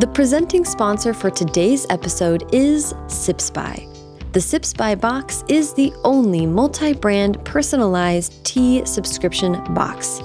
The 0.00 0.06
presenting 0.06 0.64
sponsor 0.64 1.12
for 1.12 1.28
today's 1.28 1.86
episode 1.90 2.54
is 2.54 2.94
Sips 3.06 3.50
By. 3.50 3.86
The 4.32 4.40
Sips 4.40 4.72
By 4.72 4.94
box 4.94 5.44
is 5.46 5.74
the 5.74 5.92
only 6.04 6.46
multi 6.46 6.94
brand 6.94 7.44
personalized 7.44 8.42
tea 8.42 8.82
subscription 8.86 9.62
box. 9.74 10.22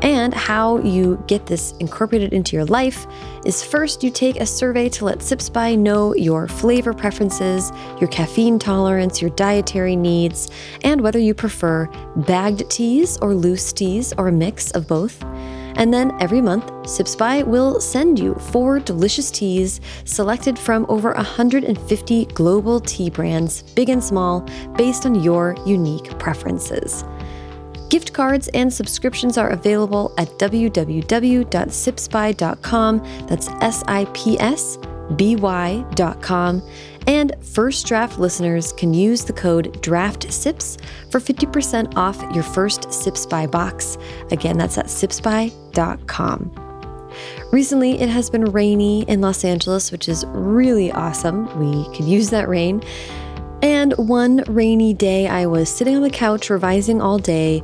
And 0.00 0.32
how 0.32 0.78
you 0.78 1.22
get 1.26 1.44
this 1.44 1.72
incorporated 1.80 2.32
into 2.32 2.56
your 2.56 2.64
life 2.64 3.06
is 3.44 3.62
first 3.62 4.02
you 4.02 4.10
take 4.10 4.40
a 4.40 4.46
survey 4.46 4.88
to 4.88 5.04
let 5.04 5.20
Sips 5.20 5.50
By 5.50 5.74
know 5.74 6.14
your 6.14 6.48
flavor 6.48 6.94
preferences, 6.94 7.70
your 8.00 8.08
caffeine 8.08 8.58
tolerance, 8.58 9.20
your 9.20 9.32
dietary 9.32 9.96
needs, 9.96 10.48
and 10.80 11.02
whether 11.02 11.18
you 11.18 11.34
prefer 11.34 11.90
bagged 12.26 12.70
teas 12.70 13.18
or 13.18 13.34
loose 13.34 13.70
teas 13.70 14.14
or 14.16 14.28
a 14.28 14.32
mix 14.32 14.70
of 14.70 14.88
both. 14.88 15.22
And 15.76 15.92
then 15.92 16.12
every 16.20 16.40
month, 16.40 16.88
Sips 16.88 17.16
By 17.16 17.42
will 17.42 17.80
send 17.80 18.18
you 18.18 18.34
four 18.34 18.80
delicious 18.80 19.30
teas 19.30 19.80
selected 20.04 20.58
from 20.58 20.86
over 20.88 21.12
150 21.12 22.24
global 22.26 22.80
tea 22.80 23.10
brands, 23.10 23.62
big 23.62 23.88
and 23.88 24.02
small, 24.02 24.40
based 24.76 25.06
on 25.06 25.22
your 25.22 25.56
unique 25.66 26.18
preferences. 26.18 27.04
Gift 27.90 28.12
cards 28.12 28.48
and 28.54 28.72
subscriptions 28.72 29.36
are 29.36 29.50
available 29.50 30.14
at 30.16 30.28
www.sipsby.com. 30.38 33.26
That's 33.26 33.48
S 33.48 33.82
I 33.88 34.04
P 34.14 34.38
S 34.38 34.78
B 35.16 35.34
Y.com. 35.36 36.62
And 37.06 37.34
first 37.42 37.86
draft 37.86 38.18
listeners 38.18 38.72
can 38.72 38.94
use 38.94 39.24
the 39.24 39.32
code 39.32 39.82
DRAFTSIPS 39.82 40.78
for 41.10 41.20
50% 41.20 41.96
off 41.96 42.20
your 42.34 42.44
first 42.44 42.92
Sips 42.92 43.26
By 43.26 43.46
box. 43.46 43.98
Again, 44.30 44.58
that's 44.58 44.78
at 44.78 44.86
sipsby.com. 44.86 46.66
Recently, 47.52 48.00
it 48.00 48.08
has 48.08 48.30
been 48.30 48.44
rainy 48.44 49.02
in 49.02 49.20
Los 49.20 49.44
Angeles, 49.44 49.90
which 49.90 50.08
is 50.08 50.24
really 50.28 50.92
awesome. 50.92 51.46
We 51.58 51.84
could 51.96 52.06
use 52.06 52.30
that 52.30 52.48
rain. 52.48 52.82
And 53.62 53.92
one 53.96 54.44
rainy 54.46 54.94
day, 54.94 55.28
I 55.28 55.46
was 55.46 55.68
sitting 55.68 55.96
on 55.96 56.02
the 56.02 56.10
couch 56.10 56.48
revising 56.48 57.02
all 57.02 57.18
day. 57.18 57.62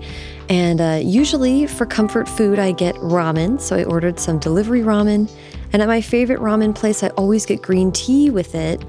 And 0.48 0.80
uh, 0.80 1.00
usually 1.02 1.66
for 1.66 1.86
comfort 1.86 2.28
food, 2.28 2.58
I 2.58 2.72
get 2.72 2.94
ramen. 2.96 3.60
So 3.60 3.76
I 3.76 3.84
ordered 3.84 4.20
some 4.20 4.38
delivery 4.38 4.82
ramen. 4.82 5.30
And 5.72 5.82
at 5.82 5.88
my 5.88 6.00
favorite 6.00 6.40
ramen 6.40 6.74
place, 6.74 7.02
I 7.02 7.08
always 7.10 7.46
get 7.46 7.62
green 7.62 7.92
tea 7.92 8.30
with 8.30 8.54
it. 8.54 8.84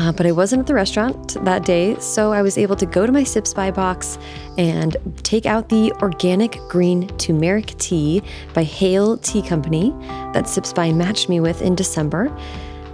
Uh, 0.00 0.10
but 0.10 0.24
I 0.24 0.32
wasn't 0.32 0.60
at 0.60 0.66
the 0.66 0.72
restaurant 0.72 1.44
that 1.44 1.66
day, 1.66 1.94
so 2.00 2.32
I 2.32 2.40
was 2.40 2.56
able 2.56 2.74
to 2.76 2.86
go 2.86 3.04
to 3.04 3.12
my 3.12 3.22
Sips 3.22 3.52
By 3.52 3.70
box 3.70 4.18
and 4.56 4.96
take 5.24 5.44
out 5.44 5.68
the 5.68 5.92
organic 6.00 6.52
green 6.70 7.06
turmeric 7.18 7.76
tea 7.76 8.22
by 8.54 8.62
Hale 8.62 9.18
Tea 9.18 9.42
Company 9.42 9.90
that 10.32 10.48
Sips 10.48 10.72
By 10.72 10.90
matched 10.90 11.28
me 11.28 11.38
with 11.38 11.60
in 11.60 11.74
December. 11.74 12.34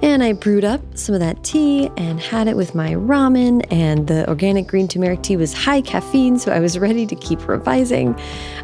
And 0.03 0.21
I 0.21 0.33
brewed 0.33 0.65
up 0.65 0.81
some 0.99 1.15
of 1.15 1.21
that 1.21 1.45
tea 1.45 1.91
and 1.97 2.19
had 2.19 2.49
it 2.49 2.57
with 2.57 2.75
my 2.75 2.95
ramen. 2.95 3.65
And 3.71 4.09
the 4.09 4.29
organic 4.29 4.67
green 4.67 4.89
turmeric 4.89 5.23
tea 5.23 5.37
was 5.37 5.53
high 5.53 5.83
caffeine, 5.83 6.41
so 6.41 6.51
I 6.51 6.59
was 6.59 6.77
ready 6.77 7.07
to 7.07 7.15
keep 7.15 7.47
revising. 7.47 8.19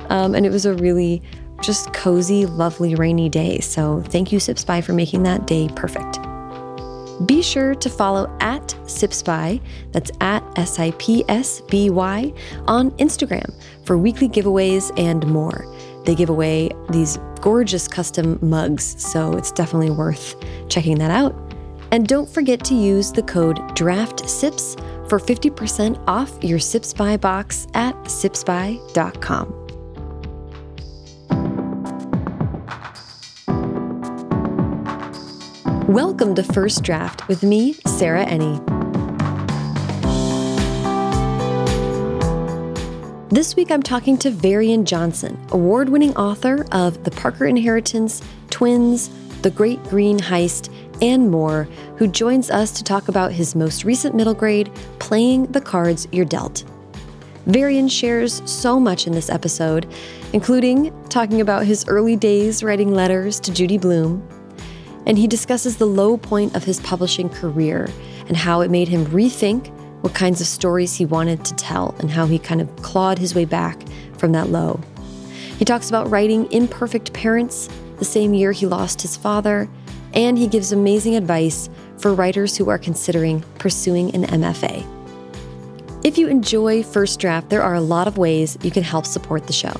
Um, 0.09 0.35
and 0.35 0.45
it 0.45 0.51
was 0.51 0.67
a 0.67 0.75
really 0.75 1.23
just 1.61 1.93
cozy, 1.93 2.47
lovely 2.47 2.97
rainy 2.97 3.29
day. 3.29 3.61
So 3.61 4.03
thank 4.09 4.33
you, 4.33 4.41
Sips 4.41 4.65
By, 4.65 4.81
for 4.81 4.95
making 4.95 5.23
that 5.23 5.47
day 5.47 5.69
perfect. 5.77 6.19
Be 7.27 7.42
sure 7.42 7.75
to 7.75 7.91
follow 7.91 8.34
at 8.41 8.69
SipsBy, 8.84 9.61
that's 9.92 10.11
at 10.20 10.42
S 10.56 10.78
I 10.78 10.92
P 10.92 11.25
S 11.29 11.61
B 11.62 11.91
Y, 11.91 12.33
on 12.67 12.91
Instagram 12.92 13.53
for 13.84 13.98
weekly 13.98 14.29
giveaways 14.29 14.91
and 14.98 15.27
more. 15.27 15.67
They 16.05 16.14
give 16.14 16.31
away 16.31 16.70
these 16.91 17.19
gorgeous 17.41 17.87
custom 17.87 18.39
mugs, 18.41 19.01
so 19.03 19.37
it's 19.37 19.53
definitely 19.53 19.91
worth 19.91 20.34
checking 20.69 20.98
that 20.98 21.11
out. 21.11 21.34
And 21.92 22.09
don't 22.09 22.29
forget 22.29 22.64
to 22.64 22.75
use 22.75 23.12
the 23.12 23.23
code 23.23 23.59
DRAFTSIPS 23.77 25.09
for 25.09 25.19
50% 25.19 26.03
off 26.09 26.33
your 26.42 26.59
Sips 26.59 26.95
By 26.95 27.19
box 27.19 27.67
at 27.75 27.95
sipsby.com. 28.05 29.61
Welcome 35.92 36.35
to 36.36 36.42
First 36.42 36.85
Draft 36.85 37.29
with 37.29 37.42
me, 37.42 37.75
Sarah 37.85 38.25
Enni. 38.25 38.58
This 43.29 43.55
week 43.57 43.70
I'm 43.70 43.83
talking 43.83 44.17
to 44.17 44.30
Varian 44.30 44.86
Johnson, 44.86 45.39
award 45.51 45.91
winning 45.91 46.17
author 46.17 46.64
of 46.73 47.05
The 47.05 47.11
Parker 47.11 47.45
Inheritance, 47.45 48.23
Twins, 48.48 49.11
The 49.42 49.51
Great 49.51 49.85
Greene 49.85 50.19
Heist, 50.19 50.73
and 51.03 51.30
more, 51.30 51.64
who 51.98 52.09
joins 52.09 52.51
us 52.51 52.70
to 52.70 52.83
talk 52.83 53.09
about 53.09 53.30
his 53.30 53.55
most 53.55 53.85
recent 53.85 54.14
middle 54.14 54.33
grade, 54.33 54.74
Playing 54.98 55.45
the 55.53 55.61
Cards 55.61 56.09
You're 56.11 56.24
Dealt. 56.24 56.64
Varian 57.45 57.86
shares 57.86 58.41
so 58.51 58.80
much 58.80 59.07
in 59.07 59.13
this 59.13 59.29
episode, 59.29 59.92
including 60.33 60.91
talking 61.11 61.42
about 61.42 61.67
his 61.67 61.86
early 61.86 62.17
days 62.17 62.63
writing 62.63 62.95
letters 62.95 63.39
to 63.41 63.53
Judy 63.53 63.77
Blume, 63.77 64.27
and 65.07 65.18
he 65.18 65.27
discusses 65.27 65.77
the 65.77 65.86
low 65.86 66.17
point 66.17 66.55
of 66.55 66.64
his 66.64 66.80
publishing 66.80 67.29
career 67.29 67.89
and 68.29 68.36
how 68.36 68.61
it 68.61 68.70
made 68.70 68.89
him 68.89 69.07
rethink 69.07 69.68
what 70.02 70.14
kinds 70.14 70.40
of 70.40 70.46
stories 70.46 70.95
he 70.95 71.05
wanted 71.05 71.45
to 71.45 71.55
tell 71.55 71.95
and 71.98 72.11
how 72.11 72.27
he 72.27 72.39
kind 72.39 72.61
of 72.61 72.74
clawed 72.83 73.18
his 73.18 73.35
way 73.35 73.45
back 73.45 73.80
from 74.18 74.33
that 74.33 74.48
low. 74.48 74.80
He 75.58 75.64
talks 75.64 75.89
about 75.89 76.11
writing 76.11 76.51
Imperfect 76.51 77.12
Parents 77.12 77.68
the 77.98 78.05
same 78.05 78.35
year 78.35 78.51
he 78.51 78.67
lost 78.67 79.01
his 79.01 79.17
father, 79.17 79.68
and 80.12 80.36
he 80.36 80.48
gives 80.48 80.73
amazing 80.73 81.14
advice 81.14 81.70
for 81.98 82.12
writers 82.12 82.57
who 82.57 82.68
are 82.68 82.79
considering 82.79 83.45
pursuing 83.58 84.12
an 84.12 84.24
MFA. 84.24 84.85
If 86.05 86.18
you 86.18 86.27
enjoy 86.27 86.83
First 86.83 87.20
Draft, 87.20 87.48
there 87.48 87.62
are 87.62 87.74
a 87.74 87.80
lot 87.80 88.08
of 88.08 88.18
ways 88.18 88.58
you 88.62 88.73
can 88.73 88.83
help 88.83 89.07
support 89.07 89.46
the 89.46 89.52
show. 89.52 89.73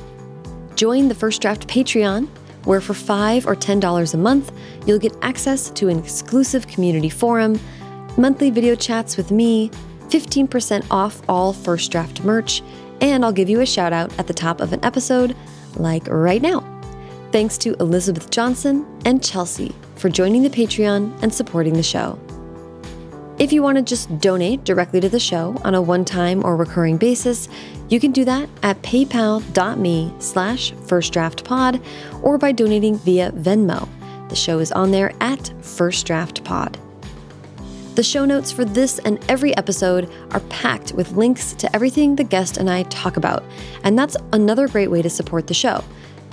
Join 0.77 1.09
the 1.09 1.17
First 1.17 1.43
Draft 1.43 1.67
Patreon 1.67 2.29
where 2.65 2.81
for 2.81 2.95
5 2.95 3.47
or 3.47 3.55
$10 3.55 4.15
a 4.15 4.17
month, 4.17 4.53
you'll 4.87 4.99
get 4.99 5.17
access 5.23 5.71
to 5.71 5.89
an 5.89 5.99
exclusive 5.99 6.67
community 6.67 7.09
forum, 7.09 7.59
monthly 8.17 8.51
video 8.51 8.75
chats 8.75 9.17
with 9.17 9.31
me, 9.31 9.71
15% 10.09 10.87
off 10.91 11.23
all 11.29 11.53
First 11.53 11.91
Draft 11.91 12.23
merch, 12.25 12.63
and 13.01 13.25
I'll 13.25 13.33
give 13.33 13.49
you 13.49 13.61
a 13.61 13.67
shout 13.67 13.93
out 13.93 14.17
at 14.19 14.27
the 14.27 14.35
top 14.35 14.61
of 14.61 14.73
an 14.73 14.85
episode, 14.85 15.37
like 15.77 16.07
right 16.09 16.43
now. 16.43 16.61
Thanks 17.33 17.57
to 17.59 17.75
Elizabeth 17.81 18.31
Johnson 18.31 18.87
and 19.07 19.25
Chelsea 19.25 19.75
for 19.97 20.09
joining 20.11 20.43
the 20.43 20.51
Patreon 20.51 21.21
and 21.23 21.33
supporting 21.33 21.73
the 21.73 21.83
show. 21.83 22.19
If 23.39 23.53
you 23.53 23.63
want 23.63 23.77
to 23.77 23.83
just 23.83 24.19
donate 24.21 24.65
directly 24.65 25.01
to 25.01 25.09
the 25.09 25.19
show 25.19 25.57
on 25.65 25.75
a 25.75 25.83
one-time 25.83 26.45
or 26.45 26.55
recurring 26.55 26.99
basis, 26.99 27.49
you 27.89 27.99
can 27.99 28.13
do 28.13 28.25
that 28.27 28.49
at 28.63 28.81
paypal.me 28.83 30.15
slash 30.19 30.73
firstdraftpod 30.73 31.85
or 32.23 32.39
by 32.39 32.53
donating 32.53 32.99
via 32.99 33.33
Venmo. 33.33 33.89
The 34.29 34.37
show 34.37 34.59
is 34.59 34.71
on 34.73 34.91
there 34.91 35.13
at 35.21 35.41
firstdraftpod. 35.61 36.77
The 37.95 38.03
show 38.03 38.25
notes 38.25 38.53
for 38.53 38.65
this 38.65 38.99
and 39.01 39.23
every 39.29 39.57
episode 39.57 40.11
are 40.31 40.41
packed 40.41 40.93
with 40.93 41.13
links 41.13 41.53
to 41.55 41.75
everything 41.75 42.17
the 42.17 42.25
guest 42.25 42.59
and 42.59 42.71
I 42.71 42.85
talk 42.85 43.17
about, 43.17 43.43
and 43.83 43.99
that's 43.99 44.17
another 44.33 44.69
great 44.69 44.91
way 44.91 45.03
to 45.03 45.11
support 45.11 45.47
the 45.47 45.55
show 45.55 45.83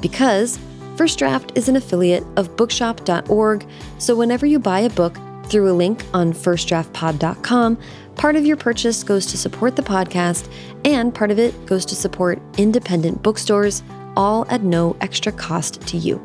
because 0.02 0.60
First 0.96 1.20
Draft 1.20 1.54
is 1.56 1.70
an 1.70 1.76
affiliate 1.76 2.26
of 2.36 2.56
bookshop.org, 2.56 3.66
so 3.98 4.16
whenever 4.16 4.46
you 4.46 4.60
buy 4.60 4.82
a 4.82 4.90
book, 4.90 5.18
through 5.50 5.72
a 5.72 5.74
link 5.74 6.04
on 6.14 6.34
firstdraftpod.com, 6.34 7.78
part 8.16 8.36
of 8.36 8.46
your 8.46 8.58
purchase 8.58 9.04
goes 9.04 9.26
to 9.28 9.38
support 9.38 9.76
the 9.76 9.82
podcast, 9.82 10.52
and 10.86 11.14
part 11.14 11.32
of 11.32 11.40
it 11.40 11.66
goes 11.66 11.86
to 11.86 11.96
support 11.96 12.40
independent 12.58 13.22
bookstores, 13.24 13.84
all 14.16 14.46
at 14.50 14.64
no 14.64 14.96
extra 15.02 15.32
cost 15.32 15.82
to 15.82 15.98
you. 15.98 16.18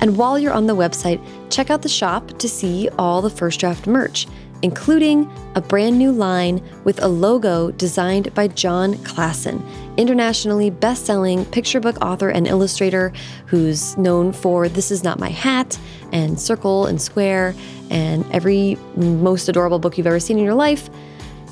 And 0.00 0.16
while 0.16 0.38
you're 0.38 0.52
on 0.52 0.66
the 0.66 0.76
website, 0.76 1.24
check 1.50 1.70
out 1.70 1.82
the 1.82 1.88
shop 1.88 2.38
to 2.38 2.48
see 2.48 2.88
all 2.98 3.22
the 3.22 3.30
First 3.30 3.60
Draft 3.60 3.86
merch 3.86 4.26
including 4.64 5.30
a 5.56 5.60
brand 5.60 5.98
new 5.98 6.10
line 6.10 6.58
with 6.84 7.00
a 7.02 7.06
logo 7.06 7.70
designed 7.72 8.32
by 8.34 8.48
Jon 8.48 8.94
Klassen, 8.94 9.62
internationally 9.98 10.70
best 10.70 11.04
selling 11.04 11.44
picture 11.44 11.80
book 11.80 12.00
author 12.00 12.30
and 12.30 12.46
illustrator 12.46 13.12
who's 13.44 13.94
known 13.98 14.32
for 14.32 14.66
This 14.70 14.90
Is 14.90 15.04
Not 15.04 15.18
My 15.18 15.28
Hat 15.28 15.78
and 16.12 16.40
Circle 16.40 16.86
and 16.86 17.00
Square 17.00 17.54
and 17.90 18.24
every 18.32 18.76
most 18.96 19.48
adorable 19.48 19.78
book 19.78 19.98
you've 19.98 20.06
ever 20.06 20.20
seen 20.20 20.38
in 20.38 20.44
your 20.44 20.54
life. 20.54 20.88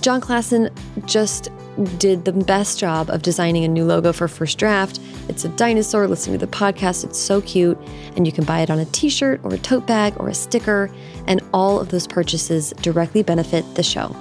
Jon 0.01 0.21
Klassen 0.21 0.71
just 1.07 1.49
did 1.99 2.25
the 2.25 2.33
best 2.33 2.79
job 2.79 3.09
of 3.09 3.23
designing 3.23 3.65
a 3.65 3.69
new 3.69 3.85
logo 3.85 4.13
for 4.13 4.29
First 4.29 4.59
Draft. 4.59 5.01
It's 5.29 5.45
a 5.45 5.49
dinosaur 5.51 6.07
listening 6.09 6.39
to 6.39 6.47
the 6.47 6.53
podcast. 6.53 7.05
It's 7.05 7.19
so 7.19 7.41
cute. 7.41 7.79
And 8.17 8.27
you 8.27 8.33
can 8.33 8.45
buy 8.45 8.61
it 8.61 8.71
on 8.71 8.79
a 8.79 8.85
t 8.87 9.09
shirt 9.09 9.41
or 9.45 9.55
a 9.55 9.59
tote 9.59 9.87
bag 9.87 10.15
or 10.19 10.29
a 10.29 10.35
sticker. 10.35 10.91
And 11.27 11.41
all 11.55 11.81
of 11.81 11.89
those 11.91 12.07
purchases 12.07 12.73
directly 12.83 13.23
benefit 13.23 13.65
the 13.75 13.83
show. 13.83 14.15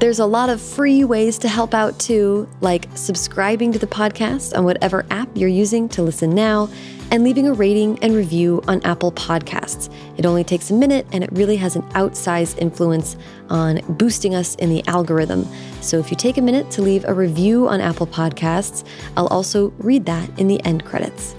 There's 0.00 0.18
a 0.18 0.26
lot 0.26 0.50
of 0.50 0.60
free 0.60 1.04
ways 1.04 1.38
to 1.38 1.48
help 1.48 1.74
out 1.74 2.00
too, 2.00 2.48
like 2.60 2.88
subscribing 2.96 3.70
to 3.72 3.78
the 3.78 3.86
podcast 3.86 4.56
on 4.58 4.64
whatever 4.64 5.06
app 5.10 5.28
you're 5.36 5.48
using 5.48 5.88
to 5.90 6.02
listen 6.02 6.30
now 6.30 6.68
and 7.12 7.22
leaving 7.22 7.46
a 7.46 7.52
rating 7.52 7.98
and 8.00 8.14
review 8.14 8.62
on 8.66 8.80
Apple 8.84 9.12
Podcasts. 9.12 9.92
It 10.16 10.24
only 10.24 10.42
takes 10.42 10.70
a 10.70 10.74
minute 10.74 11.06
and 11.12 11.22
it 11.22 11.30
really 11.32 11.56
has 11.56 11.76
an 11.76 11.82
outsized 11.90 12.58
influence 12.58 13.16
on 13.50 13.80
boosting 13.86 14.34
us 14.34 14.54
in 14.56 14.70
the 14.70 14.82
algorithm. 14.88 15.46
So 15.82 15.98
if 15.98 16.10
you 16.10 16.16
take 16.16 16.38
a 16.38 16.42
minute 16.42 16.70
to 16.72 16.82
leave 16.82 17.04
a 17.04 17.12
review 17.12 17.68
on 17.68 17.82
Apple 17.82 18.06
Podcasts, 18.06 18.84
I'll 19.14 19.26
also 19.26 19.68
read 19.76 20.06
that 20.06 20.38
in 20.40 20.48
the 20.48 20.60
end 20.64 20.86
credits. 20.86 21.36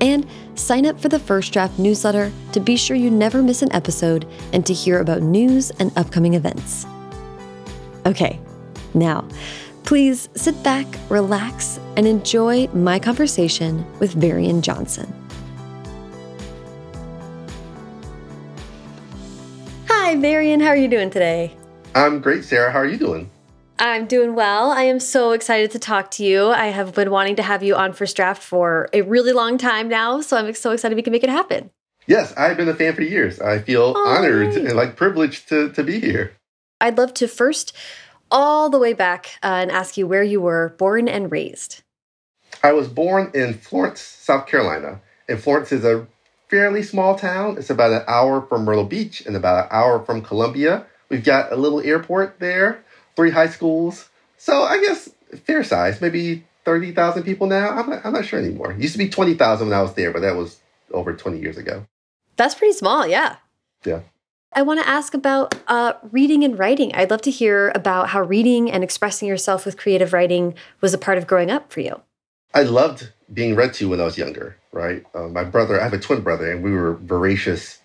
And 0.00 0.26
sign 0.54 0.86
up 0.86 0.98
for 0.98 1.10
the 1.10 1.18
First 1.18 1.52
Draft 1.52 1.78
newsletter 1.78 2.32
to 2.52 2.60
be 2.60 2.76
sure 2.76 2.96
you 2.96 3.10
never 3.10 3.42
miss 3.42 3.60
an 3.60 3.72
episode 3.72 4.26
and 4.54 4.64
to 4.64 4.72
hear 4.72 5.00
about 5.00 5.20
news 5.20 5.70
and 5.78 5.92
upcoming 5.98 6.32
events. 6.32 6.86
Okay, 8.06 8.40
now, 8.94 9.28
please 9.88 10.28
sit 10.34 10.62
back, 10.62 10.86
relax, 11.08 11.80
and 11.96 12.06
enjoy 12.06 12.66
my 12.74 12.98
conversation 12.98 13.82
with 14.00 14.12
Varian 14.12 14.60
Johnson. 14.60 15.10
Hi, 19.86 20.14
Varian. 20.16 20.60
How 20.60 20.68
are 20.68 20.76
you 20.76 20.88
doing 20.88 21.08
today? 21.08 21.56
I'm 21.94 22.20
great, 22.20 22.44
Sarah. 22.44 22.70
How 22.70 22.80
are 22.80 22.86
you 22.86 22.98
doing? 22.98 23.30
I'm 23.78 24.04
doing 24.04 24.34
well. 24.34 24.72
I 24.72 24.82
am 24.82 25.00
so 25.00 25.32
excited 25.32 25.70
to 25.70 25.78
talk 25.78 26.10
to 26.12 26.22
you. 26.22 26.48
I 26.48 26.66
have 26.66 26.94
been 26.94 27.10
wanting 27.10 27.36
to 27.36 27.42
have 27.42 27.62
you 27.62 27.74
on 27.74 27.94
First 27.94 28.14
Draft 28.14 28.42
for 28.42 28.90
a 28.92 29.00
really 29.00 29.32
long 29.32 29.56
time 29.56 29.88
now, 29.88 30.20
so 30.20 30.36
I'm 30.36 30.52
so 30.52 30.72
excited 30.72 30.96
we 30.96 31.02
can 31.02 31.14
make 31.14 31.24
it 31.24 31.30
happen. 31.30 31.70
Yes, 32.06 32.34
I've 32.36 32.58
been 32.58 32.68
a 32.68 32.74
fan 32.74 32.94
for 32.94 33.00
years. 33.00 33.40
I 33.40 33.60
feel 33.60 33.94
oh, 33.96 34.06
honored 34.06 34.54
and 34.54 34.76
like 34.76 34.96
privileged 34.96 35.48
to, 35.48 35.72
to 35.72 35.82
be 35.82 35.98
here. 35.98 36.32
I'd 36.78 36.98
love 36.98 37.14
to 37.14 37.26
first 37.26 37.74
all 38.30 38.70
the 38.70 38.78
way 38.78 38.92
back 38.92 39.38
uh, 39.42 39.46
and 39.62 39.70
ask 39.70 39.96
you 39.96 40.06
where 40.06 40.22
you 40.22 40.40
were 40.40 40.74
born 40.78 41.08
and 41.08 41.30
raised. 41.30 41.82
I 42.62 42.72
was 42.72 42.88
born 42.88 43.30
in 43.34 43.54
Florence, 43.54 44.00
South 44.00 44.46
Carolina. 44.46 45.00
And 45.28 45.40
Florence 45.40 45.72
is 45.72 45.84
a 45.84 46.06
fairly 46.48 46.82
small 46.82 47.16
town. 47.16 47.58
It's 47.58 47.70
about 47.70 47.92
an 47.92 48.02
hour 48.06 48.42
from 48.42 48.64
Myrtle 48.64 48.84
Beach 48.84 49.20
and 49.26 49.36
about 49.36 49.64
an 49.64 49.68
hour 49.70 50.04
from 50.04 50.22
Columbia. 50.22 50.86
We've 51.08 51.24
got 51.24 51.52
a 51.52 51.56
little 51.56 51.80
airport 51.80 52.38
there 52.38 52.82
three 53.18 53.32
high 53.32 53.48
schools. 53.48 54.08
So 54.36 54.62
I 54.62 54.80
guess 54.80 55.10
fair 55.42 55.64
size, 55.64 56.00
maybe 56.00 56.44
30,000 56.64 57.24
people 57.24 57.48
now. 57.48 57.70
I'm 57.70 57.90
not, 57.90 58.06
I'm 58.06 58.12
not 58.12 58.24
sure 58.24 58.38
anymore. 58.38 58.70
It 58.70 58.80
used 58.80 58.92
to 58.92 58.98
be 58.98 59.08
20,000 59.08 59.68
when 59.68 59.76
I 59.76 59.82
was 59.82 59.94
there, 59.94 60.12
but 60.12 60.22
that 60.22 60.36
was 60.36 60.60
over 60.92 61.12
20 61.12 61.40
years 61.40 61.56
ago. 61.58 61.84
That's 62.36 62.54
pretty 62.54 62.74
small, 62.74 63.08
yeah. 63.08 63.36
Yeah. 63.84 64.02
I 64.52 64.62
want 64.62 64.80
to 64.80 64.88
ask 64.88 65.14
about 65.14 65.54
uh, 65.68 65.92
reading 66.10 66.42
and 66.42 66.58
writing. 66.58 66.94
I'd 66.94 67.10
love 67.10 67.22
to 67.22 67.30
hear 67.30 67.70
about 67.74 68.08
how 68.08 68.22
reading 68.22 68.70
and 68.70 68.82
expressing 68.82 69.28
yourself 69.28 69.66
with 69.66 69.76
creative 69.76 70.12
writing 70.12 70.54
was 70.80 70.94
a 70.94 70.98
part 70.98 71.18
of 71.18 71.26
growing 71.26 71.50
up 71.50 71.70
for 71.70 71.80
you. 71.80 72.00
I 72.54 72.62
loved 72.62 73.12
being 73.32 73.54
read 73.54 73.74
to 73.74 73.90
when 73.90 74.00
I 74.00 74.04
was 74.04 74.16
younger, 74.16 74.56
right? 74.72 75.04
Uh, 75.14 75.28
my 75.28 75.44
brother, 75.44 75.78
I 75.78 75.84
have 75.84 75.92
a 75.92 75.98
twin 75.98 76.22
brother, 76.22 76.50
and 76.50 76.62
we 76.62 76.72
were 76.72 76.94
voracious 76.94 77.78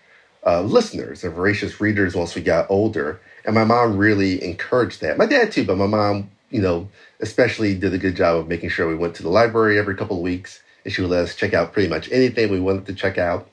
uh, 0.45 0.61
listeners 0.61 1.23
and 1.23 1.33
voracious 1.33 1.81
readers 1.81 2.15
once 2.15 2.33
we 2.33 2.41
got 2.41 2.69
older. 2.69 3.19
And 3.45 3.55
my 3.55 3.65
mom 3.65 3.97
really 3.97 4.43
encouraged 4.43 5.01
that. 5.01 5.17
My 5.17 5.25
dad 5.25 5.51
too, 5.51 5.65
but 5.65 5.77
my 5.77 5.85
mom, 5.85 6.31
you 6.49 6.61
know, 6.61 6.89
especially 7.19 7.75
did 7.75 7.93
a 7.93 7.97
good 7.97 8.15
job 8.15 8.37
of 8.37 8.47
making 8.47 8.69
sure 8.69 8.87
we 8.87 8.95
went 8.95 9.15
to 9.15 9.23
the 9.23 9.29
library 9.29 9.77
every 9.77 9.95
couple 9.95 10.17
of 10.17 10.23
weeks 10.23 10.61
and 10.83 10.93
she 10.93 11.01
would 11.01 11.11
let 11.11 11.23
us 11.23 11.35
check 11.35 11.53
out 11.53 11.73
pretty 11.73 11.89
much 11.89 12.11
anything 12.11 12.51
we 12.51 12.59
wanted 12.59 12.85
to 12.85 12.93
check 12.93 13.17
out. 13.17 13.49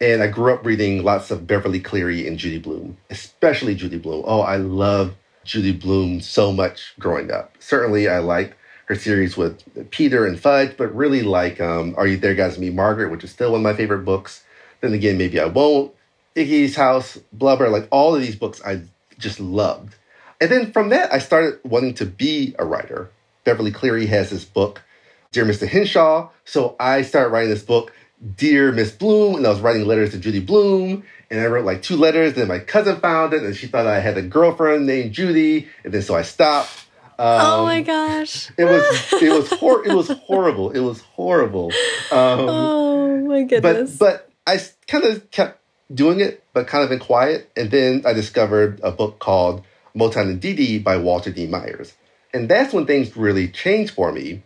And 0.00 0.22
I 0.22 0.26
grew 0.26 0.52
up 0.52 0.64
reading 0.64 1.02
lots 1.02 1.30
of 1.30 1.46
Beverly 1.46 1.80
Cleary 1.80 2.26
and 2.26 2.38
Judy 2.38 2.58
Blume, 2.58 2.98
especially 3.08 3.74
Judy 3.74 3.98
Blume. 3.98 4.24
Oh, 4.26 4.40
I 4.40 4.56
love 4.56 5.14
Judy 5.44 5.72
Blume 5.72 6.20
so 6.20 6.52
much 6.52 6.94
growing 6.98 7.30
up. 7.30 7.54
Certainly, 7.60 8.08
I 8.08 8.18
liked 8.18 8.56
her 8.86 8.94
series 8.94 9.36
with 9.36 9.62
Peter 9.90 10.26
and 10.26 10.38
Fudge, 10.38 10.76
but 10.76 10.94
really 10.94 11.22
like 11.22 11.60
um, 11.60 11.94
Are 11.96 12.06
You 12.06 12.18
There, 12.18 12.34
Guys, 12.34 12.58
Me, 12.58 12.70
Margaret, 12.70 13.10
which 13.10 13.24
is 13.24 13.30
still 13.30 13.52
one 13.52 13.60
of 13.60 13.64
my 13.64 13.74
favorite 13.74 14.04
books. 14.04 14.44
Then 14.80 14.92
again, 14.92 15.18
maybe 15.18 15.40
I 15.40 15.46
won't. 15.46 15.92
Iggie's 16.36 16.76
House, 16.76 17.18
Blubber, 17.32 17.68
like 17.70 17.88
all 17.90 18.14
of 18.14 18.20
these 18.20 18.36
books 18.36 18.60
I 18.64 18.82
just 19.18 19.40
loved. 19.40 19.96
And 20.40 20.50
then 20.50 20.72
from 20.72 20.90
that, 20.90 21.12
I 21.12 21.18
started 21.18 21.58
wanting 21.64 21.94
to 21.94 22.06
be 22.06 22.54
a 22.58 22.66
writer. 22.66 23.10
Beverly 23.44 23.72
Cleary 23.72 24.06
has 24.06 24.30
this 24.30 24.44
book, 24.44 24.82
Dear 25.32 25.46
Mr. 25.46 25.66
Henshaw. 25.66 26.28
So 26.44 26.76
I 26.78 27.02
started 27.02 27.30
writing 27.30 27.50
this 27.50 27.62
book, 27.62 27.92
Dear 28.36 28.72
Miss 28.72 28.90
Blume, 28.90 29.36
and 29.36 29.46
I 29.46 29.50
was 29.50 29.60
writing 29.60 29.84
letters 29.84 30.12
to 30.12 30.18
Judy 30.18 30.40
Blume, 30.40 31.04
And 31.30 31.40
I 31.40 31.46
wrote 31.46 31.64
like 31.64 31.82
two 31.82 31.96
letters. 31.96 32.34
Then 32.34 32.48
my 32.48 32.58
cousin 32.58 32.98
found 33.00 33.34
it, 33.34 33.42
and 33.42 33.54
she 33.54 33.66
thought 33.66 33.86
I 33.86 34.00
had 34.00 34.16
a 34.16 34.22
girlfriend 34.22 34.86
named 34.86 35.12
Judy. 35.12 35.68
And 35.84 35.92
then 35.92 36.02
so 36.02 36.14
I 36.14 36.22
stopped. 36.22 36.86
Um, 37.18 37.40
oh 37.40 37.64
my 37.64 37.80
gosh! 37.80 38.50
it 38.58 38.64
was 38.64 39.22
it 39.22 39.32
was 39.32 39.50
hor- 39.58 39.86
it 39.86 39.94
was 39.94 40.08
horrible. 40.08 40.70
It 40.70 40.80
was 40.80 41.00
horrible. 41.00 41.72
Um, 42.10 42.40
oh 42.48 43.16
my 43.26 43.42
goodness! 43.42 43.96
But 43.96 44.28
but 44.46 44.52
I 44.52 44.60
kind 44.86 45.04
of 45.04 45.30
kept 45.30 45.60
doing 45.92 46.20
it, 46.20 46.44
but 46.52 46.66
kind 46.66 46.84
of 46.84 46.92
in 46.92 46.98
quiet. 46.98 47.50
And 47.56 47.70
then 47.70 48.02
I 48.04 48.12
discovered 48.12 48.80
a 48.82 48.92
book 48.92 49.18
called 49.18 49.64
Motown 49.96 50.28
and 50.28 50.40
Didi 50.40 50.78
by 50.78 50.96
Walter 50.98 51.30
Dean 51.30 51.50
Myers. 51.50 51.94
And 52.34 52.48
that's 52.48 52.74
when 52.74 52.86
things 52.86 53.16
really 53.16 53.48
changed 53.48 53.94
for 53.94 54.12
me 54.12 54.42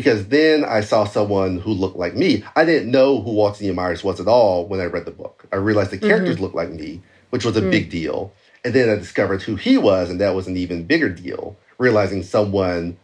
because 0.00 0.28
then 0.28 0.64
I 0.64 0.80
saw 0.80 1.04
someone 1.04 1.58
who 1.58 1.72
looked 1.72 1.98
like 1.98 2.16
me. 2.16 2.42
I 2.56 2.64
didn't 2.64 2.90
know 2.90 3.20
who 3.20 3.32
Walter 3.32 3.58
Dean 3.62 3.74
Myers 3.74 4.02
was 4.02 4.18
at 4.18 4.28
all 4.28 4.66
when 4.66 4.80
I 4.80 4.86
read 4.86 5.04
the 5.04 5.10
book. 5.10 5.44
I 5.52 5.56
realized 5.56 5.90
the 5.90 5.98
characters 5.98 6.36
mm-hmm. 6.36 6.44
looked 6.44 6.54
like 6.54 6.70
me, 6.70 7.02
which 7.28 7.44
was 7.44 7.54
a 7.58 7.60
mm. 7.60 7.70
big 7.70 7.90
deal. 7.90 8.32
And 8.64 8.72
then 8.72 8.88
I 8.88 8.94
discovered 8.94 9.42
who 9.42 9.56
he 9.56 9.76
was, 9.76 10.08
and 10.08 10.18
that 10.18 10.34
was 10.34 10.46
an 10.46 10.56
even 10.56 10.86
bigger 10.86 11.10
deal, 11.10 11.54
realizing 11.76 12.22
someone 12.22 12.96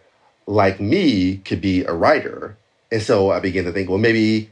like 0.47 0.81
me 0.81 1.37
could 1.37 1.61
be 1.61 1.85
a 1.85 1.93
writer. 1.93 2.57
And 2.91 3.03
so 3.03 3.31
I 3.31 3.41
began 3.41 3.65
to 3.65 3.73
think, 3.73 3.91
well, 3.91 3.99
maybe 3.99 4.51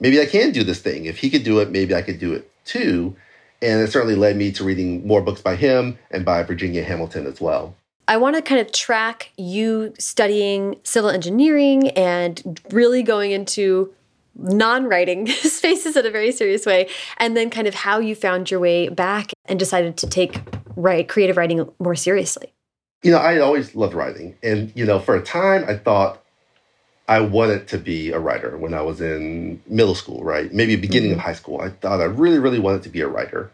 maybe 0.00 0.20
I 0.20 0.26
can 0.26 0.50
do 0.50 0.64
this 0.64 0.80
thing. 0.80 1.04
If 1.04 1.18
he 1.18 1.30
could 1.30 1.44
do 1.44 1.60
it, 1.60 1.70
maybe 1.70 1.94
I 1.94 2.02
could 2.02 2.18
do 2.18 2.32
it 2.32 2.50
too. 2.64 3.14
And 3.62 3.80
it 3.80 3.92
certainly 3.92 4.16
led 4.16 4.36
me 4.36 4.50
to 4.52 4.64
reading 4.64 5.06
more 5.06 5.22
books 5.22 5.40
by 5.40 5.54
him 5.54 5.98
and 6.10 6.24
by 6.24 6.42
Virginia 6.42 6.82
Hamilton 6.82 7.26
as 7.28 7.40
well. 7.40 7.76
I 8.08 8.16
want 8.18 8.36
to 8.36 8.42
kind 8.42 8.60
of 8.60 8.72
track 8.72 9.32
you 9.36 9.92
studying 9.98 10.76
civil 10.84 11.10
engineering 11.10 11.88
and 11.90 12.60
really 12.70 13.02
going 13.02 13.32
into 13.32 13.92
non-writing 14.36 15.26
spaces 15.28 15.96
in 15.96 16.06
a 16.06 16.10
very 16.10 16.30
serious 16.30 16.66
way 16.66 16.88
and 17.18 17.36
then 17.36 17.50
kind 17.50 17.66
of 17.66 17.74
how 17.74 17.98
you 17.98 18.14
found 18.14 18.50
your 18.50 18.60
way 18.60 18.88
back 18.88 19.32
and 19.46 19.58
decided 19.58 19.96
to 19.96 20.06
take 20.08 20.40
write 20.76 21.08
creative 21.08 21.38
writing 21.38 21.66
more 21.78 21.94
seriously 21.94 22.52
you 23.02 23.10
know 23.10 23.16
i 23.16 23.38
always 23.38 23.74
loved 23.74 23.94
writing 23.94 24.36
and 24.42 24.70
you 24.76 24.84
know 24.84 25.00
for 25.00 25.16
a 25.16 25.22
time 25.22 25.64
i 25.66 25.74
thought 25.74 26.22
I 27.08 27.20
wanted 27.20 27.68
to 27.68 27.78
be 27.78 28.10
a 28.10 28.18
writer 28.18 28.56
when 28.58 28.74
I 28.74 28.82
was 28.82 29.00
in 29.00 29.62
middle 29.68 29.94
school, 29.94 30.24
right? 30.24 30.52
Maybe 30.52 30.74
beginning 30.76 31.10
mm-hmm. 31.10 31.20
of 31.20 31.24
high 31.24 31.34
school. 31.34 31.60
I 31.60 31.70
thought 31.70 32.00
I 32.00 32.04
really, 32.04 32.38
really 32.38 32.58
wanted 32.58 32.82
to 32.82 32.88
be 32.88 33.00
a 33.00 33.08
writer. 33.08 33.50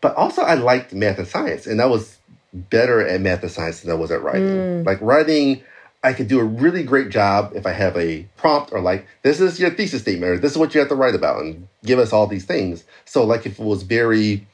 But 0.00 0.14
also, 0.16 0.42
I 0.42 0.54
liked 0.54 0.92
math 0.92 1.18
and 1.18 1.26
science, 1.26 1.66
and 1.66 1.80
that 1.80 1.88
was 1.88 2.18
better 2.52 3.06
at 3.06 3.20
math 3.20 3.42
and 3.42 3.50
science 3.50 3.80
than 3.80 3.90
I 3.90 3.94
was 3.94 4.10
at 4.10 4.22
writing. 4.22 4.48
Mm. 4.48 4.86
Like 4.86 5.00
writing, 5.00 5.62
I 6.02 6.12
could 6.12 6.28
do 6.28 6.40
a 6.40 6.44
really 6.44 6.82
great 6.82 7.10
job 7.10 7.52
if 7.54 7.66
I 7.66 7.72
have 7.72 7.96
a 7.96 8.26
prompt 8.36 8.72
or 8.72 8.80
like, 8.80 9.06
this 9.22 9.40
is 9.40 9.58
your 9.58 9.70
thesis 9.70 10.02
statement, 10.02 10.32
or 10.32 10.38
this 10.38 10.52
is 10.52 10.58
what 10.58 10.74
you 10.74 10.80
have 10.80 10.88
to 10.88 10.94
write 10.94 11.14
about, 11.14 11.42
and 11.42 11.68
give 11.84 11.98
us 11.98 12.12
all 12.12 12.26
these 12.26 12.44
things. 12.44 12.84
So, 13.04 13.24
like, 13.24 13.46
if 13.46 13.58
it 13.58 13.64
was 13.64 13.82
very 13.82 14.46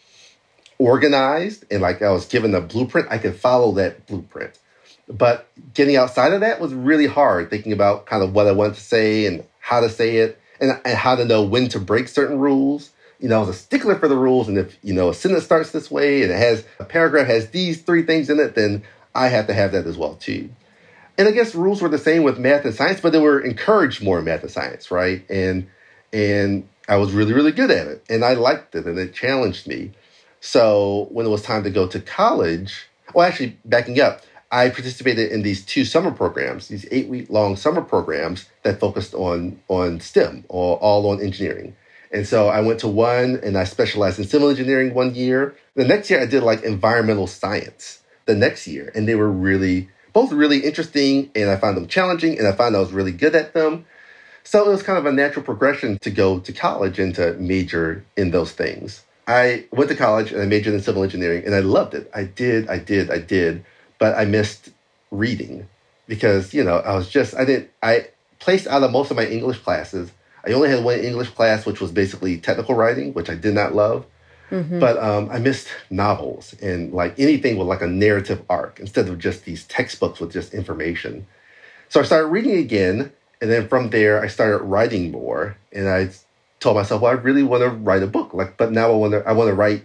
organized 0.79 1.65
and 1.71 1.81
like 1.81 2.03
I 2.03 2.11
was 2.11 2.27
given 2.27 2.55
a 2.55 2.61
blueprint, 2.61 3.09
I 3.11 3.19
could 3.19 3.37
follow 3.37 3.73
that 3.73 4.07
blueprint. 4.07 4.59
But 5.09 5.47
getting 5.75 5.97
outside 5.97 6.33
of 6.33 6.41
that 6.41 6.61
was 6.61 6.73
really 6.73 7.07
hard, 7.07 7.51
thinking 7.51 7.73
about 7.73 8.07
kind 8.07 8.23
of 8.23 8.35
what 8.35 8.47
I 8.47 8.53
wanted 8.53 8.75
to 8.75 8.81
say 8.81 9.27
and 9.27 9.45
how 9.61 9.81
to 9.81 9.89
say 9.89 10.17
it 10.19 10.41
and, 10.61 10.81
and 10.85 10.97
how 10.97 11.17
to 11.17 11.25
know 11.25 11.43
when 11.43 11.69
to 11.69 11.79
break 11.79 12.09
certain 12.09 12.39
rules. 12.39 12.91
You 13.23 13.29
know, 13.29 13.37
I 13.37 13.41
was 13.41 13.49
a 13.49 13.55
stickler 13.55 13.99
for 13.99 14.09
the 14.09 14.17
rules. 14.17 14.49
And 14.49 14.59
if, 14.59 14.76
you 14.83 14.93
know, 14.93 15.09
a 15.09 15.14
sentence 15.14 15.45
starts 15.45 15.71
this 15.71 15.91
way 15.91 16.23
and 16.23 16.31
it 16.31 16.38
has 16.38 16.64
a 16.79 16.85
paragraph 16.85 17.26
has 17.29 17.49
these 17.50 17.81
three 17.81 18.02
things 18.02 18.29
in 18.29 18.38
it, 18.38 18.55
then 18.55 18.83
I 19.14 19.29
have 19.29 19.47
to 19.47 19.55
have 19.55 19.73
that 19.73 19.87
as 19.87 19.97
well, 19.97 20.17
too. 20.17 20.50
And 21.17 21.29
I 21.29 21.31
guess 21.31 21.55
rules 21.55 21.81
were 21.81 21.88
the 21.88 21.99
same 21.99 22.23
with 22.23 22.38
math 22.38 22.64
and 22.64 22.75
science, 22.75 23.00
but 23.00 23.12
they 23.12 23.21
were 23.21 23.41
encouraged 23.41 24.02
more 24.02 24.19
in 24.19 24.25
math 24.25 24.43
and 24.43 24.50
science, 24.50 24.91
right? 24.91 25.25
And 25.31 25.69
and 26.12 26.69
I 26.88 26.97
was 26.97 27.12
really, 27.12 27.33
really 27.33 27.52
good 27.52 27.71
at 27.71 27.87
it. 27.87 28.05
And 28.11 28.25
I 28.25 28.35
liked 28.35 28.75
it 28.75 28.87
and 28.87 28.99
it 28.99 29.14
challenged 29.14 29.67
me. 29.67 29.93
So 30.41 31.07
when 31.11 31.25
it 31.25 31.31
was 31.31 31.43
time 31.43 31.62
to 31.62 31.71
go 31.71 31.87
to 31.87 32.00
college, 32.00 32.87
well, 33.14 33.26
actually, 33.26 33.57
backing 33.64 34.00
up, 34.00 34.23
I 34.50 34.69
participated 34.69 35.33
in 35.33 35.43
these 35.43 35.64
two 35.64 35.85
summer 35.85 36.11
programs, 36.11 36.69
these 36.69 36.87
eight 36.91 37.09
week 37.09 37.31
long 37.31 37.57
summer 37.57 37.81
programs 37.81 38.49
that 38.62 38.81
focused 38.81 39.14
on 39.14 39.61
on 39.69 40.00
STEM 40.00 40.45
or 40.49 40.76
all 40.79 41.09
on 41.11 41.21
engineering. 41.21 41.76
And 42.12 42.26
so 42.26 42.49
I 42.49 42.61
went 42.61 42.81
to 42.81 42.88
one 42.88 43.40
and 43.42 43.57
I 43.57 43.64
specialized 43.64 44.19
in 44.19 44.26
civil 44.26 44.50
engineering 44.50 44.95
one 44.95 45.14
year. 45.14 45.57
The 45.75 45.85
next 45.85 46.11
year 46.11 46.21
I 46.21 46.26
did 46.26 46.42
like 46.42 46.62
environmental 46.62 47.26
science 47.26 48.02
the 48.26 48.35
next 48.35 48.66
year. 48.66 48.92
And 48.95 49.09
they 49.09 49.14
were 49.14 49.31
really 49.31 49.88
both 50.12 50.31
really 50.31 50.59
interesting 50.59 51.31
and 51.35 51.49
I 51.49 51.57
found 51.57 51.76
them 51.76 51.87
challenging 51.87 52.38
and 52.38 52.47
I 52.47 52.52
found 52.52 52.76
I 52.76 52.81
was 52.81 52.92
really 52.92 53.12
good 53.12 53.35
at 53.35 53.54
them. 53.54 53.87
So 54.45 54.66
it 54.66 54.71
was 54.71 54.83
kind 54.83 54.99
of 54.99 55.07
a 55.07 55.12
natural 55.12 55.45
progression 55.45 55.99
to 56.00 56.11
go 56.11 56.40
to 56.40 56.52
college 56.52 56.99
and 56.99 57.14
to 57.14 57.35
major 57.35 58.04
in 58.16 58.31
those 58.31 58.52
things. 58.52 59.04
I 59.26 59.66
went 59.71 59.88
to 59.88 59.97
college 59.97 60.33
and 60.33 60.42
I 60.42 60.47
majored 60.47 60.75
in 60.75 60.83
civil 60.83 61.04
engineering 61.04 61.45
and 61.47 61.54
I 61.54 61.61
loved 61.61 61.95
it. 61.95 62.11
I 62.14 62.25
did, 62.25 62.69
I 62.69 62.78
did, 62.78 63.11
I 63.11 63.19
did 63.19 63.64
but 64.02 64.19
I 64.19 64.25
missed 64.25 64.71
reading 65.12 65.69
because, 66.09 66.52
you 66.52 66.64
know, 66.64 66.78
I 66.78 66.97
was 66.97 67.09
just, 67.09 67.37
I 67.37 67.45
didn't, 67.45 67.71
I 67.85 68.09
placed 68.40 68.66
out 68.66 68.83
of 68.83 68.90
most 68.90 69.12
of 69.12 69.16
my 69.16 69.26
English 69.26 69.61
classes. 69.61 70.11
I 70.47 70.53
only 70.53 70.69
had 70.69 70.85
one 70.85 70.99
English 70.99 71.31
class, 71.31 71.65
which 71.65 71.81
was 71.81 71.93
basically 71.93 72.39
technical 72.39 72.75
writing, 72.75 73.13
which 73.15 73.31
I 73.31 73.35
did 73.35 73.55
not 73.55 73.75
love. 73.75 74.07
Mm-hmm. 74.51 74.81
But 74.81 74.99
um, 74.99 75.31
I 75.31 75.39
missed 75.39 75.69
novels 75.89 76.55
and 76.61 76.93
like 76.93 77.19
anything 77.19 77.57
with 77.57 77.69
like 77.69 77.81
a 77.81 77.87
narrative 77.87 78.43
arc 78.51 78.81
instead 78.81 79.09
of 79.09 79.19
just 79.19 79.45
these 79.45 79.65
textbooks 79.65 80.21
with 80.21 80.33
just 80.33 80.53
information. 80.53 81.27
So 81.89 82.01
I 82.01 82.03
started 82.03 82.27
reading 82.27 82.59
again, 82.59 83.13
and 83.41 83.51
then 83.51 83.69
from 83.69 83.91
there 83.91 84.23
I 84.23 84.27
started 84.27 84.59
writing 84.59 85.11
more. 85.11 85.57
And 85.73 85.89
I 85.89 86.11
told 86.61 86.77
myself, 86.77 87.01
well, 87.01 87.13
I 87.13 87.15
really 87.15 87.43
want 87.43 87.63
to 87.63 87.71
write 87.71 88.03
a 88.03 88.07
book. 88.07 88.35
Like, 88.35 88.59
but 88.59 88.73
now 88.73 88.93
I 88.93 88.97
want 88.97 89.13
to 89.13 89.27
I 89.27 89.33
want 89.33 89.49
to 89.49 89.55
write 89.55 89.85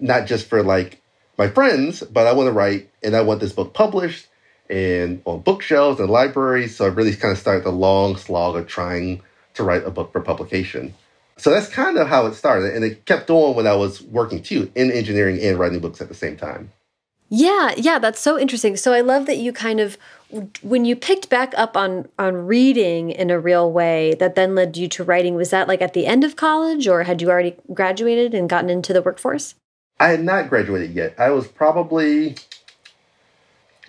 not 0.00 0.26
just 0.26 0.46
for 0.48 0.62
like 0.62 1.02
my 1.36 1.48
friends, 1.48 2.02
but 2.02 2.26
I 2.26 2.32
want 2.32 2.46
to 2.46 2.52
write 2.52 2.90
and 3.02 3.14
I 3.14 3.20
want 3.20 3.40
this 3.40 3.52
book 3.52 3.74
published 3.74 4.26
and 4.70 5.22
on 5.24 5.40
bookshelves 5.40 6.00
and 6.00 6.10
libraries. 6.10 6.76
So 6.76 6.86
I 6.86 6.88
really 6.88 7.14
kind 7.14 7.32
of 7.32 7.38
started 7.38 7.64
the 7.64 7.72
long 7.72 8.16
slog 8.16 8.56
of 8.56 8.66
trying 8.66 9.22
to 9.58 9.64
write 9.64 9.84
a 9.84 9.90
book 9.90 10.10
for 10.10 10.20
publication. 10.20 10.94
So 11.36 11.50
that's 11.50 11.68
kind 11.68 11.98
of 11.98 12.08
how 12.08 12.26
it 12.26 12.34
started. 12.34 12.74
And 12.74 12.84
it 12.84 13.04
kept 13.04 13.30
on 13.30 13.54
when 13.54 13.66
I 13.66 13.74
was 13.74 14.02
working 14.02 14.42
too 14.42 14.72
in 14.74 14.90
engineering 14.90 15.38
and 15.40 15.58
writing 15.58 15.80
books 15.80 16.00
at 16.00 16.08
the 16.08 16.14
same 16.14 16.36
time. 16.36 16.72
Yeah, 17.30 17.74
yeah, 17.76 17.98
that's 17.98 18.20
so 18.20 18.38
interesting. 18.38 18.76
So 18.76 18.92
I 18.92 19.02
love 19.02 19.26
that 19.26 19.36
you 19.36 19.52
kind 19.52 19.80
of 19.80 19.98
when 20.62 20.84
you 20.84 20.96
picked 20.96 21.28
back 21.28 21.52
up 21.56 21.76
on 21.76 22.08
on 22.18 22.46
reading 22.46 23.10
in 23.10 23.30
a 23.30 23.38
real 23.38 23.70
way 23.70 24.14
that 24.18 24.34
then 24.34 24.54
led 24.54 24.76
you 24.76 24.88
to 24.88 25.04
writing 25.04 25.34
was 25.34 25.50
that 25.50 25.68
like 25.68 25.82
at 25.82 25.94
the 25.94 26.06
end 26.06 26.24
of 26.24 26.36
college 26.36 26.86
or 26.88 27.02
had 27.02 27.20
you 27.20 27.30
already 27.30 27.54
graduated 27.72 28.34
and 28.34 28.48
gotten 28.48 28.70
into 28.70 28.92
the 28.92 29.02
workforce? 29.02 29.54
I 30.00 30.08
had 30.08 30.22
not 30.22 30.48
graduated 30.48 30.94
yet. 30.94 31.14
I 31.18 31.30
was 31.30 31.48
probably 31.48 32.36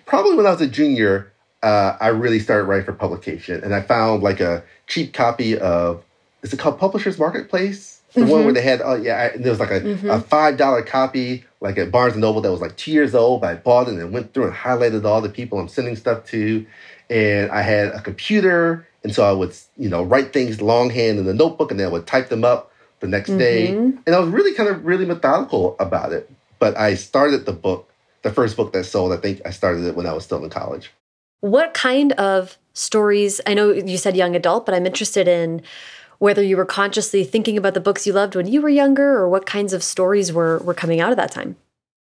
probably 0.04 0.34
when 0.34 0.46
I 0.46 0.50
was 0.50 0.60
a 0.60 0.66
junior, 0.66 1.29
uh, 1.62 1.96
I 2.00 2.08
really 2.08 2.38
started 2.38 2.64
writing 2.64 2.86
for 2.86 2.92
publication, 2.92 3.62
and 3.62 3.74
I 3.74 3.82
found 3.82 4.22
like 4.22 4.40
a 4.40 4.64
cheap 4.86 5.12
copy 5.12 5.58
of 5.58 6.02
is 6.42 6.52
it 6.52 6.58
called 6.58 6.78
Publishers 6.78 7.18
Marketplace? 7.18 8.00
The 8.14 8.22
mm-hmm. 8.22 8.30
one 8.30 8.44
where 8.44 8.52
they 8.52 8.62
had 8.62 8.80
oh 8.82 8.94
yeah, 8.94 9.30
I, 9.34 9.36
there 9.36 9.50
was 9.50 9.60
like 9.60 9.70
a, 9.70 9.80
mm-hmm. 9.80 10.10
a 10.10 10.20
five 10.20 10.56
dollar 10.56 10.82
copy 10.82 11.44
like 11.60 11.78
at 11.78 11.90
Barnes 11.90 12.14
and 12.14 12.22
Noble 12.22 12.40
that 12.40 12.50
was 12.50 12.60
like 12.60 12.76
two 12.76 12.90
years 12.90 13.14
old. 13.14 13.42
But 13.42 13.50
I 13.50 13.54
bought 13.54 13.88
it 13.88 13.94
and 13.94 14.12
went 14.12 14.32
through 14.32 14.46
and 14.46 14.54
highlighted 14.54 15.04
all 15.04 15.20
the 15.20 15.28
people 15.28 15.58
I'm 15.58 15.68
sending 15.68 15.96
stuff 15.96 16.24
to, 16.26 16.66
and 17.08 17.50
I 17.50 17.62
had 17.62 17.88
a 17.88 18.00
computer, 18.00 18.86
and 19.04 19.14
so 19.14 19.24
I 19.24 19.32
would 19.32 19.54
you 19.76 19.88
know 19.88 20.02
write 20.02 20.32
things 20.32 20.60
longhand 20.60 21.18
in 21.18 21.26
the 21.26 21.34
notebook, 21.34 21.70
and 21.70 21.78
then 21.78 21.88
I 21.88 21.90
would 21.90 22.06
type 22.06 22.30
them 22.30 22.44
up 22.44 22.72
the 23.00 23.06
next 23.06 23.30
mm-hmm. 23.30 23.38
day, 23.38 23.68
and 23.68 24.08
I 24.08 24.18
was 24.18 24.30
really 24.30 24.54
kind 24.54 24.68
of 24.68 24.84
really 24.84 25.04
methodical 25.04 25.76
about 25.78 26.12
it. 26.12 26.30
But 26.58 26.76
I 26.76 26.94
started 26.94 27.46
the 27.46 27.52
book 27.52 27.90
the 28.22 28.30
first 28.32 28.56
book 28.56 28.72
that 28.72 28.84
sold. 28.84 29.12
I 29.12 29.16
think 29.16 29.40
I 29.44 29.50
started 29.50 29.84
it 29.84 29.94
when 29.94 30.06
I 30.06 30.12
was 30.12 30.24
still 30.24 30.42
in 30.42 30.50
college. 30.50 30.90
What 31.40 31.74
kind 31.74 32.12
of 32.12 32.58
stories? 32.74 33.40
I 33.46 33.54
know 33.54 33.72
you 33.72 33.96
said 33.96 34.16
young 34.16 34.36
adult, 34.36 34.66
but 34.66 34.74
I'm 34.74 34.86
interested 34.86 35.26
in 35.26 35.62
whether 36.18 36.42
you 36.42 36.56
were 36.56 36.66
consciously 36.66 37.24
thinking 37.24 37.56
about 37.56 37.74
the 37.74 37.80
books 37.80 38.06
you 38.06 38.12
loved 38.12 38.36
when 38.36 38.46
you 38.46 38.60
were 38.60 38.68
younger 38.68 39.16
or 39.16 39.28
what 39.28 39.46
kinds 39.46 39.72
of 39.72 39.82
stories 39.82 40.32
were, 40.32 40.58
were 40.58 40.74
coming 40.74 41.00
out 41.00 41.10
of 41.10 41.16
that 41.16 41.32
time. 41.32 41.56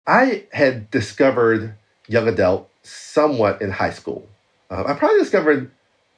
I 0.06 0.44
had 0.52 0.90
discovered 0.90 1.74
young 2.08 2.26
adult 2.26 2.68
somewhat 2.82 3.62
in 3.62 3.70
high 3.70 3.92
school. 3.92 4.26
Uh, 4.70 4.82
I 4.86 4.94
probably 4.94 5.20
discovered 5.20 5.70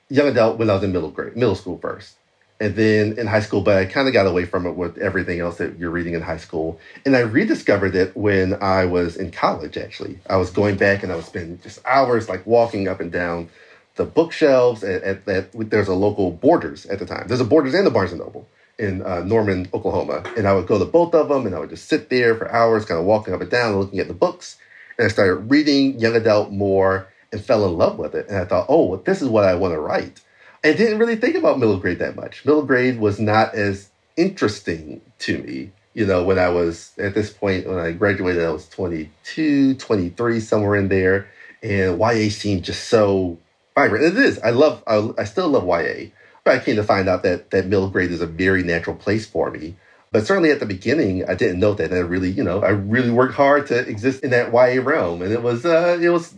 young 0.08 0.28
adult 0.28 0.58
when 0.58 0.70
I 0.70 0.74
was 0.74 0.82
in 0.82 0.92
middle 0.92 1.10
grade, 1.10 1.36
middle 1.36 1.54
school 1.54 1.76
first 1.78 2.16
and 2.60 2.76
then 2.76 3.18
in 3.18 3.26
high 3.26 3.40
school, 3.40 3.60
but 3.60 3.76
I 3.76 3.84
kind 3.84 4.06
of 4.06 4.14
got 4.14 4.26
away 4.26 4.44
from 4.44 4.66
it 4.66 4.72
with 4.72 4.96
everything 4.98 5.40
else 5.40 5.58
that 5.58 5.78
you're 5.78 5.90
reading 5.90 6.14
in 6.14 6.22
high 6.22 6.36
school. 6.36 6.78
And 7.04 7.16
I 7.16 7.20
rediscovered 7.20 7.94
it 7.94 8.16
when 8.16 8.54
I 8.62 8.84
was 8.84 9.16
in 9.16 9.32
college, 9.32 9.76
actually. 9.76 10.18
I 10.30 10.36
was 10.36 10.50
going 10.50 10.76
back 10.76 11.02
and 11.02 11.12
I 11.12 11.16
was 11.16 11.26
spending 11.26 11.60
just 11.60 11.80
hours 11.84 12.28
like 12.28 12.46
walking 12.46 12.86
up 12.88 13.00
and 13.00 13.10
down 13.10 13.50
the 13.96 14.04
bookshelves 14.04 14.82
at, 14.84 15.02
at, 15.02 15.28
at 15.28 15.70
there's 15.70 15.88
a 15.88 15.94
local 15.94 16.30
Borders 16.30 16.86
at 16.86 16.98
the 16.98 17.06
time. 17.06 17.26
There's 17.26 17.40
a 17.40 17.44
Borders 17.44 17.74
and 17.74 17.86
a 17.86 17.90
Barnes 17.90 18.12
& 18.12 18.14
Noble 18.14 18.48
in 18.78 19.02
uh, 19.02 19.20
Norman, 19.20 19.68
Oklahoma. 19.74 20.22
And 20.36 20.46
I 20.48 20.54
would 20.54 20.66
go 20.66 20.78
to 20.78 20.84
both 20.84 21.14
of 21.14 21.28
them 21.28 21.46
and 21.46 21.54
I 21.54 21.58
would 21.58 21.70
just 21.70 21.88
sit 21.88 22.08
there 22.08 22.34
for 22.36 22.50
hours, 22.50 22.84
kind 22.84 23.00
of 23.00 23.06
walking 23.06 23.34
up 23.34 23.40
and 23.40 23.50
down, 23.50 23.76
looking 23.76 23.98
at 23.98 24.08
the 24.08 24.14
books. 24.14 24.58
And 24.98 25.06
I 25.06 25.08
started 25.08 25.50
reading 25.50 25.98
young 25.98 26.14
adult 26.14 26.50
more 26.50 27.08
and 27.32 27.44
fell 27.44 27.66
in 27.66 27.76
love 27.76 27.98
with 27.98 28.14
it. 28.14 28.28
And 28.28 28.38
I 28.38 28.44
thought, 28.44 28.66
oh, 28.68 28.96
this 28.96 29.22
is 29.22 29.28
what 29.28 29.44
I 29.44 29.54
want 29.54 29.74
to 29.74 29.80
write. 29.80 30.20
I 30.64 30.72
didn't 30.72 30.98
really 30.98 31.16
think 31.16 31.36
about 31.36 31.58
middle 31.58 31.76
grade 31.76 31.98
that 31.98 32.16
much. 32.16 32.44
Middle 32.46 32.62
grade 32.64 32.98
was 32.98 33.20
not 33.20 33.54
as 33.54 33.90
interesting 34.16 35.02
to 35.20 35.38
me. 35.38 35.72
You 35.92 36.06
know, 36.06 36.24
when 36.24 36.38
I 36.38 36.48
was 36.48 36.92
at 36.98 37.14
this 37.14 37.30
point, 37.30 37.68
when 37.68 37.78
I 37.78 37.92
graduated, 37.92 38.42
I 38.42 38.50
was 38.50 38.66
22, 38.70 39.74
23, 39.74 40.40
somewhere 40.40 40.76
in 40.76 40.88
there. 40.88 41.28
And 41.62 42.00
YA 42.00 42.30
seemed 42.30 42.64
just 42.64 42.88
so 42.88 43.38
vibrant. 43.74 44.04
It 44.04 44.16
is. 44.16 44.38
I 44.40 44.50
love, 44.50 44.82
I, 44.86 45.10
I 45.18 45.24
still 45.24 45.48
love 45.48 45.66
YA. 45.66 46.06
But 46.44 46.56
I 46.56 46.64
came 46.64 46.76
to 46.76 46.84
find 46.84 47.08
out 47.08 47.22
that, 47.22 47.50
that 47.50 47.66
middle 47.66 47.90
grade 47.90 48.10
is 48.10 48.22
a 48.22 48.26
very 48.26 48.62
natural 48.62 48.96
place 48.96 49.26
for 49.26 49.50
me. 49.50 49.76
But 50.12 50.26
certainly 50.26 50.50
at 50.50 50.60
the 50.60 50.66
beginning, 50.66 51.28
I 51.28 51.34
didn't 51.34 51.60
know 51.60 51.74
that. 51.74 51.90
And 51.90 51.94
I 51.94 51.98
really, 51.98 52.30
you 52.30 52.42
know, 52.42 52.62
I 52.62 52.70
really 52.70 53.10
worked 53.10 53.34
hard 53.34 53.66
to 53.66 53.78
exist 53.86 54.22
in 54.24 54.30
that 54.30 54.52
YA 54.52 54.82
realm. 54.82 55.20
And 55.20 55.32
it 55.32 55.42
was, 55.42 55.66
uh, 55.66 55.98
it 56.00 56.08
was 56.08 56.34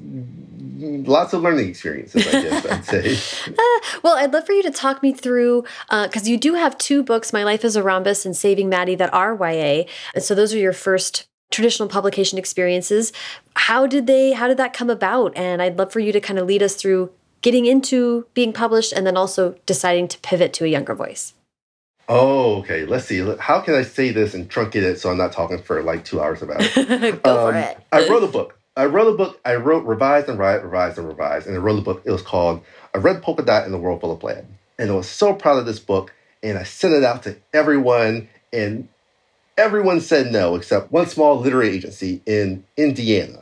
lots 0.78 1.32
of 1.32 1.42
learning 1.42 1.68
experiences, 1.68 2.26
I 2.26 2.42
guess 2.42 2.66
I'd 2.66 2.84
say. 2.84 3.52
uh, 3.58 3.98
well, 4.02 4.16
I'd 4.16 4.32
love 4.32 4.46
for 4.46 4.52
you 4.52 4.62
to 4.62 4.70
talk 4.70 5.02
me 5.02 5.12
through 5.12 5.64
because 5.88 6.26
uh, 6.26 6.30
you 6.30 6.36
do 6.36 6.54
have 6.54 6.76
two 6.78 7.02
books, 7.02 7.32
My 7.32 7.44
Life 7.44 7.64
as 7.64 7.76
a 7.76 7.82
Rhombus 7.82 8.26
and 8.26 8.36
Saving 8.36 8.68
Maddie, 8.68 8.94
that 8.96 9.12
are 9.12 9.34
YA. 9.34 9.84
And 10.14 10.22
so 10.22 10.34
those 10.34 10.54
are 10.54 10.58
your 10.58 10.72
first 10.72 11.26
traditional 11.50 11.88
publication 11.88 12.38
experiences. 12.38 13.12
How 13.54 13.86
did 13.86 14.06
they? 14.06 14.32
How 14.32 14.48
did 14.48 14.56
that 14.58 14.72
come 14.72 14.90
about? 14.90 15.36
And 15.36 15.62
I'd 15.62 15.78
love 15.78 15.92
for 15.92 16.00
you 16.00 16.12
to 16.12 16.20
kind 16.20 16.38
of 16.38 16.46
lead 16.46 16.62
us 16.62 16.74
through 16.74 17.10
getting 17.42 17.66
into 17.66 18.26
being 18.34 18.52
published 18.52 18.92
and 18.92 19.06
then 19.06 19.16
also 19.16 19.54
deciding 19.66 20.08
to 20.08 20.18
pivot 20.18 20.52
to 20.54 20.64
a 20.64 20.68
younger 20.68 20.94
voice. 20.94 21.34
Oh, 22.08 22.56
okay. 22.58 22.84
Let's 22.84 23.06
see. 23.06 23.18
How 23.38 23.60
can 23.60 23.74
I 23.74 23.82
say 23.82 24.10
this 24.10 24.34
and 24.34 24.48
truncate 24.48 24.82
it 24.82 25.00
so 25.00 25.10
I'm 25.10 25.18
not 25.18 25.32
talking 25.32 25.58
for 25.60 25.82
like 25.82 26.04
two 26.04 26.20
hours 26.20 26.42
about 26.42 26.58
it? 26.60 27.22
Go 27.22 27.46
um, 27.46 27.52
for 27.52 27.58
it. 27.58 27.78
I 27.92 28.08
wrote 28.08 28.22
a 28.22 28.28
book. 28.28 28.55
I 28.76 28.84
wrote 28.84 29.14
a 29.14 29.16
book. 29.16 29.40
I 29.44 29.54
wrote, 29.54 29.86
revised 29.86 30.28
and 30.28 30.38
write, 30.38 30.62
revised 30.62 30.98
and 30.98 31.08
revised, 31.08 31.46
and 31.46 31.56
I 31.56 31.58
wrote 31.58 31.78
a 31.78 31.82
book. 31.82 32.02
It 32.04 32.10
was 32.10 32.22
called 32.22 32.62
"A 32.92 33.00
Red 33.00 33.22
Polka 33.22 33.42
Dot 33.42 33.64
in 33.64 33.72
the 33.72 33.78
World 33.78 34.02
Full 34.02 34.12
of 34.12 34.20
Plaid," 34.20 34.44
and 34.78 34.90
I 34.90 34.94
was 34.94 35.08
so 35.08 35.32
proud 35.32 35.58
of 35.58 35.66
this 35.66 35.78
book. 35.78 36.12
And 36.42 36.58
I 36.58 36.64
sent 36.64 36.92
it 36.94 37.02
out 37.02 37.22
to 37.22 37.36
everyone, 37.54 38.28
and 38.52 38.88
everyone 39.56 40.00
said 40.00 40.30
no 40.30 40.54
except 40.54 40.92
one 40.92 41.06
small 41.06 41.40
literary 41.40 41.70
agency 41.70 42.20
in 42.26 42.64
Indiana, 42.76 43.40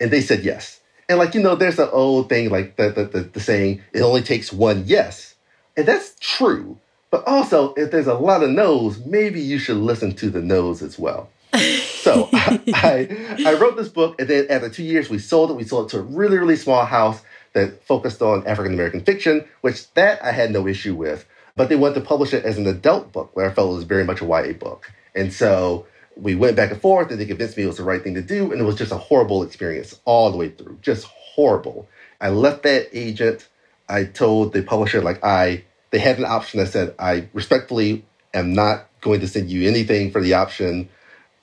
and 0.00 0.10
they 0.10 0.20
said 0.20 0.42
yes. 0.42 0.80
And 1.08 1.18
like 1.18 1.34
you 1.34 1.40
know, 1.40 1.54
there's 1.54 1.78
an 1.78 1.88
old 1.92 2.28
thing 2.28 2.50
like 2.50 2.76
the 2.76 2.90
the, 2.90 3.04
the, 3.04 3.20
the 3.20 3.40
saying, 3.40 3.82
"It 3.92 4.00
only 4.00 4.22
takes 4.22 4.52
one 4.52 4.82
yes," 4.86 5.36
and 5.76 5.86
that's 5.86 6.16
true. 6.18 6.76
But 7.12 7.28
also, 7.28 7.74
if 7.74 7.90
there's 7.90 8.06
a 8.06 8.14
lot 8.14 8.42
of 8.42 8.50
no's, 8.50 8.98
maybe 9.04 9.40
you 9.40 9.58
should 9.58 9.76
listen 9.76 10.14
to 10.16 10.30
the 10.30 10.40
no's 10.40 10.82
as 10.82 10.98
well. 10.98 11.28
So 11.54 12.30
I, 12.32 13.36
I, 13.46 13.54
wrote 13.54 13.76
this 13.76 13.88
book, 13.88 14.18
and 14.18 14.28
then 14.28 14.46
after 14.48 14.70
two 14.70 14.82
years, 14.82 15.10
we 15.10 15.18
sold 15.18 15.50
it. 15.50 15.54
We 15.54 15.64
sold 15.64 15.86
it 15.86 15.90
to 15.90 15.98
a 15.98 16.02
really, 16.02 16.38
really 16.38 16.56
small 16.56 16.84
house 16.86 17.20
that 17.52 17.84
focused 17.84 18.22
on 18.22 18.46
African 18.46 18.72
American 18.72 19.02
fiction, 19.02 19.46
which 19.60 19.92
that 19.94 20.22
I 20.24 20.32
had 20.32 20.50
no 20.50 20.66
issue 20.66 20.94
with. 20.94 21.26
But 21.54 21.68
they 21.68 21.76
wanted 21.76 21.96
to 21.96 22.00
publish 22.00 22.32
it 22.32 22.46
as 22.46 22.56
an 22.56 22.66
adult 22.66 23.12
book, 23.12 23.36
where 23.36 23.50
I 23.50 23.52
felt 23.52 23.72
it 23.72 23.76
was 23.76 23.84
very 23.84 24.04
much 24.04 24.22
a 24.22 24.24
YA 24.24 24.54
book. 24.54 24.90
And 25.14 25.30
so 25.30 25.86
we 26.16 26.34
went 26.34 26.56
back 26.56 26.70
and 26.70 26.80
forth, 26.80 27.10
and 27.10 27.20
they 27.20 27.26
convinced 27.26 27.58
me 27.58 27.64
it 27.64 27.66
was 27.66 27.76
the 27.76 27.84
right 27.84 28.02
thing 28.02 28.14
to 28.14 28.22
do. 28.22 28.50
And 28.50 28.60
it 28.60 28.64
was 28.64 28.76
just 28.76 28.92
a 28.92 28.96
horrible 28.96 29.42
experience 29.42 30.00
all 30.06 30.30
the 30.30 30.38
way 30.38 30.48
through, 30.48 30.78
just 30.80 31.04
horrible. 31.04 31.86
I 32.18 32.30
left 32.30 32.62
that 32.62 32.88
agent. 32.94 33.46
I 33.90 34.04
told 34.04 34.54
the 34.54 34.62
publisher, 34.62 35.02
like, 35.02 35.22
I, 35.22 35.64
they 35.90 35.98
had 35.98 36.18
an 36.18 36.24
option. 36.24 36.60
I 36.60 36.64
said, 36.64 36.94
I 36.98 37.28
respectfully 37.34 38.06
am 38.32 38.54
not 38.54 38.88
going 39.02 39.20
to 39.20 39.28
send 39.28 39.50
you 39.50 39.68
anything 39.68 40.10
for 40.10 40.22
the 40.22 40.32
option 40.32 40.88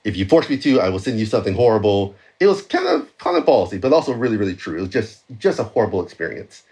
if 0.04 0.16
you 0.16 0.26
force 0.26 0.48
me 0.48 0.56
to, 0.58 0.80
I 0.80 0.88
will 0.88 0.98
send 0.98 1.18
you 1.18 1.26
something 1.26 1.54
horrible. 1.54 2.14
It 2.38 2.46
was 2.46 2.62
kind 2.62 2.86
of 2.86 3.16
kind 3.18 3.36
of 3.36 3.44
ballsy, 3.44 3.80
but 3.80 3.92
also 3.92 4.12
really, 4.12 4.36
really 4.36 4.56
true. 4.56 4.78
It 4.78 4.80
was 4.80 4.90
just 4.90 5.22
just 5.38 5.58
a 5.58 5.64
horrible 5.64 6.02
experience. 6.02 6.62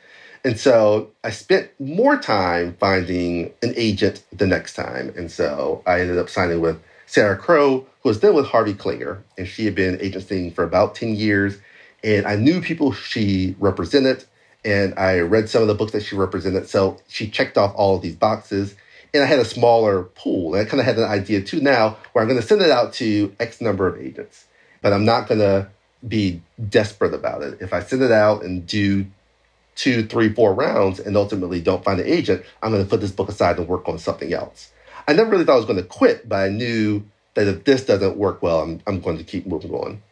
And 0.45 0.59
so 0.59 1.11
I 1.25 1.31
spent 1.31 1.71
more 1.81 2.17
time 2.17 2.77
finding 2.79 3.53
an 3.63 3.75
agent 3.77 4.23
the 4.33 4.47
next 4.47 4.75
time. 4.75 5.13
And 5.17 5.31
so 5.31 5.83
I 5.87 6.01
ended 6.01 6.19
up 6.19 6.31
signing 6.31 6.61
with 6.61 6.81
Sara 7.07 7.37
Crowe, 7.37 7.87
who 8.03 8.09
was 8.09 8.21
then 8.21 8.35
with 8.35 8.47
Harvey 8.47 8.75
Klinger, 8.75 9.23
and 9.37 9.49
she 9.49 9.65
had 9.65 9.75
been 9.75 9.99
agenting 10.01 10.53
for 10.53 10.63
about 10.63 10.95
10 10.95 11.17
years. 11.17 11.59
And 12.05 12.27
I 12.27 12.37
knew 12.37 12.61
people 12.61 12.93
she 12.93 13.57
represented, 13.59 14.25
and 14.65 14.97
I 14.97 15.19
read 15.21 15.49
some 15.49 15.63
of 15.63 15.69
the 15.69 15.75
books 15.75 15.93
that 15.93 16.05
she 16.05 16.15
represented. 16.15 16.69
So 16.69 16.99
she 17.09 17.29
checked 17.29 17.59
off 17.59 17.75
all 17.75 17.97
of 17.97 18.03
these 18.03 18.15
boxes 18.15 18.77
and 19.15 19.23
I 19.23 19.27
had 19.27 19.39
a 19.39 19.45
smaller 19.45 20.05
pool. 20.05 20.55
And 20.55 20.67
I 20.67 20.69
kind 20.69 20.81
of 20.81 20.87
had 20.87 20.99
an 20.99 21.05
idea 21.05 21.41
too 21.43 21.61
now 21.61 21.97
where 22.13 22.23
I'm 22.23 22.29
going 22.29 22.41
to 22.41 22.47
send 22.47 22.63
it 22.63 22.71
out 22.71 22.93
to 22.95 23.35
X 23.41 23.61
number 23.61 23.87
of 23.87 24.01
agents, 24.01 24.47
but 24.83 24.93
I'm 24.93 25.05
not 25.05 25.29
going 25.29 25.41
to 25.41 25.69
be 26.07 26.43
desperate 26.69 27.15
about 27.15 27.43
it. 27.43 27.59
If 27.61 27.73
I 27.73 27.81
send 27.81 28.03
it 28.03 28.13
out 28.13 28.43
and 28.43 28.67
do 28.67 29.07
two, 29.75 30.05
three, 30.07 30.33
four 30.33 30.55
rounds 30.55 31.01
and 31.01 31.17
ultimately 31.17 31.61
don't 31.61 31.85
find 31.85 32.01
an 32.01 32.07
agent, 32.07 32.45
I'm 32.63 32.73
going 32.73 32.83
to 32.83 32.89
put 32.89 33.01
this 33.01 33.13
book 33.13 33.29
aside 33.29 33.59
and 33.59 33.69
work 33.69 33.89
on 33.89 33.99
something 33.99 34.33
else. 34.33 34.73
I 35.07 35.13
never 35.13 35.31
really 35.31 35.45
thought 35.45 35.55
I 35.55 35.57
was 35.57 35.65
going 35.65 35.79
to 35.79 35.85
quit, 35.85 36.29
but 36.29 36.37
I 36.37 36.49
knew 36.49 37.05
that 37.35 37.47
if 37.47 37.65
this 37.65 37.87
doesn't 37.87 38.17
work 38.17 38.43
well, 38.43 38.61
I'm, 38.61 38.81
I'm 38.87 39.01
going 39.01 39.19
to 39.19 39.25
keep 39.25 39.47
moving 39.47 39.73
on. 39.73 40.03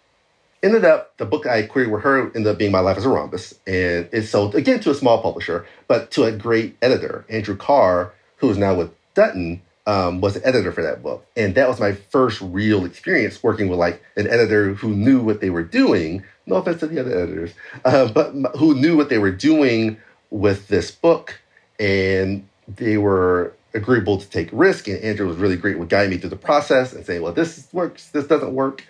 Ended 0.62 0.84
up, 0.84 1.16
the 1.18 1.26
book 1.26 1.46
I 1.46 1.62
queried 1.62 1.90
with 1.90 2.02
her 2.02 2.26
ended 2.34 2.46
up 2.46 2.58
being 2.58 2.72
My 2.72 2.80
Life 2.80 2.96
as 2.96 3.04
a 3.04 3.08
Rhombus, 3.08 3.54
and 3.66 4.08
it 4.10 4.22
sold 4.22 4.54
again 4.54 4.80
to 4.80 4.90
a 4.90 4.94
small 4.94 5.20
publisher, 5.20 5.66
but 5.86 6.10
to 6.12 6.24
a 6.24 6.32
great 6.32 6.76
editor, 6.80 7.26
Andrew 7.28 7.56
Karre, 7.56 8.12
who 8.36 8.50
is 8.50 8.58
now 8.58 8.74
with 8.74 8.90
Dutton 9.14 9.62
um, 9.86 10.20
was 10.20 10.34
the 10.34 10.46
editor 10.46 10.72
for 10.72 10.82
that 10.82 11.02
book. 11.02 11.26
And 11.36 11.54
that 11.54 11.68
was 11.68 11.78
my 11.78 11.92
first 11.92 12.40
real 12.40 12.84
experience 12.84 13.42
working 13.42 13.68
with 13.68 13.78
like 13.78 14.02
an 14.16 14.26
editor 14.26 14.74
who 14.74 14.90
knew 14.90 15.20
what 15.20 15.40
they 15.40 15.50
were 15.50 15.62
doing. 15.62 16.24
No 16.44 16.56
offense 16.56 16.80
to 16.80 16.86
the 16.86 17.00
other 17.00 17.18
editors, 17.18 17.54
uh, 17.84 18.08
but 18.08 18.32
who 18.56 18.74
knew 18.74 18.96
what 18.96 19.08
they 19.08 19.18
were 19.18 19.32
doing 19.32 19.98
with 20.30 20.68
this 20.68 20.90
book. 20.90 21.40
And 21.78 22.48
they 22.68 22.98
were 22.98 23.54
agreeable 23.74 24.18
to 24.18 24.28
take 24.28 24.48
risk. 24.52 24.88
And 24.88 24.98
Andrew 25.02 25.28
was 25.28 25.36
really 25.36 25.56
great 25.56 25.78
with 25.78 25.88
guiding 25.88 26.10
me 26.10 26.18
through 26.18 26.30
the 26.30 26.36
process 26.36 26.92
and 26.92 27.04
saying, 27.04 27.22
well, 27.22 27.32
this 27.32 27.68
works, 27.72 28.10
this 28.10 28.26
doesn't 28.26 28.54
work. 28.54 28.84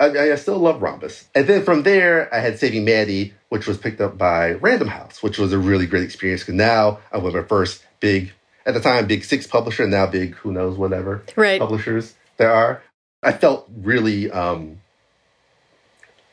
I, 0.00 0.32
I 0.32 0.34
still 0.36 0.58
love 0.58 0.82
Rhombus. 0.82 1.28
And 1.34 1.46
then 1.46 1.64
from 1.64 1.84
there, 1.84 2.32
I 2.34 2.38
had 2.38 2.58
Saving 2.58 2.84
Maddie, 2.84 3.34
which 3.50 3.68
was 3.68 3.78
picked 3.78 4.00
up 4.00 4.18
by 4.18 4.52
Random 4.54 4.88
House, 4.88 5.22
which 5.22 5.38
was 5.38 5.52
a 5.52 5.58
really 5.58 5.86
great 5.86 6.02
experience 6.02 6.42
because 6.42 6.54
now 6.54 6.98
I 7.12 7.18
was 7.18 7.34
my 7.34 7.42
first 7.42 7.84
big 8.00 8.32
at 8.66 8.74
the 8.74 8.80
time 8.80 9.06
big 9.06 9.24
six 9.24 9.46
publisher, 9.46 9.86
now 9.86 10.06
big 10.06 10.34
who 10.36 10.52
knows 10.52 10.76
whatever 10.76 11.22
right. 11.36 11.60
publishers 11.60 12.14
there 12.36 12.52
are. 12.52 12.82
I 13.22 13.32
felt 13.32 13.68
really 13.82 14.30
um 14.30 14.80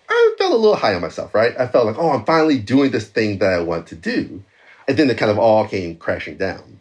I 0.09 0.35
felt 0.37 0.53
a 0.53 0.57
little 0.57 0.75
high 0.75 0.95
on 0.95 1.01
myself, 1.01 1.35
right? 1.35 1.55
I 1.59 1.67
felt 1.67 1.85
like, 1.85 1.97
oh, 1.97 2.09
I'm 2.11 2.25
finally 2.25 2.57
doing 2.57 2.91
this 2.91 3.07
thing 3.07 3.37
that 3.39 3.53
I 3.53 3.61
want 3.61 3.87
to 3.87 3.95
do. 3.95 4.43
And 4.87 4.97
then 4.97 5.09
it 5.09 5.17
kind 5.17 5.31
of 5.31 5.37
all 5.37 5.67
came 5.67 5.97
crashing 5.97 6.37
down 6.37 6.79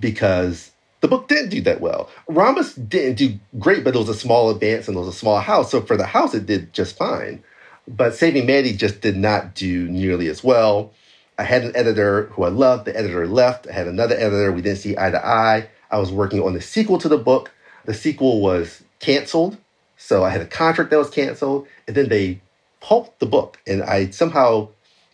because 0.00 0.72
the 1.00 1.08
book 1.08 1.28
didn't 1.28 1.50
do 1.50 1.60
that 1.62 1.80
well. 1.80 2.10
Rhombus 2.28 2.74
didn't 2.74 3.14
do 3.14 3.38
great, 3.58 3.84
but 3.84 3.94
it 3.94 3.98
was 3.98 4.08
a 4.08 4.14
small 4.14 4.50
advance 4.50 4.88
and 4.88 4.96
it 4.96 5.00
was 5.00 5.08
a 5.08 5.12
small 5.12 5.38
house. 5.40 5.70
So 5.70 5.80
for 5.80 5.96
the 5.96 6.06
house, 6.06 6.34
it 6.34 6.46
did 6.46 6.72
just 6.72 6.96
fine. 6.96 7.42
But 7.86 8.14
Saving 8.14 8.46
Maddie 8.46 8.76
just 8.76 9.00
did 9.00 9.16
not 9.16 9.54
do 9.54 9.88
nearly 9.88 10.28
as 10.28 10.42
well. 10.42 10.92
I 11.40 11.44
had 11.44 11.64
an 11.64 11.74
editor 11.74 12.24
who 12.26 12.42
I 12.42 12.50
loved. 12.50 12.84
The 12.84 12.94
editor 12.94 13.26
left. 13.26 13.66
I 13.66 13.72
had 13.72 13.88
another 13.88 14.14
editor. 14.14 14.52
We 14.52 14.60
didn't 14.60 14.76
see 14.76 14.98
eye 14.98 15.10
to 15.10 15.26
eye. 15.26 15.70
I 15.90 15.96
was 15.96 16.12
working 16.12 16.42
on 16.42 16.52
the 16.52 16.60
sequel 16.60 16.98
to 16.98 17.08
the 17.08 17.16
book. 17.16 17.50
The 17.86 17.94
sequel 17.94 18.42
was 18.42 18.82
canceled. 18.98 19.56
So 19.96 20.22
I 20.22 20.28
had 20.28 20.42
a 20.42 20.46
contract 20.46 20.90
that 20.90 20.98
was 20.98 21.08
canceled. 21.08 21.66
And 21.86 21.96
then 21.96 22.10
they 22.10 22.42
pulped 22.82 23.20
the 23.20 23.26
book. 23.26 23.58
And 23.66 23.82
I 23.82 24.10
somehow, 24.10 24.68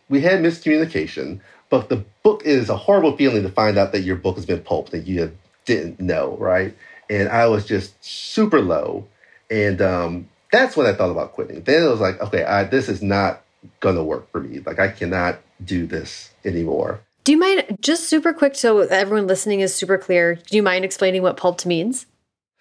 we 0.09 0.21
had 0.21 0.40
miscommunication. 0.40 1.38
But 1.71 1.90
the 1.90 2.04
book 2.25 2.42
is 2.45 2.71
a 2.71 2.76
horrible 2.76 3.16
feeling 3.16 3.45
to 3.45 3.49
find 3.49 3.78
out 3.78 3.92
that 3.92 4.00
your 4.00 4.16
book 4.16 4.35
has 4.35 4.47
been 4.47 4.62
pulped 4.62 4.92
and 4.95 5.06
you 5.06 5.30
didn't 5.64 6.00
know, 6.00 6.37
right? 6.40 6.76
And 7.09 7.28
I 7.28 7.47
was 7.47 7.64
just 7.64 8.04
super 8.04 8.61
low. 8.61 9.06
And 9.49 9.80
um, 9.80 10.28
that's 10.50 10.76
when 10.76 10.88
I 10.88 10.92
thought 10.92 11.11
about 11.11 11.35
quitting. 11.35 11.62
Then 11.62 11.85
it 11.85 11.88
was 11.88 12.00
like, 12.00 12.21
okay, 12.21 12.42
I, 12.42 12.64
this 12.64 12.88
is 12.88 13.00
not 13.00 13.45
to 13.82 14.02
work 14.02 14.30
for 14.30 14.40
me. 14.40 14.61
Like, 14.61 14.78
I 14.78 14.88
cannot 14.88 15.40
do 15.64 15.87
this 15.87 16.30
anymore. 16.44 17.00
Do 17.25 17.32
you 17.32 17.38
mind, 17.38 17.78
just 17.80 18.08
super 18.08 18.32
quick, 18.32 18.54
so 18.54 18.80
everyone 18.80 19.26
listening 19.26 19.61
is 19.61 19.75
super 19.75 19.99
clear, 19.99 20.37
do 20.37 20.56
you 20.56 20.62
mind 20.62 20.85
explaining 20.85 21.23
what 21.23 21.37
pulped 21.37 21.66
means? 21.66 22.06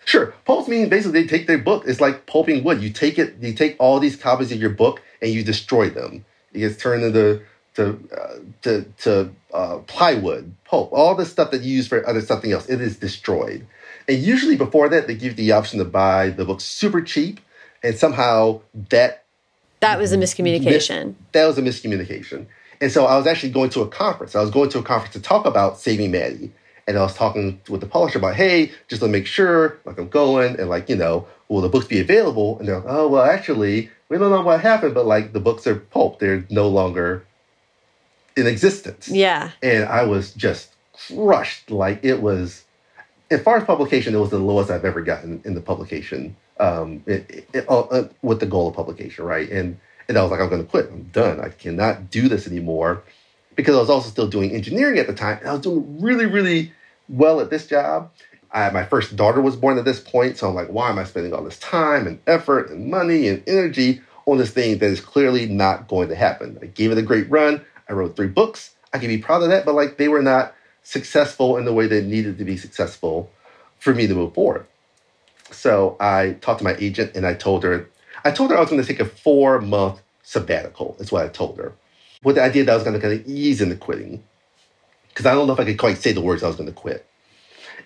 Sure. 0.05 0.33
Pulp 0.45 0.67
means 0.67 0.87
basically 0.87 1.21
they 1.21 1.27
take 1.27 1.47
their 1.47 1.57
book. 1.57 1.83
It's 1.87 1.99
like 1.99 2.27
pulping 2.27 2.63
wood. 2.63 2.81
You 2.81 2.91
take 2.91 3.17
it, 3.17 3.35
you 3.41 3.53
take 3.53 3.75
all 3.79 3.99
these 3.99 4.15
copies 4.15 4.51
of 4.51 4.61
your 4.61 4.69
book 4.69 5.01
and 5.21 5.31
you 5.31 5.43
destroy 5.43 5.89
them. 5.89 6.23
It 6.53 6.59
gets 6.59 6.77
turned 6.77 7.03
into 7.03 7.41
to 7.73 7.99
uh, 8.15 8.35
to 8.61 8.85
to 8.99 9.31
uh, 9.53 9.77
plywood, 9.87 10.55
pulp, 10.63 10.91
all 10.93 11.15
the 11.15 11.25
stuff 11.25 11.51
that 11.51 11.61
you 11.63 11.75
use 11.75 11.87
for 11.87 12.07
other 12.07 12.21
something 12.21 12.51
else. 12.51 12.69
It 12.69 12.81
is 12.81 12.97
destroyed. 12.97 13.65
And 14.07 14.19
usually 14.19 14.55
before 14.55 14.89
that, 14.89 15.07
they 15.07 15.15
give 15.15 15.31
you 15.31 15.45
the 15.45 15.51
option 15.53 15.79
to 15.79 15.85
buy 15.85 16.29
the 16.29 16.45
book 16.45 16.61
super 16.61 17.01
cheap, 17.01 17.39
and 17.83 17.97
somehow 17.97 18.61
that 18.89 19.24
that 19.85 19.99
was 19.99 20.11
a 20.11 20.17
miscommunication. 20.17 21.05
Mis- 21.07 21.15
that 21.33 21.45
was 21.45 21.57
a 21.57 21.61
miscommunication. 21.61 22.47
And 22.81 22.91
so 22.91 23.05
I 23.05 23.17
was 23.17 23.27
actually 23.27 23.51
going 23.51 23.69
to 23.71 23.81
a 23.81 23.87
conference. 23.87 24.35
I 24.35 24.41
was 24.41 24.49
going 24.49 24.69
to 24.71 24.79
a 24.79 24.83
conference 24.83 25.13
to 25.13 25.21
talk 25.21 25.45
about 25.45 25.79
Saving 25.79 26.11
Maddie. 26.11 26.51
And 26.87 26.97
I 26.97 27.01
was 27.01 27.15
talking 27.15 27.59
with 27.69 27.81
the 27.81 27.87
publisher 27.87 28.19
about, 28.19 28.35
hey, 28.35 28.71
just 28.87 29.01
to 29.01 29.07
make 29.07 29.25
sure, 29.25 29.79
like 29.85 29.97
I'm 29.97 30.09
going, 30.09 30.59
and 30.59 30.69
like, 30.69 30.89
you 30.89 30.95
know, 30.95 31.27
will 31.47 31.61
the 31.61 31.69
books 31.69 31.87
be 31.87 31.99
available? 31.99 32.59
And 32.59 32.67
they're 32.67 32.75
like, 32.75 32.85
oh, 32.87 33.07
well, 33.07 33.23
actually, 33.23 33.89
we 34.09 34.17
don't 34.17 34.29
know 34.29 34.41
what 34.41 34.61
happened, 34.61 34.93
but 34.93 35.05
like 35.05 35.33
the 35.33 35.39
books 35.39 35.65
are 35.65 35.75
pulp. 35.75 36.19
They're 36.19 36.45
no 36.49 36.67
longer 36.67 37.25
in 38.35 38.45
existence. 38.45 39.07
Yeah. 39.07 39.51
And 39.63 39.85
I 39.85 40.03
was 40.03 40.33
just 40.33 40.73
crushed. 41.07 41.71
Like 41.71 42.03
it 42.03 42.21
was, 42.21 42.65
as 43.31 43.41
far 43.41 43.57
as 43.57 43.63
publication, 43.63 44.13
it 44.13 44.19
was 44.19 44.29
the 44.29 44.39
lowest 44.39 44.69
I've 44.69 44.85
ever 44.85 45.01
gotten 45.01 45.41
in 45.45 45.55
the 45.55 45.61
publication 45.61 46.35
um, 46.59 47.03
it, 47.05 47.47
it, 47.53 47.65
uh, 47.67 48.07
with 48.21 48.39
the 48.39 48.45
goal 48.45 48.69
of 48.69 48.75
publication, 48.75 49.25
right? 49.25 49.49
And 49.49 49.79
and 50.07 50.17
I 50.17 50.21
was 50.21 50.31
like, 50.31 50.39
I'm 50.39 50.49
going 50.49 50.63
to 50.63 50.69
quit. 50.69 50.89
I'm 50.91 51.03
done. 51.05 51.39
I 51.39 51.49
cannot 51.49 52.11
do 52.11 52.27
this 52.27 52.47
anymore 52.47 53.03
because 53.55 53.75
I 53.75 53.79
was 53.79 53.89
also 53.89 54.09
still 54.09 54.27
doing 54.27 54.51
engineering 54.51 54.99
at 54.99 55.07
the 55.07 55.13
time. 55.13 55.39
And 55.39 55.49
I 55.49 55.53
was 55.53 55.61
doing 55.61 56.01
really, 56.01 56.25
really 56.25 56.71
well 57.09 57.39
at 57.39 57.49
this 57.49 57.65
job. 57.67 58.11
I, 58.51 58.69
my 58.69 58.85
first 58.85 59.15
daughter 59.15 59.41
was 59.41 59.55
born 59.55 59.77
at 59.77 59.85
this 59.85 59.99
point. 59.99 60.37
So 60.37 60.47
I'm 60.47 60.55
like, 60.55 60.67
why 60.67 60.89
am 60.89 60.99
I 60.99 61.05
spending 61.05 61.33
all 61.33 61.43
this 61.43 61.59
time 61.59 62.07
and 62.07 62.19
effort 62.27 62.69
and 62.69 62.89
money 62.89 63.27
and 63.27 63.43
energy 63.47 64.01
on 64.25 64.37
this 64.37 64.51
thing 64.51 64.77
that 64.77 64.89
is 64.89 65.01
clearly 65.01 65.47
not 65.47 65.87
going 65.87 66.09
to 66.09 66.15
happen? 66.15 66.57
I 66.61 66.67
gave 66.67 66.91
it 66.91 66.97
a 66.97 67.03
great 67.03 67.29
run. 67.29 67.65
I 67.89 67.93
wrote 67.93 68.15
three 68.15 68.27
books. 68.27 68.75
I 68.93 68.99
can 68.99 69.07
be 69.07 69.17
proud 69.17 69.43
of 69.43 69.49
that, 69.49 69.65
but 69.65 69.75
like 69.75 69.97
they 69.97 70.07
were 70.07 70.21
not 70.21 70.53
successful 70.83 71.57
in 71.57 71.65
the 71.65 71.73
way 71.73 71.87
they 71.87 72.01
needed 72.01 72.37
to 72.37 72.45
be 72.45 72.57
successful 72.57 73.31
for 73.79 73.93
me 73.93 74.07
to 74.07 74.13
move 74.13 74.33
forward. 74.33 74.67
So 75.51 75.95
I 75.99 76.37
talked 76.41 76.59
to 76.59 76.63
my 76.63 76.75
agent 76.79 77.15
and 77.15 77.25
I 77.25 77.33
told 77.33 77.63
her 77.63 77.89
I 78.25 78.31
told 78.31 78.49
her 78.49 78.57
I 78.57 78.59
was 78.59 78.69
going 78.69 78.81
to 78.81 78.87
take 78.87 78.99
a 78.99 79.05
four 79.05 79.61
month 79.61 80.01
sabbatical, 80.23 80.97
is 80.99 81.11
what 81.11 81.23
I 81.23 81.29
told 81.29 81.57
her, 81.57 81.73
with 82.23 82.35
the 82.35 82.43
idea 82.43 82.65
that 82.65 82.71
I 82.71 82.75
was 82.75 82.83
going 82.83 82.99
to 82.99 82.99
kind 82.99 83.19
of 83.19 83.27
ease 83.27 83.61
into 83.61 83.75
quitting. 83.75 84.23
Because 85.09 85.27
I 85.27 85.33
don't 85.35 85.47
know 85.47 85.53
if 85.53 85.59
I 85.59 85.65
could 85.65 85.77
quite 85.77 85.99
say 85.99 86.11
the 86.11 86.21
words 86.21 86.43
I 86.43 86.47
was 86.47 86.55
going 86.55 86.67
to 86.67 86.73
quit. 86.75 87.05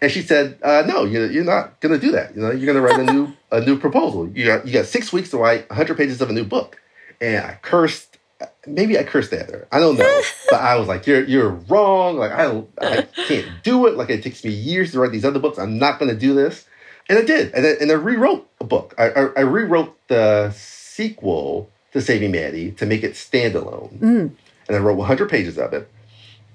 And 0.01 0.09
she 0.09 0.21
said, 0.21 0.57
uh, 0.63 0.83
"No, 0.87 1.03
you're, 1.03 1.29
you're 1.29 1.43
not 1.43 1.79
going 1.81 1.93
to 1.93 2.03
do 2.03 2.13
that. 2.13 2.33
You 2.33 2.41
know, 2.41 2.51
you're 2.51 2.73
going 2.73 2.77
to 2.77 2.81
write 2.81 3.07
a 3.07 3.11
new 3.11 3.33
a 3.51 3.59
new 3.59 3.77
proposal. 3.77 4.29
You 4.29 4.45
got 4.45 4.65
you 4.65 4.71
got 4.71 4.85
six 4.85 5.11
weeks 5.11 5.29
to 5.31 5.37
write 5.37 5.69
100 5.69 5.97
pages 5.97 6.21
of 6.21 6.29
a 6.29 6.33
new 6.33 6.45
book." 6.45 6.81
And 7.19 7.45
I 7.45 7.59
cursed. 7.61 8.17
Maybe 8.65 8.97
I 8.97 9.03
cursed 9.03 9.33
at 9.33 9.51
her. 9.51 9.67
I 9.73 9.79
don't 9.79 9.97
know, 9.97 10.21
but 10.49 10.61
I 10.61 10.77
was 10.77 10.87
like, 10.87 11.05
"You're 11.05 11.25
you're 11.25 11.49
wrong. 11.49 12.17
Like 12.17 12.31
I 12.31 12.43
don't, 12.43 12.69
I 12.81 13.01
can't 13.27 13.61
do 13.61 13.87
it. 13.87 13.97
Like 13.97 14.09
it 14.09 14.23
takes 14.23 14.45
me 14.45 14.51
years 14.51 14.93
to 14.93 14.99
write 15.01 15.11
these 15.11 15.25
other 15.25 15.39
books. 15.39 15.59
I'm 15.59 15.77
not 15.77 15.99
going 15.99 16.09
to 16.09 16.17
do 16.17 16.33
this." 16.33 16.65
And 17.09 17.17
I 17.17 17.23
did. 17.23 17.53
And 17.53 17.65
I, 17.65 17.69
and 17.81 17.91
I 17.91 17.95
rewrote 17.95 18.47
a 18.61 18.63
book. 18.63 18.93
I, 18.97 19.09
I, 19.09 19.29
I, 19.37 19.41
rewrote 19.41 19.97
the 20.07 20.51
sequel 20.51 21.71
to 21.91 22.01
Saving 22.01 22.31
Maddie 22.31 22.71
to 22.73 22.85
make 22.85 23.03
it 23.03 23.13
standalone. 23.13 23.99
Mm. 23.99 24.31
And 24.67 24.77
I 24.77 24.79
wrote 24.79 24.97
100 24.97 25.27
pages 25.27 25.57
of 25.57 25.73
it. 25.73 25.89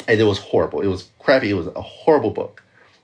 And 0.07 0.21
it 0.21 0.25
was 0.25 0.39
horrible. 0.39 0.81
It 0.81 0.87
was 0.87 1.11
crappy. 1.19 1.51
It 1.51 1.55
was 1.55 1.67
a 1.67 1.83
horrible 1.83 2.31
book. 2.31 2.63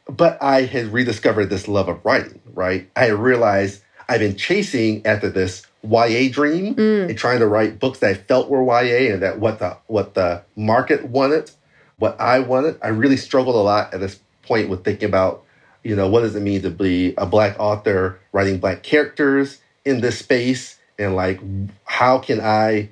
But 0.09 0.41
I 0.41 0.63
had 0.63 0.93
rediscovered 0.93 1.51
this 1.51 1.67
love 1.67 1.89
of 1.89 2.05
writing, 2.05 2.41
right? 2.55 2.89
I 2.95 3.09
realized 3.09 3.83
I've 4.09 4.21
been 4.21 4.37
chasing 4.37 5.05
after 5.05 5.29
this 5.29 5.67
YA 5.83 6.31
dream 6.31 6.75
mm. 6.75 7.09
and 7.09 7.19
trying 7.19 7.39
to 7.41 7.47
write 7.47 7.79
books 7.79 8.01
that 8.01 8.11
I 8.11 8.15
felt 8.15 8.49
were 8.49 8.63
YA 8.63 9.13
and 9.13 9.23
that 9.23 9.39
what 9.39 9.61
the 9.61 9.77
what 9.87 10.15
the 10.15 10.43
market 10.57 11.07
wanted, 11.07 11.51
what 11.97 12.21
I 12.21 12.41
wanted. 12.41 12.79
I 12.83 12.89
really 12.89 13.17
struggled 13.17 13.57
a 13.57 13.61
lot 13.61 13.95
at 13.95 14.01
this 14.01 14.21
point 14.43 14.69
with 14.69 14.85
thinking 14.85 15.09
about 15.09 15.45
you 15.83 15.97
know, 15.97 16.09
what 16.09 16.21
does 16.21 16.37
it 16.37 16.41
mean 16.43 16.63
to 16.63 16.71
be 16.71 17.15
a 17.17 17.27
black 17.27 17.59
author 17.59 18.21
writing 18.33 18.59
black 18.59 18.83
characters 18.83 19.61
in 19.85 20.01
this 20.01 20.19
space? 20.19 20.79
And 20.99 21.17
like, 21.17 21.41
how 21.85 22.19
can 22.19 22.41
I 22.41 22.91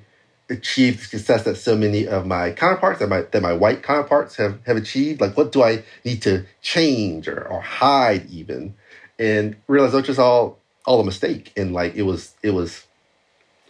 achieve 0.49 0.99
the 0.99 1.05
success 1.05 1.43
that 1.43 1.57
so 1.57 1.75
many 1.75 2.07
of 2.07 2.25
my 2.25 2.51
counterparts, 2.51 2.99
that 2.99 3.09
my, 3.09 3.21
that 3.21 3.41
my 3.41 3.53
white 3.53 3.83
counterparts 3.83 4.35
have, 4.37 4.59
have 4.65 4.77
achieved? 4.77 5.21
Like, 5.21 5.37
what 5.37 5.51
do 5.51 5.63
I 5.63 5.83
need 6.03 6.21
to 6.23 6.45
change 6.61 7.27
or, 7.27 7.47
or 7.47 7.61
hide 7.61 8.29
even? 8.29 8.75
And 9.19 9.55
realize 9.67 9.93
that's 9.93 10.07
just 10.07 10.19
all, 10.19 10.57
all 10.85 10.99
a 10.99 11.05
mistake. 11.05 11.53
And 11.55 11.73
like, 11.73 11.95
it 11.95 12.03
was, 12.03 12.33
it 12.41 12.51
was, 12.51 12.85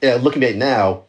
yeah, 0.02 0.16
looking 0.16 0.42
back 0.42 0.56
now, 0.56 1.04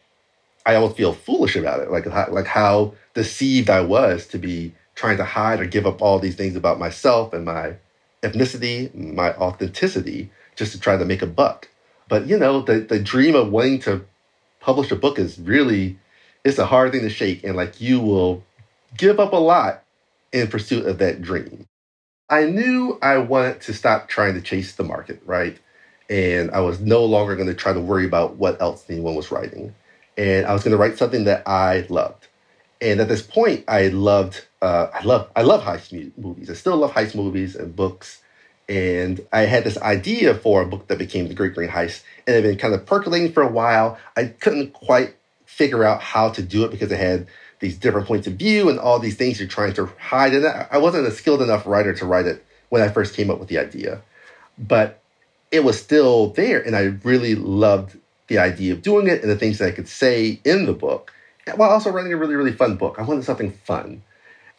I 0.65 0.75
almost 0.75 0.97
feel 0.97 1.13
foolish 1.13 1.55
about 1.55 1.79
it. 1.79 1.89
Like, 1.89 2.05
like 2.05 2.45
how 2.45 2.93
deceived 3.13 3.69
I 3.69 3.81
was 3.81 4.27
to 4.27 4.37
be 4.37 4.73
trying 4.95 5.17
to 5.17 5.25
hide 5.25 5.59
or 5.59 5.65
give 5.65 5.87
up 5.87 6.01
all 6.01 6.19
these 6.19 6.35
things 6.35 6.55
about 6.55 6.77
myself 6.77 7.33
and 7.33 7.45
my 7.45 7.75
ethnicity, 8.23 8.93
my 8.95 9.33
authenticity, 9.35 10.31
just 10.55 10.71
to 10.73 10.79
try 10.79 10.97
to 10.97 11.05
make 11.05 11.21
a 11.21 11.27
buck. 11.27 11.69
But 12.09 12.27
you 12.27 12.37
know, 12.37 12.61
the 12.61 12.79
the 12.79 12.99
dream 12.99 13.35
of 13.35 13.51
wanting 13.51 13.79
to 13.81 14.05
publish 14.59 14.91
a 14.91 14.95
book 14.95 15.19
is 15.19 15.39
really 15.39 15.99
it's 16.45 16.59
a 16.59 16.65
hard 16.65 16.91
thing 16.91 17.01
to 17.01 17.09
shake, 17.09 17.43
and 17.43 17.55
like 17.55 17.81
you 17.81 17.99
will 18.01 18.43
give 18.97 19.19
up 19.19 19.33
a 19.33 19.37
lot 19.37 19.83
in 20.31 20.47
pursuit 20.47 20.85
of 20.85 20.97
that 20.99 21.21
dream. 21.21 21.67
I 22.29 22.45
knew 22.45 22.99
I 23.01 23.19
wanted 23.19 23.61
to 23.63 23.73
stop 23.73 24.09
trying 24.09 24.35
to 24.35 24.41
chase 24.41 24.75
the 24.75 24.83
market, 24.83 25.21
right? 25.25 25.59
And 26.09 26.51
I 26.51 26.61
was 26.61 26.81
no 26.81 27.05
longer 27.05 27.35
going 27.37 27.49
to 27.49 27.55
try 27.55 27.73
to 27.73 27.81
worry 27.81 28.05
about 28.05 28.37
what 28.37 28.61
else 28.61 28.85
anyone 28.89 29.15
was 29.15 29.31
writing. 29.31 29.75
And 30.17 30.45
I 30.45 30.53
was 30.53 30.63
going 30.63 30.73
to 30.73 30.77
write 30.77 30.97
something 30.97 31.25
that 31.25 31.47
I 31.47 31.85
loved. 31.89 32.27
And 32.81 33.01
at 33.01 33.09
this 33.09 33.21
point, 33.21 33.65
I 33.67 33.87
loved, 33.89 34.45
uh, 34.61 34.87
I 34.93 35.03
love, 35.03 35.29
I 35.35 35.41
love 35.41 35.63
heist 35.63 36.11
movies. 36.17 36.49
I 36.49 36.53
still 36.53 36.77
love 36.77 36.91
heist 36.91 37.15
movies 37.15 37.55
and 37.55 37.75
books. 37.75 38.21
And 38.69 39.25
I 39.33 39.41
had 39.41 39.63
this 39.63 39.77
idea 39.79 40.33
for 40.35 40.61
a 40.61 40.65
book 40.65 40.87
that 40.87 40.97
became 40.97 41.27
The 41.27 41.33
Great 41.33 41.55
Greene 41.55 41.69
Heist, 41.69 42.03
and 42.25 42.35
it 42.35 42.43
had 42.43 42.43
been 42.43 42.57
kind 42.57 42.73
of 42.73 42.85
percolating 42.85 43.33
for 43.33 43.43
a 43.43 43.51
while. 43.51 43.97
I 44.15 44.25
couldn't 44.25 44.73
quite 44.73 45.15
figure 45.45 45.83
out 45.83 46.01
how 46.01 46.29
to 46.29 46.41
do 46.41 46.63
it 46.63 46.71
because 46.71 46.91
it 46.91 46.99
had 46.99 47.27
these 47.59 47.77
different 47.77 48.07
points 48.07 48.27
of 48.27 48.33
view 48.33 48.69
and 48.69 48.79
all 48.79 48.97
these 48.97 49.17
things 49.17 49.39
you're 49.39 49.49
trying 49.49 49.73
to 49.73 49.87
hide. 49.99 50.33
And 50.33 50.45
I 50.45 50.77
wasn't 50.77 51.07
a 51.07 51.11
skilled 51.11 51.41
enough 51.41 51.65
writer 51.65 51.93
to 51.93 52.05
write 52.05 52.27
it 52.27 52.45
when 52.69 52.81
I 52.81 52.87
first 52.87 53.15
came 53.15 53.29
up 53.29 53.39
with 53.39 53.49
the 53.49 53.57
idea. 53.57 54.01
But 54.57 55.01
it 55.51 55.63
was 55.63 55.79
still 55.79 56.29
there, 56.29 56.61
and 56.61 56.75
I 56.75 56.93
really 57.03 57.35
loved 57.35 57.97
the 58.27 58.37
idea 58.37 58.71
of 58.71 58.81
doing 58.81 59.07
it 59.07 59.21
and 59.21 59.29
the 59.29 59.37
things 59.37 59.57
that 59.57 59.67
I 59.67 59.71
could 59.71 59.89
say 59.89 60.39
in 60.45 60.65
the 60.65 60.73
book, 60.73 61.11
while 61.55 61.69
also 61.69 61.91
writing 61.91 62.13
a 62.13 62.17
really, 62.17 62.35
really 62.35 62.53
fun 62.53 62.77
book. 62.77 62.95
I 62.97 63.01
wanted 63.01 63.25
something 63.25 63.51
fun. 63.51 64.01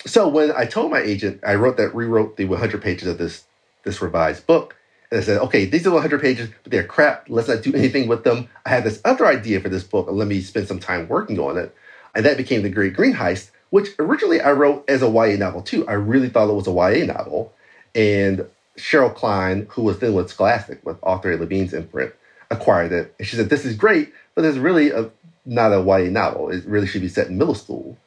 So 0.04 0.28
when 0.28 0.52
I 0.52 0.66
told 0.66 0.90
my 0.90 1.00
agent, 1.00 1.40
I 1.46 1.54
wrote 1.54 1.76
that 1.76 1.94
rewrote 1.94 2.36
the 2.36 2.44
100 2.46 2.82
pages 2.82 3.08
of 3.08 3.18
this 3.18 3.44
this 3.84 4.00
revised 4.00 4.46
book, 4.46 4.76
and 5.10 5.20
I 5.20 5.24
said, 5.24 5.40
okay, 5.42 5.66
these 5.66 5.86
are 5.86 5.90
100 5.90 6.22
pages, 6.22 6.48
but 6.62 6.72
they're 6.72 6.84
crap. 6.84 7.26
Let's 7.28 7.48
not 7.48 7.62
do 7.62 7.74
anything 7.74 8.08
with 8.08 8.24
them. 8.24 8.48
I 8.64 8.70
had 8.70 8.84
this 8.84 9.00
other 9.04 9.26
idea 9.26 9.60
for 9.60 9.68
this 9.68 9.84
book, 9.84 10.08
and 10.08 10.16
let 10.16 10.26
me 10.26 10.40
spend 10.40 10.68
some 10.68 10.78
time 10.78 11.06
working 11.06 11.38
on 11.38 11.58
it. 11.58 11.74
And 12.14 12.24
that 12.24 12.36
became 12.36 12.62
The 12.62 12.70
Great 12.70 12.94
Greene 12.94 13.14
Heist, 13.14 13.50
which 13.70 13.90
originally 13.98 14.40
I 14.40 14.52
wrote 14.52 14.84
as 14.88 15.02
a 15.02 15.10
YA 15.10 15.36
novel 15.36 15.62
too. 15.62 15.86
I 15.86 15.92
really 15.92 16.28
thought 16.28 16.48
it 16.48 16.54
was 16.54 16.66
a 16.66 16.70
YA 16.70 17.04
novel. 17.04 17.52
And 17.94 18.46
Cheryl 18.78 19.14
Klein, 19.14 19.66
who 19.70 19.82
was 19.82 19.98
then 19.98 20.14
with 20.14 20.30
Scholastic, 20.30 20.84
with 20.84 20.96
Arthur 21.02 21.36
Levine's 21.36 21.74
imprint, 21.74 22.14
acquired 22.50 22.92
it. 22.92 23.14
And 23.18 23.28
she 23.28 23.36
said, 23.36 23.50
This 23.50 23.66
is 23.66 23.76
great, 23.76 24.12
but 24.34 24.46
it's 24.46 24.56
really 24.56 24.90
a, 24.90 25.10
not 25.44 25.72
a 25.72 25.82
YA 25.82 26.10
novel. 26.10 26.48
It 26.50 26.64
really 26.64 26.86
should 26.86 27.02
be 27.02 27.08
set 27.08 27.28
in 27.28 27.36
middle 27.36 27.54
school. 27.54 27.98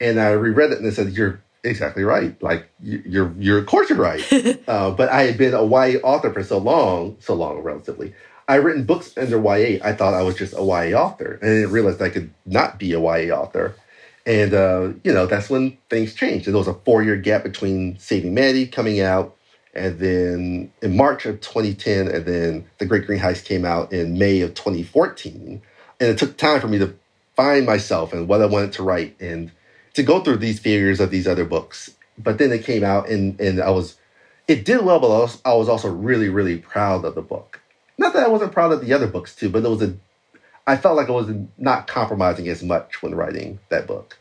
And 0.00 0.20
I 0.20 0.30
reread 0.30 0.72
it 0.72 0.78
and 0.78 0.86
I 0.86 0.90
said, 0.90 1.12
You're 1.12 1.42
exactly 1.62 2.02
right. 2.04 2.40
Like, 2.42 2.70
you're, 2.82 3.34
you're 3.38 3.58
of 3.58 3.66
course 3.66 3.90
you're 3.90 3.98
right. 3.98 4.22
uh, 4.68 4.90
but 4.92 5.08
I 5.10 5.24
had 5.24 5.38
been 5.38 5.54
a 5.54 5.64
YA 5.64 5.98
author 6.02 6.32
for 6.32 6.42
so 6.42 6.58
long, 6.58 7.16
so 7.20 7.34
long, 7.34 7.58
relatively. 7.60 8.14
I 8.48 8.56
written 8.56 8.84
books 8.84 9.16
under 9.16 9.38
YA. 9.38 9.78
I 9.84 9.92
thought 9.92 10.14
I 10.14 10.22
was 10.22 10.34
just 10.34 10.54
a 10.54 10.62
YA 10.62 10.98
author. 10.98 11.38
And 11.40 11.50
I 11.50 11.54
didn't 11.54 11.70
realize 11.70 12.00
I 12.00 12.08
could 12.08 12.32
not 12.46 12.78
be 12.78 12.92
a 12.92 13.00
YA 13.00 13.34
author. 13.34 13.76
And, 14.26 14.52
uh, 14.52 14.92
you 15.04 15.12
know, 15.12 15.26
that's 15.26 15.48
when 15.48 15.78
things 15.88 16.14
changed. 16.14 16.46
And 16.46 16.54
there 16.54 16.58
was 16.58 16.68
a 16.68 16.74
four 16.74 17.02
year 17.02 17.16
gap 17.16 17.42
between 17.42 17.98
Saving 17.98 18.34
Maddie 18.34 18.66
coming 18.66 19.00
out 19.00 19.36
and 19.74 19.98
then 19.98 20.72
in 20.82 20.96
March 20.96 21.26
of 21.26 21.40
2010, 21.40 22.08
and 22.08 22.24
then 22.24 22.66
The 22.78 22.86
Great 22.86 23.06
Greene 23.06 23.20
Heist 23.20 23.44
came 23.44 23.64
out 23.64 23.92
in 23.92 24.18
May 24.18 24.40
of 24.40 24.54
2014. 24.54 25.62
And 26.00 26.08
it 26.08 26.18
took 26.18 26.36
time 26.36 26.60
for 26.60 26.68
me 26.68 26.78
to 26.78 26.94
find 27.36 27.66
myself 27.66 28.12
and 28.12 28.26
what 28.26 28.42
I 28.42 28.46
wanted 28.46 28.72
to 28.72 28.82
write 28.82 29.16
and 29.20 29.52
to 29.94 30.02
go 30.02 30.20
through 30.20 30.36
these 30.36 30.58
figures 30.58 31.00
of 31.00 31.10
these 31.10 31.26
other 31.26 31.44
books. 31.44 31.90
But 32.18 32.38
then 32.38 32.52
it 32.52 32.64
came 32.64 32.84
out 32.84 33.08
and, 33.08 33.40
and 33.40 33.60
I 33.60 33.70
was, 33.70 33.96
it 34.48 34.64
did 34.64 34.84
well, 34.84 35.00
but 35.00 35.14
I 35.14 35.18
was, 35.20 35.40
I 35.44 35.54
was 35.54 35.68
also 35.68 35.90
really, 35.90 36.28
really 36.28 36.58
proud 36.58 37.04
of 37.04 37.14
the 37.14 37.22
book. 37.22 37.60
Not 37.98 38.12
that 38.14 38.24
I 38.24 38.28
wasn't 38.28 38.52
proud 38.52 38.72
of 38.72 38.84
the 38.84 38.92
other 38.92 39.06
books 39.06 39.34
too, 39.34 39.50
but 39.50 39.64
it 39.64 39.68
was 39.68 39.82
a, 39.82 39.94
I 40.66 40.76
felt 40.76 40.96
like 40.96 41.08
I 41.08 41.12
was 41.12 41.30
not 41.58 41.86
compromising 41.86 42.48
as 42.48 42.62
much 42.62 43.02
when 43.02 43.14
writing 43.14 43.58
that 43.68 43.86
book. 43.86 44.18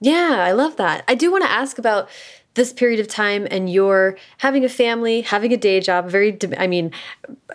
Yeah, 0.00 0.36
I 0.40 0.52
love 0.52 0.76
that. 0.76 1.04
I 1.08 1.14
do 1.14 1.30
want 1.30 1.44
to 1.44 1.50
ask 1.50 1.78
about 1.78 2.08
this 2.56 2.72
period 2.72 2.98
of 2.98 3.06
time 3.06 3.46
and 3.50 3.72
you're 3.72 4.18
having 4.38 4.64
a 4.64 4.68
family, 4.68 5.20
having 5.20 5.52
a 5.52 5.56
day 5.56 5.80
job, 5.80 6.10
very, 6.10 6.36
I 6.58 6.66
mean, 6.66 6.90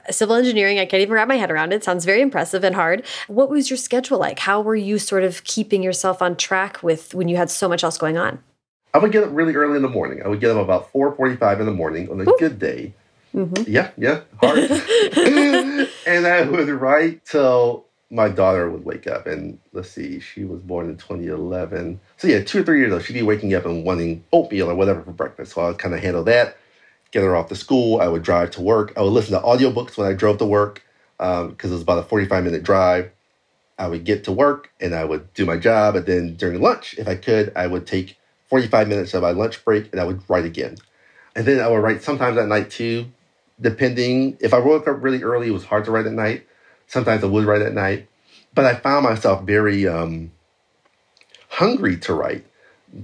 civil 0.09 0.35
engineering, 0.35 0.79
I 0.79 0.85
can't 0.85 1.01
even 1.01 1.13
wrap 1.13 1.27
my 1.27 1.35
head 1.35 1.51
around 1.51 1.73
it. 1.73 1.83
Sounds 1.83 2.05
very 2.05 2.21
impressive 2.21 2.63
and 2.63 2.75
hard. 2.75 3.03
What 3.27 3.49
was 3.49 3.69
your 3.69 3.77
schedule 3.77 4.17
like? 4.17 4.39
How 4.39 4.61
were 4.61 4.75
you 4.75 4.97
sort 4.97 5.23
of 5.23 5.43
keeping 5.43 5.83
yourself 5.83 6.21
on 6.21 6.37
track 6.37 6.81
with 6.81 7.13
when 7.13 7.27
you 7.27 7.35
had 7.35 7.49
so 7.51 7.67
much 7.67 7.83
else 7.83 7.97
going 7.97 8.17
on? 8.17 8.39
I 8.93 8.99
would 8.99 9.11
get 9.11 9.23
up 9.23 9.29
really 9.31 9.55
early 9.55 9.75
in 9.75 9.81
the 9.81 9.89
morning. 9.89 10.21
I 10.23 10.27
would 10.27 10.39
get 10.39 10.51
up 10.51 10.63
about 10.63 10.91
4.45 10.93 11.59
in 11.59 11.65
the 11.65 11.73
morning 11.73 12.09
on 12.09 12.19
a 12.19 12.29
Ooh. 12.29 12.35
good 12.39 12.59
day. 12.59 12.93
Mm 13.33 13.49
-hmm. 13.49 13.63
Yeah, 13.67 13.87
yeah, 13.97 14.19
hard. 14.41 14.59
and 16.13 16.23
I 16.27 16.41
would 16.43 16.69
write 16.69 17.19
till 17.23 17.85
my 18.11 18.27
daughter 18.27 18.69
would 18.69 18.83
wake 18.83 19.07
up 19.07 19.25
and 19.25 19.57
let's 19.71 19.89
see, 19.89 20.19
she 20.19 20.43
was 20.43 20.59
born 20.59 20.89
in 20.89 20.97
2011. 20.97 21.99
So 22.17 22.27
yeah, 22.27 22.43
two 22.43 22.59
or 22.59 22.63
three 22.63 22.79
years 22.79 22.91
old, 22.91 23.03
she'd 23.03 23.13
be 23.13 23.21
waking 23.21 23.53
up 23.55 23.65
and 23.65 23.85
wanting 23.85 24.23
oatmeal 24.33 24.69
or 24.69 24.75
whatever 24.75 25.01
for 25.01 25.13
breakfast. 25.13 25.53
So 25.53 25.61
I 25.61 25.67
would 25.69 25.79
kind 25.79 25.95
of 25.95 26.01
handle 26.01 26.23
that, 26.25 26.57
get 27.11 27.23
her 27.23 27.35
off 27.35 27.47
to 27.49 27.55
school. 27.55 28.01
I 28.01 28.09
would 28.09 28.21
drive 28.21 28.51
to 28.51 28.61
work. 28.61 28.93
I 28.97 29.01
would 29.01 29.13
listen 29.13 29.33
to 29.33 29.39
audiobooks 29.39 29.97
when 29.97 30.07
I 30.07 30.13
drove 30.13 30.39
to 30.39 30.45
work 30.45 30.83
because 31.17 31.45
um, 31.45 31.55
it 31.59 31.63
was 31.63 31.81
about 31.81 31.99
a 31.99 32.03
45 32.03 32.43
minute 32.43 32.63
drive. 32.63 33.11
I 33.79 33.87
would 33.87 34.03
get 34.03 34.25
to 34.25 34.31
work 34.33 34.71
and 34.81 34.93
I 34.93 35.05
would 35.05 35.33
do 35.33 35.45
my 35.45 35.57
job. 35.57 35.95
And 35.95 36.05
then 36.05 36.35
during 36.35 36.61
lunch, 36.61 36.95
if 36.97 37.07
I 37.07 37.15
could, 37.15 37.53
I 37.55 37.65
would 37.65 37.87
take 37.87 38.17
45 38.49 38.89
minutes 38.89 39.13
of 39.13 39.23
my 39.23 39.31
lunch 39.31 39.63
break 39.63 39.89
and 39.93 40.01
I 40.01 40.03
would 40.03 40.21
write 40.29 40.45
again. 40.45 40.75
And 41.33 41.45
then 41.45 41.61
I 41.61 41.67
would 41.69 41.77
write 41.77 42.03
sometimes 42.03 42.37
at 42.37 42.47
night 42.47 42.69
too, 42.69 43.05
depending. 43.59 44.37
If 44.41 44.53
I 44.53 44.59
woke 44.59 44.85
up 44.89 45.01
really 45.01 45.23
early, 45.23 45.47
it 45.47 45.51
was 45.51 45.63
hard 45.63 45.85
to 45.85 45.91
write 45.91 46.05
at 46.05 46.11
night. 46.11 46.45
Sometimes 46.91 47.23
I 47.23 47.27
would 47.27 47.45
write 47.45 47.61
at 47.61 47.73
night, 47.73 48.09
but 48.53 48.65
I 48.65 48.75
found 48.75 49.05
myself 49.05 49.43
very 49.43 49.87
um, 49.87 50.31
hungry 51.47 51.95
to 51.99 52.13
write, 52.13 52.45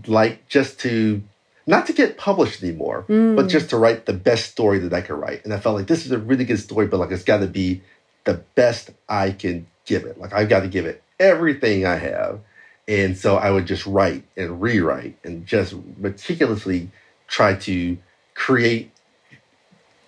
like 0.08 0.46
just 0.50 0.78
to 0.82 1.24
not 1.66 1.88
to 1.88 1.94
get 1.94 2.18
published 2.18 2.62
anymore, 2.62 3.06
mm. 3.08 3.38
but 3.38 3.48
just 3.48 3.70
to 3.70 3.78
write 3.78 4.06
the 4.06 4.12
best 4.12 4.52
story 4.52 4.80
that 4.80 4.94
I 4.94 5.00
could 5.00 5.16
write. 5.16 5.46
And 5.46 5.54
I 5.54 5.60
felt 5.60 5.78
like 5.78 5.88
this 5.88 6.06
is 6.06 6.12
a 6.12 6.18
really 6.18 6.44
good 6.44 6.60
story, 6.60 6.88
but 6.88 7.00
like 7.00 7.12
it's 7.12 7.24
got 7.24 7.38
to 7.38 7.48
be 7.48 7.82
the 8.26 8.34
best 8.56 8.92
I 9.08 9.32
can 9.32 9.68
give 9.86 10.04
it. 10.04 10.20
Like 10.20 10.34
I've 10.34 10.50
got 10.50 10.62
to 10.62 10.68
give 10.68 10.86
it 10.86 11.02
everything 11.18 11.86
I 11.86 11.96
have. 11.96 12.42
And 12.90 13.18
so 13.18 13.38
I 13.38 13.52
would 13.52 13.68
just 13.68 13.86
write 13.86 14.26
and 14.36 14.62
rewrite 14.62 15.18
and 15.24 15.46
just 15.46 15.74
meticulously 15.98 16.92
try 17.28 17.54
to 17.56 17.98
create 18.34 18.92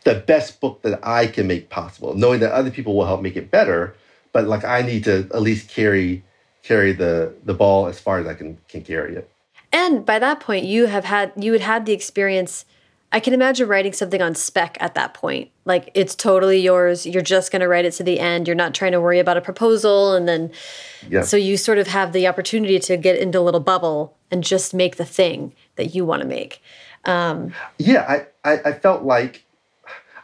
the 0.03 0.15
best 0.15 0.59
book 0.59 0.81
that 0.83 0.99
I 1.03 1.27
can 1.27 1.47
make 1.47 1.69
possible, 1.69 2.13
knowing 2.13 2.39
that 2.39 2.51
other 2.51 2.71
people 2.71 2.95
will 2.95 3.05
help 3.05 3.21
make 3.21 3.35
it 3.35 3.51
better. 3.51 3.95
But 4.31 4.47
like 4.47 4.63
I 4.63 4.81
need 4.81 5.03
to 5.05 5.27
at 5.33 5.41
least 5.41 5.69
carry 5.69 6.23
carry 6.63 6.93
the 6.93 7.33
the 7.43 7.53
ball 7.53 7.87
as 7.87 7.99
far 7.99 8.19
as 8.19 8.27
I 8.27 8.33
can 8.33 8.57
can 8.67 8.81
carry 8.81 9.15
it. 9.15 9.29
And 9.71 10.05
by 10.05 10.19
that 10.19 10.39
point, 10.39 10.65
you 10.65 10.87
have 10.87 11.05
had 11.05 11.31
you 11.35 11.53
had 11.53 11.61
had 11.61 11.85
the 11.85 11.93
experience. 11.93 12.65
I 13.11 13.19
can 13.19 13.33
imagine 13.33 13.67
writing 13.67 13.91
something 13.91 14.21
on 14.21 14.35
spec 14.35 14.77
at 14.79 14.93
that 14.93 15.15
point. 15.15 15.49
Like 15.65 15.89
it's 15.95 16.13
totally 16.13 16.59
yours. 16.59 17.07
You're 17.07 17.23
just 17.23 17.51
going 17.51 17.61
to 17.61 17.67
write 17.67 17.85
it 17.85 17.93
to 17.93 18.03
the 18.03 18.19
end. 18.19 18.47
You're 18.47 18.55
not 18.55 18.75
trying 18.75 18.91
to 18.91 19.01
worry 19.01 19.17
about 19.17 19.35
a 19.35 19.41
proposal, 19.41 20.13
and 20.13 20.27
then 20.27 20.51
yeah. 21.09 21.21
so 21.23 21.35
you 21.35 21.57
sort 21.57 21.79
of 21.79 21.87
have 21.87 22.13
the 22.13 22.27
opportunity 22.27 22.77
to 22.79 22.97
get 22.97 23.17
into 23.17 23.39
a 23.39 23.41
little 23.41 23.59
bubble 23.59 24.15
and 24.29 24.43
just 24.43 24.75
make 24.75 24.97
the 24.97 25.05
thing 25.05 25.53
that 25.75 25.95
you 25.95 26.05
want 26.05 26.21
to 26.21 26.27
make. 26.27 26.61
Um, 27.05 27.53
yeah, 27.79 28.25
I, 28.43 28.51
I 28.51 28.61
I 28.65 28.73
felt 28.73 29.03
like 29.03 29.43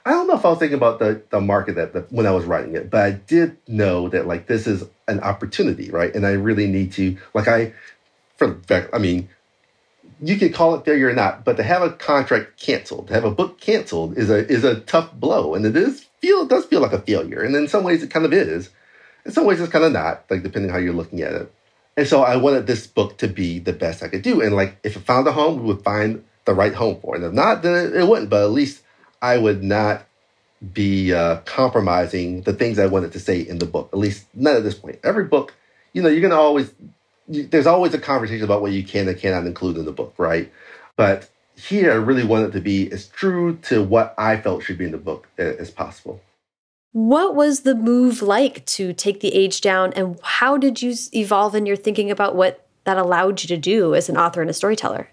I 0.05 0.11
don't 0.11 0.27
know 0.27 0.35
if 0.35 0.45
I 0.45 0.49
was 0.49 0.59
thinking 0.59 0.77
about 0.77 0.99
the 0.99 1.23
the 1.31 1.41
market 1.41 1.75
that 1.75 1.93
the, 1.93 2.01
when 2.11 2.27
I 2.27 2.31
was 2.31 2.45
writing 2.45 2.75
it, 2.75 2.91
but 2.91 3.01
I 3.01 3.11
did 3.11 3.57
know 3.67 4.07
that 4.09 4.27
like 4.27 4.45
this 4.45 4.67
is 4.67 4.83
an 5.07 5.19
opportunity, 5.21 5.89
right? 5.89 6.13
And 6.13 6.27
I 6.27 6.33
really 6.33 6.67
need 6.67 6.91
to 6.93 7.17
like 7.33 7.47
I, 7.47 7.73
for 8.37 8.53
fact, 8.67 8.91
I 8.93 8.99
mean, 8.99 9.29
you 10.21 10.37
can 10.37 10.53
call 10.53 10.75
it 10.75 10.85
failure 10.85 11.09
or 11.09 11.13
not, 11.13 11.43
but 11.43 11.57
to 11.57 11.63
have 11.63 11.81
a 11.81 11.91
contract 11.91 12.59
canceled, 12.59 13.07
to 13.07 13.13
have 13.15 13.23
a 13.23 13.31
book 13.31 13.59
canceled, 13.59 14.15
is 14.17 14.29
a 14.29 14.47
is 14.47 14.63
a 14.63 14.81
tough 14.81 15.11
blow, 15.13 15.55
and 15.55 15.65
it 15.65 15.75
is 15.75 16.05
feel 16.21 16.43
it 16.43 16.49
does 16.49 16.65
feel 16.65 16.81
like 16.81 16.93
a 16.93 17.01
failure, 17.01 17.41
and 17.41 17.55
in 17.55 17.67
some 17.67 17.83
ways 17.83 18.03
it 18.03 18.11
kind 18.11 18.25
of 18.25 18.33
is. 18.33 18.69
In 19.25 19.31
some 19.31 19.45
ways 19.45 19.59
it's 19.59 19.71
kind 19.71 19.85
of 19.85 19.91
not, 19.91 20.23
like 20.29 20.43
depending 20.43 20.69
how 20.69 20.77
you're 20.77 20.93
looking 20.93 21.21
at 21.21 21.33
it. 21.33 21.51
And 21.97 22.07
so 22.07 22.21
I 22.21 22.35
wanted 22.35 22.67
this 22.67 22.85
book 22.85 23.17
to 23.19 23.27
be 23.27 23.57
the 23.57 23.73
best 23.73 24.03
I 24.03 24.07
could 24.07 24.21
do, 24.21 24.41
and 24.41 24.55
like 24.55 24.77
if 24.83 24.95
it 24.95 24.99
found 24.99 25.27
a 25.27 25.31
home, 25.31 25.61
we 25.61 25.73
would 25.73 25.83
find 25.83 26.23
the 26.45 26.53
right 26.53 26.75
home 26.75 26.99
for 27.01 27.15
it. 27.15 27.23
And 27.23 27.29
if 27.29 27.33
not, 27.33 27.63
then 27.63 27.91
it 27.93 28.07
wouldn't. 28.07 28.29
But 28.29 28.43
at 28.43 28.51
least 28.51 28.83
I 29.25 29.37
would 29.37 29.63
not 29.63 30.05
be 30.73 31.11
uh, 31.11 31.37
compromising 31.45 32.41
the 32.41 32.53
things 32.53 32.77
I 32.77 32.85
wanted 32.85 33.11
to 33.13 33.19
say 33.19 33.39
in 33.39 33.57
the 33.57 33.65
book. 33.65 33.89
At 33.91 33.97
least 33.97 34.27
not 34.35 34.55
at 34.55 34.63
this 34.63 34.75
point. 34.75 34.99
Every 35.03 35.23
book, 35.23 35.55
you 35.93 36.03
know, 36.03 36.09
you're 36.09 36.21
gonna 36.21 36.39
always 36.39 36.71
you, 37.27 37.47
there's 37.47 37.65
always 37.65 37.93
a 37.95 37.99
conversation 37.99 38.43
about 38.43 38.61
what 38.61 38.71
you 38.71 38.83
can 38.83 39.07
and 39.07 39.17
cannot 39.17 39.47
include 39.47 39.77
in 39.77 39.85
the 39.85 39.91
book, 39.91 40.13
right? 40.19 40.51
But 40.95 41.27
here, 41.55 41.91
I 41.91 41.95
really 41.95 42.23
wanted 42.23 42.51
to 42.53 42.61
be 42.61 42.91
as 42.91 43.07
true 43.07 43.57
to 43.63 43.81
what 43.81 44.13
I 44.17 44.37
felt 44.37 44.63
should 44.63 44.77
be 44.77 44.85
in 44.85 44.91
the 44.91 44.99
book 44.99 45.27
as 45.39 45.71
possible. 45.71 46.21
What 46.91 47.35
was 47.35 47.61
the 47.61 47.75
move 47.75 48.21
like 48.21 48.63
to 48.67 48.93
take 48.93 49.21
the 49.21 49.33
age 49.33 49.59
down, 49.59 49.91
and 49.93 50.19
how 50.21 50.55
did 50.55 50.83
you 50.83 50.93
evolve 51.13 51.55
in 51.55 51.65
your 51.65 51.75
thinking 51.75 52.11
about 52.11 52.35
what 52.35 52.67
that 52.83 52.97
allowed 52.97 53.41
you 53.41 53.47
to 53.47 53.57
do 53.57 53.95
as 53.95 54.07
an 54.07 54.17
author 54.17 54.41
and 54.41 54.49
a 54.49 54.53
storyteller? 54.53 55.09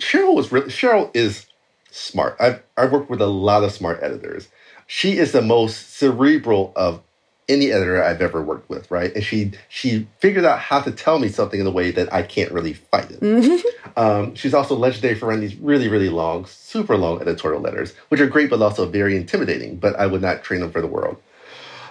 Cheryl 0.00 0.34
was 0.34 0.50
really 0.50 0.70
Cheryl 0.70 1.10
is 1.14 1.46
smart. 1.92 2.36
I've 2.40 2.62
I've 2.76 2.92
worked 2.92 3.10
with 3.10 3.20
a 3.20 3.26
lot 3.26 3.64
of 3.64 3.72
smart 3.72 4.00
editors. 4.02 4.48
She 4.86 5.18
is 5.18 5.32
the 5.32 5.42
most 5.42 5.94
cerebral 5.94 6.72
of 6.74 7.02
any 7.48 7.72
editor 7.72 8.02
I've 8.02 8.22
ever 8.22 8.42
worked 8.42 8.68
with, 8.68 8.90
right? 8.90 9.14
And 9.14 9.24
she 9.24 9.52
she 9.68 10.08
figured 10.18 10.44
out 10.44 10.58
how 10.58 10.80
to 10.80 10.90
tell 10.90 11.18
me 11.18 11.28
something 11.28 11.60
in 11.60 11.66
a 11.66 11.70
way 11.70 11.90
that 11.90 12.12
I 12.12 12.22
can't 12.22 12.52
really 12.52 12.72
fight 12.72 13.10
it. 13.10 13.20
Mm-hmm. 13.20 13.98
Um, 13.98 14.34
she's 14.34 14.54
also 14.54 14.74
legendary 14.74 15.14
for 15.14 15.26
writing 15.26 15.42
these 15.42 15.56
really, 15.56 15.88
really 15.88 16.08
long, 16.08 16.46
super 16.46 16.96
long 16.96 17.20
editorial 17.20 17.60
letters, 17.60 17.94
which 18.08 18.20
are 18.20 18.26
great 18.26 18.50
but 18.50 18.62
also 18.62 18.86
very 18.86 19.16
intimidating. 19.16 19.76
But 19.76 19.96
I 19.96 20.06
would 20.06 20.22
not 20.22 20.42
train 20.42 20.60
them 20.60 20.72
for 20.72 20.80
the 20.80 20.86
world. 20.86 21.20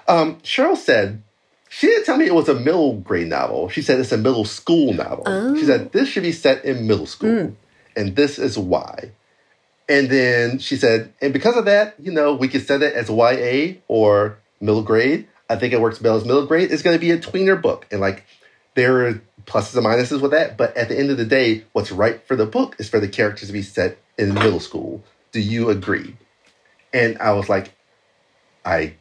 Um, 0.08 0.38
Cheryl 0.38 0.78
said 0.78 1.22
she 1.70 1.88
didn't 1.88 2.06
tell 2.06 2.18
me 2.18 2.26
it 2.26 2.36
was 2.36 2.50
a 2.50 2.56
middle 2.56 2.98
grade 2.98 3.28
novel. 3.28 3.70
She 3.70 3.82
said 3.82 4.00
it's 4.00 4.12
a 4.12 4.18
middle 4.18 4.46
school 4.46 4.94
novel. 4.94 5.24
Oh. 5.28 5.56
She 5.56 5.66
said 5.66 5.92
this 5.92 6.10
should 6.10 6.24
be 6.24 6.32
set 6.32 6.66
in 6.66 6.88
middle 6.88 7.06
school, 7.06 7.30
mm. 7.30 7.56
and 7.96 8.16
this 8.16 8.40
is 8.40 8.58
why. 8.58 9.12
And 9.92 10.10
then 10.10 10.60
she 10.60 10.78
said, 10.78 11.12
and 11.22 11.34
because 11.34 11.58
of 11.58 11.66
that, 11.66 11.96
you 12.00 12.14
know, 12.14 12.34
we 12.34 12.48
could 12.48 12.66
set 12.66 12.82
it 12.82 12.94
as 12.94 13.10
YA 13.10 13.82
or 13.90 14.38
middle 14.62 14.84
grade. 14.84 15.28
I 15.50 15.58
think 15.58 15.74
it 15.74 15.82
works 15.82 16.00
better 16.00 16.16
as 16.16 16.24
middle 16.24 16.46
grade. 16.46 16.72
It's 16.72 16.82
going 16.82 16.96
to 16.96 17.00
be 17.00 17.12
a 17.12 17.18
tweener 17.18 17.62
book. 17.62 17.88
And 17.92 18.00
like, 18.00 18.24
there 18.76 19.06
are 19.06 19.22
pluses 19.46 19.76
and 19.76 19.86
minuses 19.86 20.22
with 20.22 20.32
that. 20.32 20.56
But 20.56 20.78
at 20.78 20.88
the 20.88 20.98
end 20.98 21.10
of 21.12 21.18
the 21.18 21.26
day, 21.26 21.66
what's 21.74 21.92
right 21.92 22.26
for 22.26 22.38
the 22.38 22.46
book 22.46 22.78
is 22.80 22.88
for 22.88 23.02
the 23.02 23.10
characters 23.10 23.50
to 23.50 23.54
be 23.54 23.62
set 23.62 23.98
in 24.18 24.34
middle 24.34 24.62
school, 24.62 25.04
Do 25.34 25.42
you 25.42 25.70
agree? 25.70 26.16
And 26.94 27.18
I 27.18 27.34
was 27.34 27.50
like, 27.50 27.74
I 28.64 28.94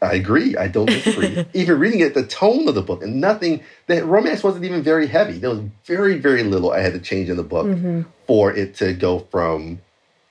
I 0.00 0.14
agree. 0.14 0.56
I 0.56 0.68
don't 0.68 0.86
disagree. 0.86 1.44
even 1.54 1.78
reading 1.78 2.00
it, 2.00 2.14
the 2.14 2.24
tone 2.24 2.68
of 2.68 2.74
the 2.74 2.82
book 2.82 3.02
and 3.02 3.20
nothing, 3.20 3.62
that 3.88 4.06
romance 4.06 4.42
wasn't 4.42 4.64
even 4.64 4.82
very 4.82 5.08
heavy. 5.08 5.38
There 5.38 5.50
was 5.50 5.60
very, 5.84 6.18
very 6.18 6.44
little 6.44 6.72
I 6.72 6.80
had 6.80 6.94
to 6.94 7.00
change 7.00 7.28
in 7.28 7.36
the 7.36 7.42
book 7.42 7.66
mm-hmm. 7.66 8.02
for 8.26 8.52
it 8.52 8.76
to 8.76 8.94
go 8.94 9.18
from 9.30 9.80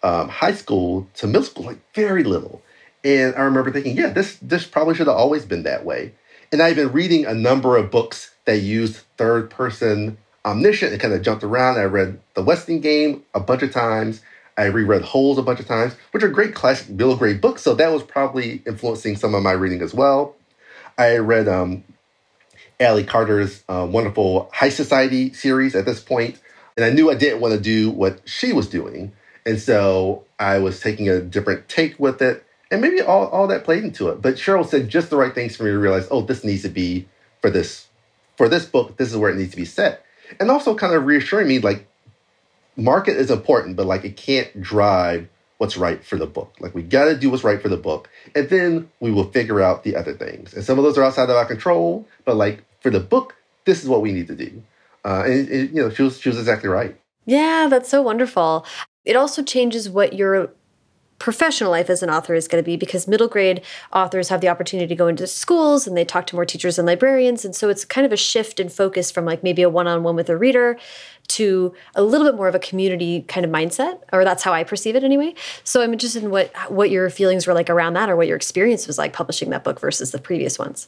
um, 0.08 0.30
high 0.30 0.54
school 0.54 1.08
to 1.16 1.28
middle 1.28 1.44
school, 1.44 1.66
like 1.66 1.80
very 1.94 2.24
little. 2.24 2.62
And 3.04 3.36
I 3.36 3.42
remember 3.42 3.72
thinking, 3.72 3.98
yeah, 3.98 4.10
this 4.10 4.38
this 4.42 4.66
probably 4.66 4.96
should 4.96 5.08
have 5.08 5.18
always 5.18 5.46
been 5.46 5.64
that 5.64 5.84
way. 5.86 6.14
And 6.52 6.62
I've 6.62 6.78
been 6.78 6.94
reading 6.94 7.26
a 7.26 7.34
number 7.34 7.76
of 7.76 7.92
books 7.92 8.32
that 8.46 8.60
used 8.60 9.02
third 9.18 9.50
person 9.50 10.18
omniscient. 10.46 10.94
It 10.94 11.02
kind 11.02 11.14
of 11.14 11.22
jumped 11.22 11.44
around. 11.44 11.78
I 11.78 11.84
read 11.84 12.20
The 12.36 12.44
Westing 12.44 12.80
Game 12.80 13.24
a 13.34 13.42
bunch 13.42 13.64
of 13.64 13.74
times. 13.74 14.22
I 14.58 14.66
reread 14.66 15.04
Holes 15.04 15.38
a 15.38 15.44
bunch 15.44 15.60
of 15.60 15.68
times, 15.68 15.94
which 16.12 16.24
are 16.24 16.30
great 16.30 16.56
classic 16.56 16.90
middle 16.90 17.18
grade 17.18 17.42
books. 17.42 17.62
So 17.62 17.76
that 17.76 17.92
was 17.92 18.02
probably 18.02 18.64
influencing 18.66 19.18
some 19.18 19.36
of 19.36 19.44
my 19.44 19.52
reading 19.52 19.82
as 19.82 19.94
well. 19.94 20.36
I 20.98 21.18
read 21.18 21.50
um, 21.50 21.84
Ally 22.80 23.04
Carter's 23.04 23.64
uh, 23.68 23.86
wonderful 23.90 24.50
Heist 24.56 24.72
Society 24.72 25.34
series 25.34 25.76
at 25.76 25.86
this 25.86 26.00
point, 26.00 26.40
and 26.78 26.86
I 26.86 26.92
knew 26.92 27.12
I 27.12 27.16
didn't 27.16 27.42
want 27.42 27.54
to 27.54 27.60
do 27.60 27.92
what 27.92 28.22
she 28.26 28.54
was 28.54 28.68
doing. 28.68 29.12
And 29.48 29.62
so 29.62 30.26
I 30.38 30.60
was 30.60 30.82
taking 30.82 31.08
a 31.08 31.22
different 31.22 31.70
take 31.70 31.98
with 31.98 32.22
it. 32.22 32.46
And 32.70 32.82
maybe 32.82 33.02
all, 33.02 33.28
all 33.28 33.48
that 33.48 33.64
played 33.64 33.86
into 33.86 34.10
it. 34.10 34.22
But 34.22 34.36
Cheryl 34.36 34.68
said 34.68 34.90
just 34.90 35.10
the 35.10 35.16
right 35.16 35.34
things 35.34 35.56
for 35.56 35.64
me 35.64 35.72
to 35.72 35.80
realize, 35.80 36.06
oh, 36.12 36.22
this 36.22 36.44
needs 36.44 36.64
to 36.64 36.70
be 36.70 37.08
for 37.42 37.50
this 37.50 37.88
for 38.36 38.50
this 38.50 38.66
book, 38.66 38.98
this 38.98 39.10
is 39.10 39.18
where 39.18 39.32
it 39.32 39.38
needs 39.38 39.52
to 39.52 39.58
be 39.58 39.66
set. 39.66 40.06
And 40.40 40.52
also 40.52 40.76
kind 40.76 40.94
of 40.94 41.06
reassuring 41.06 41.48
me 41.48 41.60
like 41.60 41.88
market 42.76 43.16
is 43.18 43.32
important, 43.32 43.78
but 43.78 43.86
like 43.86 44.04
it 44.04 44.18
can't 44.18 44.62
drive 44.62 45.28
what's 45.58 45.78
right 45.78 46.04
for 46.04 46.18
the 46.18 46.28
book. 46.28 46.54
Like 46.60 46.76
we 46.76 46.84
got 46.84 47.06
to 47.06 47.18
do 47.18 47.30
what's 47.30 47.44
right 47.44 47.62
for 47.62 47.70
the 47.70 47.78
book, 47.78 48.10
and 48.36 48.50
then 48.50 48.92
we 49.00 49.12
will 49.12 49.32
figure 49.32 49.62
out 49.62 49.84
the 49.84 49.96
other 49.96 50.14
things. 50.14 50.54
And 50.54 50.64
some 50.64 50.78
of 50.78 50.84
those 50.84 50.98
are 50.98 51.04
outside 51.04 51.30
of 51.30 51.36
our 51.36 51.46
control, 51.46 52.06
but 52.26 52.36
like 52.36 52.64
for 52.82 52.92
the 52.92 53.00
book, 53.00 53.36
this 53.66 53.82
is 53.82 53.90
what 53.90 54.02
we 54.02 54.12
need 54.12 54.28
to 54.28 54.36
do. 54.36 54.62
Uh, 55.04 55.24
and, 55.26 55.48
and 55.48 55.70
you 55.70 55.82
know, 55.82 55.90
she 55.90 56.04
was 56.04 56.20
she 56.20 56.30
was 56.30 56.38
exactly 56.38 56.70
right. 56.70 56.96
Yeah, 57.26 57.68
that's 57.70 57.90
so 57.90 58.02
wonderful. 58.02 58.66
It 59.08 59.16
also 59.16 59.42
changes 59.42 59.90
what 59.90 60.14
your 60.14 60.52
professional 61.18 61.72
life 61.72 61.90
as 61.90 62.04
an 62.04 62.10
author 62.10 62.36
is 62.36 62.48
going 62.48 62.64
to 62.64 62.66
be 62.66 62.76
because 62.76 63.08
middle 63.08 63.28
grade 63.28 63.62
authors 63.92 64.30
have 64.30 64.42
the 64.42 64.50
opportunity 64.50 64.88
to 64.88 64.96
go 64.96 65.08
into 65.08 65.26
schools 65.26 65.88
and 65.88 65.98
they 65.98 66.06
talk 66.06 66.28
to 66.28 66.36
more 66.36 66.46
teachers 66.46 66.78
and 66.78 66.86
librarians 66.86 67.44
and 67.44 67.56
so 67.56 67.70
it's 67.70 67.84
kind 67.84 68.06
of 68.06 68.14
a 68.14 68.18
shift 68.18 68.60
in 68.60 68.70
focus 68.70 69.10
from 69.10 69.26
like 69.26 69.44
maybe 69.44 69.62
a 69.62 69.70
one-on-one 69.70 70.16
with 70.16 70.30
a 70.30 70.38
reader 70.38 70.78
to 71.28 71.74
a 71.96 72.04
little 72.04 72.28
bit 72.28 72.36
more 72.36 72.48
of 72.48 72.54
a 72.54 72.60
community 72.60 73.24
kind 73.28 73.46
of 73.46 73.52
mindset 73.52 74.00
or 74.14 74.24
that's 74.24 74.44
how 74.44 74.54
I 74.54 74.64
perceive 74.64 74.96
it 74.96 75.04
anyway. 75.04 75.34
So 75.64 75.82
I'm 75.82 75.94
interested 75.94 76.24
in 76.24 76.30
what 76.30 76.54
what 76.70 76.92
your 76.92 77.10
feelings 77.10 77.48
were 77.48 77.54
like 77.54 77.70
around 77.70 77.94
that 77.94 78.10
or 78.10 78.16
what 78.16 78.28
your 78.28 78.38
experience 78.38 78.86
was 78.86 78.98
like 78.98 79.14
publishing 79.14 79.50
that 79.50 79.64
book 79.64 79.80
versus 79.80 80.12
the 80.12 80.20
previous 80.20 80.60
ones. 80.60 80.88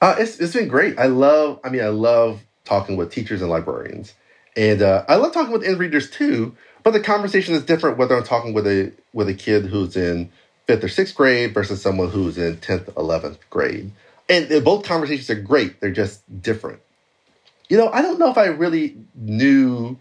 Uh, 0.00 0.14
it's, 0.18 0.40
it's 0.40 0.54
been 0.54 0.68
great. 0.68 0.98
I 0.98 1.06
love 1.06 1.60
I 1.62 1.68
mean 1.68 1.82
I 1.82 1.88
love 1.88 2.40
talking 2.64 2.96
with 2.96 3.12
teachers 3.12 3.42
and 3.42 3.50
librarians. 3.50 4.14
And 4.56 4.82
uh, 4.82 5.04
I 5.08 5.16
love 5.16 5.32
talking 5.32 5.52
with 5.52 5.62
end 5.62 5.78
readers 5.78 6.10
too 6.10 6.56
but 6.82 6.92
the 6.92 7.00
conversation 7.00 7.54
is 7.54 7.62
different 7.62 7.98
whether 7.98 8.16
I'm 8.16 8.24
talking 8.24 8.52
with 8.52 8.66
a 8.66 8.92
with 9.12 9.28
a 9.28 9.34
kid 9.34 9.66
who's 9.66 9.96
in 9.96 10.30
fifth 10.66 10.84
or 10.84 10.88
sixth 10.88 11.14
grade 11.14 11.54
versus 11.54 11.82
someone 11.82 12.10
who's 12.10 12.38
in 12.38 12.58
tenth, 12.58 12.88
eleventh 12.96 13.38
grade. 13.50 13.92
And 14.28 14.64
both 14.64 14.84
conversations 14.84 15.28
are 15.30 15.40
great. 15.40 15.80
They're 15.80 15.90
just 15.90 16.22
different. 16.42 16.80
You 17.68 17.76
know, 17.76 17.88
I 17.88 18.02
don't 18.02 18.18
know 18.18 18.30
if 18.30 18.38
I 18.38 18.46
really 18.46 18.96
knew. 19.14 19.98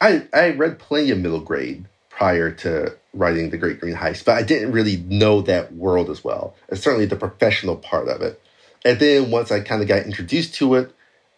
I 0.00 0.26
I 0.32 0.50
read 0.50 0.78
plenty 0.78 1.10
of 1.10 1.18
middle 1.18 1.40
grade 1.40 1.86
prior 2.08 2.50
to 2.50 2.96
writing 3.12 3.50
The 3.50 3.58
Great 3.58 3.80
Greene 3.80 3.96
Heist, 3.96 4.24
but 4.24 4.36
I 4.36 4.42
didn't 4.42 4.72
really 4.72 4.96
know 4.96 5.40
that 5.42 5.72
world 5.74 6.10
as 6.10 6.22
well. 6.22 6.54
And 6.68 6.78
certainly 6.78 7.06
the 7.06 7.16
professional 7.16 7.76
part 7.76 8.08
of 8.08 8.22
it. 8.22 8.40
And 8.84 8.98
then 8.98 9.30
once 9.30 9.50
I 9.50 9.60
kind 9.60 9.82
of 9.82 9.88
got 9.88 10.04
introduced 10.04 10.54
to 10.56 10.74
it, 10.74 10.94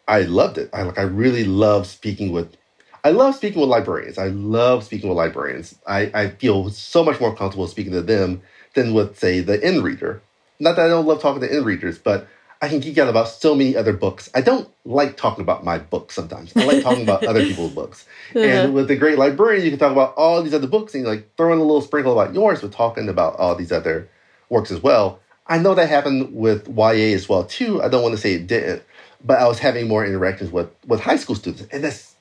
I 0.08 0.22
loved 0.22 0.58
it. 0.58 0.70
I 0.72 0.82
like 0.82 0.98
I 0.98 1.02
really 1.02 1.44
love 1.44 1.86
speaking 1.86 2.32
with 2.32 2.56
I 3.06 3.10
love 3.10 3.36
speaking 3.36 3.60
with 3.60 3.70
librarians. 3.70 4.18
I 4.18 4.26
love 4.30 4.82
speaking 4.82 5.08
with 5.08 5.16
librarians. 5.16 5.78
I, 5.86 6.10
I 6.12 6.28
feel 6.30 6.70
so 6.70 7.04
much 7.04 7.20
more 7.20 7.32
comfortable 7.36 7.68
speaking 7.68 7.92
to 7.92 8.02
them 8.02 8.42
than 8.74 8.94
with, 8.94 9.16
say, 9.16 9.38
the 9.38 9.62
end 9.62 9.84
reader. 9.84 10.20
Not 10.58 10.74
that 10.74 10.86
I 10.86 10.88
don't 10.88 11.06
love 11.06 11.22
talking 11.22 11.40
to 11.40 11.54
end 11.54 11.64
readers, 11.64 11.98
but 11.98 12.26
I 12.60 12.66
can 12.68 12.80
geek 12.80 12.98
out 12.98 13.06
about 13.08 13.28
so 13.28 13.54
many 13.54 13.76
other 13.76 13.92
books. 13.92 14.28
I 14.34 14.40
don't 14.40 14.68
like 14.84 15.16
talking 15.16 15.42
about 15.42 15.62
my 15.62 15.78
books 15.78 16.16
sometimes. 16.16 16.52
I 16.56 16.64
like 16.64 16.82
talking 16.82 17.04
about 17.04 17.24
other 17.24 17.44
people's 17.44 17.72
books. 17.72 18.04
Uh-huh. 18.34 18.44
And 18.44 18.74
with 18.74 18.88
the 18.88 18.96
great 18.96 19.18
librarian, 19.18 19.64
you 19.64 19.70
can 19.70 19.78
talk 19.78 19.92
about 19.92 20.12
all 20.16 20.42
these 20.42 20.52
other 20.52 20.66
books 20.66 20.92
and 20.94 21.04
you 21.04 21.08
like 21.08 21.30
throw 21.36 21.52
in 21.52 21.60
a 21.60 21.62
little 21.62 21.80
sprinkle 21.80 22.12
about 22.18 22.34
yours, 22.34 22.60
but 22.60 22.72
talking 22.72 23.08
about 23.08 23.36
all 23.36 23.54
these 23.54 23.70
other 23.70 24.08
works 24.50 24.72
as 24.72 24.82
well. 24.82 25.20
I 25.46 25.58
know 25.58 25.76
that 25.76 25.88
happened 25.88 26.34
with 26.34 26.68
YA 26.68 27.14
as 27.14 27.28
well 27.28 27.44
too. 27.44 27.80
I 27.80 27.88
don't 27.88 28.02
want 28.02 28.16
to 28.16 28.20
say 28.20 28.34
it 28.34 28.48
didn't, 28.48 28.82
but 29.24 29.38
I 29.38 29.46
was 29.46 29.60
having 29.60 29.86
more 29.86 30.04
interactions 30.04 30.50
with 30.50 30.68
with 30.88 31.00
high 31.00 31.16
school 31.16 31.36
students, 31.36 31.68
and 31.72 31.84
that's 31.84 32.15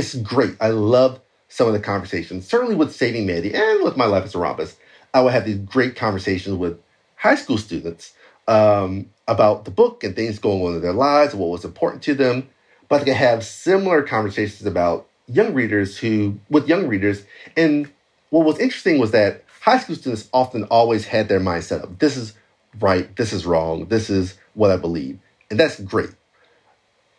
it's 0.00 0.14
great. 0.14 0.56
I 0.60 0.68
love 0.68 1.20
some 1.48 1.66
of 1.66 1.74
the 1.74 1.80
conversations. 1.80 2.48
Certainly 2.48 2.76
with 2.76 2.94
Saving 2.94 3.26
Maddie 3.26 3.54
and 3.54 3.84
with 3.84 3.98
My 3.98 4.06
Life 4.06 4.24
as 4.24 4.34
a 4.34 4.38
Rhombus, 4.38 4.76
I 5.12 5.20
would 5.20 5.32
have 5.32 5.44
these 5.44 5.58
great 5.58 5.94
conversations 5.94 6.56
with 6.56 6.80
high 7.16 7.34
school 7.34 7.58
students 7.58 8.14
um, 8.48 9.10
about 9.28 9.66
the 9.66 9.70
book 9.70 10.02
and 10.02 10.16
things 10.16 10.38
going 10.38 10.62
on 10.62 10.74
in 10.74 10.80
their 10.80 10.94
lives 10.94 11.34
what 11.34 11.50
was 11.50 11.66
important 11.66 12.02
to 12.04 12.14
them. 12.14 12.48
But 12.88 13.02
I 13.02 13.04
could 13.04 13.14
have 13.14 13.44
similar 13.44 14.02
conversations 14.02 14.66
about 14.66 15.06
young 15.26 15.52
readers 15.52 15.98
who, 15.98 16.38
with 16.48 16.66
young 16.66 16.88
readers. 16.88 17.22
And 17.54 17.90
what 18.30 18.46
was 18.46 18.58
interesting 18.58 18.98
was 18.98 19.10
that 19.10 19.44
high 19.60 19.78
school 19.78 19.96
students 19.96 20.30
often 20.32 20.64
always 20.64 21.04
had 21.04 21.28
their 21.28 21.40
mind 21.40 21.64
set 21.64 21.82
up. 21.82 21.98
This 21.98 22.16
is 22.16 22.32
right. 22.80 23.14
This 23.16 23.34
is 23.34 23.44
wrong. 23.44 23.84
This 23.86 24.08
is 24.08 24.38
what 24.54 24.70
I 24.70 24.78
believe. 24.78 25.18
And 25.50 25.60
that's 25.60 25.78
great 25.78 26.10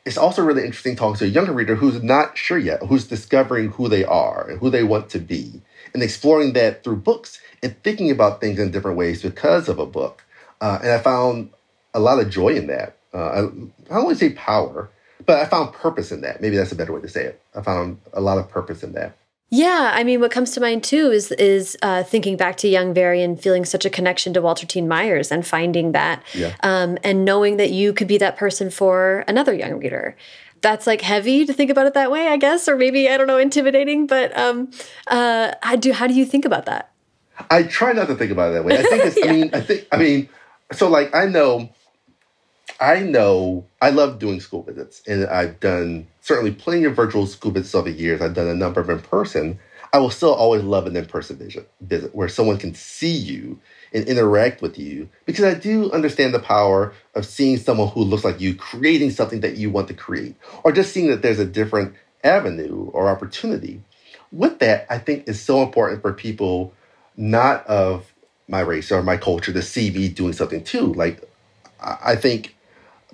it's 0.05 0.17
also 0.17 0.43
really 0.43 0.63
interesting 0.63 0.95
talking 0.95 1.17
to 1.17 1.25
a 1.25 1.27
younger 1.27 1.53
reader 1.53 1.75
who's 1.75 2.01
not 2.01 2.37
sure 2.37 2.57
yet, 2.57 2.81
who's 2.83 3.07
discovering 3.07 3.69
who 3.71 3.87
they 3.87 4.03
are 4.03 4.49
and 4.49 4.59
who 4.59 4.69
they 4.69 4.83
want 4.83 5.09
to 5.11 5.19
be, 5.19 5.61
and 5.93 6.01
exploring 6.01 6.53
that 6.53 6.83
through 6.83 6.97
books 6.97 7.39
and 7.61 7.81
thinking 7.83 8.09
about 8.09 8.41
things 8.41 8.59
in 8.59 8.71
different 8.71 8.97
ways 8.97 9.21
because 9.21 9.69
of 9.69 9.79
a 9.79 9.85
book. 9.85 10.23
Uh, 10.59 10.79
and 10.81 10.91
I 10.91 10.99
found 10.99 11.51
a 11.93 11.99
lot 11.99 12.19
of 12.19 12.29
joy 12.29 12.49
in 12.49 12.67
that. 12.67 12.97
Uh, 13.13 13.17
I, 13.17 13.39
I 13.39 13.41
don't 13.41 14.05
want 14.05 14.17
to 14.17 14.25
say 14.29 14.33
power, 14.33 14.89
but 15.25 15.39
I 15.39 15.45
found 15.45 15.73
purpose 15.73 16.11
in 16.11 16.21
that. 16.21 16.41
Maybe 16.41 16.55
that's 16.55 16.71
a 16.71 16.75
better 16.75 16.93
way 16.93 17.01
to 17.01 17.09
say 17.09 17.25
it. 17.25 17.41
I 17.55 17.61
found 17.61 17.99
a 18.13 18.21
lot 18.21 18.37
of 18.37 18.49
purpose 18.49 18.83
in 18.83 18.93
that. 18.93 19.17
Yeah, 19.53 19.91
I 19.93 20.05
mean, 20.05 20.21
what 20.21 20.31
comes 20.31 20.51
to 20.51 20.61
mind 20.61 20.81
too 20.81 21.11
is 21.11 21.29
is 21.33 21.77
uh, 21.81 22.03
thinking 22.03 22.37
back 22.37 22.55
to 22.57 22.69
young 22.69 22.93
Barry 22.93 23.21
and 23.21 23.39
feeling 23.39 23.65
such 23.65 23.83
a 23.83 23.89
connection 23.89 24.33
to 24.33 24.41
Walter 24.41 24.65
Dean 24.65 24.87
Myers 24.87 25.29
and 25.29 25.45
finding 25.45 25.91
that, 25.91 26.23
yeah. 26.33 26.55
um, 26.63 26.97
and 27.03 27.25
knowing 27.25 27.57
that 27.57 27.69
you 27.69 27.91
could 27.91 28.07
be 28.07 28.17
that 28.17 28.37
person 28.37 28.71
for 28.71 29.25
another 29.27 29.53
young 29.53 29.77
reader. 29.77 30.15
That's 30.61 30.87
like 30.87 31.01
heavy 31.01 31.45
to 31.45 31.51
think 31.51 31.69
about 31.69 31.85
it 31.85 31.93
that 31.95 32.09
way, 32.09 32.29
I 32.29 32.37
guess, 32.37 32.69
or 32.69 32.77
maybe 32.77 33.09
I 33.09 33.17
don't 33.17 33.27
know, 33.27 33.37
intimidating. 33.37 34.07
But 34.07 34.35
um, 34.37 34.71
uh, 35.07 35.51
how 35.61 35.75
do 35.75 35.91
how 35.91 36.07
do 36.07 36.13
you 36.13 36.25
think 36.25 36.45
about 36.45 36.65
that? 36.67 36.89
I 37.49 37.63
try 37.63 37.91
not 37.91 38.07
to 38.07 38.15
think 38.15 38.31
about 38.31 38.51
it 38.51 38.53
that 38.53 38.63
way. 38.63 38.77
I 38.77 38.83
think 38.83 39.03
it's. 39.03 39.17
yeah. 39.21 39.31
I 39.31 39.33
mean, 39.33 39.49
I 39.53 39.59
think. 39.59 39.87
I 39.91 39.97
mean, 39.97 40.29
so 40.71 40.87
like 40.87 41.13
I 41.13 41.25
know 41.25 41.69
I 42.79 43.01
know 43.01 43.65
I 43.81 43.91
love 43.91 44.19
doing 44.19 44.39
school 44.39 44.63
visits, 44.63 45.01
and 45.07 45.25
I've 45.27 45.59
done 45.59 46.07
certainly 46.21 46.51
plenty 46.51 46.85
of 46.85 46.95
virtual 46.95 47.27
school 47.27 47.51
visits 47.51 47.75
over 47.75 47.91
the 47.91 47.97
years. 47.97 48.21
I've 48.21 48.33
done 48.33 48.47
a 48.47 48.55
number 48.55 48.81
of 48.81 48.89
in 48.89 48.99
person. 48.99 49.59
I 49.93 49.99
will 49.99 50.09
still 50.09 50.33
always 50.33 50.63
love 50.63 50.87
an 50.87 50.95
in 50.95 51.05
person 51.05 51.37
visit, 51.37 51.69
visit 51.81 52.15
where 52.15 52.29
someone 52.29 52.57
can 52.57 52.73
see 52.73 53.11
you 53.11 53.59
and 53.93 54.07
interact 54.07 54.61
with 54.61 54.79
you 54.79 55.09
because 55.25 55.43
I 55.43 55.53
do 55.53 55.91
understand 55.91 56.33
the 56.33 56.39
power 56.39 56.93
of 57.13 57.25
seeing 57.25 57.57
someone 57.57 57.89
who 57.89 58.01
looks 58.01 58.23
like 58.23 58.39
you 58.39 58.55
creating 58.55 59.11
something 59.11 59.41
that 59.41 59.57
you 59.57 59.69
want 59.69 59.89
to 59.89 59.93
create, 59.93 60.35
or 60.63 60.71
just 60.71 60.93
seeing 60.93 61.07
that 61.07 61.21
there's 61.21 61.39
a 61.39 61.45
different 61.45 61.93
avenue 62.23 62.89
or 62.93 63.09
opportunity. 63.09 63.81
With 64.31 64.59
that, 64.59 64.87
I 64.89 64.97
think 64.97 65.25
it's 65.27 65.39
so 65.39 65.61
important 65.61 66.01
for 66.01 66.13
people 66.13 66.73
not 67.17 67.67
of 67.67 68.11
my 68.47 68.61
race 68.61 68.91
or 68.91 69.03
my 69.03 69.17
culture 69.17 69.51
to 69.53 69.61
see 69.61 69.91
me 69.91 70.07
doing 70.07 70.33
something 70.33 70.63
too. 70.63 70.93
Like, 70.93 71.21
I 71.81 72.15
think 72.15 72.55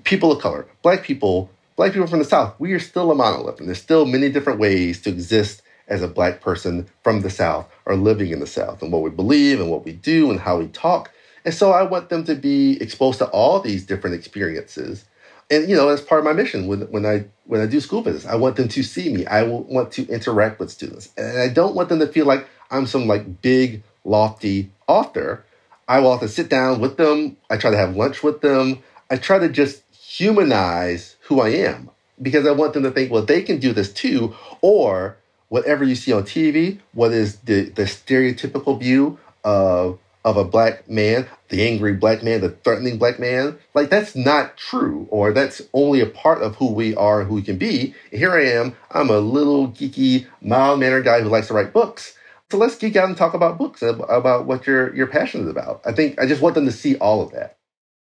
people 0.04 0.32
of 0.32 0.42
color, 0.42 0.68
black 0.82 1.04
people, 1.04 1.50
black 1.76 1.94
people 1.94 2.08
from 2.08 2.20
the 2.20 2.26
South, 2.26 2.56
we 2.60 2.74
are 2.74 2.80
still 2.80 3.12
a 3.12 3.16
monolith. 3.16 3.60
And 3.60 3.68
there's 3.68 3.82
still 3.82 4.06
many 4.06 4.30
different 4.30 4.60
ways 4.60 5.02
to 5.02 5.10
exist 5.10 5.62
as 5.88 6.02
a 6.02 6.08
black 6.08 6.42
person 6.42 6.88
from 7.02 7.22
the 7.22 7.30
South 7.30 7.68
or 7.86 7.96
living 7.96 8.32
in 8.32 8.40
the 8.40 8.48
South 8.48 8.82
and 8.82 8.92
what 8.92 9.02
we 9.02 9.10
believe 9.10 9.62
and 9.62 9.72
what 9.72 9.86
we 9.86 9.94
do 9.94 10.30
and 10.30 10.40
how 10.40 10.58
we 10.58 10.68
talk. 10.68 11.12
And 11.46 11.54
so 11.54 11.72
I 11.72 11.84
want 11.84 12.10
them 12.10 12.26
to 12.26 12.36
be 12.36 12.82
exposed 12.82 13.20
to 13.20 13.28
all 13.28 13.62
these 13.62 13.86
different 13.86 14.16
experiences. 14.16 15.06
And 15.50 15.70
you 15.70 15.78
know, 15.78 15.88
as 15.88 16.02
part 16.02 16.20
of 16.20 16.26
my 16.26 16.34
mission 16.34 16.68
when, 16.68 16.82
when 16.92 17.06
I 17.06 17.26
when 17.48 17.62
I 17.62 17.66
do 17.66 17.80
school 17.80 18.02
visits. 18.02 18.26
I 18.26 18.36
want 18.36 18.58
them 18.58 18.68
to 18.68 18.84
see 18.84 19.14
me. 19.14 19.26
I 19.26 19.44
want 19.44 19.92
to 19.94 20.08
interact 20.08 20.60
with 20.60 20.70
students. 20.70 21.10
And 21.18 21.40
I 21.40 21.48
don't 21.48 21.76
want 21.76 21.90
them 21.90 22.00
to 22.00 22.08
feel 22.08 22.26
like 22.26 22.48
I'm 22.70 22.86
some 22.86 23.08
like 23.08 23.42
big, 23.42 23.84
lofty 24.04 24.72
author. 24.88 25.44
I 25.88 26.00
will 26.00 26.12
often 26.12 26.28
sit 26.28 26.50
down 26.50 26.80
with 26.80 26.98
them. 26.98 27.38
I 27.50 27.58
try 27.58 27.72
to 27.72 27.78
have 27.78 27.96
lunch 27.96 28.24
with 28.24 28.42
them. 28.42 28.84
I 29.10 29.18
try 29.18 29.40
to 29.40 29.50
just 29.50 29.84
humanize 29.92 31.16
who 31.22 31.40
I 31.40 31.50
am 31.50 31.90
because 32.22 32.46
I 32.46 32.52
want 32.52 32.74
them 32.74 32.84
to 32.84 32.92
think, 32.92 33.12
well, 33.12 33.24
they 33.24 33.42
can 33.42 33.60
do 33.60 33.74
this 33.74 33.94
too, 33.94 34.36
or 34.62 35.18
whatever 35.50 35.84
you 35.84 35.96
see 35.96 36.12
on 36.12 36.24
TV, 36.24 36.80
what 36.94 37.12
is 37.12 37.38
the, 37.40 37.70
the 37.70 37.84
stereotypical 37.84 38.80
view 38.80 39.20
of 39.44 40.00
of 40.28 40.36
a 40.36 40.44
black 40.44 40.90
man, 40.90 41.26
the 41.48 41.66
angry 41.66 41.94
black 41.94 42.22
man, 42.22 42.42
the 42.42 42.50
threatening 42.50 42.98
black 42.98 43.18
man, 43.18 43.58
like 43.74 43.90
that's 43.90 44.14
not 44.14 44.58
true, 44.58 45.08
or 45.10 45.32
that's 45.32 45.62
only 45.72 46.02
a 46.02 46.06
part 46.06 46.42
of 46.42 46.58
who 46.58 46.70
we 46.70 46.94
are 46.96 47.22
and 47.22 47.30
who 47.30 47.36
we 47.36 47.42
can 47.42 47.58
be. 47.58 47.96
And 48.12 48.20
here 48.20 48.34
I 48.34 48.44
am, 48.44 48.76
I'm 48.92 49.10
a 49.10 49.20
little 49.20 49.70
geeky, 49.70 50.28
mild 50.42 50.82
mannered 50.82 51.06
guy 51.06 51.22
who 51.22 51.30
likes 51.30 51.48
to 51.48 51.54
write 51.54 51.72
books. 51.72 52.17
So 52.50 52.58
let's 52.58 52.76
geek 52.78 52.96
out 52.96 53.10
and 53.10 53.18
talk 53.18 53.34
about 53.34 53.58
books, 53.58 53.82
about 53.82 54.46
what 54.46 54.66
you're 54.66 54.96
you're 54.96 55.08
passionate 55.08 55.50
about. 55.50 55.82
I 55.86 55.92
think 55.92 56.20
I 56.20 56.26
just 56.26 56.42
want 56.42 56.56
them 56.56 56.66
to 56.66 56.72
see 56.72 56.96
all 56.98 57.22
of 57.22 57.32
that. 57.32 57.58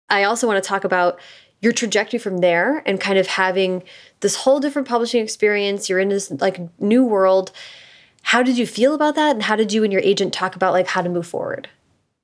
I 0.09 0.23
also 0.23 0.47
want 0.47 0.63
to 0.63 0.67
talk 0.67 0.83
about 0.83 1.19
your 1.61 1.73
trajectory 1.73 2.19
from 2.19 2.37
there 2.37 2.83
and 2.85 3.01
kind 3.01 3.17
of 3.17 3.27
having 3.27 3.83
this 4.21 4.35
whole 4.35 4.59
different 4.59 4.87
publishing 4.87 5.21
experience. 5.21 5.89
You're 5.89 5.99
in 5.99 6.09
this 6.09 6.31
like 6.31 6.59
new 6.79 7.03
world. 7.03 7.51
How 8.21 8.43
did 8.43 8.57
you 8.57 8.67
feel 8.67 8.93
about 8.93 9.15
that? 9.15 9.35
And 9.35 9.43
how 9.43 9.55
did 9.55 9.73
you 9.73 9.83
and 9.83 9.91
your 9.91 10.01
agent 10.03 10.31
talk 10.31 10.55
about 10.55 10.73
like 10.73 10.87
how 10.87 11.01
to 11.01 11.09
move 11.09 11.25
forward? 11.25 11.67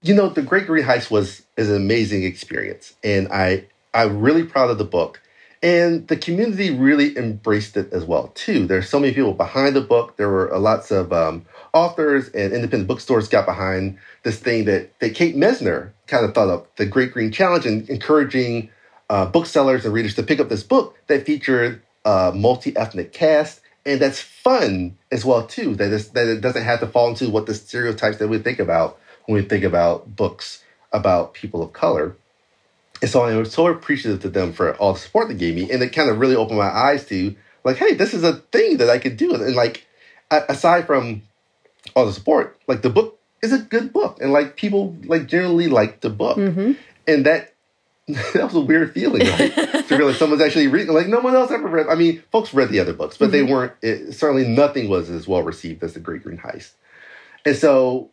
You 0.02 0.14
know, 0.14 0.30
the 0.30 0.44
Great 0.44 0.68
Greene 0.68 0.86
Heist 0.86 1.10
was 1.10 1.42
is 1.58 1.70
an 1.70 1.76
amazing 1.76 2.24
experience. 2.24 2.94
And 3.04 3.28
I 3.30 3.66
I'm 3.96 4.22
really 4.22 4.44
proud 4.44 4.70
of 4.70 4.78
the 4.78 4.86
book. 4.86 5.22
And 5.64 6.08
the 6.10 6.18
community 6.18 6.70
really 6.70 7.18
embraced 7.18 7.76
it 7.76 7.92
as 7.92 8.06
well, 8.06 8.28
too. 8.36 8.68
There's 8.68 8.88
so 8.88 9.00
many 9.00 9.14
people 9.14 9.34
behind 9.34 9.76
the 9.76 9.82
book. 9.82 10.16
There 10.16 10.30
were 10.30 10.56
lots 10.60 10.92
of 10.92 11.12
um, 11.12 11.44
authors 11.76 12.30
and 12.30 12.54
independent 12.54 12.88
bookstores 12.88 13.28
got 13.28 13.46
behind 13.46 14.00
this 14.24 14.40
thing 14.40 14.66
that, 14.66 14.98
that 15.00 15.14
Kate 15.14 15.36
Messner 15.36 15.92
kind 16.08 16.26
of 16.26 16.34
thought 16.34 16.50
of, 16.50 16.66
the 16.78 16.86
Great 16.86 17.12
Greene 17.12 17.32
Challenge, 17.32 17.66
and 17.66 17.90
encouraging 17.90 18.70
uh, 19.10 19.26
booksellers 19.26 19.86
and 19.86 19.94
readers 19.94 20.16
to 20.16 20.24
pick 20.24 20.40
up 20.40 20.50
this 20.50 20.64
book 20.64 20.98
that 21.08 21.26
featured 21.26 21.82
a 22.06 22.32
multi-ethnic 22.34 23.12
cast 23.14 23.62
and 23.86 24.00
that's 24.00 24.20
fun 24.20 24.98
as 25.12 25.24
well 25.24 25.46
too 25.46 25.76
that, 25.76 25.92
is, 25.92 26.10
that 26.10 26.28
it 26.28 26.42
doesn't 26.42 26.64
have 26.64 26.80
to 26.80 26.88
fall 26.88 27.10
into 27.10 27.30
what 27.30 27.46
the 27.46 27.54
stereotypes 27.54 28.18
that 28.18 28.28
we 28.28 28.38
think 28.38 28.60
about 28.60 29.00
when 29.26 29.42
we 29.42 29.48
think 29.48 29.64
about 29.64 30.16
books 30.16 30.64
about 30.92 31.34
people 31.34 31.62
of 31.62 31.74
color. 31.74 32.16
And 33.02 33.10
so 33.10 33.24
i 33.24 33.36
was 33.36 33.52
so 33.52 33.68
appreciative 33.68 34.22
to 34.22 34.30
them 34.30 34.54
for 34.54 34.76
all 34.76 34.94
the 34.94 35.00
support 35.00 35.28
they 35.28 35.36
gave 35.36 35.56
me 35.56 35.70
and 35.72 35.84
it 35.84 35.90
kind 35.90 36.10
of 36.10 36.20
really 36.20 36.36
opened 36.36 36.58
my 36.58 36.70
eyes 36.70 37.06
to 37.08 37.36
like 37.64 37.78
hey 37.78 37.94
this 37.94 38.14
is 38.14 38.24
a 38.24 38.38
thing 38.38 38.78
that 38.78 38.90
i 38.90 38.98
could 38.98 39.18
do. 39.18 39.36
And 39.36 39.56
like 39.56 39.86
aside 40.32 40.88
from 40.88 41.22
all 41.96 42.06
the 42.06 42.14
support 42.14 42.60
like 42.68 42.82
the 42.82 42.90
book 42.90 43.20
is 43.42 43.54
a 43.54 43.60
good 43.60 43.94
book 43.94 44.20
and 44.22 44.32
like 44.32 44.56
people 44.56 44.96
like 45.06 45.28
generally 45.28 45.68
like 45.68 46.02
the 46.02 46.10
book 46.10 46.38
mm-hmm. 46.38 46.74
and 47.08 47.26
that 47.26 47.54
that 48.08 48.44
was 48.44 48.54
a 48.54 48.60
weird 48.60 48.94
feeling, 48.94 49.28
right? 49.28 49.52
to 49.88 49.98
realize 49.98 50.20
someone's 50.20 50.40
actually 50.40 50.68
reading. 50.68 50.94
Like 50.94 51.08
no 51.08 51.22
one 51.22 51.34
else 51.34 51.50
ever 51.50 51.68
read. 51.68 51.88
I 51.88 51.96
mean, 51.96 52.22
folks 52.32 52.54
read 52.54 52.70
the 52.70 52.80
other 52.80 52.94
books, 52.94 53.18
but 53.18 53.32
mm-hmm. 53.32 53.32
they 53.32 53.52
weren't. 53.52 53.74
It, 53.82 54.14
certainly, 54.14 54.48
nothing 54.48 54.90
was 54.90 55.10
as 55.10 55.28
well 55.28 55.42
received 55.42 55.84
as 55.84 55.96
the 55.96 56.00
Great 56.00 56.22
Greene 56.22 56.38
Heist. 56.38 56.74
And 57.46 57.56
so, 57.56 58.12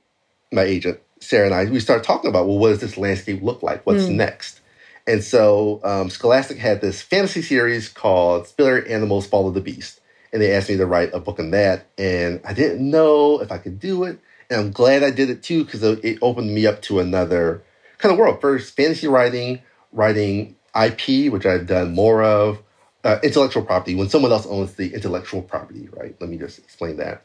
my 0.51 0.63
agent 0.63 0.99
Sara 1.23 1.47
and 1.47 1.55
I, 1.55 1.65
we 1.67 1.79
started 1.79 2.05
talking 2.05 2.29
about, 2.29 2.47
well, 2.47 2.59
what 2.59 2.71
does 2.71 2.81
this 2.81 2.99
landscape 2.99 3.43
look 3.43 3.63
like? 3.63 3.87
What's 3.87 4.05
mm. 4.05 4.17
next? 4.17 4.61
And 5.07 5.23
so, 5.23 5.81
um, 5.85 6.11
Scholastic 6.11 6.59
had 6.59 6.81
this 6.81 7.01
fantasy 7.01 7.43
series 7.43 7.89
called 7.89 8.47
Spirit 8.47 8.89
Animals 8.89 9.27
Fall 9.27 9.49
of 9.49 9.55
the 9.55 9.61
Beast, 9.61 10.01
and 10.33 10.41
they 10.41 10.55
asked 10.55 10.69
me 10.69 10.77
to 10.77 10.87
write 10.87 11.11
a 11.13 11.21
book 11.21 11.39
on 11.39 11.51
that, 11.51 11.87
and 11.99 12.41
I 12.45 12.53
didn't 12.53 12.89
know 12.89 13.41
if 13.41 13.53
I 13.53 13.59
could 13.59 13.79
do 13.79 14.05
it, 14.05 14.19
and 14.51 14.61
I'm 14.61 14.71
glad 14.73 15.03
I 15.03 15.11
did 15.11 15.31
it 15.31 15.43
too 15.43 15.65
because 15.65 15.83
it 15.83 16.19
opened 16.23 16.55
me 16.55 16.67
up 16.67 16.83
to 16.83 17.01
another 17.01 17.63
kind 17.99 18.13
of 18.13 18.19
world. 18.19 18.41
First, 18.41 18.77
fantasy 18.77 19.09
writing 19.09 19.61
writing 19.93 20.57
IP, 20.75 21.31
which 21.33 21.47
I've 21.47 21.67
done 21.67 21.95
more 21.95 22.23
of, 22.23 22.63
uh, 23.05 23.19
intellectual 23.23 23.65
property, 23.65 23.95
when 23.95 24.09
someone 24.09 24.33
else 24.33 24.47
owns 24.47 24.75
the 24.75 24.95
intellectual 24.95 25.43
property, 25.43 25.89
right? 25.93 26.17
Let 26.21 26.31
me 26.31 26.39
just 26.39 26.59
explain 26.59 26.97
that. 26.97 27.25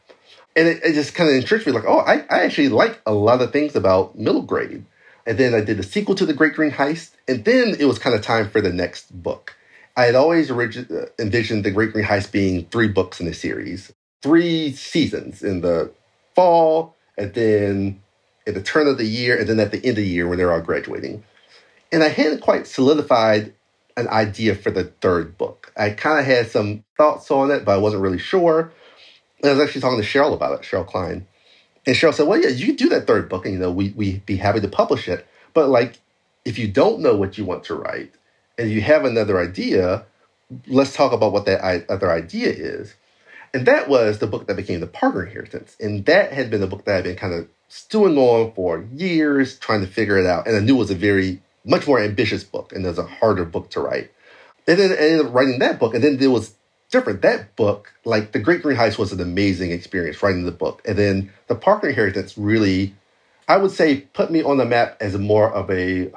And 0.56 0.68
it, 0.68 0.82
it 0.84 0.92
just 0.94 1.14
kind 1.14 1.30
of 1.30 1.36
intrigued 1.36 1.66
me 1.66 1.72
like, 1.72 1.84
oh, 1.86 2.00
I, 2.00 2.24
I 2.30 2.44
actually 2.44 2.68
like 2.68 3.00
a 3.06 3.12
lot 3.12 3.40
of 3.40 3.52
things 3.52 3.76
about 3.76 4.18
middle 4.18 4.42
grade. 4.42 4.84
And 5.26 5.38
then 5.38 5.54
I 5.54 5.60
did 5.60 5.78
a 5.78 5.82
sequel 5.82 6.14
to 6.16 6.26
The 6.26 6.32
Great 6.32 6.54
Greene 6.54 6.72
Heist. 6.72 7.10
And 7.28 7.44
then 7.44 7.76
it 7.78 7.84
was 7.84 7.98
kind 7.98 8.16
of 8.16 8.22
time 8.22 8.48
for 8.48 8.60
the 8.60 8.72
next 8.72 9.10
book. 9.22 9.54
I 9.98 10.04
had 10.04 10.14
always 10.14 10.48
uh, 10.48 11.06
envisioned 11.18 11.64
The 11.64 11.72
Great 11.72 11.92
Greene 11.92 12.06
Heist 12.06 12.30
being 12.30 12.66
three 12.66 12.86
books 12.86 13.18
in 13.18 13.26
the 13.26 13.34
series, 13.34 13.92
three 14.22 14.72
seasons 14.72 15.42
in 15.42 15.60
the 15.60 15.90
fall, 16.36 16.94
and 17.18 17.34
then 17.34 18.00
at 18.46 18.54
the 18.54 18.62
turn 18.62 18.86
of 18.86 18.96
the 18.96 19.04
year, 19.04 19.36
and 19.36 19.48
then 19.48 19.58
at 19.58 19.72
the 19.72 19.78
end 19.78 19.98
of 19.98 20.04
the 20.04 20.06
year 20.06 20.28
when 20.28 20.38
they're 20.38 20.52
all 20.52 20.60
graduating. 20.60 21.24
And 21.90 22.04
I 22.04 22.10
hadn't 22.10 22.42
quite 22.42 22.68
solidified 22.68 23.52
an 23.96 24.06
idea 24.06 24.54
for 24.54 24.70
the 24.70 24.84
third 24.84 25.36
book. 25.36 25.72
I 25.76 25.90
kind 25.90 26.20
of 26.20 26.24
had 26.24 26.48
some 26.48 26.84
thoughts 26.96 27.28
on 27.32 27.50
it, 27.50 27.64
but 27.64 27.72
I 27.72 27.78
wasn't 27.78 28.02
really 28.02 28.18
sure. 28.18 28.70
And 29.42 29.50
I 29.50 29.52
was 29.52 29.60
actually 29.60 29.80
talking 29.80 30.00
to 30.00 30.06
Cheryl 30.06 30.32
about 30.32 30.60
it, 30.60 30.64
Cheryl 30.64 30.86
Klein. 30.86 31.26
And 31.86 31.96
Cheryl 31.96 32.14
said, 32.14 32.28
Well, 32.28 32.40
yeah, 32.40 32.50
you 32.50 32.76
do 32.76 32.88
that 32.90 33.08
third 33.08 33.28
book, 33.28 33.46
and 33.46 33.54
you 33.54 33.60
know, 33.60 33.72
we 33.72 33.90
we'd 33.96 34.24
be 34.24 34.36
happy 34.36 34.60
to 34.60 34.68
publish 34.68 35.08
it. 35.08 35.26
But 35.54 35.70
like 35.70 35.98
if 36.44 36.56
you 36.56 36.68
don't 36.68 37.00
know 37.00 37.16
what 37.16 37.36
you 37.36 37.44
want 37.44 37.64
to 37.64 37.74
write 37.74 38.14
and 38.58 38.70
you 38.70 38.80
have 38.80 39.04
another 39.04 39.40
idea, 39.40 40.04
let's 40.66 40.94
talk 40.94 41.12
about 41.12 41.32
what 41.32 41.46
that 41.46 41.88
other 41.88 42.10
idea 42.10 42.48
is. 42.50 42.94
And 43.54 43.66
that 43.66 43.88
was 43.88 44.18
the 44.18 44.26
book 44.26 44.46
that 44.46 44.56
became 44.56 44.80
the 44.80 44.86
Parker 44.86 45.24
Inheritance. 45.24 45.76
And 45.80 46.04
that 46.06 46.32
had 46.32 46.50
been 46.50 46.62
a 46.62 46.66
book 46.66 46.84
that 46.84 46.96
I'd 46.96 47.04
been 47.04 47.16
kind 47.16 47.32
of 47.32 47.48
stewing 47.68 48.18
on 48.18 48.52
for 48.52 48.86
years, 48.92 49.58
trying 49.58 49.80
to 49.80 49.86
figure 49.86 50.18
it 50.18 50.26
out. 50.26 50.46
And 50.46 50.56
I 50.56 50.60
knew 50.60 50.76
it 50.76 50.80
was 50.80 50.90
a 50.90 50.94
very 50.94 51.40
much 51.64 51.86
more 51.86 52.00
ambitious 52.00 52.44
book 52.44 52.72
and 52.72 52.84
there's 52.84 52.98
a 52.98 53.06
harder 53.06 53.44
book 53.44 53.70
to 53.70 53.80
write. 53.80 54.10
And 54.66 54.78
then 54.78 54.92
I 54.92 54.96
ended 54.96 55.26
up 55.26 55.34
writing 55.34 55.58
that 55.60 55.78
book, 55.78 55.94
and 55.94 56.04
then 56.04 56.18
it 56.20 56.26
was 56.26 56.54
different. 56.90 57.22
That 57.22 57.56
book, 57.56 57.90
like 58.04 58.32
The 58.32 58.38
Great 58.38 58.60
Greene 58.60 58.76
Heist, 58.76 58.98
was 58.98 59.12
an 59.12 59.20
amazing 59.20 59.70
experience 59.70 60.22
writing 60.22 60.44
the 60.44 60.52
book. 60.52 60.82
And 60.84 60.98
then 60.98 61.32
The 61.46 61.54
Parker 61.54 61.88
Inheritance 61.88 62.36
really, 62.36 62.94
I 63.48 63.56
would 63.56 63.70
say, 63.70 64.02
put 64.12 64.30
me 64.30 64.42
on 64.42 64.58
the 64.58 64.66
map 64.66 64.98
as 65.00 65.16
more 65.16 65.50
of 65.50 65.70
a, 65.70 66.12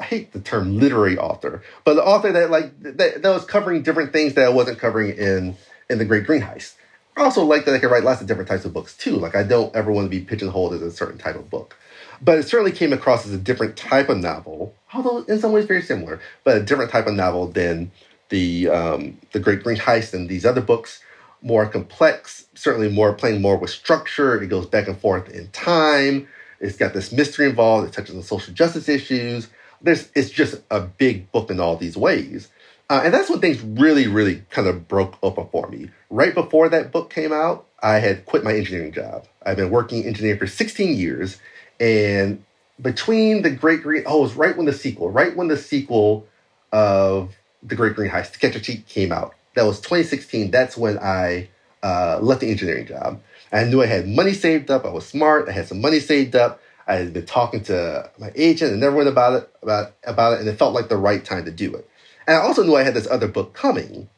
I 0.00 0.04
hate 0.04 0.32
the 0.32 0.40
term 0.40 0.78
literary 0.78 1.18
author, 1.18 1.62
but 1.84 1.94
the 1.94 2.04
author 2.04 2.32
that 2.32 2.50
like 2.50 2.80
that, 2.80 3.22
that 3.22 3.30
was 3.30 3.44
covering 3.44 3.82
different 3.82 4.12
things 4.12 4.34
that 4.34 4.46
I 4.46 4.48
wasn't 4.48 4.78
covering 4.78 5.16
in 5.16 5.56
in 5.90 5.98
The 5.98 6.06
Great 6.06 6.24
Greene 6.26 6.40
Heist. 6.40 6.74
I 7.16 7.22
also 7.22 7.44
like 7.44 7.66
that 7.66 7.74
I 7.74 7.78
can 7.78 7.90
write 7.90 8.04
lots 8.04 8.22
of 8.22 8.26
different 8.26 8.48
types 8.48 8.64
of 8.64 8.72
books 8.72 8.96
too. 8.96 9.16
Like 9.16 9.36
I 9.36 9.42
don't 9.42 9.74
ever 9.76 9.92
want 9.92 10.06
to 10.06 10.10
be 10.10 10.24
pigeonholed 10.24 10.72
as 10.72 10.80
a 10.80 10.90
certain 10.90 11.18
type 11.18 11.36
of 11.36 11.50
book. 11.50 11.76
But 12.22 12.38
it 12.38 12.48
certainly 12.48 12.72
came 12.72 12.92
across 12.92 13.26
as 13.26 13.32
a 13.32 13.38
different 13.38 13.76
type 13.76 14.08
of 14.08 14.18
novel, 14.18 14.74
although 14.94 15.22
in 15.24 15.38
some 15.38 15.52
ways 15.52 15.66
very 15.66 15.82
similar, 15.82 16.20
but 16.44 16.56
a 16.56 16.62
different 16.62 16.90
type 16.90 17.06
of 17.06 17.14
novel 17.14 17.48
than 17.48 17.90
the 18.30 18.68
um, 18.68 19.18
the 19.32 19.40
Great 19.40 19.62
Greene 19.62 19.78
Heist 19.78 20.14
and 20.14 20.28
these 20.28 20.46
other 20.46 20.62
books. 20.62 21.02
More 21.42 21.66
complex, 21.66 22.46
certainly 22.54 22.90
more 22.90 23.12
playing 23.14 23.40
more 23.40 23.56
with 23.56 23.70
structure. 23.70 24.42
It 24.42 24.48
goes 24.48 24.66
back 24.66 24.88
and 24.88 24.98
forth 24.98 25.28
in 25.30 25.48
time. 25.48 26.28
It's 26.60 26.76
got 26.76 26.92
this 26.92 27.12
mystery 27.12 27.46
involved. 27.48 27.88
It 27.88 27.92
touches 27.94 28.14
on 28.14 28.22
social 28.22 28.52
justice 28.52 28.88
issues. 28.88 29.48
There's, 29.82 30.10
it's 30.14 30.30
just 30.30 30.60
a 30.70 30.80
big 30.80 31.30
book 31.32 31.50
in 31.50 31.60
all 31.60 31.76
these 31.76 31.96
ways. 31.96 32.48
Uh, 32.90 33.02
and 33.04 33.14
that's 33.14 33.30
when 33.30 33.40
things 33.40 33.60
really, 33.62 34.08
really 34.08 34.42
kind 34.50 34.66
of 34.66 34.88
broke 34.88 35.16
open 35.22 35.46
for 35.52 35.68
me. 35.68 35.90
Right 36.10 36.34
before 36.34 36.68
that 36.68 36.90
book 36.90 37.08
came 37.10 37.32
out, 37.32 37.66
I 37.82 37.94
had 37.94 38.26
quit 38.26 38.42
my 38.42 38.52
engineering 38.52 38.92
job. 38.92 39.26
I've 39.46 39.56
been 39.56 39.70
working 39.70 40.04
engineering 40.04 40.38
for 40.38 40.48
16 40.48 40.96
years, 40.96 41.38
and 41.78 42.44
between 42.80 43.42
the 43.42 43.50
Great 43.50 43.82
Greene, 43.82 44.02
oh, 44.06 44.18
it 44.18 44.22
was 44.22 44.34
right 44.34 44.56
when 44.56 44.66
the 44.66 44.72
sequel, 44.72 45.10
right 45.10 45.36
when 45.36 45.48
the 45.48 45.56
sequel 45.56 46.26
of 46.72 47.36
the 47.62 47.76
Great 47.76 47.94
Greene 47.94 48.10
Heist, 48.10 48.42
a 48.42 48.60
Cheat, 48.60 48.86
came 48.86 49.12
out. 49.12 49.34
That 49.54 49.64
was 49.64 49.80
2016. 49.80 50.50
That's 50.50 50.76
when 50.76 50.98
I 50.98 51.48
uh, 51.82 52.18
left 52.20 52.40
the 52.40 52.50
engineering 52.50 52.86
job. 52.86 53.20
I 53.52 53.64
knew 53.64 53.82
I 53.82 53.86
had 53.86 54.08
money 54.08 54.32
saved 54.32 54.70
up. 54.70 54.84
I 54.84 54.90
was 54.90 55.06
smart. 55.06 55.48
I 55.48 55.52
had 55.52 55.68
some 55.68 55.80
money 55.80 56.00
saved 56.00 56.36
up. 56.36 56.60
I 56.90 56.96
had 56.96 57.12
been 57.12 57.24
talking 57.24 57.62
to 57.64 58.10
my 58.18 58.32
agent 58.34 58.72
and 58.72 58.82
everyone 58.82 59.06
about 59.06 59.34
it, 59.34 59.50
about 59.62 59.94
about 60.02 60.32
it, 60.32 60.40
and 60.40 60.48
it 60.48 60.58
felt 60.58 60.74
like 60.74 60.88
the 60.88 60.96
right 60.96 61.24
time 61.24 61.44
to 61.44 61.52
do 61.52 61.72
it. 61.76 61.88
And 62.26 62.36
I 62.36 62.40
also 62.40 62.64
knew 62.64 62.74
I 62.74 62.82
had 62.82 62.94
this 62.94 63.06
other 63.06 63.28
book 63.28 63.54
coming. 63.54 64.08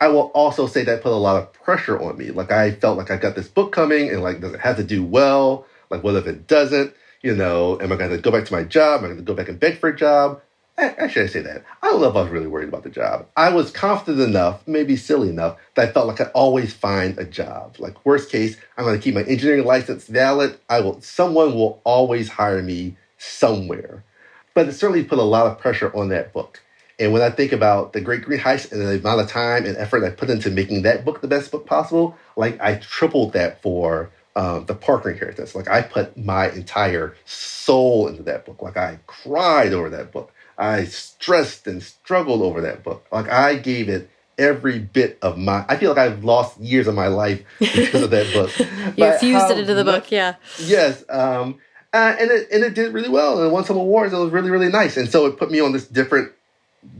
I 0.00 0.08
will 0.08 0.30
also 0.32 0.68
say 0.68 0.84
that 0.84 1.02
put 1.02 1.10
a 1.10 1.16
lot 1.16 1.42
of 1.42 1.52
pressure 1.52 2.00
on 2.00 2.16
me. 2.16 2.30
Like 2.30 2.52
I 2.52 2.70
felt 2.70 2.96
like 2.96 3.10
I 3.10 3.16
got 3.16 3.34
this 3.34 3.48
book 3.48 3.72
coming, 3.72 4.08
and 4.08 4.22
like 4.22 4.40
does 4.40 4.54
it 4.54 4.60
have 4.60 4.76
to 4.76 4.84
do 4.84 5.02
well? 5.02 5.66
Like, 5.90 6.04
what 6.04 6.14
if 6.14 6.28
it 6.28 6.46
doesn't? 6.46 6.94
You 7.22 7.34
know, 7.34 7.80
am 7.80 7.90
I 7.90 7.96
going 7.96 8.10
to 8.10 8.18
go 8.18 8.30
back 8.30 8.44
to 8.44 8.52
my 8.52 8.62
job? 8.62 9.00
Am 9.00 9.06
I 9.06 9.08
going 9.08 9.18
to 9.18 9.24
go 9.24 9.34
back 9.34 9.48
and 9.48 9.58
beg 9.58 9.78
for 9.78 9.88
a 9.88 9.96
job? 9.96 10.40
Actually, 10.78 11.24
I 11.24 11.28
say 11.28 11.40
that. 11.40 11.64
I 11.82 11.86
don't 11.88 12.02
know 12.02 12.10
if 12.10 12.16
I 12.16 12.22
was 12.22 12.30
really 12.30 12.46
worried 12.46 12.68
about 12.68 12.82
the 12.82 12.90
job. 12.90 13.26
I 13.34 13.48
was 13.48 13.70
confident 13.70 14.20
enough, 14.20 14.66
maybe 14.68 14.94
silly 14.96 15.30
enough, 15.30 15.56
that 15.74 15.88
I 15.88 15.92
felt 15.92 16.06
like 16.06 16.20
I'd 16.20 16.30
always 16.32 16.74
find 16.74 17.18
a 17.18 17.24
job. 17.24 17.76
Like 17.78 18.04
worst 18.04 18.30
case, 18.30 18.58
I'm 18.76 18.84
going 18.84 18.98
to 18.98 19.02
keep 19.02 19.14
my 19.14 19.22
engineering 19.22 19.64
license 19.64 20.06
valid. 20.06 20.58
I 20.68 20.80
will. 20.80 21.00
Someone 21.00 21.54
will 21.54 21.80
always 21.84 22.28
hire 22.28 22.62
me 22.62 22.96
somewhere. 23.16 24.04
But 24.52 24.68
it 24.68 24.72
certainly 24.74 25.04
put 25.04 25.18
a 25.18 25.22
lot 25.22 25.46
of 25.46 25.58
pressure 25.58 25.94
on 25.96 26.10
that 26.10 26.34
book. 26.34 26.62
And 26.98 27.12
when 27.12 27.22
I 27.22 27.30
think 27.30 27.52
about 27.52 27.92
the 27.92 28.00
Great 28.00 28.22
Greene 28.22 28.40
Heist 28.40 28.72
and 28.72 28.80
the 28.80 28.98
amount 28.98 29.20
of 29.20 29.28
time 29.28 29.64
and 29.64 29.76
effort 29.76 30.04
I 30.04 30.10
put 30.10 30.30
into 30.30 30.50
making 30.50 30.82
that 30.82 31.04
book 31.04 31.20
the 31.20 31.28
best 31.28 31.50
book 31.50 31.66
possible, 31.66 32.16
like 32.36 32.60
I 32.60 32.76
tripled 32.76 33.32
that 33.34 33.62
for 33.62 34.10
um, 34.34 34.66
the 34.66 34.74
Parker 34.74 35.10
inheritance. 35.10 35.54
Like 35.54 35.68
I 35.68 35.82
put 35.82 36.16
my 36.16 36.50
entire 36.50 37.14
soul 37.24 38.08
into 38.08 38.22
that 38.24 38.44
book. 38.44 38.62
Like 38.62 38.76
I 38.76 38.98
cried 39.06 39.72
over 39.72 39.90
that 39.90 40.12
book. 40.12 40.32
I 40.58 40.84
stressed 40.84 41.66
and 41.66 41.82
struggled 41.82 42.42
over 42.42 42.60
that 42.62 42.82
book. 42.82 43.06
Like 43.12 43.28
I 43.28 43.56
gave 43.56 43.88
it 43.88 44.10
every 44.38 44.78
bit 44.78 45.18
of 45.22 45.38
my. 45.38 45.64
I 45.68 45.76
feel 45.76 45.90
like 45.90 45.98
I've 45.98 46.24
lost 46.24 46.58
years 46.58 46.86
of 46.86 46.94
my 46.94 47.08
life 47.08 47.42
because 47.58 48.02
of 48.02 48.10
that 48.10 48.32
book. 48.32 48.58
you 48.96 49.18
fused 49.18 49.50
it 49.50 49.58
into 49.58 49.74
the 49.74 49.84
book, 49.84 50.10
yeah. 50.10 50.36
Yes, 50.58 51.04
um, 51.08 51.58
uh, 51.92 52.16
and 52.18 52.30
it 52.30 52.48
and 52.50 52.64
it 52.64 52.74
did 52.74 52.92
really 52.92 53.08
well 53.08 53.38
and 53.38 53.46
it 53.46 53.50
won 53.50 53.64
some 53.64 53.76
awards. 53.76 54.12
It 54.12 54.18
was 54.18 54.30
really 54.30 54.50
really 54.50 54.68
nice, 54.68 54.96
and 54.96 55.08
so 55.08 55.26
it 55.26 55.38
put 55.38 55.50
me 55.50 55.60
on 55.60 55.72
this 55.72 55.86
different 55.86 56.32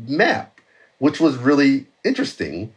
map, 0.06 0.60
which 0.98 1.20
was 1.20 1.36
really 1.36 1.86
interesting. 2.04 2.72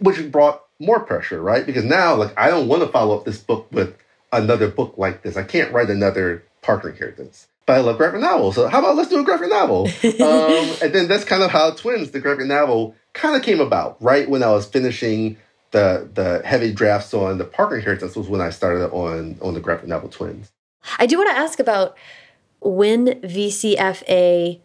Which 0.00 0.30
brought 0.30 0.64
more 0.78 1.00
pressure, 1.00 1.40
right? 1.40 1.64
Because 1.64 1.84
now, 1.84 2.14
like, 2.16 2.36
I 2.36 2.50
don't 2.50 2.68
want 2.68 2.82
to 2.82 2.88
follow 2.88 3.16
up 3.16 3.24
this 3.24 3.38
book 3.38 3.68
with 3.70 3.96
another 4.32 4.68
book 4.68 4.94
like 4.98 5.22
this. 5.22 5.36
I 5.36 5.44
can't 5.44 5.72
write 5.72 5.88
another 5.88 6.44
Parker 6.62 6.90
Inheritance. 6.90 7.46
But 7.66 7.78
I 7.78 7.80
love 7.80 7.96
graphic 7.96 8.20
novels. 8.20 8.56
So 8.56 8.68
how 8.68 8.80
about 8.80 8.96
let's 8.96 9.08
do 9.08 9.20
a 9.20 9.24
graphic 9.24 9.48
novel? 9.48 9.86
um, 10.04 10.76
and 10.82 10.94
then 10.94 11.08
that's 11.08 11.24
kind 11.24 11.42
of 11.42 11.50
how 11.50 11.70
Twins, 11.70 12.10
the 12.10 12.20
graphic 12.20 12.46
novel, 12.46 12.94
kind 13.14 13.36
of 13.36 13.42
came 13.42 13.60
about. 13.60 13.96
Right 14.02 14.28
when 14.28 14.42
I 14.42 14.50
was 14.50 14.66
finishing 14.66 15.38
the 15.70 16.08
the 16.12 16.42
heavy 16.44 16.72
drafts 16.72 17.14
on 17.14 17.38
the 17.38 17.44
Parker 17.44 17.76
Inheritance 17.76 18.16
was 18.16 18.28
when 18.28 18.40
I 18.40 18.50
started 18.50 18.90
on 18.90 19.38
on 19.40 19.54
the 19.54 19.60
graphic 19.60 19.88
novel 19.88 20.08
Twins. 20.08 20.52
I 20.98 21.06
do 21.06 21.16
want 21.16 21.30
to 21.30 21.36
ask 21.36 21.58
about 21.58 21.96
when 22.60 23.06
VCFA 23.20 24.60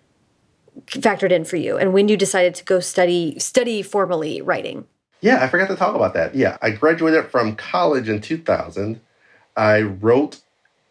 factored 0.87 1.31
in 1.31 1.45
for 1.45 1.57
you 1.57 1.77
and 1.77 1.93
when 1.93 2.07
you 2.07 2.17
decided 2.17 2.55
to 2.55 2.63
go 2.63 2.79
study 2.79 3.37
study 3.39 3.81
formally 3.81 4.41
writing. 4.41 4.85
Yeah, 5.21 5.43
I 5.43 5.47
forgot 5.47 5.67
to 5.67 5.75
talk 5.75 5.95
about 5.95 6.13
that. 6.13 6.33
Yeah, 6.33 6.57
I 6.61 6.71
graduated 6.71 7.29
from 7.29 7.55
college 7.55 8.07
in 8.07 8.21
2000. 8.21 9.01
I 9.57 9.81
wrote 9.81 10.39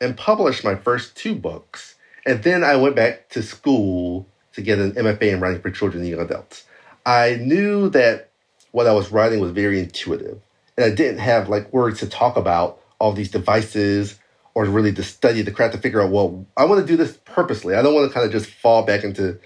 and 0.00 0.16
published 0.16 0.64
my 0.64 0.74
first 0.74 1.16
two 1.16 1.34
books. 1.34 1.94
And 2.28 2.42
then 2.42 2.62
I 2.62 2.76
went 2.76 2.94
back 2.94 3.30
to 3.30 3.42
school 3.42 4.26
to 4.52 4.60
get 4.60 4.78
an 4.78 4.92
MFA 4.92 5.32
in 5.32 5.40
writing 5.40 5.62
for 5.62 5.70
children 5.70 6.02
and 6.02 6.10
young 6.10 6.20
adults. 6.20 6.64
I 7.06 7.36
knew 7.36 7.88
that 7.88 8.28
what 8.72 8.86
I 8.86 8.92
was 8.92 9.10
writing 9.10 9.40
was 9.40 9.50
very 9.50 9.80
intuitive. 9.80 10.38
And 10.76 10.84
I 10.84 10.94
didn't 10.94 11.20
have 11.20 11.48
like 11.48 11.72
words 11.72 12.00
to 12.00 12.06
talk 12.06 12.36
about 12.36 12.80
all 12.98 13.14
these 13.14 13.30
devices 13.30 14.18
or 14.52 14.66
really 14.66 14.92
to 14.92 15.02
study 15.02 15.40
the 15.40 15.50
craft 15.50 15.74
to 15.74 15.80
figure 15.80 16.02
out, 16.02 16.10
well, 16.10 16.44
I 16.54 16.66
want 16.66 16.82
to 16.82 16.86
do 16.86 16.98
this 16.98 17.16
purposely. 17.24 17.74
I 17.74 17.80
don't 17.80 17.94
want 17.94 18.06
to 18.06 18.12
kind 18.12 18.26
of 18.26 18.32
just 18.32 18.50
fall 18.50 18.82
back 18.82 19.04
into 19.04 19.38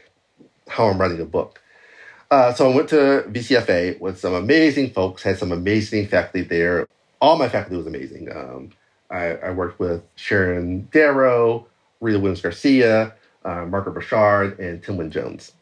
how 0.67 0.87
I'm 0.87 1.01
writing 1.01 1.21
a 1.21 1.25
book. 1.25 1.63
Uh, 2.33 2.53
so 2.53 2.69
I 2.69 2.75
went 2.75 2.89
to 2.89 3.27
VCFA 3.29 4.01
with 4.01 4.19
some 4.19 4.35
amazing 4.35 4.91
folks, 4.91 5.23
had 5.23 5.39
some 5.39 5.53
amazing 5.53 6.09
faculty 6.09 6.43
there. 6.43 6.89
All 7.21 7.39
my 7.39 7.49
faculty 7.49 7.77
was 7.77 7.87
amazing. 7.87 8.35
Um, 8.35 8.71
I, 9.09 9.37
I, 9.37 9.51
worked 9.51 9.79
with 9.79 10.03
Sharon 10.17 10.89
Darrow, 10.91 11.69
Rita 12.03 12.19
Williams 12.19 12.43
Garcia, 12.43 13.15
uh, 13.45 13.65
Margaret 13.65 13.95
Bechard, 13.95 14.59
and 14.59 14.83
Tim 14.83 14.97
Wynne 14.97 15.11
Jones, 15.11 15.53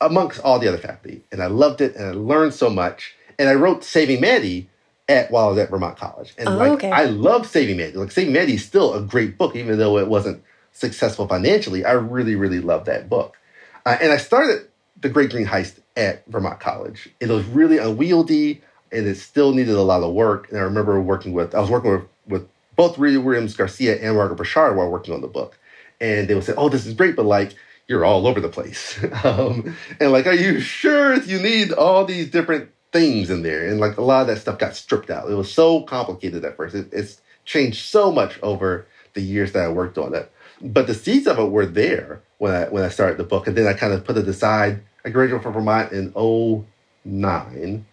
amongst 0.00 0.40
all 0.40 0.58
the 0.58 0.68
other 0.68 0.78
faculty. 0.78 1.22
And 1.30 1.42
I 1.42 1.46
loved 1.46 1.80
it 1.80 1.94
and 1.96 2.06
I 2.06 2.12
learned 2.12 2.54
so 2.54 2.70
much. 2.70 3.14
And 3.38 3.48
I 3.48 3.54
wrote 3.54 3.84
Saving 3.84 4.20
Maddie 4.20 4.68
at 5.08 5.30
while 5.30 5.46
I 5.46 5.48
was 5.50 5.58
at 5.58 5.70
Vermont 5.70 5.96
College. 5.96 6.34
And 6.38 6.48
oh, 6.48 6.56
like 6.56 6.72
okay. 6.72 6.90
I 6.90 7.04
love 7.04 7.46
Saving 7.46 7.76
Maddie. 7.76 7.96
Like 7.96 8.12
Saving 8.12 8.32
Maddie 8.32 8.54
is 8.54 8.64
still 8.64 8.94
a 8.94 9.02
great 9.02 9.36
book, 9.36 9.56
even 9.56 9.78
though 9.78 9.98
it 9.98 10.08
wasn't 10.08 10.42
successful 10.72 11.26
financially. 11.26 11.84
I 11.84 11.92
really, 11.92 12.36
really 12.36 12.60
love 12.60 12.84
that 12.86 13.08
book. 13.08 13.36
Uh, 13.84 13.98
and 14.00 14.12
I 14.12 14.16
started 14.16 14.68
The 15.00 15.08
Great 15.08 15.30
Greene 15.30 15.46
Heist 15.46 15.80
at 15.96 16.24
Vermont 16.28 16.60
College. 16.60 17.08
It 17.20 17.28
was 17.28 17.44
really 17.46 17.78
unwieldy 17.78 18.62
and 18.92 19.06
it 19.06 19.16
still 19.16 19.52
needed 19.52 19.74
a 19.74 19.82
lot 19.82 20.02
of 20.02 20.14
work. 20.14 20.48
And 20.50 20.58
I 20.58 20.62
remember 20.62 21.00
working 21.00 21.32
with, 21.32 21.54
I 21.54 21.60
was 21.60 21.70
working 21.70 21.90
with, 21.90 22.04
with 22.26 22.48
both 22.76 22.98
Rita 22.98 23.20
Williams 23.20 23.56
Garcia 23.56 24.00
and 24.00 24.16
Margaret 24.16 24.38
Bechard 24.38 24.76
while 24.76 24.90
working 24.90 25.14
on 25.14 25.20
the 25.20 25.28
book. 25.28 25.58
And 26.02 26.28
they 26.28 26.34
would 26.34 26.44
say, 26.44 26.52
oh, 26.56 26.68
this 26.68 26.84
is 26.84 26.92
great, 26.92 27.16
but 27.16 27.24
like, 27.24 27.54
you're 27.88 28.04
all 28.04 28.26
over 28.26 28.40
the 28.40 28.48
place. 28.48 29.02
um, 29.24 29.74
and 30.00 30.12
like, 30.12 30.26
are 30.26 30.34
you 30.34 30.60
sure 30.60 31.14
you 31.22 31.38
need 31.38 31.72
all 31.72 32.04
these 32.04 32.30
different 32.30 32.70
things 32.92 33.30
in 33.30 33.42
there? 33.42 33.66
And 33.66 33.80
like, 33.80 33.96
a 33.96 34.02
lot 34.02 34.22
of 34.22 34.26
that 34.26 34.38
stuff 34.38 34.58
got 34.58 34.76
stripped 34.76 35.10
out. 35.10 35.30
It 35.30 35.34
was 35.34 35.52
so 35.52 35.82
complicated 35.82 36.44
at 36.44 36.56
first. 36.56 36.74
It, 36.74 36.92
it's 36.92 37.22
changed 37.44 37.84
so 37.84 38.12
much 38.12 38.38
over 38.42 38.86
the 39.14 39.22
years 39.22 39.52
that 39.52 39.64
I 39.64 39.68
worked 39.68 39.96
on 39.96 40.14
it. 40.14 40.30
But 40.60 40.86
the 40.86 40.94
seeds 40.94 41.26
of 41.26 41.38
it 41.38 41.50
were 41.50 41.66
there 41.66 42.20
when 42.38 42.54
I 42.54 42.68
when 42.68 42.84
I 42.84 42.88
started 42.88 43.18
the 43.18 43.24
book, 43.24 43.46
and 43.46 43.56
then 43.56 43.66
I 43.66 43.72
kind 43.72 43.92
of 43.92 44.04
put 44.04 44.16
it 44.16 44.28
aside. 44.28 44.82
I 45.04 45.10
graduated 45.10 45.42
from 45.42 45.54
Vermont 45.54 45.92
in 45.92 46.12
09 46.14 47.84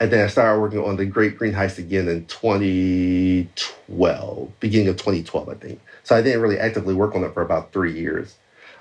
and 0.00 0.12
then 0.12 0.24
I 0.24 0.28
started 0.28 0.60
working 0.60 0.78
on 0.78 0.96
the 0.96 1.06
Great 1.06 1.36
Greene 1.36 1.54
Heist 1.54 1.78
again 1.78 2.06
in 2.08 2.24
2012, 2.26 4.60
beginning 4.60 4.86
of 4.88 4.96
2012, 4.96 5.48
I 5.48 5.54
think. 5.54 5.80
So 6.04 6.14
I 6.14 6.22
didn't 6.22 6.40
really 6.40 6.58
actively 6.58 6.94
work 6.94 7.16
on 7.16 7.24
it 7.24 7.34
for 7.34 7.42
about 7.42 7.72
three 7.72 7.98
years. 7.98 8.36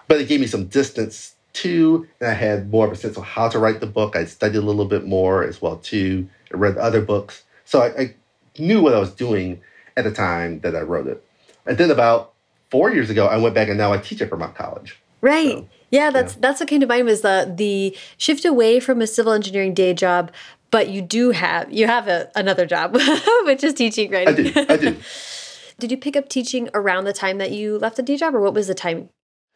But 0.07 0.21
it 0.21 0.27
gave 0.27 0.39
me 0.39 0.47
some 0.47 0.67
distance 0.67 1.33
too, 1.53 2.07
and 2.19 2.29
I 2.29 2.33
had 2.33 2.69
more 2.69 2.85
of 2.85 2.91
a 2.91 2.95
sense 2.95 3.17
of 3.17 3.23
how 3.23 3.49
to 3.49 3.57
write 3.57 3.79
the 3.79 3.87
book. 3.87 4.15
I 4.15 4.25
studied 4.25 4.57
a 4.57 4.61
little 4.61 4.85
bit 4.85 5.05
more 5.05 5.43
as 5.43 5.59
well 5.61 5.77
too. 5.77 6.29
I 6.53 6.57
read 6.57 6.77
other 6.77 7.01
books. 7.01 7.43
So 7.65 7.81
I, 7.81 7.87
I 7.99 8.13
knew 8.59 8.81
what 8.81 8.93
I 8.93 8.99
was 8.99 9.11
doing 9.11 9.61
at 9.97 10.03
the 10.03 10.11
time 10.11 10.59
that 10.59 10.75
I 10.75 10.81
wrote 10.81 11.07
it. 11.07 11.23
And 11.65 11.77
then 11.77 11.89
about 11.89 12.33
four 12.69 12.93
years 12.93 13.09
ago, 13.09 13.25
I 13.25 13.37
went 13.37 13.55
back 13.55 13.69
and 13.69 13.77
now 13.77 13.91
I 13.91 13.97
teach 13.97 14.21
at 14.21 14.29
Vermont 14.29 14.55
College. 14.55 14.99
Right. 15.19 15.57
So, 15.57 15.67
yeah, 15.89 16.11
that's 16.11 16.33
yeah. 16.33 16.39
that's 16.41 16.59
what 16.59 16.69
came 16.69 16.81
to 16.81 16.87
mind 16.87 17.05
was 17.05 17.21
the 17.21 17.51
the 17.55 17.97
shift 18.17 18.45
away 18.45 18.79
from 18.79 19.01
a 19.01 19.07
civil 19.07 19.31
engineering 19.31 19.73
day 19.73 19.93
job, 19.93 20.31
but 20.71 20.89
you 20.89 21.01
do 21.01 21.31
have 21.31 21.71
you 21.71 21.87
have 21.87 22.07
a, 22.07 22.29
another 22.35 22.65
job, 22.65 22.93
which 23.43 23.63
is 23.63 23.73
teaching, 23.73 24.11
right? 24.11 24.27
I 24.27 24.33
do. 24.33 24.53
I 24.69 24.77
do. 24.77 24.97
Did 25.79 25.91
you 25.91 25.97
pick 25.97 26.15
up 26.15 26.27
teaching 26.27 26.69
around 26.73 27.03
the 27.03 27.13
time 27.13 27.37
that 27.37 27.51
you 27.51 27.77
left 27.77 27.97
the 27.97 28.03
day 28.03 28.17
job, 28.17 28.33
or 28.33 28.41
what 28.41 28.53
was 28.53 28.67
the 28.67 28.73
time? 28.73 29.09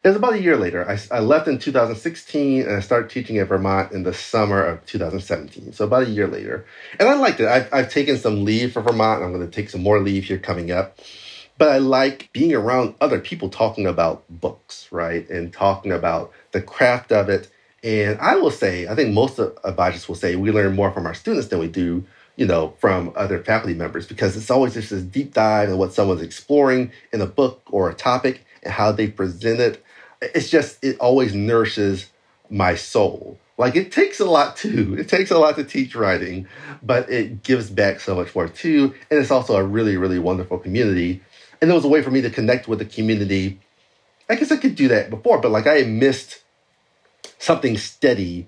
It 0.04 0.08
was 0.08 0.16
about 0.16 0.34
a 0.34 0.42
year 0.42 0.56
later. 0.56 0.88
I, 0.88 0.98
I 1.12 1.20
left 1.20 1.46
in 1.46 1.58
2016 1.58 2.62
and 2.62 2.72
I 2.72 2.80
started 2.80 3.08
teaching 3.08 3.38
at 3.38 3.46
Vermont 3.46 3.92
in 3.92 4.02
the 4.02 4.12
summer 4.12 4.60
of 4.64 4.84
2017. 4.86 5.72
So 5.72 5.84
about 5.84 6.08
a 6.08 6.10
year 6.10 6.26
later. 6.26 6.66
And 6.98 7.08
I 7.08 7.14
liked 7.14 7.38
it. 7.38 7.46
I've, 7.46 7.72
I've 7.72 7.90
taken 7.90 8.16
some 8.18 8.44
leave 8.44 8.72
for 8.72 8.82
Vermont. 8.82 9.22
And 9.22 9.26
I'm 9.26 9.32
going 9.32 9.48
to 9.48 9.54
take 9.54 9.70
some 9.70 9.80
more 9.80 10.00
leave 10.00 10.24
here 10.24 10.38
coming 10.38 10.72
up. 10.72 10.98
But 11.56 11.68
I 11.68 11.78
like 11.78 12.30
being 12.32 12.52
around 12.52 12.96
other 13.00 13.20
people 13.20 13.48
talking 13.48 13.86
about 13.86 14.24
books, 14.28 14.88
right? 14.90 15.28
And 15.30 15.52
talking 15.52 15.92
about 15.92 16.32
the 16.50 16.62
craft 16.62 17.12
of 17.12 17.28
it 17.28 17.48
and 17.82 18.18
I 18.20 18.36
will 18.36 18.50
say, 18.50 18.86
I 18.86 18.94
think 18.94 19.12
most 19.12 19.40
advisors 19.64 20.08
will 20.08 20.14
say 20.14 20.36
we 20.36 20.52
learn 20.52 20.74
more 20.74 20.92
from 20.92 21.06
our 21.06 21.14
students 21.14 21.48
than 21.48 21.58
we 21.58 21.68
do, 21.68 22.04
you 22.36 22.46
know, 22.46 22.74
from 22.78 23.12
other 23.16 23.42
faculty 23.42 23.74
members 23.74 24.06
because 24.06 24.36
it's 24.36 24.50
always 24.50 24.74
just 24.74 24.90
this 24.90 25.02
deep 25.02 25.34
dive 25.34 25.68
in 25.68 25.78
what 25.78 25.92
someone's 25.92 26.22
exploring 26.22 26.92
in 27.12 27.20
a 27.20 27.26
book 27.26 27.62
or 27.70 27.90
a 27.90 27.94
topic 27.94 28.44
and 28.62 28.72
how 28.72 28.92
they 28.92 29.08
present 29.08 29.58
it. 29.58 29.84
It's 30.20 30.48
just, 30.48 30.82
it 30.84 30.96
always 31.00 31.34
nourishes 31.34 32.10
my 32.48 32.76
soul. 32.76 33.40
Like 33.58 33.74
it 33.74 33.90
takes 33.90 34.20
a 34.20 34.24
lot 34.26 34.56
too. 34.56 34.96
It 34.98 35.08
takes 35.08 35.32
a 35.32 35.38
lot 35.38 35.56
to 35.56 35.64
teach 35.64 35.96
writing, 35.96 36.46
but 36.82 37.10
it 37.10 37.42
gives 37.42 37.68
back 37.68 37.98
so 37.98 38.14
much 38.14 38.32
more 38.34 38.48
too. 38.48 38.94
And 39.10 39.18
it's 39.18 39.32
also 39.32 39.56
a 39.56 39.64
really, 39.64 39.96
really 39.96 40.20
wonderful 40.20 40.58
community. 40.58 41.20
And 41.60 41.70
it 41.70 41.74
was 41.74 41.84
a 41.84 41.88
way 41.88 42.02
for 42.02 42.12
me 42.12 42.20
to 42.22 42.30
connect 42.30 42.68
with 42.68 42.78
the 42.78 42.84
community. 42.84 43.60
I 44.28 44.36
guess 44.36 44.52
I 44.52 44.56
could 44.56 44.76
do 44.76 44.88
that 44.88 45.10
before, 45.10 45.40
but 45.40 45.50
like 45.50 45.66
I 45.66 45.82
missed 45.82 46.42
something 47.42 47.76
steady 47.76 48.46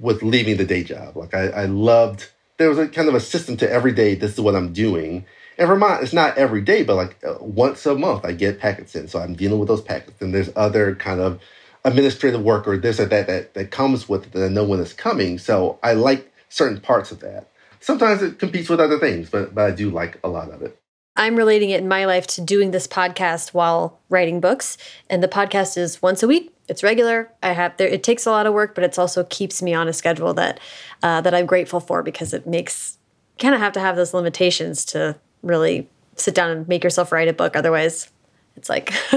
with 0.00 0.22
leaving 0.22 0.56
the 0.56 0.64
day 0.64 0.84
job. 0.84 1.16
Like 1.16 1.34
I, 1.34 1.48
I 1.48 1.64
loved 1.66 2.28
there 2.56 2.68
was 2.68 2.78
a 2.78 2.86
kind 2.86 3.08
of 3.08 3.14
a 3.14 3.20
system 3.20 3.56
to 3.58 3.70
every 3.70 3.92
day. 3.92 4.14
This 4.14 4.34
is 4.34 4.40
what 4.40 4.54
I'm 4.54 4.72
doing. 4.72 5.24
In 5.58 5.66
Vermont, 5.66 6.02
it's 6.02 6.12
not 6.12 6.36
every 6.36 6.60
day, 6.60 6.82
but 6.82 6.94
like 6.94 7.16
uh, 7.24 7.36
once 7.40 7.84
a 7.86 7.94
month, 7.94 8.24
I 8.24 8.32
get 8.32 8.60
packets 8.60 8.94
in. 8.94 9.08
So 9.08 9.18
I'm 9.18 9.34
dealing 9.34 9.58
with 9.58 9.68
those 9.68 9.80
packets. 9.80 10.20
And 10.20 10.32
there's 10.32 10.50
other 10.56 10.94
kind 10.94 11.20
of 11.20 11.40
administrative 11.84 12.42
work 12.42 12.66
or 12.66 12.76
this 12.76 13.00
or 13.00 13.06
that 13.06 13.26
that, 13.26 13.54
that 13.54 13.70
comes 13.70 14.08
with 14.08 14.26
it 14.26 14.32
that 14.32 14.44
I 14.44 14.48
know 14.48 14.64
when 14.64 14.80
it's 14.80 14.92
coming. 14.92 15.38
So 15.38 15.78
I 15.82 15.94
like 15.94 16.32
certain 16.48 16.80
parts 16.80 17.10
of 17.10 17.20
that. 17.20 17.50
Sometimes 17.80 18.22
it 18.22 18.38
competes 18.38 18.68
with 18.68 18.80
other 18.80 18.98
things, 18.98 19.28
but, 19.30 19.54
but 19.54 19.64
I 19.66 19.70
do 19.70 19.90
like 19.90 20.18
a 20.24 20.28
lot 20.28 20.50
of 20.50 20.62
it. 20.62 20.78
I'm 21.16 21.36
relating 21.36 21.70
it 21.70 21.80
in 21.80 21.88
my 21.88 22.06
life 22.06 22.26
to 22.28 22.40
doing 22.40 22.70
this 22.70 22.86
podcast 22.86 23.54
while 23.54 24.00
writing 24.08 24.40
books. 24.40 24.78
And 25.08 25.22
the 25.22 25.28
podcast 25.28 25.76
is 25.76 26.02
once 26.02 26.22
a 26.22 26.28
week. 26.28 26.53
It's 26.68 26.82
regular. 26.82 27.30
I 27.42 27.52
have 27.52 27.76
there. 27.76 27.88
It 27.88 28.02
takes 28.02 28.26
a 28.26 28.30
lot 28.30 28.46
of 28.46 28.54
work, 28.54 28.74
but 28.74 28.84
it's 28.84 28.98
also 28.98 29.24
keeps 29.24 29.60
me 29.60 29.74
on 29.74 29.88
a 29.88 29.92
schedule 29.92 30.32
that 30.34 30.60
uh, 31.02 31.20
that 31.20 31.34
I'm 31.34 31.46
grateful 31.46 31.80
for 31.80 32.02
because 32.02 32.32
it 32.32 32.46
makes 32.46 32.98
kind 33.38 33.54
of 33.54 33.60
have 33.60 33.72
to 33.74 33.80
have 33.80 33.96
those 33.96 34.14
limitations 34.14 34.84
to 34.86 35.16
really 35.42 35.88
sit 36.16 36.34
down 36.34 36.50
and 36.50 36.68
make 36.68 36.84
yourself 36.84 37.12
write 37.12 37.28
a 37.28 37.32
book. 37.32 37.56
Otherwise, 37.56 38.10
it's 38.56 38.68
like 38.68 38.90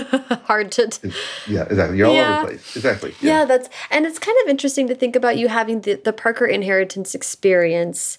hard 0.46 0.72
to. 0.74 0.90
yeah, 1.48 1.64
exactly. 1.64 1.98
You're 1.98 2.08
all 2.08 2.14
yeah. 2.14 2.40
over 2.40 2.42
the 2.42 2.58
place. 2.58 2.76
Exactly. 2.76 3.16
Yeah. 3.22 3.40
yeah, 3.40 3.46
that's 3.46 3.70
and 3.92 4.06
it's 4.06 4.20
kind 4.20 4.38
of 4.44 4.50
interesting 4.50 4.88
to 4.88 4.96
think 4.96 5.16
about 5.16 5.38
you 5.38 5.48
having 5.48 5.82
the 5.82 5.96
the 5.96 6.14
Parker 6.14 6.46
inheritance 6.46 7.16
experience 7.16 8.18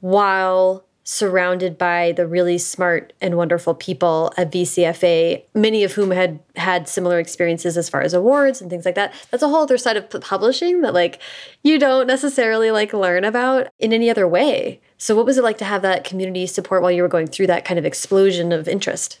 while 0.00 0.84
surrounded 1.10 1.78
by 1.78 2.12
the 2.12 2.26
really 2.26 2.58
smart 2.58 3.14
and 3.22 3.34
wonderful 3.34 3.74
people 3.74 4.30
at 4.36 4.52
VCFA, 4.52 5.42
many 5.54 5.82
of 5.82 5.92
whom 5.92 6.10
had 6.10 6.38
had 6.54 6.86
similar 6.86 7.18
experiences 7.18 7.78
as 7.78 7.88
far 7.88 8.02
as 8.02 8.12
awards 8.12 8.60
and 8.60 8.68
things 8.68 8.84
like 8.84 8.94
that. 8.94 9.14
That's 9.30 9.42
a 9.42 9.48
whole 9.48 9.62
other 9.62 9.78
side 9.78 9.96
of 9.96 10.10
publishing 10.20 10.82
that 10.82 10.92
like 10.92 11.18
you 11.62 11.78
don't 11.78 12.06
necessarily 12.06 12.70
like 12.70 12.92
learn 12.92 13.24
about 13.24 13.68
in 13.78 13.94
any 13.94 14.10
other 14.10 14.28
way. 14.28 14.82
So 14.98 15.16
what 15.16 15.24
was 15.24 15.38
it 15.38 15.44
like 15.44 15.56
to 15.58 15.64
have 15.64 15.80
that 15.80 16.04
community 16.04 16.46
support 16.46 16.82
while 16.82 16.92
you 16.92 17.00
were 17.00 17.08
going 17.08 17.28
through 17.28 17.46
that 17.46 17.64
kind 17.64 17.78
of 17.78 17.86
explosion 17.86 18.52
of 18.52 18.68
interest? 18.68 19.18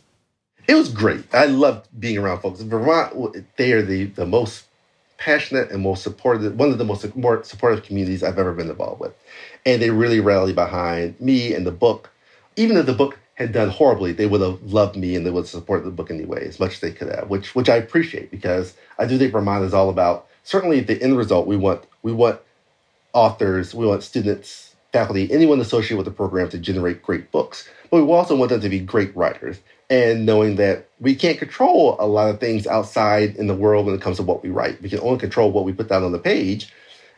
It 0.68 0.74
was 0.74 0.90
great. 0.90 1.24
I 1.32 1.46
loved 1.46 1.88
being 1.98 2.18
around 2.18 2.42
folks. 2.42 2.60
In 2.60 2.68
Vermont, 2.68 3.46
they 3.56 3.72
are 3.72 3.80
the, 3.80 4.04
the 4.04 4.26
most 4.26 4.66
passionate 5.18 5.70
and 5.70 5.82
most 5.82 6.02
supportive, 6.02 6.56
one 6.56 6.70
of 6.70 6.78
the 6.78 6.84
most 6.84 7.14
more 7.16 7.42
supportive 7.44 7.84
communities 7.84 8.22
I've 8.22 8.38
ever 8.38 8.52
been 8.52 8.70
involved 8.70 9.00
with. 9.00 9.12
And 9.66 9.82
they 9.82 9.90
really 9.90 10.20
rallied 10.20 10.54
behind 10.54 11.20
me 11.20 11.52
and 11.52 11.66
the 11.66 11.72
book. 11.72 12.10
Even 12.56 12.76
if 12.76 12.86
the 12.86 12.94
book 12.94 13.18
had 13.34 13.52
done 13.52 13.68
horribly, 13.68 14.12
they 14.12 14.26
would 14.26 14.40
have 14.40 14.62
loved 14.62 14.96
me 14.96 15.14
and 15.14 15.26
they 15.26 15.30
would 15.30 15.46
support 15.46 15.84
the 15.84 15.90
book 15.90 16.10
anyway, 16.10 16.46
as 16.46 16.58
much 16.58 16.74
as 16.74 16.80
they 16.80 16.92
could 16.92 17.08
have, 17.08 17.28
which 17.28 17.54
which 17.54 17.68
I 17.68 17.76
appreciate 17.76 18.30
because 18.30 18.74
I 18.98 19.06
do 19.06 19.18
think 19.18 19.32
Vermont 19.32 19.64
is 19.64 19.74
all 19.74 19.90
about 19.90 20.26
certainly 20.44 20.80
the 20.80 21.00
end 21.02 21.16
result. 21.16 21.46
We 21.46 21.56
want 21.56 21.84
we 22.02 22.12
want 22.12 22.40
authors, 23.12 23.74
we 23.74 23.86
want 23.86 24.02
students, 24.02 24.74
faculty, 24.92 25.30
anyone 25.32 25.60
associated 25.60 25.98
with 25.98 26.06
the 26.06 26.12
program 26.12 26.48
to 26.50 26.58
generate 26.58 27.02
great 27.02 27.30
books. 27.30 27.68
But 27.90 28.04
we 28.04 28.12
also 28.12 28.36
want 28.36 28.50
them 28.50 28.60
to 28.60 28.68
be 28.68 28.80
great 28.80 29.14
writers. 29.16 29.58
And 29.90 30.26
knowing 30.26 30.56
that 30.56 30.88
we 31.00 31.14
can't 31.14 31.38
control 31.38 31.96
a 31.98 32.06
lot 32.06 32.28
of 32.28 32.40
things 32.40 32.66
outside 32.66 33.36
in 33.36 33.46
the 33.46 33.54
world 33.54 33.86
when 33.86 33.94
it 33.94 34.02
comes 34.02 34.18
to 34.18 34.22
what 34.22 34.42
we 34.42 34.50
write. 34.50 34.82
We 34.82 34.90
can 34.90 35.00
only 35.00 35.18
control 35.18 35.50
what 35.50 35.64
we 35.64 35.72
put 35.72 35.88
down 35.88 36.04
on 36.04 36.12
the 36.12 36.18
page. 36.18 36.70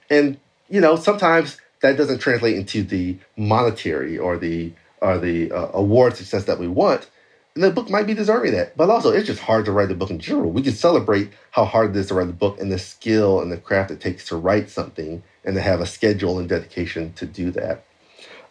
And, 0.09 0.39
you 0.69 0.81
know, 0.81 0.95
sometimes 0.97 1.57
that 1.81 1.97
doesn't 1.97 2.19
translate 2.19 2.57
into 2.57 2.83
the 2.83 3.19
monetary 3.37 4.19
or 4.19 4.37
the 4.37 4.73
or 5.01 5.19
the 5.19 5.51
uh, 5.51 5.71
award 5.73 6.17
success 6.17 6.45
that 6.45 6.59
we 6.59 6.69
want. 6.69 7.09
And 7.55 7.65
the 7.65 7.71
book 7.71 7.91
might 7.91 8.07
be 8.07 8.15
deserving 8.15 8.53
that. 8.53 8.77
But 8.77 8.91
also, 8.91 9.11
it's 9.11 9.27
just 9.27 9.41
hard 9.41 9.65
to 9.65 9.73
write 9.73 9.91
a 9.91 9.95
book 9.95 10.11
in 10.11 10.21
general. 10.21 10.51
We 10.51 10.63
can 10.63 10.73
celebrate 10.73 11.31
how 11.51 11.65
hard 11.65 11.91
it 11.91 11.97
is 11.97 12.09
to 12.09 12.15
write 12.15 12.29
a 12.29 12.33
book 12.33 12.61
and 12.61 12.71
the 12.71 12.79
skill 12.79 13.41
and 13.41 13.51
the 13.51 13.57
craft 13.57 13.91
it 13.91 14.01
takes 14.01 14.27
to 14.27 14.37
write 14.37 14.71
something 14.71 15.23
and 15.45 15.57
to 15.57 15.61
have 15.61 15.81
a 15.81 15.87
schedule 15.87 16.39
and 16.39 16.49
dedication 16.49 17.13
to 17.15 17.27
do 17.27 17.51
that. 17.53 17.85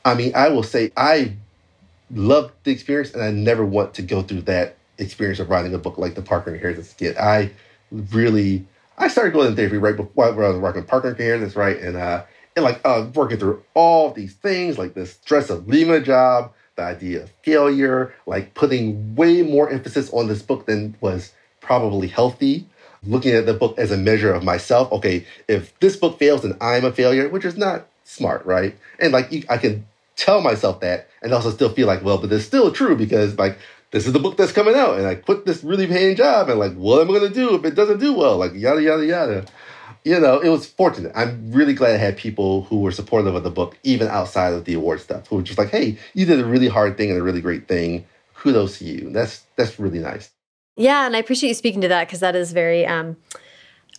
I 0.04 0.16
mean, 0.16 0.34
I 0.36 0.50
will 0.50 0.64
say 0.64 0.92
I 0.98 1.34
loved 2.12 2.54
the 2.64 2.72
experience 2.72 3.14
and 3.14 3.24
I 3.24 3.32
never 3.32 3.66
want 3.66 3.94
to 3.96 4.02
go 4.02 4.22
through 4.22 4.42
that 4.42 4.78
experience 4.98 5.40
of 5.40 5.50
writing 5.50 5.74
a 5.74 5.78
book 5.78 5.98
like 5.98 6.16
the 6.16 6.22
Parker 6.22 6.54
Inheritance 6.54 6.94
again. 6.94 7.16
I 7.20 7.52
really, 7.92 8.66
I 8.98 9.08
started 9.08 9.34
going 9.34 9.50
to 9.50 9.56
therapy 9.56 9.78
right 9.78 9.96
before 9.96 10.26
I 10.26 10.50
was 10.50 10.60
working 10.60 10.84
Parker 10.84 11.10
Inheritance, 11.10 11.56
right? 11.56 11.78
And, 11.78 11.96
uh, 11.96 12.24
and 12.56 12.66
like 12.66 12.82
uh, 12.84 13.08
working 13.14 13.38
through 13.38 13.64
all 13.74 14.12
these 14.12 14.34
things, 14.34 14.78
like 14.78 14.94
the 14.94 15.06
stress 15.06 15.50
of 15.50 15.68
leaving 15.68 15.94
a 15.94 16.02
job, 16.02 16.54
the 16.76 16.84
idea 16.84 17.24
of 17.24 17.32
failure, 17.44 18.14
like 18.26 18.54
putting 18.54 19.16
way 19.16 19.42
more 19.42 19.70
emphasis 19.70 20.10
on 20.12 20.28
this 20.28 20.42
book 20.42 20.66
than 20.66 20.96
was 21.02 21.34
probably 21.62 22.08
healthy 22.08 22.68
looking 23.04 23.34
at 23.34 23.46
the 23.46 23.54
book 23.54 23.78
as 23.78 23.92
a 23.92 23.98
measure 23.98 24.34
of 24.34 24.44
myself. 24.44 24.92
Okay, 24.92 25.26
if 25.48 25.78
this 25.80 25.96
book 25.96 26.20
fails, 26.20 26.42
then 26.42 26.58
I'm 26.60 26.86
a 26.86 26.92
failure, 26.92 27.30
which 27.30 27.46
is 27.46 27.58
not 27.58 27.88
smart, 28.04 28.46
right? 28.46 28.78
And 29.00 29.14
like 29.14 29.46
I 29.50 29.58
can 29.58 29.86
tell 30.20 30.42
myself 30.42 30.82
that 30.82 31.10
and 31.22 31.34
also 31.34 31.50
still 31.50 31.70
feel 31.70 31.88
like, 31.88 32.04
well, 32.04 32.18
but 32.18 32.32
it's 32.32 32.46
still 32.46 32.72
true 32.72 32.96
because 32.96 33.38
like 33.38 33.58
this 33.92 34.06
is 34.06 34.14
the 34.14 34.20
book 34.20 34.38
that's 34.38 34.52
coming 34.52 34.76
out 34.76 34.98
and 34.98 35.08
I 35.08 35.16
quit 35.16 35.46
this 35.46 35.64
really 35.64 35.88
paying 35.88 36.16
job 36.16 36.50
and 36.50 36.60
like 36.60 36.76
what 36.76 37.02
am 37.02 37.10
I 37.10 37.20
gonna 37.20 37.34
do 37.34 37.56
if 37.56 37.66
it 37.66 37.76
doesn't 37.76 38.00
do 38.00 38.14
well? 38.14 38.38
Like 38.38 38.54
yada 38.54 38.82
yada 38.82 39.06
yada. 39.06 39.46
You 40.06 40.20
know, 40.20 40.40
it 40.40 40.50
was 40.50 40.66
fortunate. 40.66 41.12
I'm 41.14 41.52
really 41.52 41.74
glad 41.74 41.96
I 41.96 41.98
had 41.98 42.18
people 42.18 42.64
who 42.64 42.80
were 42.80 42.92
supportive 42.92 43.36
of 43.36 43.44
the 43.44 43.50
book, 43.50 43.78
even 43.84 44.08
outside 44.08 44.54
of 44.54 44.64
the 44.66 44.74
award 44.74 45.02
stuff, 45.02 45.28
who 45.28 45.36
were 45.36 45.42
just 45.42 45.60
like, 45.60 45.70
hey, 45.70 45.98
you 46.14 46.26
did 46.26 46.40
a 46.40 46.46
really 46.46 46.70
hard 46.70 46.96
thing 46.96 47.10
and 47.10 47.20
a 47.20 47.24
really 47.24 47.42
great 47.42 47.68
thing. 47.68 48.06
Kudos 48.34 48.80
to 48.80 48.86
you. 48.86 49.10
That's 49.10 49.44
that's 49.56 49.80
really 49.80 50.00
nice. 50.00 50.32
Yeah, 50.78 51.06
and 51.06 51.16
I 51.16 51.20
appreciate 51.20 51.50
you 51.50 51.56
speaking 51.56 51.82
to 51.82 51.90
that 51.90 52.08
because 52.08 52.22
that 52.22 52.36
is 52.36 52.54
very. 52.54 52.86
Um, 52.86 53.18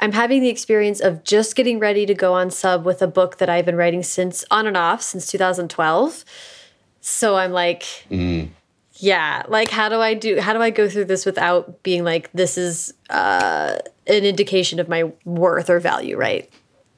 I'm 0.01 0.13
having 0.13 0.41
the 0.41 0.49
experience 0.49 1.01
of 1.01 1.25
just 1.25 1.55
getting 1.55 1.79
ready 1.79 2.07
to 2.07 2.15
go 2.15 2.33
on 2.33 2.51
sub 2.51 2.85
with 2.85 3.03
a 3.03 3.07
book 3.07 3.37
that 3.39 3.51
I've 3.51 3.67
been 3.67 3.77
writing 3.77 4.03
since 4.03 4.45
on 4.51 4.67
and 4.67 4.77
off 4.77 5.03
since 5.03 5.31
2012. 5.31 6.25
So 7.03 7.37
I'm 7.37 7.53
like, 7.53 7.83
mm. 8.11 8.49
yeah, 8.95 9.43
like 9.49 9.71
how 9.71 9.89
do 9.89 10.01
I 10.01 10.15
do? 10.15 10.41
How 10.41 10.53
do 10.53 10.61
I 10.61 10.71
go 10.71 10.89
through 10.89 11.05
this 11.05 11.27
without 11.27 11.83
being 11.83 12.03
like 12.03 12.31
this 12.33 12.57
is 12.57 12.95
uh, 13.11 13.79
an 14.07 14.25
indication 14.25 14.81
of 14.81 14.89
my 14.89 15.05
worth 15.25 15.69
or 15.69 15.81
value, 15.81 16.17
right? 16.17 16.51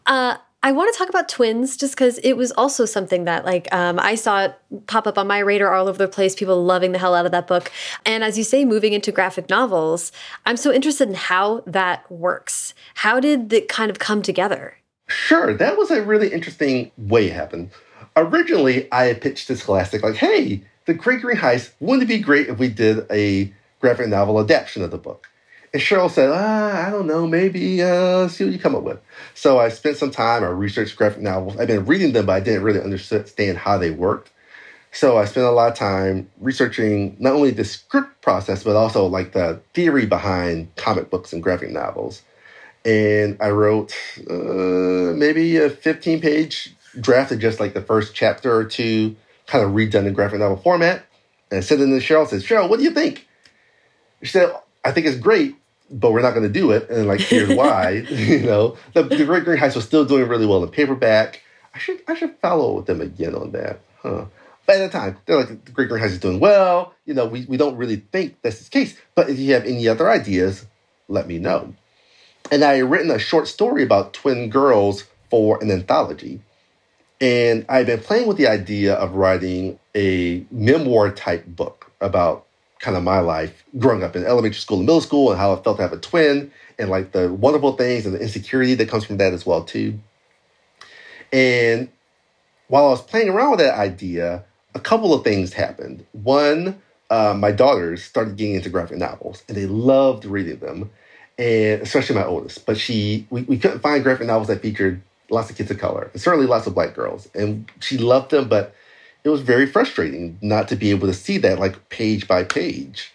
Uh, 0.07 0.37
I 0.65 0.71
want 0.71 0.93
to 0.93 0.99
talk 0.99 1.09
about 1.09 1.29
twins 1.29 1.77
just 1.77 1.95
because 1.95 2.19
it 2.19 2.35
was 2.35 2.53
also 2.53 2.85
something 2.85 3.25
that 3.25 3.45
like 3.45 3.67
um, 3.75 3.99
I 3.99 4.15
saw 4.15 4.53
pop 4.87 5.09
up 5.09 5.19
on 5.19 5.27
my 5.27 5.41
radar 5.41 5.75
all 5.75 5.89
over 5.89 5.99
the 5.99 6.07
place. 6.07 6.37
People 6.37 6.63
loving 6.63 6.93
the 6.93 7.01
hell 7.01 7.17
out 7.17 7.27
of 7.27 7.33
that 7.33 7.49
book, 7.49 7.73
and 8.07 8.23
as 8.23 8.39
you 8.39 8.45
say, 8.45 8.65
moving 8.65 8.93
into 8.93 9.11
graphic 9.11 9.49
novels, 9.51 10.13
I'm 10.47 10.57
so 10.57 10.73
interested 10.73 11.09
in 11.09 11.15
how 11.15 11.65
that 11.67 12.09
works. 12.11 12.75
How 12.95 13.19
did 13.19 13.53
it 13.53 13.69
kind 13.69 13.91
of 13.91 13.99
come 13.99 14.23
together? 14.23 14.77
Sure, 15.09 15.53
that 15.53 15.77
was 15.77 15.91
a 15.91 16.01
really 16.03 16.33
interesting 16.33 16.93
way 16.97 17.27
it 17.27 17.33
happened. 17.33 17.71
Originally, 18.15 18.87
I 18.93 19.15
pitched 19.15 19.49
to 19.49 19.57
Scholastic 19.57 20.05
like, 20.05 20.15
"Hey, 20.15 20.63
the 20.87 20.95
Great 20.95 21.23
Greene 21.23 21.39
Heist 21.39 21.73
wouldn't 21.81 22.09
it 22.09 22.15
be 22.15 22.23
great 22.23 22.47
if 22.49 22.59
we 22.59 22.69
did 22.69 23.05
a 23.11 23.53
graphic 23.81 24.07
novel 24.07 24.39
adaptation 24.39 24.85
of 24.85 24.93
the 24.93 24.99
book?" 24.99 25.29
And 25.73 25.83
Cheryl 25.83 26.11
said, 26.11 26.29
ah, 26.31 26.87
I 26.87 26.91
don't 26.91 27.07
know, 27.07 27.27
maybe 27.27 27.83
uh, 27.83 28.29
see 28.29 28.45
what 28.45 28.53
you 28.53 28.59
come 28.59 28.75
up 28.75 28.83
with. 28.83 29.01
So 29.35 29.59
I 29.59 29.71
spent 29.71 29.97
some 29.97 30.11
time, 30.11 30.45
I 30.45 30.49
researched 30.49 30.97
graphic 30.97 31.23
novels. 31.23 31.59
I've 31.59 31.69
been 31.69 31.87
reading 31.87 32.13
them, 32.13 32.27
but 32.27 32.33
I 32.35 32.41
didn't 32.41 32.63
really 32.63 32.81
understand 32.81 33.57
how 33.57 33.79
they 33.79 33.91
worked. 33.91 34.31
So 34.93 35.17
I 35.17 35.25
spent 35.25 35.47
a 35.47 35.51
lot 35.51 35.73
of 35.73 35.79
time 35.79 36.31
researching 36.39 37.17
not 37.19 37.33
only 37.33 37.51
the 37.51 37.65
script 37.65 38.21
process, 38.21 38.63
but 38.65 38.77
also 38.77 39.07
like 39.07 39.33
the 39.33 39.63
theory 39.73 40.05
behind 40.05 40.75
comic 40.77 41.09
books 41.09 41.33
and 41.33 41.43
graphic 41.43 41.71
novels. 41.71 42.21
And 42.85 43.39
I 43.41 43.51
wrote 43.51 43.95
uh, 44.29 45.15
maybe 45.17 45.57
a 45.57 45.71
15 45.71 46.21
page 46.21 46.75
draft 47.01 47.33
of 47.33 47.39
just 47.39 47.59
like 47.59 47.73
the 47.73 47.81
first 47.81 48.15
chapter 48.15 48.55
or 48.55 48.65
two, 48.65 49.17
kind 49.47 49.65
of 49.65 49.71
redone 49.71 50.07
in 50.07 50.13
graphic 50.13 50.41
novel 50.41 50.59
format. 50.59 51.05
And 51.51 51.59
I 51.59 51.61
sent 51.61 51.81
it 51.81 51.87
to 51.87 51.93
Cheryl, 51.93 52.29
said, 52.29 52.43
Cheryl, 52.43 52.69
what 52.69 52.79
do 52.79 52.85
you 52.85 52.91
think? 52.91 53.27
She 54.23 54.29
said, 54.29 54.55
I 54.85 54.93
think 54.93 55.07
it's 55.07 55.17
great, 55.17 55.57
but 55.93 56.13
we're 56.13 56.23
not 56.23 56.33
going 56.33 56.43
to 56.43 56.53
do 56.53 56.71
it. 56.73 56.89
And 56.91 57.07
like, 57.07 57.21
here's 57.21 57.49
why. 57.57 57.91
you 58.09 58.41
know, 58.41 58.77
the, 58.95 59.03
the 59.03 59.25
Great 59.25 59.45
Greene 59.45 59.59
Heist 59.59 59.77
was 59.77 59.85
still 59.85 60.05
doing 60.05 60.27
really 60.27 60.47
well 60.47 60.65
in 60.65 60.71
paperback. 60.71 61.43
I 61.75 61.79
should 61.79 62.03
I 62.09 62.15
should 62.15 62.37
follow 62.41 62.81
them 62.83 63.01
again 63.01 63.35
on 63.35 63.53
that, 63.53 63.81
huh? 64.03 64.27
But 64.67 64.77
at 64.77 64.93
the 64.93 64.99
time, 64.99 65.17
they're 65.27 65.37
like, 65.37 65.65
the 65.65 65.73
Great 65.73 65.89
Greene 65.89 66.03
Heist 66.03 66.13
is 66.13 66.21
doing 66.21 66.41
well. 66.41 66.95
You 67.05 67.15
know, 67.15 67.27
we, 67.27 67.45
we 67.47 67.57
don't 67.57 67.77
really 67.77 67.97
think 67.97 68.41
that's 68.43 68.63
the 68.63 68.71
case. 68.71 68.97
But 69.15 69.29
if 69.29 69.39
you 69.39 69.55
have 69.55 69.65
any 69.65 69.89
other 69.89 70.09
ideas, 70.09 70.67
let 71.09 71.27
me 71.27 71.39
know. 71.39 71.75
And 72.51 72.65
I 72.65 72.75
had 72.75 72.91
written 72.91 73.11
a 73.11 73.19
short 73.19 73.49
story 73.49 73.83
about 73.83 74.13
twin 74.13 74.51
girls 74.51 75.05
for 75.31 75.63
an 75.63 75.71
anthology. 75.71 76.41
And 77.21 77.65
I've 77.69 77.87
been 77.87 78.01
playing 78.01 78.27
with 78.27 78.37
the 78.37 78.49
idea 78.49 78.95
of 78.95 79.15
writing 79.15 79.79
a 79.95 80.45
memoir 80.51 81.11
type 81.11 81.47
book 81.47 81.91
about 82.01 82.47
kind 82.83 82.97
of 82.97 83.03
my 83.05 83.21
life 83.21 83.65
growing 83.79 84.03
up 84.03 84.17
in 84.17 84.27
elementary 84.27 84.61
school 84.61 84.79
and 84.79 84.87
middle 84.87 85.01
school 85.01 85.31
and 85.31 85.41
how 85.41 85.53
it 85.53 85.63
felt 85.65 85.77
to 85.77 85.83
have 85.83 85.93
a 85.93 85.99
twin 85.99 86.51
and 86.79 86.91
like 86.91 87.13
the 87.13 87.33
wonderful 87.33 87.73
things 87.73 88.05
and 88.05 88.15
the 88.15 88.21
insecurity 88.21 88.75
that 88.75 88.89
comes 88.89 89.05
from 89.05 89.17
that 89.17 89.33
as 89.33 89.47
well 89.47 89.63
too. 89.65 89.99
And 91.33 91.89
while 92.67 92.87
I 92.87 92.89
was 92.89 93.01
playing 93.01 93.29
around 93.29 93.53
with 93.53 93.61
that 93.61 93.79
idea, 93.79 94.45
a 94.75 94.81
couple 94.81 95.15
of 95.15 95.23
things 95.23 95.53
happened. 95.53 96.05
One, 96.11 96.83
uh, 97.09 97.35
my 97.39 97.53
daughters 97.53 98.03
started 98.03 98.37
getting 98.37 98.57
into 98.57 98.69
graphic 98.69 98.99
novels 98.99 99.45
and 99.49 99.57
they 99.57 99.67
loved 99.67 100.25
reading 100.25 100.59
them, 100.59 100.91
and 101.39 101.83
especially 101.83 102.17
my 102.17 102.25
oldest. 102.25 102.67
But 102.67 102.79
she, 102.79 103.29
we, 103.31 103.43
we 103.43 103.59
couldn't 103.59 103.81
find 103.81 104.03
graphic 104.03 104.27
novels 104.27 104.49
that 104.49 104.61
featured 104.61 105.01
lots 105.31 105.51
of 105.51 105.57
kids 105.57 105.71
of 105.71 105.79
color 105.79 106.11
and 106.13 106.21
certainly 106.21 106.47
lots 106.47 106.67
of 106.67 106.75
black 106.75 106.95
girls. 106.95 107.29
And 107.33 107.71
she 107.79 107.97
loved 107.97 108.33
them, 108.33 108.49
but 108.49 108.75
it 109.25 109.29
was 109.29 109.41
very 109.41 109.67
frustrating 109.67 110.39
not 110.41 110.69
to 110.69 110.77
be 110.77 110.91
able 110.91 111.07
to 111.07 111.15
see 111.15 111.39
that 111.39 111.59
like 111.59 111.89
page 111.89 112.27
by 112.27 112.45
page. 112.45 113.13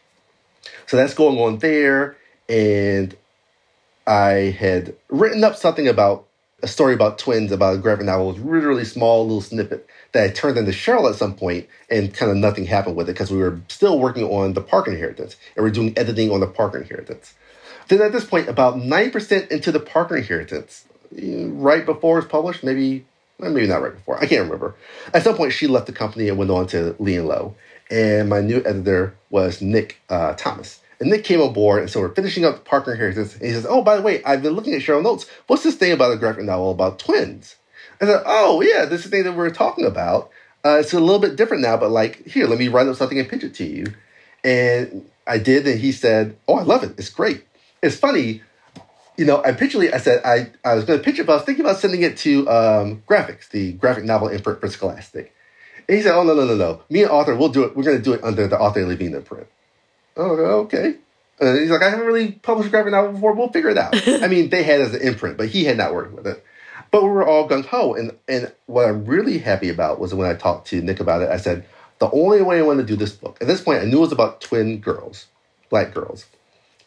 So 0.85 0.97
that's 0.97 1.13
going 1.13 1.37
on 1.37 1.59
there. 1.59 2.17
And 2.47 3.15
I 4.05 4.55
had 4.57 4.95
written 5.09 5.43
up 5.43 5.55
something 5.55 5.87
about 5.87 6.27
a 6.63 6.67
story 6.67 6.93
about 6.93 7.19
twins 7.19 7.51
about 7.51 7.75
a 7.75 7.77
graphic 7.77 8.05
novel. 8.05 8.27
Was 8.27 8.39
really, 8.39 8.83
small 8.85 9.23
little 9.23 9.41
snippet 9.41 9.87
that 10.13 10.23
I 10.23 10.29
turned 10.29 10.57
into 10.57 10.71
Cheryl 10.71 11.09
at 11.09 11.15
some 11.15 11.35
point, 11.35 11.67
and 11.89 12.13
kind 12.13 12.31
of 12.31 12.37
nothing 12.37 12.65
happened 12.65 12.95
with 12.95 13.09
it 13.09 13.13
because 13.13 13.31
we 13.31 13.37
were 13.37 13.59
still 13.67 13.99
working 13.99 14.23
on 14.23 14.53
the 14.53 14.61
Parker 14.61 14.91
inheritance 14.91 15.35
and 15.55 15.63
we 15.63 15.69
are 15.69 15.73
doing 15.73 15.93
editing 15.97 16.31
on 16.31 16.39
the 16.39 16.47
Parker 16.47 16.79
inheritance. 16.79 17.35
Then 17.89 18.01
at 18.01 18.11
this 18.11 18.25
point, 18.25 18.49
about 18.49 18.75
9% 18.75 19.51
into 19.51 19.71
the 19.71 19.79
Parker 19.79 20.17
inheritance, 20.17 20.85
right 21.11 21.85
before 21.85 22.19
it's 22.19 22.27
published, 22.27 22.63
maybe 22.63 23.05
maybe 23.39 23.67
not 23.67 23.81
right 23.81 23.93
before. 23.93 24.17
I 24.17 24.25
can't 24.25 24.43
remember. 24.43 24.75
At 25.13 25.23
some 25.23 25.35
point, 25.35 25.53
she 25.53 25.67
left 25.67 25.87
the 25.87 25.93
company 25.93 26.29
and 26.29 26.37
went 26.37 26.51
on 26.51 26.67
to 26.67 26.95
Lee 26.99 27.17
and 27.17 27.27
Low. 27.27 27.55
And 27.89 28.29
my 28.29 28.41
new 28.41 28.57
editor 28.57 29.15
was 29.29 29.61
Nick 29.61 30.01
uh, 30.09 30.33
Thomas. 30.33 30.81
And 30.99 31.09
Nick 31.09 31.23
came 31.23 31.39
aboard, 31.39 31.81
and 31.81 31.89
so 31.89 32.01
we're 32.01 32.13
finishing 32.13 32.43
up 32.43 32.65
Parker 32.65 32.91
Inheritance. 32.91 33.35
And 33.35 33.45
he 33.45 33.51
says, 33.51 33.67
"Oh, 33.69 33.83
by 33.83 33.95
the 33.95 34.01
way, 34.01 34.23
I've 34.23 34.41
been 34.41 34.53
looking 34.53 34.73
at 34.73 34.81
Cheryl 34.81 35.03
Notes. 35.03 35.29
What's 35.45 35.63
this 35.63 35.75
thing 35.75 35.91
about 35.91 36.11
a 36.11 36.17
graphic 36.17 36.43
novel 36.43 36.71
about 36.71 36.99
twins?" 36.99 37.55
I 38.01 38.05
said, 38.05 38.23
"Oh, 38.25 38.61
yeah, 38.61 38.85
this 38.85 39.05
is 39.05 39.11
the 39.11 39.17
thing 39.17 39.23
that 39.25 39.33
we 39.33 39.45
are 39.45 39.51
talking 39.51 39.85
about. 39.85 40.31
Uh, 40.65 40.77
it's 40.79 40.93
a 40.93 40.99
little 40.99 41.19
bit 41.19 41.35
different 41.35 41.61
now, 41.61 41.77
but 41.77 41.91
like, 41.91 42.25
here, 42.25 42.47
let 42.47 42.59
me 42.59 42.67
write 42.67 42.87
up 42.87 42.95
something 42.95 43.19
and 43.19 43.29
pitch 43.29 43.43
it 43.43 43.53
to 43.55 43.63
you." 43.63 43.85
And 44.43 45.07
I 45.27 45.37
did, 45.37 45.67
and 45.67 45.79
he 45.79 45.91
said, 45.91 46.35
"Oh, 46.47 46.55
I 46.55 46.63
love 46.63 46.83
it. 46.83 46.95
It's 46.97 47.09
great." 47.09 47.45
It's 47.83 47.95
funny 47.95 48.41
you 49.17 49.25
know, 49.25 49.37
I 49.37 49.49
originally 49.49 49.91
I 49.91 49.97
said 49.97 50.21
I, 50.23 50.51
I 50.63 50.75
was 50.75 50.85
going 50.85 50.99
to 50.99 51.03
pitch 51.03 51.19
it, 51.19 51.25
but 51.25 51.33
I 51.33 51.35
was 51.37 51.45
thinking 51.45 51.65
about 51.65 51.79
sending 51.79 52.03
it 52.03 52.17
to 52.17 52.47
um, 52.49 53.03
Graphix, 53.07 53.49
the 53.49 53.73
graphic 53.73 54.03
novel 54.03 54.29
imprint 54.29 54.61
for 54.61 54.69
Scholastic. 54.69 55.33
And 55.87 55.97
he 55.97 56.03
said, 56.03 56.15
"Oh 56.15 56.23
no, 56.23 56.33
no, 56.33 56.45
no, 56.45 56.55
no! 56.55 56.81
Me 56.89 57.01
and 57.01 57.11
Arthur, 57.11 57.35
we'll 57.35 57.49
do 57.49 57.63
it. 57.63 57.75
We're 57.75 57.83
going 57.83 57.97
to 57.97 58.03
do 58.03 58.13
it 58.13 58.23
under 58.23 58.47
the 58.47 58.57
Arthur 58.57 58.85
Levine 58.85 59.15
imprint." 59.15 59.47
Oh, 60.17 60.35
okay. 60.65 60.95
And 61.39 61.59
he's 61.59 61.69
like, 61.69 61.83
I 61.83 61.89
haven't 61.89 62.07
really 62.07 62.31
published 62.31 62.69
a 62.69 62.71
graphic 62.71 62.91
novel 62.91 63.13
before. 63.13 63.33
We'll 63.33 63.49
figure 63.49 63.69
it 63.69 63.77
out. 63.77 63.93
I 64.23 64.27
mean, 64.27 64.49
they 64.49 64.63
had 64.63 64.81
it 64.81 64.87
as 64.87 64.93
an 64.95 65.01
imprint, 65.01 65.37
but 65.37 65.49
he 65.49 65.65
had 65.65 65.77
not 65.77 65.93
worked 65.93 66.13
with 66.13 66.25
it. 66.25 66.43
But 66.89 67.03
we 67.03 67.09
were 67.09 67.25
all 67.25 67.47
gung 67.47 67.65
ho. 67.65 67.93
And, 67.93 68.17
and 68.27 68.51
what 68.65 68.87
I'm 68.87 69.05
really 69.05 69.37
happy 69.37 69.69
about 69.69 69.99
was 69.99 70.13
when 70.13 70.29
I 70.29 70.33
talked 70.33 70.67
to 70.69 70.81
Nick 70.81 70.99
about 70.99 71.21
it, 71.21 71.29
I 71.29 71.37
said, 71.37 71.65
the 71.99 72.09
only 72.11 72.41
way 72.41 72.59
I 72.59 72.63
want 72.63 72.79
to 72.79 72.85
do 72.85 72.95
this 72.95 73.11
book, 73.11 73.37
at 73.41 73.47
this 73.47 73.61
point, 73.61 73.81
I 73.81 73.85
knew 73.85 73.97
it 73.97 74.01
was 74.01 74.11
about 74.11 74.41
twin 74.41 74.79
girls, 74.79 75.27
black 75.69 75.93
girls. 75.93 76.25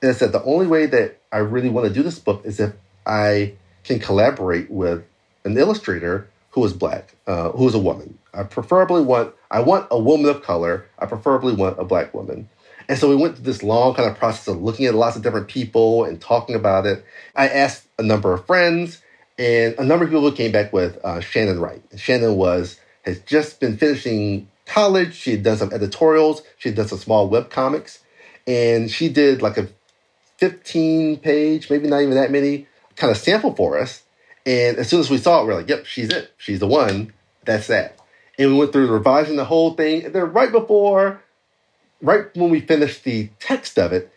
And 0.03 0.11
I 0.11 0.15
said, 0.15 0.33
the 0.33 0.43
only 0.45 0.67
way 0.67 0.87
that 0.87 1.19
I 1.31 1.39
really 1.39 1.69
want 1.69 1.87
to 1.87 1.93
do 1.93 2.03
this 2.03 2.19
book 2.19 2.43
is 2.45 2.59
if 2.59 2.73
I 3.07 3.55
can 3.85 3.99
collaborate 3.99 4.71
with 4.71 5.05
an 5.45 5.57
illustrator 5.57 6.29
who 6.51 6.65
is 6.65 6.73
black, 6.73 7.15
uh, 7.27 7.51
who 7.51 7.69
is 7.69 7.75
a 7.75 7.79
woman. 7.79 8.19
I 8.35 8.43
preferably 8.45 9.03
want, 9.03 9.35
I 9.51 9.61
want 9.61 9.89
a 9.91 9.99
woman 9.99 10.31
of 10.31 10.43
color. 10.43 10.87
I 10.99 11.07
preferably 11.07 11.55
want 11.55 11.79
a 11.79 11.85
black 11.85 12.15
woman. 12.15 12.49
And 12.89 12.99
so 12.99 13.09
we 13.09 13.15
went 13.15 13.37
through 13.37 13.45
this 13.45 13.63
long 13.63 13.95
kind 13.95 14.11
of 14.11 14.19
process 14.19 14.49
of 14.49 14.63
looking 14.63 14.87
at 14.87 14.95
lots 14.95 15.17
of 15.17 15.23
different 15.23 15.49
people 15.49 16.05
and 16.05 16.21
talking 16.21 16.57
about 16.57 16.87
it. 16.87 17.05
I 17.37 17.49
asked 17.49 17.87
a 17.99 18.03
number 18.03 18.33
of 18.33 18.45
friends, 18.47 19.01
and 19.39 19.75
a 19.79 19.85
number 19.85 20.05
of 20.05 20.11
people 20.11 20.33
came 20.33 20.51
back 20.51 20.73
with 20.73 20.99
uh, 21.05 21.21
Shannon 21.21 21.61
Wright. 21.61 21.83
Shannon 21.97 22.35
was 22.35 22.81
has 23.03 23.21
just 23.21 23.61
been 23.61 23.77
finishing 23.77 24.49
college. 24.67 25.15
She 25.15 25.31
had 25.33 25.43
done 25.43 25.57
some 25.57 25.73
editorials. 25.73 26.43
She 26.59 26.71
had 26.71 26.77
done 26.77 26.89
some 26.89 26.99
small 26.99 27.29
web 27.29 27.49
comics, 27.49 28.01
and 28.47 28.91
she 28.91 29.09
did 29.09 29.41
like 29.41 29.57
a 29.57 29.69
15 30.41 31.19
page, 31.19 31.71
maybe 31.71 31.89
not 31.89 32.03
even 32.03 32.15
that 32.15 32.31
many, 32.31 32.67
kind 32.97 33.11
of 33.11 33.17
sample 33.17 33.55
for 33.55 33.79
us. 33.79 34.03
And 34.45 34.79
as 34.79 34.89
soon 34.89 35.01
as 35.01 35.11
we 35.11 35.19
saw 35.19 35.43
it, 35.43 35.47
we 35.47 35.53
are 35.53 35.57
like, 35.57 35.69
"Yep, 35.69 35.87
she's 35.87 36.09
it. 36.09 36.33
She's 36.39 36.61
the 36.61 36.67
one. 36.67 37.13
That's 37.45 37.67
that." 37.69 37.99
And 38.39 38.53
we 38.53 38.59
went 38.59 38.73
through 38.73 38.91
revising 38.91 39.37
the 39.37 39.45
whole 39.45 39.75
thing. 39.75 40.05
And 40.05 40.15
then 40.15 40.33
right 40.33 40.51
before 40.51 41.23
right 42.03 42.35
when 42.35 42.51
we 42.51 42.61
finished 42.61 43.05
the 43.05 43.29
text 43.39 43.79
of 43.79 43.93
it, 43.93 44.13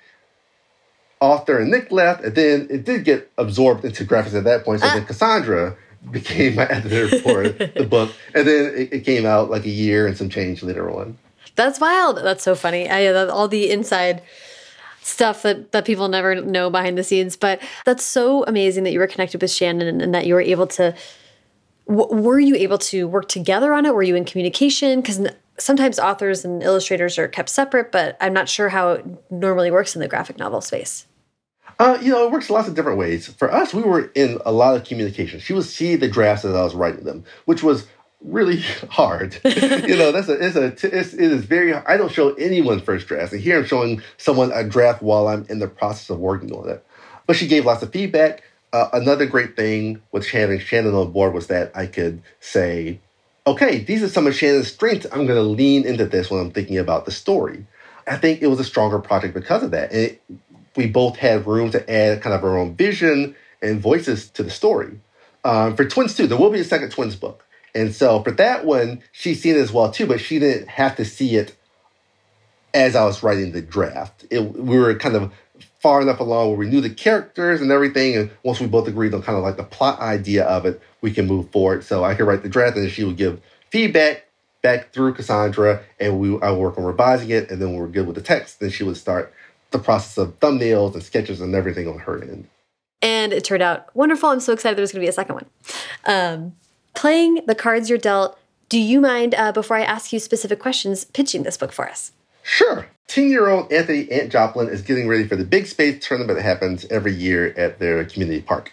Arthur 1.21 1.59
and 1.59 1.71
Nick 1.71 1.91
left, 1.91 2.23
and 2.23 2.35
then 2.35 2.67
it 2.69 2.83
did 2.83 3.05
get 3.05 3.31
absorbed 3.37 3.85
into 3.85 4.05
Graphix 4.05 4.33
at 4.33 4.43
that 4.43 4.65
point. 4.65 4.81
So 4.81 4.87
ah. 4.87 4.93
then 4.93 5.05
Cassandra 5.05 5.77
became 6.11 6.55
my 6.55 6.65
editor 6.65 7.07
for 7.19 7.47
the 7.49 7.87
book, 7.89 8.11
and 8.35 8.45
then 8.47 8.73
it, 8.75 8.93
it, 8.93 9.05
came 9.05 9.25
out 9.25 9.49
like 9.49 9.65
a 9.65 9.69
year 9.69 10.05
and 10.05 10.17
some 10.17 10.29
change 10.29 10.63
later 10.63 10.91
on. 10.91 11.17
That's 11.55 11.79
wild. 11.79 12.17
That's 12.17 12.43
so 12.43 12.55
funny. 12.55 12.89
I 12.89 13.07
all 13.07 13.47
the 13.47 13.71
inside 13.71 14.21
stuff 15.03 15.43
that 15.43 15.71
that 15.71 15.85
people 15.85 16.07
never 16.07 16.41
know 16.41 16.69
behind 16.69 16.97
the 16.97 17.03
scenes, 17.03 17.35
but 17.35 17.61
that's 17.85 18.03
so 18.03 18.43
amazing 18.45 18.83
that 18.85 18.91
you 18.91 18.99
were 18.99 19.07
connected 19.07 19.41
with 19.41 19.51
Shannon 19.51 19.87
and, 19.87 20.01
and 20.01 20.15
that 20.15 20.25
you 20.25 20.33
were 20.33 20.41
able 20.41 20.67
to. 20.67 20.95
were 21.85 22.39
you 22.39 22.55
able 22.55 22.77
to 22.77 23.07
work 23.07 23.27
together 23.27 23.73
on 23.73 23.85
it? 23.85 23.93
Were 23.93 24.03
you 24.03 24.15
in 24.15 24.25
communication? 24.25 25.01
Because 25.01 25.27
sometimes 25.57 25.99
authors 25.99 26.43
and 26.45 26.63
illustrators 26.63 27.17
are 27.17 27.27
kept 27.27 27.49
separate, 27.49 27.91
but 27.91 28.17
I'm 28.19 28.33
not 28.33 28.49
sure 28.49 28.69
how 28.69 28.93
it 28.93 29.05
normally 29.31 29.71
works 29.71 29.95
in 29.95 30.01
the 30.01 30.07
graphic 30.07 30.37
novel 30.37 30.61
space. 30.61 31.07
Uh, 31.79 31.97
you 32.01 32.11
know, 32.11 32.25
it 32.25 32.31
works 32.31 32.49
lots 32.49 32.67
of 32.67 32.75
different 32.75 32.99
ways. 32.99 33.27
For 33.27 33.51
us, 33.51 33.73
we 33.73 33.81
were 33.81 34.11
in 34.15 34.39
a 34.45 34.51
lot 34.51 34.75
of 34.75 34.85
communication. 34.85 35.39
She 35.39 35.53
would 35.53 35.65
see 35.65 35.95
the 35.95 36.07
drafts 36.07 36.45
as 36.45 36.55
I 36.55 36.63
was 36.63 36.75
writing 36.75 37.03
them, 37.03 37.23
which 37.45 37.63
was 37.63 37.87
really 38.23 38.59
hard. 38.89 39.39
you 39.43 39.97
know, 39.97 40.11
that's 40.11 40.29
a, 40.29 40.33
it's 40.33 40.55
a, 40.55 40.65
it's, 40.65 41.13
it 41.13 41.31
is 41.31 41.45
very, 41.45 41.73
I 41.73 41.97
don't 41.97 42.11
show 42.11 42.33
anyone 42.33 42.79
first 42.79 43.07
drafts. 43.07 43.33
And 43.33 43.41
here 43.41 43.59
I'm 43.59 43.65
showing 43.65 44.01
someone 44.17 44.51
a 44.51 44.63
draft 44.63 45.01
while 45.01 45.27
I'm 45.27 45.45
in 45.49 45.59
the 45.59 45.67
process 45.67 46.09
of 46.09 46.19
working 46.19 46.51
on 46.53 46.69
it. 46.69 46.85
But 47.27 47.35
she 47.35 47.47
gave 47.47 47.65
lots 47.65 47.83
of 47.83 47.91
feedback. 47.91 48.43
Uh, 48.71 48.89
another 48.93 49.25
great 49.25 49.55
thing 49.55 50.01
with 50.11 50.27
having 50.27 50.59
Shannon 50.59 50.95
on 50.95 51.11
board 51.11 51.33
was 51.33 51.47
that 51.47 51.71
I 51.75 51.85
could 51.85 52.21
say, 52.39 52.99
okay, 53.45 53.79
these 53.79 54.01
are 54.01 54.09
some 54.09 54.25
of 54.25 54.35
Shannon's 54.35 54.71
strengths. 54.71 55.05
I'm 55.11 55.27
going 55.27 55.39
to 55.39 55.41
lean 55.41 55.85
into 55.85 56.05
this 56.05 56.31
when 56.31 56.41
I'm 56.41 56.51
thinking 56.51 56.77
about 56.77 57.05
the 57.05 57.11
story. 57.11 57.65
I 58.07 58.17
think 58.17 58.41
it 58.41 58.47
was 58.47 58.59
a 58.59 58.63
stronger 58.63 58.99
project 58.99 59.33
because 59.33 59.63
of 59.63 59.71
that. 59.71 59.91
And 59.91 60.01
it, 60.01 60.21
we 60.75 60.87
both 60.87 61.17
had 61.17 61.45
room 61.45 61.69
to 61.71 61.91
add 61.91 62.21
kind 62.21 62.33
of 62.33 62.43
our 62.43 62.57
own 62.57 62.75
vision 62.75 63.35
and 63.61 63.79
voices 63.79 64.29
to 64.31 64.43
the 64.43 64.49
story. 64.49 64.99
Um, 65.45 65.75
for 65.75 65.85
Twins 65.85 66.15
2, 66.15 66.27
there 66.27 66.37
will 66.37 66.49
be 66.49 66.59
a 66.59 66.63
second 66.63 66.89
Twins 66.89 67.15
book. 67.15 67.45
And 67.75 67.93
so 67.93 68.21
for 68.23 68.31
that 68.31 68.65
one, 68.65 69.01
she's 69.11 69.41
seen 69.41 69.55
it 69.55 69.59
as 69.59 69.71
well 69.71 69.91
too, 69.91 70.05
but 70.05 70.21
she 70.21 70.39
didn't 70.39 70.69
have 70.69 70.95
to 70.97 71.05
see 71.05 71.35
it 71.35 71.55
as 72.73 72.95
I 72.95 73.05
was 73.05 73.23
writing 73.23 73.51
the 73.51 73.61
draft. 73.61 74.25
It, 74.29 74.39
we 74.41 74.77
were 74.77 74.93
kind 74.95 75.15
of 75.15 75.31
far 75.79 76.01
enough 76.01 76.19
along 76.19 76.49
where 76.49 76.57
we 76.57 76.69
knew 76.69 76.81
the 76.81 76.89
characters 76.89 77.61
and 77.61 77.71
everything. 77.71 78.15
And 78.15 78.31
once 78.43 78.59
we 78.59 78.67
both 78.67 78.87
agreed 78.87 79.13
on 79.13 79.21
kind 79.21 79.37
of 79.37 79.43
like 79.43 79.57
the 79.57 79.63
plot 79.63 79.99
idea 79.99 80.45
of 80.45 80.65
it, 80.65 80.81
we 81.01 81.11
can 81.11 81.27
move 81.27 81.49
forward. 81.51 81.83
So 81.83 82.03
I 82.03 82.15
could 82.15 82.25
write 82.25 82.43
the 82.43 82.49
draft 82.49 82.77
and 82.77 82.89
she 82.89 83.03
would 83.03 83.17
give 83.17 83.41
feedback 83.69 84.25
back 84.61 84.93
through 84.93 85.13
Cassandra 85.13 85.83
and 85.99 86.19
we 86.19 86.39
I 86.41 86.51
would 86.51 86.59
work 86.59 86.77
on 86.77 86.85
revising 86.85 87.29
it. 87.29 87.51
And 87.51 87.61
then 87.61 87.69
when 87.69 87.79
we're 87.79 87.87
good 87.87 88.07
with 88.07 88.15
the 88.15 88.21
text, 88.21 88.59
then 88.59 88.69
she 88.69 88.83
would 88.83 88.97
start 88.97 89.33
the 89.71 89.79
process 89.79 90.17
of 90.17 90.39
thumbnails 90.39 90.93
and 90.93 91.03
sketches 91.03 91.41
and 91.41 91.53
everything 91.53 91.87
on 91.87 91.99
her 91.99 92.21
end. 92.21 92.47
And 93.01 93.33
it 93.33 93.43
turned 93.43 93.61
out 93.61 93.93
wonderful. 93.95 94.29
I'm 94.29 94.39
so 94.39 94.53
excited 94.53 94.77
there's 94.77 94.93
going 94.93 95.01
to 95.01 95.05
be 95.05 95.09
a 95.09 95.13
second 95.13 95.35
one. 95.35 95.45
Um, 96.05 96.53
playing 96.93 97.41
the 97.45 97.55
cards 97.55 97.89
you're 97.89 97.97
dealt, 97.97 98.37
do 98.69 98.79
you 98.79 99.01
mind, 99.01 99.35
uh, 99.35 99.51
before 99.51 99.77
I 99.77 99.83
ask 99.83 100.11
you 100.13 100.19
specific 100.19 100.59
questions, 100.59 101.05
pitching 101.05 101.43
this 101.43 101.57
book 101.57 101.71
for 101.71 101.87
us? 101.87 102.11
Sure. 102.43 102.87
10 103.07 103.29
year 103.29 103.47
old 103.47 103.71
Anthony 103.71 104.09
Ant 104.11 104.31
Joplin 104.31 104.69
is 104.69 104.81
getting 104.81 105.07
ready 105.07 105.27
for 105.27 105.35
the 105.35 105.45
big 105.45 105.67
spades 105.67 106.05
tournament 106.05 106.37
that 106.37 106.43
happens 106.43 106.85
every 106.85 107.13
year 107.13 107.53
at 107.57 107.79
their 107.79 108.03
community 108.05 108.41
park. 108.41 108.71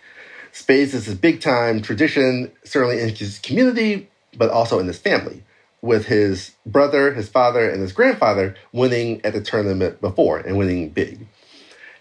Spades 0.53 0.95
is 0.95 1.09
a 1.09 1.15
big 1.15 1.41
time 1.41 1.83
tradition, 1.83 2.51
certainly 2.65 3.01
in 3.01 3.11
his 3.11 3.39
community, 3.39 4.09
but 4.37 4.51
also 4.51 4.79
in 4.79 4.87
his 4.87 4.99
family, 4.99 5.43
with 5.83 6.07
his 6.07 6.53
brother, 6.67 7.13
his 7.13 7.29
father, 7.29 7.69
and 7.69 7.81
his 7.81 7.93
grandfather 7.93 8.57
winning 8.73 9.21
at 9.25 9.33
the 9.33 9.41
tournament 9.41 10.01
before 10.01 10.39
and 10.39 10.57
winning 10.57 10.89
big. 10.89 11.27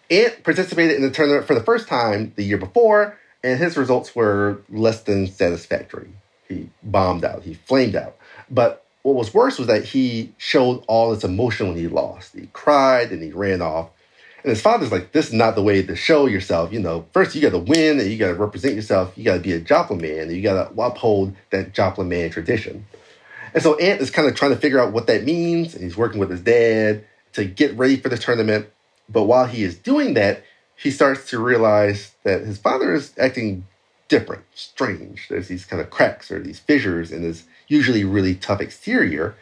Ant 0.10 0.44
participated 0.44 0.96
in 0.96 1.04
the 1.04 1.12
tournament 1.12 1.46
for 1.46 1.54
the 1.54 1.64
first 1.64 1.88
time 1.88 2.34
the 2.36 2.44
year 2.44 2.58
before, 2.58 3.18
and 3.44 3.60
his 3.60 3.78
results 3.78 4.16
were 4.16 4.62
less 4.70 5.04
than 5.04 5.28
satisfactory. 5.28 6.10
He 6.48 6.70
bombed 6.84 7.24
out, 7.24 7.44
he 7.44 7.54
flamed 7.54 7.96
out. 7.96 8.16
But 8.50 8.86
what 9.04 9.16
was 9.16 9.34
worse 9.34 9.58
was 9.58 9.68
that 9.68 9.86
he 9.86 10.34
showed 10.38 10.84
all 10.88 11.14
his 11.14 11.24
emotion 11.24 11.68
when 11.68 11.78
he 11.78 11.88
lost. 11.88 12.36
He 12.36 12.48
cried 12.54 13.12
and 13.12 13.24
he 13.24 13.32
ran 13.32 13.62
off. 13.62 13.90
And 14.44 14.50
his 14.50 14.62
father's 14.62 14.92
like, 14.92 15.12
this 15.12 15.28
is 15.28 15.34
not 15.34 15.56
the 15.56 15.64
way 15.64 15.82
to 15.82 15.96
show 15.96 16.26
yourself. 16.26 16.72
You 16.72 16.80
know, 16.80 17.06
first 17.12 17.36
you 17.36 17.42
got 17.42 17.52
to 17.52 17.60
win 17.60 18.00
and 18.00 18.10
you 18.10 18.18
got 18.18 18.28
to 18.28 18.36
represent 18.36 18.76
yourself. 18.76 19.18
You 19.18 19.26
got 19.26 19.36
to 19.36 19.40
be 19.42 19.52
a 19.52 19.60
Joplin 19.60 20.00
man 20.00 20.22
and 20.22 20.32
you 20.32 20.42
got 20.42 20.74
to 20.74 20.82
uphold 20.82 21.36
that 21.52 21.74
Joplin 21.74 22.08
man 22.08 22.30
tradition. 22.30 22.86
And 23.54 23.62
so 23.62 23.76
Ant 23.78 24.02
is 24.02 24.12
kind 24.12 24.28
of 24.28 24.36
trying 24.36 24.52
to 24.52 24.58
figure 24.58 24.80
out 24.80 24.94
what 24.94 25.08
that 25.08 25.24
means. 25.24 25.74
And 25.74 25.84
he's 25.84 25.98
working 25.98 26.20
with 26.20 26.30
his 26.30 26.42
dad 26.42 27.04
to 27.34 27.46
get 27.46 27.78
ready 27.78 27.98
for 27.98 28.10
the 28.10 28.18
tournament. 28.18 28.70
But 29.10 29.24
while 29.24 29.46
he 29.46 29.64
is 29.64 29.78
doing 29.78 30.14
that, 30.14 30.44
he 30.82 30.92
starts 30.92 31.30
to 31.30 31.40
realize 31.40 32.16
that 32.24 32.42
his 32.42 32.58
father 32.58 32.94
is 32.94 33.14
acting 33.20 33.68
different, 34.08 34.44
strange. 34.56 35.28
There's 35.28 35.50
these 35.50 35.66
kind 35.66 35.82
of 35.82 35.90
cracks 35.90 36.32
or 36.32 36.40
these 36.40 36.60
fissures 36.60 37.12
in 37.12 37.24
his 37.24 37.44
usually 37.68 38.06
really 38.06 38.36
tough 38.36 38.62
exterior. 38.62 39.36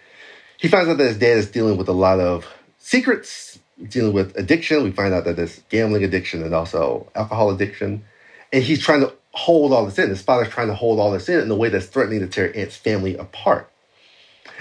He 0.57 0.67
finds 0.67 0.89
out 0.89 0.97
that 0.97 1.07
his 1.07 1.19
dad 1.19 1.37
is 1.37 1.49
dealing 1.49 1.77
with 1.77 1.87
a 1.87 1.93
lot 1.93 2.19
of 2.19 2.47
secrets, 2.79 3.59
dealing 3.87 4.13
with 4.13 4.35
addiction. 4.35 4.83
We 4.83 4.91
find 4.91 5.13
out 5.13 5.25
that 5.25 5.35
there's 5.35 5.61
gambling 5.69 6.03
addiction 6.03 6.43
and 6.43 6.55
also 6.55 7.07
alcohol 7.13 7.51
addiction. 7.51 8.03
And 8.51 8.63
he's 8.63 8.81
trying 8.81 9.01
to 9.01 9.13
hold 9.31 9.71
all 9.73 9.85
this 9.85 9.99
in. 9.99 10.09
His 10.09 10.23
father's 10.23 10.49
trying 10.49 10.69
to 10.69 10.73
hold 10.73 10.99
all 10.99 11.11
this 11.11 11.29
in 11.29 11.39
in 11.39 11.51
a 11.51 11.55
way 11.55 11.69
that's 11.69 11.85
threatening 11.85 12.21
to 12.21 12.27
tear 12.27 12.55
Ant's 12.57 12.75
family 12.75 13.15
apart. 13.15 13.71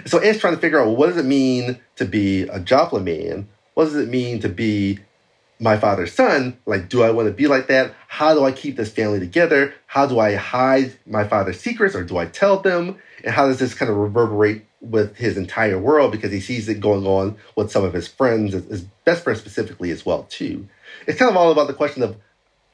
So 0.04 0.18
Ant's 0.18 0.40
trying 0.40 0.54
to 0.54 0.60
figure 0.60 0.78
out 0.78 0.88
well, 0.88 0.96
what 0.96 1.06
does 1.06 1.16
it 1.16 1.24
mean 1.24 1.80
to 1.96 2.04
be 2.04 2.42
a 2.42 2.60
Joplin 2.60 3.04
man? 3.04 3.48
What 3.72 3.86
does 3.86 3.96
it 3.96 4.08
mean 4.08 4.40
to 4.40 4.50
be 4.50 4.98
my 5.58 5.76
father's 5.76 6.12
son? 6.12 6.58
Like, 6.66 6.88
do 6.88 7.02
I 7.02 7.10
want 7.10 7.28
to 7.28 7.34
be 7.34 7.46
like 7.46 7.68
that? 7.68 7.94
How 8.08 8.34
do 8.34 8.44
I 8.44 8.52
keep 8.52 8.76
this 8.76 8.90
family 8.90 9.20
together? 9.20 9.74
How 9.86 10.06
do 10.06 10.18
I 10.18 10.34
hide 10.34 10.98
my 11.06 11.26
father's 11.26 11.60
secrets 11.60 11.94
or 11.94 12.04
do 12.04 12.18
I 12.18 12.26
tell 12.26 12.60
them? 12.60 12.96
And 13.24 13.34
how 13.34 13.46
does 13.46 13.58
this 13.58 13.74
kind 13.74 13.90
of 13.90 13.96
reverberate 13.96 14.66
with 14.80 15.16
his 15.16 15.36
entire 15.36 15.78
world 15.78 16.12
because 16.12 16.32
he 16.32 16.40
sees 16.40 16.68
it 16.68 16.80
going 16.80 17.06
on 17.06 17.36
with 17.56 17.70
some 17.70 17.84
of 17.84 17.92
his 17.92 18.06
friends, 18.06 18.52
his 18.52 18.82
best 19.04 19.24
friends 19.24 19.40
specifically 19.40 19.90
as 19.90 20.04
well 20.04 20.24
too. 20.24 20.68
It's 21.06 21.18
kind 21.18 21.30
of 21.30 21.36
all 21.36 21.50
about 21.50 21.66
the 21.66 21.74
question 21.74 22.02
of 22.02 22.16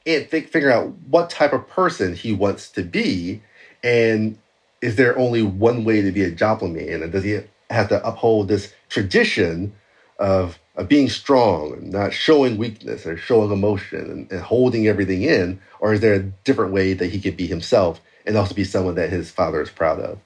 and 0.05 0.27
figuring 0.27 0.75
out 0.75 0.93
what 1.07 1.29
type 1.29 1.53
of 1.53 1.67
person 1.69 2.13
he 2.13 2.33
wants 2.33 2.69
to 2.71 2.83
be, 2.83 3.41
and 3.83 4.37
is 4.81 4.97
there 4.97 5.17
only 5.17 5.41
one 5.41 5.85
way 5.85 6.01
to 6.01 6.11
be 6.11 6.23
a 6.23 6.31
Joplin 6.31 6.73
man, 6.73 7.01
and 7.03 7.11
does 7.11 7.23
he 7.23 7.39
have 7.69 7.87
to 7.87 8.05
uphold 8.05 8.49
this 8.49 8.73
tradition 8.89 9.73
of, 10.19 10.59
of 10.75 10.89
being 10.89 11.09
strong 11.09 11.73
and 11.73 11.91
not 11.91 12.13
showing 12.13 12.57
weakness 12.57 13.05
or 13.05 13.15
showing 13.15 13.51
emotion 13.51 14.09
and, 14.09 14.31
and 14.31 14.41
holding 14.41 14.87
everything 14.87 15.23
in, 15.23 15.59
or 15.79 15.93
is 15.93 16.01
there 16.01 16.15
a 16.15 16.23
different 16.43 16.73
way 16.73 16.93
that 16.93 17.11
he 17.11 17.19
could 17.19 17.37
be 17.37 17.47
himself 17.47 18.01
and 18.25 18.35
also 18.35 18.55
be 18.55 18.63
someone 18.63 18.95
that 18.95 19.09
his 19.09 19.29
father 19.29 19.61
is 19.61 19.69
proud 19.69 19.99
of? 19.99 20.19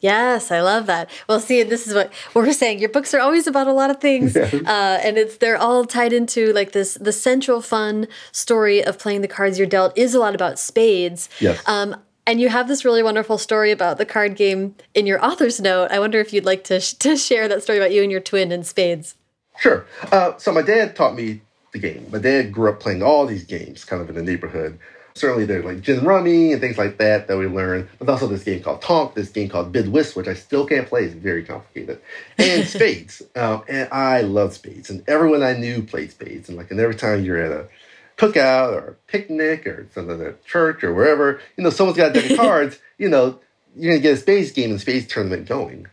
Yes, 0.00 0.50
I 0.50 0.60
love 0.60 0.84
that. 0.84 1.08
Well, 1.30 1.40
see, 1.40 1.62
this 1.62 1.86
is 1.86 1.94
what 1.94 2.12
we're 2.34 2.52
saying. 2.52 2.78
Your 2.78 2.90
books 2.90 3.14
are 3.14 3.20
always 3.20 3.46
about 3.46 3.66
a 3.66 3.72
lot 3.72 3.88
of 3.88 4.00
things, 4.00 4.34
yes. 4.36 4.52
uh, 4.52 5.00
and 5.02 5.16
it's 5.16 5.38
they're 5.38 5.56
all 5.56 5.86
tied 5.86 6.12
into 6.12 6.52
like 6.52 6.72
this. 6.72 6.98
The 7.00 7.12
central 7.12 7.62
fun 7.62 8.06
story 8.30 8.84
of 8.84 8.98
playing 8.98 9.22
the 9.22 9.28
cards 9.28 9.58
you're 9.58 9.66
dealt 9.66 9.96
is 9.96 10.14
a 10.14 10.18
lot 10.18 10.34
about 10.34 10.58
spades. 10.58 11.30
Yes. 11.40 11.66
Um, 11.66 11.96
and 12.26 12.38
you 12.38 12.50
have 12.50 12.68
this 12.68 12.84
really 12.84 13.02
wonderful 13.02 13.38
story 13.38 13.70
about 13.70 13.96
the 13.96 14.04
card 14.04 14.36
game 14.36 14.74
in 14.94 15.06
your 15.06 15.24
author's 15.24 15.58
note. 15.58 15.90
I 15.90 15.98
wonder 15.98 16.20
if 16.20 16.34
you'd 16.34 16.44
like 16.44 16.64
to 16.64 16.80
sh 16.80 16.92
to 16.94 17.16
share 17.16 17.48
that 17.48 17.62
story 17.62 17.78
about 17.78 17.92
you 17.92 18.02
and 18.02 18.12
your 18.12 18.20
twin 18.20 18.52
in 18.52 18.62
spades. 18.62 19.14
Sure. 19.58 19.86
Uh, 20.10 20.36
so 20.38 20.52
my 20.52 20.62
dad 20.62 20.96
taught 20.96 21.14
me 21.14 21.40
the 21.72 21.78
game. 21.78 22.06
My 22.10 22.18
dad 22.18 22.52
grew 22.52 22.70
up 22.70 22.80
playing 22.80 23.02
all 23.02 23.26
these 23.26 23.44
games 23.44 23.84
kind 23.84 24.00
of 24.00 24.08
in 24.08 24.14
the 24.14 24.22
neighborhood. 24.22 24.78
Certainly 25.16 25.44
there's 25.44 25.64
like 25.64 25.80
gin 25.80 26.04
rummy 26.04 26.52
and 26.52 26.60
things 26.60 26.76
like 26.76 26.98
that 26.98 27.28
that 27.28 27.36
we 27.36 27.46
learn, 27.46 27.88
but 27.98 28.08
also 28.08 28.26
this 28.26 28.42
game 28.42 28.62
called 28.62 28.82
Tonk, 28.82 29.14
this 29.14 29.28
game 29.28 29.48
called 29.48 29.70
Bid 29.70 29.88
Whist, 29.88 30.16
which 30.16 30.26
I 30.26 30.34
still 30.34 30.66
can't 30.66 30.88
play. 30.88 31.04
It's 31.04 31.14
very 31.14 31.44
complicated. 31.44 32.00
And 32.36 32.66
spades. 32.68 33.22
Um, 33.36 33.62
and 33.68 33.88
I 33.92 34.22
love 34.22 34.54
spades. 34.54 34.90
And 34.90 35.04
everyone 35.08 35.42
I 35.42 35.52
knew 35.52 35.82
played 35.82 36.10
spades. 36.10 36.48
And 36.48 36.58
like, 36.58 36.70
and 36.72 36.80
every 36.80 36.96
time 36.96 37.24
you're 37.24 37.38
at 37.38 37.52
a 37.52 37.68
cookout 38.16 38.72
or 38.72 38.88
a 38.90 38.94
picnic 39.10 39.66
or 39.66 39.86
something 39.94 40.20
at 40.20 40.44
church 40.44 40.82
or 40.82 40.92
wherever, 40.92 41.40
you 41.56 41.62
know, 41.62 41.70
someone's 41.70 41.96
got 41.96 42.10
a 42.10 42.20
deck 42.20 42.30
of 42.32 42.36
cards, 42.36 42.78
you 42.98 43.08
know, 43.08 43.38
you're 43.76 43.92
going 43.92 44.02
to 44.02 44.08
get 44.08 44.14
a 44.14 44.20
spades 44.20 44.50
game 44.50 44.70
and 44.70 44.80
spades 44.80 45.06
tournament 45.06 45.46
going. 45.46 45.86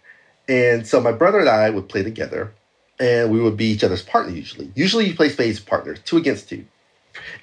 And 0.48 0.88
so 0.88 1.00
my 1.00 1.12
brother 1.12 1.40
and 1.40 1.50
I 1.50 1.70
would 1.70 1.90
play 1.90 2.02
together 2.02 2.54
and 3.02 3.32
we 3.32 3.42
would 3.42 3.58
be 3.58 3.66
each 3.66 3.84
other's 3.84 4.04
partner 4.04 4.32
usually. 4.32 4.72
Usually 4.76 5.08
you 5.08 5.16
play 5.16 5.28
spades 5.28 5.60
partners, 5.60 6.00
two 6.06 6.18
against 6.18 6.48
two. 6.48 6.64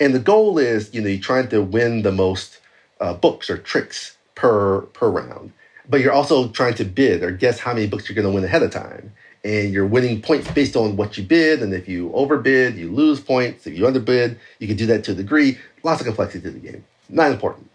And 0.01 0.15
the 0.15 0.21
goal 0.21 0.57
is, 0.57 0.95
you 0.95 1.03
know, 1.03 1.09
you're 1.09 1.21
trying 1.21 1.49
to 1.49 1.61
win 1.61 2.03
the 2.03 2.13
most 2.13 2.61
uh, 3.01 3.13
books 3.15 3.51
or 3.51 3.59
tricks 3.59 4.17
per 4.37 4.83
per 4.83 5.11
round, 5.11 5.53
but 5.89 6.01
you're 6.01 6.13
also 6.13 6.49
trying 6.49 6.75
to 6.75 6.85
bid 6.85 7.23
or 7.23 7.33
guess 7.33 7.59
how 7.59 7.75
many 7.75 7.89
books 7.89 8.09
you're 8.09 8.15
going 8.15 8.27
to 8.27 8.33
win 8.33 8.45
ahead 8.45 8.63
of 8.63 8.71
time. 8.71 9.13
And 9.45 9.73
you're 9.73 9.87
winning 9.87 10.21
points 10.21 10.51
based 10.51 10.77
on 10.77 10.97
what 10.97 11.17
you 11.17 11.25
bid. 11.25 11.63
And 11.63 11.73
if 11.73 11.89
you 11.89 12.13
overbid, 12.13 12.77
you 12.77 12.91
lose 12.91 13.21
points. 13.21 13.67
If 13.67 13.79
you 13.79 13.87
underbid, 13.87 14.39
you 14.59 14.67
can 14.67 14.77
do 14.77 14.87
that 14.87 15.05
to 15.05 15.13
a 15.13 15.15
degree. 15.15 15.59
Lots 15.83 16.01
of 16.01 16.07
complexity 16.07 16.41
to 16.43 16.51
the 16.51 16.59
game. 16.59 16.85
Not 17.09 17.31
important. 17.33 17.71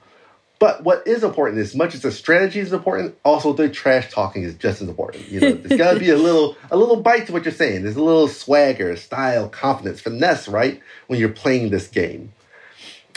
But 0.63 0.85
what 0.85 1.05
is 1.05 1.25
important, 1.25 1.59
as 1.59 1.75
much 1.75 1.93
as 1.93 2.03
the 2.03 2.11
strategy 2.13 2.61
is 2.61 2.71
important, 2.71 3.17
also 3.25 3.51
the 3.51 3.67
trash 3.67 4.09
talking 4.09 4.43
is 4.43 4.55
just 4.55 4.81
as 4.81 4.87
important. 4.87 5.27
You 5.27 5.41
know, 5.41 5.51
there's 5.55 5.77
got 5.77 5.95
to 5.95 5.99
be 5.99 6.09
a 6.09 6.15
little 6.15 6.55
a 6.71 6.77
little 6.77 6.95
bite 6.95 7.27
to 7.27 7.33
what 7.33 7.43
you're 7.43 7.51
saying. 7.51 7.83
There's 7.83 7.97
a 7.97 8.01
little 8.01 8.29
swagger, 8.29 8.95
style, 8.95 9.49
confidence, 9.49 9.99
finesse, 9.99 10.47
right, 10.47 10.79
when 11.07 11.19
you're 11.19 11.27
playing 11.27 11.69
this 11.69 11.89
game. 11.89 12.31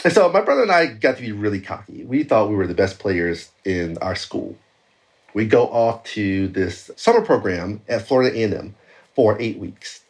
And 0.03 0.11
so 0.11 0.27
my 0.29 0.41
brother 0.41 0.63
and 0.63 0.71
I 0.73 0.87
got 0.87 1.15
to 1.15 1.21
be 1.21 1.31
really 1.31 1.61
cocky. 1.61 2.03
We 2.03 2.23
thought 2.25 2.49
we 2.49 2.55
were 2.57 2.67
the 2.67 2.73
best 2.73 2.99
players 2.99 3.49
in 3.63 3.97
our 3.99 4.15
school. 4.15 4.57
We 5.33 5.45
go 5.45 5.67
off 5.67 6.03
to 6.15 6.49
this 6.49 6.91
summer 6.97 7.21
program 7.21 7.79
at 7.87 8.05
Florida 8.05 8.37
A&M 8.37 8.75
for 9.15 9.41
eight 9.41 9.57
weeks. 9.57 10.01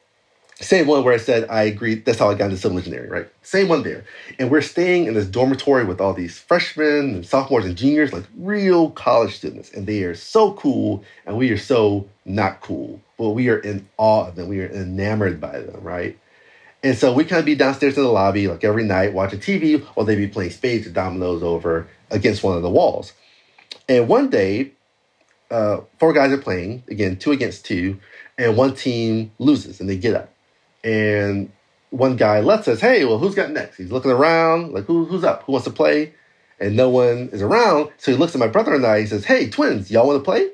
Same 0.59 0.87
one 0.87 1.03
where 1.03 1.13
I 1.13 1.17
said 1.17 1.47
I 1.49 1.63
agreed. 1.63 2.03
That's 2.03 2.17
how 2.17 2.31
I 2.31 2.33
got 2.33 2.45
into 2.45 2.57
civil 2.57 2.79
engineering, 2.79 3.11
right? 3.11 3.27
Same 3.43 3.67
one 3.67 3.83
there. 3.83 4.05
And 4.39 4.49
we're 4.49 4.61
staying 4.61 5.05
in 5.05 5.13
this 5.13 5.27
dormitory 5.27 5.85
with 5.85 6.01
all 6.01 6.15
these 6.15 6.39
freshmen 6.39 7.13
and 7.13 7.25
sophomores 7.25 7.65
and 7.65 7.77
juniors, 7.77 8.11
like 8.11 8.23
real 8.35 8.89
college 8.89 9.35
students. 9.35 9.71
And 9.71 9.85
they 9.85 10.01
are 10.01 10.15
so 10.15 10.53
cool, 10.53 11.03
and 11.27 11.37
we 11.37 11.51
are 11.51 11.59
so 11.59 12.09
not 12.25 12.61
cool. 12.61 12.99
But 13.19 13.31
we 13.31 13.49
are 13.49 13.59
in 13.59 13.87
awe 13.97 14.27
of 14.27 14.35
them. 14.35 14.47
We 14.47 14.61
are 14.61 14.67
enamored 14.67 15.39
by 15.39 15.59
them, 15.59 15.83
right? 15.83 16.17
And 16.83 16.97
so 16.97 17.13
we 17.13 17.23
kind 17.23 17.39
of 17.39 17.45
be 17.45 17.53
downstairs 17.53 17.95
in 17.95 18.03
the 18.03 18.09
lobby, 18.09 18.47
like 18.47 18.63
every 18.63 18.83
night, 18.83 19.13
watching 19.13 19.39
TV, 19.39 19.83
while 19.93 20.07
they 20.07 20.15
be 20.15 20.27
playing 20.27 20.51
spades 20.51 20.87
or 20.87 20.91
dominoes 20.91 21.43
over 21.43 21.87
against 22.09 22.41
one 22.41 22.57
of 22.57 22.63
the 22.63 22.69
walls. 22.69 23.13
And 23.87 24.07
one 24.07 24.29
day, 24.31 24.71
uh, 25.51 25.81
four 25.99 26.13
guys 26.13 26.31
are 26.31 26.37
playing, 26.37 26.83
again, 26.87 27.17
two 27.17 27.31
against 27.31 27.63
two, 27.63 27.99
and 28.39 28.57
one 28.57 28.73
team 28.73 29.31
loses 29.39 29.79
and 29.79 29.89
they 29.89 29.97
get 29.97 30.15
up 30.15 30.31
and 30.87 31.51
one 31.89 32.15
guy 32.15 32.39
lets 32.39 32.67
us, 32.69 32.79
hey, 32.79 33.03
well, 33.03 33.17
who's 33.17 33.35
got 33.35 33.51
next? 33.51 33.75
He's 33.75 33.91
looking 33.91 34.11
around, 34.11 34.71
like, 34.71 34.85
Who, 34.85 35.03
who's 35.03 35.25
up? 35.25 35.43
Who 35.43 35.51
wants 35.51 35.65
to 35.65 35.73
play? 35.73 36.13
And 36.59 36.77
no 36.77 36.89
one 36.89 37.29
is 37.33 37.41
around. 37.41 37.91
So 37.97 38.11
he 38.11 38.17
looks 38.17 38.33
at 38.33 38.39
my 38.39 38.47
brother 38.47 38.73
and 38.73 38.85
I. 38.85 39.01
He 39.01 39.05
says, 39.05 39.25
hey, 39.25 39.49
twins, 39.49 39.91
y'all 39.91 40.07
want 40.07 40.19
to 40.19 40.23
play? 40.23 40.49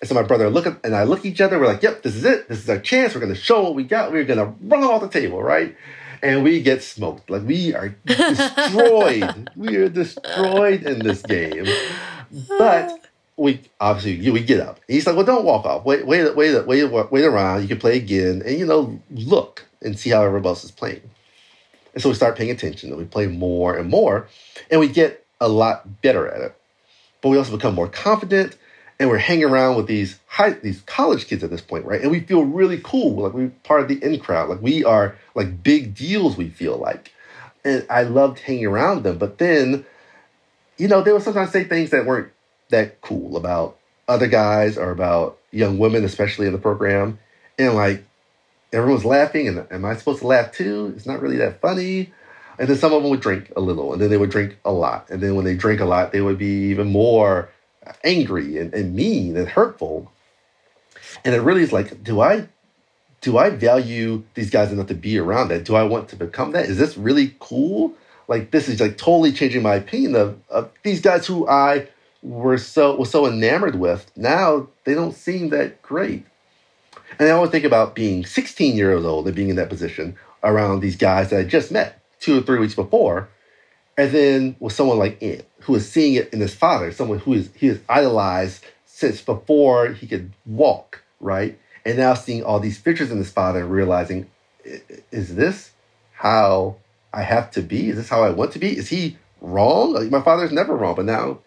And 0.00 0.08
so 0.08 0.14
my 0.14 0.22
brother 0.22 0.48
look 0.48 0.66
at, 0.66 0.80
and 0.82 0.96
I 0.96 1.04
look 1.04 1.20
at 1.20 1.26
each 1.26 1.40
other. 1.42 1.58
We're 1.58 1.66
like, 1.66 1.82
yep, 1.82 2.02
this 2.02 2.16
is 2.16 2.24
it. 2.24 2.48
This 2.48 2.58
is 2.58 2.70
our 2.70 2.78
chance. 2.80 3.14
We're 3.14 3.20
going 3.20 3.34
to 3.34 3.40
show 3.40 3.62
what 3.62 3.74
we 3.74 3.84
got. 3.84 4.12
We're 4.12 4.24
going 4.24 4.38
to 4.38 4.54
run 4.66 4.82
off 4.82 5.02
the 5.02 5.08
table, 5.08 5.42
right? 5.42 5.76
And 6.22 6.42
we 6.42 6.62
get 6.62 6.82
smoked. 6.82 7.28
Like 7.30 7.42
we 7.42 7.74
are 7.74 7.90
destroyed. 8.06 9.50
we 9.56 9.76
are 9.76 9.88
destroyed 9.88 10.82
in 10.84 11.00
this 11.00 11.22
game. 11.22 11.66
But 12.58 12.99
we 13.40 13.62
obviously 13.80 14.30
we 14.30 14.42
get 14.42 14.60
up. 14.60 14.80
He's 14.86 15.06
like, 15.06 15.16
well, 15.16 15.24
don't 15.24 15.46
walk 15.46 15.64
off. 15.64 15.86
Wait, 15.86 16.06
wait, 16.06 16.36
wait, 16.36 16.66
wait, 16.66 17.10
wait 17.10 17.24
around. 17.24 17.62
You 17.62 17.68
can 17.68 17.78
play 17.78 17.96
again, 17.96 18.42
and 18.44 18.58
you 18.58 18.66
know, 18.66 19.00
look 19.10 19.66
and 19.80 19.98
see 19.98 20.10
how 20.10 20.22
everybody 20.22 20.50
else 20.50 20.62
is 20.62 20.70
playing. 20.70 21.00
And 21.94 22.02
so 22.02 22.10
we 22.10 22.14
start 22.14 22.36
paying 22.36 22.50
attention, 22.50 22.90
and 22.90 22.98
we 22.98 23.06
play 23.06 23.28
more 23.28 23.78
and 23.78 23.88
more, 23.88 24.28
and 24.70 24.78
we 24.78 24.88
get 24.88 25.24
a 25.40 25.48
lot 25.48 26.02
better 26.02 26.28
at 26.28 26.42
it. 26.42 26.54
But 27.22 27.30
we 27.30 27.38
also 27.38 27.56
become 27.56 27.74
more 27.74 27.88
confident, 27.88 28.58
and 28.98 29.08
we're 29.08 29.16
hanging 29.16 29.44
around 29.44 29.76
with 29.76 29.86
these 29.86 30.20
high, 30.26 30.50
these 30.50 30.82
college 30.82 31.26
kids 31.26 31.42
at 31.42 31.48
this 31.48 31.62
point, 31.62 31.86
right? 31.86 32.02
And 32.02 32.10
we 32.10 32.20
feel 32.20 32.44
really 32.44 32.78
cool, 32.84 33.22
like 33.22 33.32
we're 33.32 33.52
part 33.64 33.80
of 33.80 33.88
the 33.88 34.04
in 34.04 34.20
crowd, 34.20 34.50
like 34.50 34.60
we 34.60 34.84
are 34.84 35.16
like 35.34 35.62
big 35.62 35.94
deals. 35.94 36.36
We 36.36 36.50
feel 36.50 36.76
like, 36.76 37.10
and 37.64 37.86
I 37.88 38.02
loved 38.02 38.40
hanging 38.40 38.66
around 38.66 39.02
them. 39.02 39.16
But 39.16 39.38
then, 39.38 39.86
you 40.76 40.88
know, 40.88 41.00
they 41.00 41.12
would 41.14 41.22
sometimes 41.22 41.52
say 41.52 41.64
things 41.64 41.88
that 41.90 42.04
weren't 42.04 42.30
that 42.70 43.00
cool 43.00 43.36
about 43.36 43.76
other 44.08 44.26
guys 44.26 44.76
or 44.76 44.90
about 44.90 45.38
young 45.50 45.78
women, 45.78 46.04
especially 46.04 46.46
in 46.46 46.52
the 46.52 46.58
program. 46.58 47.18
And 47.58 47.74
like 47.74 48.04
everyone's 48.72 49.04
laughing, 49.04 49.48
and 49.48 49.66
am 49.70 49.84
I 49.84 49.96
supposed 49.96 50.20
to 50.20 50.26
laugh 50.26 50.52
too? 50.52 50.92
It's 50.96 51.06
not 51.06 51.20
really 51.20 51.36
that 51.36 51.60
funny. 51.60 52.12
And 52.58 52.68
then 52.68 52.76
some 52.76 52.92
of 52.92 53.02
them 53.02 53.10
would 53.10 53.20
drink 53.20 53.52
a 53.56 53.60
little, 53.60 53.92
and 53.92 54.02
then 54.02 54.10
they 54.10 54.18
would 54.18 54.30
drink 54.30 54.58
a 54.64 54.72
lot. 54.72 55.08
And 55.10 55.22
then 55.22 55.34
when 55.34 55.44
they 55.44 55.54
drink 55.54 55.80
a 55.80 55.86
lot, 55.86 56.12
they 56.12 56.20
would 56.20 56.38
be 56.38 56.70
even 56.70 56.88
more 56.88 57.48
angry 58.04 58.58
and, 58.58 58.72
and 58.74 58.94
mean 58.94 59.36
and 59.36 59.48
hurtful. 59.48 60.10
And 61.24 61.34
it 61.34 61.40
really 61.40 61.62
is 61.62 61.72
like, 61.72 62.02
do 62.02 62.20
I 62.20 62.48
do 63.20 63.36
I 63.36 63.50
value 63.50 64.24
these 64.34 64.50
guys 64.50 64.72
enough 64.72 64.86
to 64.86 64.94
be 64.94 65.18
around 65.18 65.48
that? 65.48 65.64
Do 65.64 65.74
I 65.74 65.82
want 65.82 66.08
to 66.10 66.16
become 66.16 66.52
that? 66.52 66.66
Is 66.66 66.78
this 66.78 66.96
really 66.96 67.36
cool? 67.38 67.92
Like 68.28 68.50
this 68.50 68.68
is 68.68 68.80
like 68.80 68.96
totally 68.96 69.32
changing 69.32 69.62
my 69.62 69.74
opinion 69.74 70.16
of, 70.16 70.38
of 70.48 70.70
these 70.82 71.00
guys 71.00 71.26
who 71.26 71.48
I 71.48 71.88
were 72.22 72.58
so 72.58 72.96
was 72.96 73.10
so 73.10 73.26
enamored 73.26 73.76
with, 73.76 74.10
now 74.16 74.68
they 74.84 74.94
don't 74.94 75.14
seem 75.14 75.50
that 75.50 75.80
great. 75.82 76.26
And 77.18 77.28
I 77.28 77.32
always 77.32 77.50
think 77.50 77.64
about 77.64 77.94
being 77.94 78.24
16 78.24 78.76
years 78.76 79.04
old 79.04 79.26
and 79.26 79.34
being 79.34 79.48
in 79.48 79.56
that 79.56 79.68
position 79.68 80.16
around 80.42 80.80
these 80.80 80.96
guys 80.96 81.30
that 81.30 81.40
I 81.40 81.44
just 81.44 81.72
met 81.72 82.00
two 82.20 82.38
or 82.38 82.42
three 82.42 82.58
weeks 82.58 82.74
before, 82.74 83.28
and 83.96 84.12
then 84.12 84.56
with 84.60 84.72
someone 84.72 84.98
like 84.98 85.22
Ant, 85.22 85.44
who 85.62 85.74
is 85.74 85.90
seeing 85.90 86.14
it 86.14 86.32
in 86.32 86.40
his 86.40 86.54
father, 86.54 86.92
someone 86.92 87.18
who 87.18 87.34
is 87.34 87.50
he 87.54 87.66
has 87.66 87.80
idolized 87.88 88.64
since 88.86 89.20
before 89.20 89.88
he 89.88 90.06
could 90.06 90.32
walk, 90.46 91.02
right? 91.20 91.58
And 91.84 91.98
now 91.98 92.14
seeing 92.14 92.42
all 92.44 92.60
these 92.60 92.80
pictures 92.80 93.10
in 93.10 93.18
his 93.18 93.30
father 93.30 93.60
and 93.60 93.70
realizing, 93.70 94.30
is 95.10 95.34
this 95.34 95.72
how 96.12 96.76
I 97.12 97.22
have 97.22 97.50
to 97.52 97.62
be? 97.62 97.88
Is 97.88 97.96
this 97.96 98.08
how 98.08 98.22
I 98.22 98.30
want 98.30 98.52
to 98.52 98.58
be? 98.58 98.76
Is 98.76 98.88
he 98.88 99.16
wrong? 99.40 99.94
Like, 99.94 100.10
my 100.10 100.20
father's 100.20 100.52
never 100.52 100.76
wrong, 100.76 100.94
but 100.94 101.06
now 101.06 101.38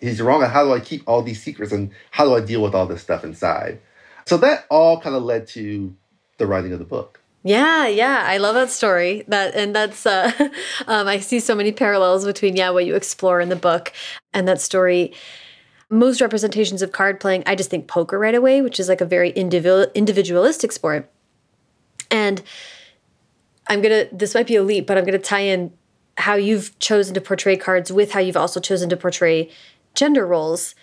he's 0.00 0.20
wrong 0.20 0.42
and 0.42 0.50
how 0.50 0.64
do 0.64 0.72
I 0.72 0.80
keep 0.80 1.02
all 1.06 1.22
these 1.22 1.42
secrets 1.42 1.72
and 1.72 1.90
how 2.10 2.24
do 2.24 2.34
I 2.34 2.40
deal 2.40 2.62
with 2.62 2.74
all 2.74 2.86
this 2.86 3.02
stuff 3.02 3.24
inside? 3.24 3.80
So 4.26 4.36
that 4.38 4.66
all 4.70 5.00
kind 5.00 5.16
of 5.16 5.22
led 5.22 5.46
to 5.48 5.94
the 6.38 6.46
writing 6.46 6.72
of 6.72 6.78
the 6.78 6.84
book. 6.84 7.20
Yeah, 7.42 7.86
yeah, 7.86 8.24
I 8.26 8.36
love 8.36 8.54
that 8.54 8.70
story. 8.70 9.24
That 9.28 9.54
and 9.54 9.74
that's 9.74 10.04
uh, 10.04 10.30
um, 10.86 11.08
I 11.08 11.20
see 11.20 11.40
so 11.40 11.54
many 11.54 11.72
parallels 11.72 12.24
between 12.24 12.56
yeah 12.56 12.70
what 12.70 12.84
you 12.84 12.94
explore 12.96 13.40
in 13.40 13.48
the 13.48 13.56
book 13.56 13.92
and 14.34 14.46
that 14.46 14.60
story. 14.60 15.14
Most 15.88 16.20
representations 16.20 16.82
of 16.82 16.92
card 16.92 17.18
playing, 17.18 17.42
I 17.46 17.56
just 17.56 17.68
think 17.68 17.88
poker 17.88 18.18
right 18.18 18.34
away, 18.34 18.62
which 18.62 18.78
is 18.78 18.88
like 18.88 19.00
a 19.00 19.06
very 19.06 19.30
individual 19.30 19.86
individualistic 19.94 20.70
sport. 20.70 21.10
And 22.10 22.42
I'm 23.68 23.80
gonna 23.80 24.06
this 24.12 24.34
might 24.34 24.46
be 24.46 24.56
a 24.56 24.62
leap, 24.62 24.86
but 24.86 24.98
I'm 24.98 25.04
gonna 25.04 25.18
tie 25.18 25.40
in 25.40 25.72
how 26.18 26.34
you've 26.34 26.78
chosen 26.78 27.14
to 27.14 27.20
portray 27.20 27.56
cards 27.56 27.90
with 27.90 28.12
how 28.12 28.20
you've 28.20 28.36
also 28.36 28.60
chosen 28.60 28.90
to 28.90 28.96
portray 28.96 29.50
gender 29.94 30.26
roles. 30.26 30.74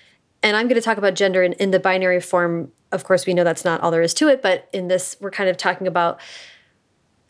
And 0.43 0.55
I'm 0.55 0.67
going 0.67 0.79
to 0.79 0.85
talk 0.85 0.97
about 0.97 1.15
gender 1.15 1.43
in, 1.43 1.53
in 1.53 1.71
the 1.71 1.79
binary 1.79 2.21
form. 2.21 2.71
Of 2.91 3.03
course, 3.03 3.25
we 3.25 3.33
know 3.33 3.43
that's 3.43 3.65
not 3.65 3.81
all 3.81 3.91
there 3.91 4.01
is 4.01 4.13
to 4.15 4.27
it, 4.27 4.41
but 4.41 4.69
in 4.71 4.87
this, 4.87 5.17
we're 5.19 5.31
kind 5.31 5.49
of 5.49 5.57
talking 5.57 5.87
about. 5.87 6.19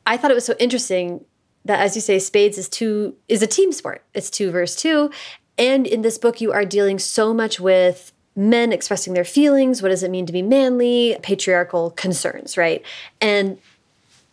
I 0.06 0.18
thought 0.18 0.32
it 0.32 0.36
was 0.36 0.46
so 0.46 0.56
interesting 0.60 1.26
that, 1.66 1.80
as 1.80 1.96
you 1.96 2.02
say, 2.02 2.20
spades 2.20 2.58
is 2.58 2.70
two 2.70 3.16
is 3.28 3.42
a 3.42 3.48
team 3.48 3.72
sport. 3.72 4.04
It's 4.14 4.30
two 4.30 4.52
versus 4.52 4.80
two, 4.80 5.12
and 5.58 5.88
in 5.88 6.02
this 6.02 6.18
book, 6.18 6.40
you 6.40 6.52
are 6.52 6.64
dealing 6.64 7.00
so 7.00 7.34
much 7.34 7.60
with 7.60 8.14
men 8.36 8.72
expressing 8.72 9.14
their 9.14 9.26
feelings. 9.26 9.82
What 9.82 9.90
does 9.90 10.04
it 10.04 10.12
mean 10.12 10.26
to 10.28 10.34
be 10.34 10.44
manly? 10.44 11.18
Patriarchal 11.24 11.92
concerns, 11.92 12.56
right? 12.56 12.84
And 13.20 13.58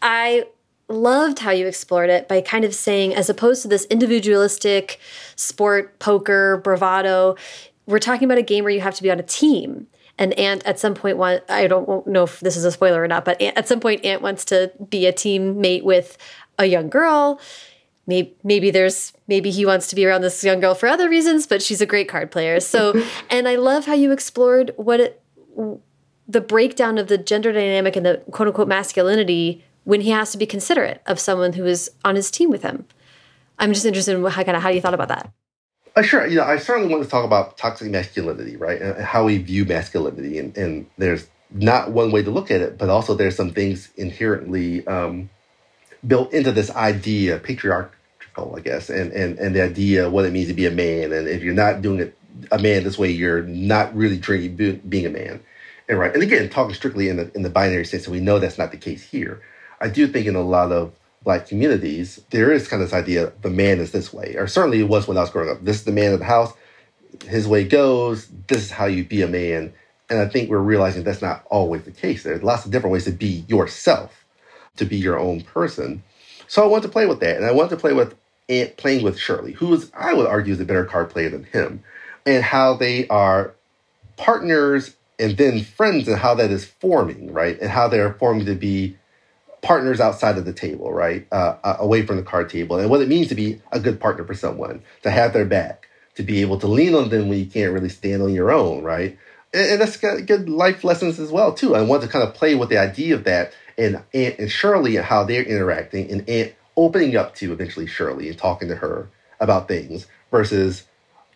I 0.02 0.46
loved 0.88 1.40
how 1.40 1.50
you 1.50 1.66
explored 1.66 2.10
it 2.10 2.28
by 2.28 2.40
kind 2.40 2.64
of 2.64 2.74
saying, 2.74 3.14
as 3.14 3.30
opposed 3.30 3.62
to 3.62 3.68
this 3.68 3.84
individualistic 3.86 5.00
sport, 5.36 5.98
poker, 5.98 6.58
bravado, 6.58 7.36
we're 7.86 7.98
talking 7.98 8.26
about 8.26 8.38
a 8.38 8.42
game 8.42 8.64
where 8.64 8.72
you 8.72 8.80
have 8.80 8.94
to 8.94 9.02
be 9.02 9.10
on 9.10 9.18
a 9.18 9.24
team. 9.24 9.86
And 10.16 10.32
Ant 10.38 10.64
at 10.64 10.78
some 10.78 10.94
point 10.94 11.16
want 11.16 11.42
I 11.48 11.66
don't 11.66 12.06
know 12.06 12.22
if 12.22 12.40
this 12.40 12.56
is 12.56 12.64
a 12.64 12.70
spoiler 12.70 13.02
or 13.02 13.08
not, 13.08 13.24
but 13.24 13.40
at 13.42 13.66
some 13.66 13.80
point 13.80 14.04
Ant 14.04 14.22
wants 14.22 14.44
to 14.46 14.72
be 14.88 15.06
a 15.06 15.12
teammate 15.12 15.82
with 15.82 16.16
a 16.58 16.66
young 16.66 16.88
girl. 16.88 17.40
Maybe, 18.06 18.36
maybe 18.44 18.70
there's 18.70 19.12
maybe 19.26 19.50
he 19.50 19.66
wants 19.66 19.88
to 19.88 19.96
be 19.96 20.06
around 20.06 20.20
this 20.20 20.44
young 20.44 20.60
girl 20.60 20.74
for 20.74 20.88
other 20.88 21.08
reasons, 21.08 21.46
but 21.46 21.62
she's 21.62 21.80
a 21.80 21.86
great 21.86 22.08
card 22.08 22.30
player. 22.30 22.60
So, 22.60 23.02
and 23.30 23.48
I 23.48 23.56
love 23.56 23.86
how 23.86 23.94
you 23.94 24.12
explored 24.12 24.70
what 24.76 25.00
it 25.00 25.20
the 26.28 26.40
breakdown 26.40 26.96
of 26.96 27.08
the 27.08 27.18
gender 27.18 27.52
dynamic 27.52 27.96
and 27.96 28.06
the 28.06 28.22
quote 28.30 28.48
unquote 28.48 28.68
masculinity 28.68 29.64
when 29.84 30.00
he 30.00 30.10
has 30.10 30.32
to 30.32 30.38
be 30.38 30.46
considerate 30.46 31.02
of 31.06 31.20
someone 31.20 31.52
who 31.52 31.64
is 31.64 31.90
on 32.04 32.16
his 32.16 32.30
team 32.30 32.50
with 32.50 32.62
him. 32.62 32.86
I'm 33.58 33.72
just 33.72 33.86
interested 33.86 34.16
in 34.16 34.24
how 34.24 34.42
kind 34.42 34.56
of 34.56 34.62
how 34.62 34.70
you 34.70 34.80
thought 34.80 34.94
about 34.94 35.08
that. 35.08 35.32
Uh, 35.96 36.02
sure, 36.02 36.26
you 36.26 36.36
know, 36.36 36.42
I 36.42 36.58
certainly 36.58 36.92
want 36.92 37.04
to 37.04 37.10
talk 37.10 37.24
about 37.24 37.56
toxic 37.56 37.88
masculinity, 37.88 38.56
right, 38.56 38.82
and 38.82 39.04
how 39.04 39.24
we 39.24 39.38
view 39.38 39.64
masculinity, 39.64 40.38
and, 40.38 40.56
and 40.56 40.86
there's 40.98 41.28
not 41.52 41.92
one 41.92 42.10
way 42.10 42.20
to 42.22 42.32
look 42.32 42.50
at 42.50 42.60
it, 42.60 42.78
but 42.78 42.88
also 42.88 43.14
there's 43.14 43.36
some 43.36 43.52
things 43.52 43.90
inherently 43.96 44.84
um, 44.88 45.30
built 46.04 46.32
into 46.32 46.50
this 46.50 46.68
idea, 46.72 47.38
patriarchal, 47.38 48.56
I 48.56 48.60
guess, 48.60 48.90
and, 48.90 49.12
and 49.12 49.38
and 49.38 49.54
the 49.54 49.62
idea 49.62 50.10
what 50.10 50.24
it 50.24 50.32
means 50.32 50.48
to 50.48 50.54
be 50.54 50.66
a 50.66 50.70
man, 50.72 51.12
and 51.12 51.28
if 51.28 51.44
you're 51.44 51.54
not 51.54 51.80
doing 51.80 52.00
it 52.00 52.18
a 52.50 52.58
man 52.58 52.82
this 52.82 52.98
way, 52.98 53.12
you're 53.12 53.42
not 53.42 53.94
really 53.94 54.18
truly 54.18 54.48
being 54.48 55.06
a 55.06 55.10
man, 55.10 55.40
and 55.88 55.96
right, 55.96 56.12
and 56.12 56.24
again, 56.24 56.50
talking 56.50 56.74
strictly 56.74 57.08
in 57.08 57.18
the 57.18 57.30
in 57.36 57.42
the 57.42 57.50
binary 57.50 57.84
sense, 57.84 58.06
and 58.06 58.12
we 58.12 58.20
know 58.20 58.40
that's 58.40 58.58
not 58.58 58.72
the 58.72 58.78
case 58.78 59.04
here. 59.04 59.40
I 59.80 59.88
do 59.88 60.06
think 60.06 60.26
in 60.26 60.36
a 60.36 60.42
lot 60.42 60.72
of 60.72 60.92
black 61.22 61.46
communities, 61.46 62.20
there 62.30 62.52
is 62.52 62.68
kind 62.68 62.82
of 62.82 62.90
this 62.90 62.98
idea 62.98 63.32
the 63.42 63.50
man 63.50 63.78
is 63.80 63.92
this 63.92 64.12
way, 64.12 64.34
or 64.36 64.46
certainly 64.46 64.80
it 64.80 64.88
was 64.88 65.08
when 65.08 65.16
I 65.16 65.20
was 65.20 65.30
growing 65.30 65.50
up. 65.50 65.64
This 65.64 65.76
is 65.76 65.84
the 65.84 65.92
man 65.92 66.12
of 66.12 66.18
the 66.18 66.24
house. 66.24 66.52
His 67.26 67.48
way 67.48 67.64
goes. 67.64 68.28
This 68.48 68.64
is 68.64 68.70
how 68.70 68.86
you 68.86 69.04
be 69.04 69.22
a 69.22 69.28
man. 69.28 69.72
And 70.10 70.18
I 70.18 70.28
think 70.28 70.50
we're 70.50 70.58
realizing 70.58 71.02
that's 71.02 71.22
not 71.22 71.44
always 71.50 71.84
the 71.84 71.90
case. 71.90 72.22
There's 72.22 72.42
lots 72.42 72.64
of 72.64 72.70
different 72.70 72.92
ways 72.92 73.04
to 73.04 73.12
be 73.12 73.44
yourself, 73.48 74.24
to 74.76 74.84
be 74.84 74.96
your 74.96 75.18
own 75.18 75.42
person. 75.42 76.02
So 76.46 76.62
I 76.62 76.66
wanted 76.66 76.82
to 76.82 76.92
play 76.92 77.06
with 77.06 77.20
that, 77.20 77.36
and 77.36 77.46
I 77.46 77.52
wanted 77.52 77.70
to 77.70 77.76
play 77.76 77.94
with 77.94 78.14
Ant 78.48 78.76
playing 78.76 79.02
with 79.02 79.18
Shirley, 79.18 79.52
who 79.52 79.72
is, 79.72 79.90
I 79.94 80.12
would 80.12 80.26
argue, 80.26 80.52
is 80.52 80.60
a 80.60 80.66
better 80.66 80.84
card 80.84 81.08
player 81.08 81.30
than 81.30 81.44
him, 81.44 81.82
and 82.26 82.44
how 82.44 82.74
they 82.74 83.08
are 83.08 83.54
partners 84.18 84.94
and 85.18 85.36
then 85.38 85.62
friends, 85.62 86.08
and 86.08 86.18
how 86.18 86.34
that 86.34 86.50
is 86.50 86.64
forming, 86.64 87.32
right, 87.32 87.58
and 87.60 87.70
how 87.70 87.88
they're 87.88 88.12
forming 88.14 88.44
to 88.46 88.54
be 88.54 88.96
partners 89.64 89.98
outside 89.98 90.38
of 90.38 90.44
the 90.44 90.52
table, 90.52 90.92
right? 90.92 91.26
Uh, 91.32 91.56
uh, 91.64 91.76
away 91.80 92.06
from 92.06 92.16
the 92.16 92.22
card 92.22 92.48
table, 92.48 92.78
and 92.78 92.88
what 92.90 93.00
it 93.00 93.08
means 93.08 93.28
to 93.28 93.34
be 93.34 93.60
a 93.72 93.80
good 93.80 93.98
partner 93.98 94.24
for 94.24 94.34
someone, 94.34 94.82
to 95.02 95.10
have 95.10 95.32
their 95.32 95.44
back, 95.44 95.88
to 96.14 96.22
be 96.22 96.42
able 96.42 96.58
to 96.60 96.68
lean 96.68 96.94
on 96.94 97.08
them 97.08 97.28
when 97.28 97.38
you 97.38 97.46
can't 97.46 97.72
really 97.72 97.88
stand 97.88 98.22
on 98.22 98.32
your 98.32 98.52
own, 98.52 98.84
right? 98.84 99.18
And, 99.52 99.70
and 99.72 99.80
that's 99.80 99.96
good 99.96 100.48
life 100.48 100.84
lessons 100.84 101.18
as 101.18 101.32
well, 101.32 101.52
too. 101.52 101.74
I 101.74 101.82
want 101.82 102.02
to 102.02 102.08
kind 102.08 102.26
of 102.26 102.34
play 102.34 102.54
with 102.54 102.68
the 102.68 102.78
idea 102.78 103.14
of 103.16 103.24
that 103.24 103.52
and 103.76 104.02
Ant 104.12 104.38
and 104.38 104.50
Shirley 104.50 104.96
and 104.96 105.04
how 105.04 105.24
they're 105.24 105.42
interacting, 105.42 106.10
and 106.10 106.28
Ant 106.28 106.54
opening 106.76 107.16
up 107.16 107.34
to 107.36 107.52
eventually 107.52 107.86
Shirley 107.86 108.28
and 108.28 108.38
talking 108.38 108.68
to 108.68 108.76
her 108.76 109.08
about 109.40 109.66
things 109.66 110.06
versus 110.30 110.84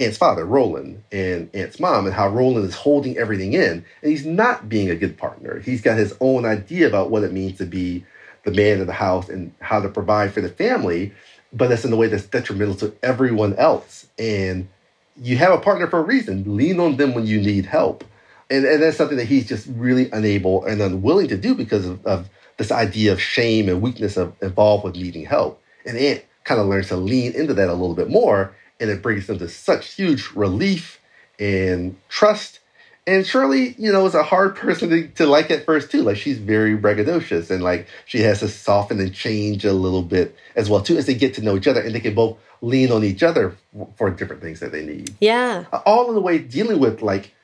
Ant's 0.01 0.19
father, 0.19 0.45
Roland, 0.45 1.03
and 1.11 1.51
Ant's 1.55 1.81
mom, 1.81 2.07
and 2.07 2.15
how 2.15 2.29
Roland 2.29 2.67
is 2.67 2.75
holding 2.75 3.17
everything 3.19 3.55
in. 3.55 3.85
And 4.03 4.11
he's 4.11 4.27
not 4.27 4.69
being 4.69 4.91
a 4.91 4.97
good 4.97 5.17
partner. 5.19 5.59
He's 5.61 5.83
got 5.83 5.99
his 5.99 6.15
own 6.21 6.45
idea 6.45 6.87
about 6.87 7.11
what 7.11 7.25
it 7.25 7.33
means 7.33 7.59
to 7.59 7.67
be 7.67 8.05
the 8.49 8.57
man 8.57 8.81
of 8.81 8.87
the 8.87 8.93
house 8.93 9.29
and 9.29 9.53
how 9.61 9.81
to 9.81 9.89
provide 9.89 10.33
for 10.33 10.41
the 10.41 10.49
family, 10.49 11.13
but 11.53 11.69
that's 11.69 11.85
in 11.85 11.93
a 11.93 11.97
way 11.97 12.09
that's 12.09 12.27
detrimental 12.27 12.75
to 12.77 12.95
everyone 13.03 13.55
else. 13.57 14.09
And 14.19 14.69
you 15.21 15.37
have 15.37 15.53
a 15.53 15.59
partner 15.59 15.87
for 15.87 15.99
a 15.99 16.03
reason. 16.03 16.57
Lean 16.57 16.81
on 16.81 16.97
them 16.97 17.15
when 17.15 17.27
you 17.27 17.41
need 17.41 17.67
help. 17.67 18.05
And, 18.51 18.65
and 18.65 18.83
that's 18.83 18.97
something 18.97 19.19
that 19.19 19.27
he's 19.27 19.47
just 19.47 19.67
really 19.69 20.11
unable 20.11 20.65
and 20.65 20.81
unwilling 20.81 21.29
to 21.29 21.37
do 21.37 21.55
because 21.55 21.85
of, 21.87 22.05
of 22.07 22.31
this 22.57 22.73
idea 22.73 23.13
of 23.13 23.21
shame 23.21 23.69
and 23.69 23.83
weakness 23.83 24.17
of, 24.17 24.35
involved 24.41 24.85
with 24.85 24.97
needing 24.97 25.27
help. 25.27 25.63
And 25.85 25.99
Ant 25.99 26.25
kind 26.45 26.61
of 26.61 26.67
learns 26.67 26.89
to 26.89 26.97
lean 26.97 27.33
into 27.35 27.55
that 27.55 27.69
a 27.69 27.73
little 27.73 27.95
bit 27.95 28.09
more, 28.09 28.55
and 28.81 28.89
it 28.89 29.03
brings 29.03 29.27
them 29.27 29.39
to 29.39 29.49
such 29.49 29.95
huge 29.95 30.31
relief 30.35 31.01
and 31.39 31.97
trust 32.09 32.61
and 33.09 33.27
Shirley, 33.27 33.75
you 33.79 33.91
know, 33.91 34.05
is 34.07 34.15
a 34.15 34.23
hard 34.23 34.55
person 34.55 34.91
to, 34.91 35.09
to 35.09 35.27
like 35.27 35.51
at 35.51 35.65
first 35.65 35.91
too. 35.91 36.03
Like 36.03 36.19
she's 36.19 36.39
very 36.39 36.77
braggadocious 36.77 37.51
and 37.51 37.65
like 37.65 37.89
she 38.05 38.21
has 38.21 38.41
to 38.41 38.49
soften 38.49 39.01
and 39.01 39.15
change 39.15 39.65
a 39.65 39.73
little 39.73 40.03
bit 40.03 40.37
as 40.55 40.69
well 40.69 40.83
too 40.83 40.99
as 40.99 41.07
they 41.07 41.15
get 41.15 41.35
to 41.35 41.43
know 41.43 41.57
each 41.57 41.67
other 41.67 41.81
and 41.81 41.95
they 41.95 42.01
can 42.01 42.15
both 42.15 42.37
lean 42.61 42.93
on 42.93 43.05
each 43.05 43.23
other 43.23 43.57
for 43.97 44.11
different 44.11 44.43
things 44.43 44.61
that 44.61 44.73
they 44.73 44.85
need. 44.85 45.15
Yeah. 45.21 45.65
All 45.87 46.09
in 46.09 46.15
the 46.15 46.21
way 46.21 46.39
dealing 46.39 46.81
with 46.81 47.01
like 47.01 47.35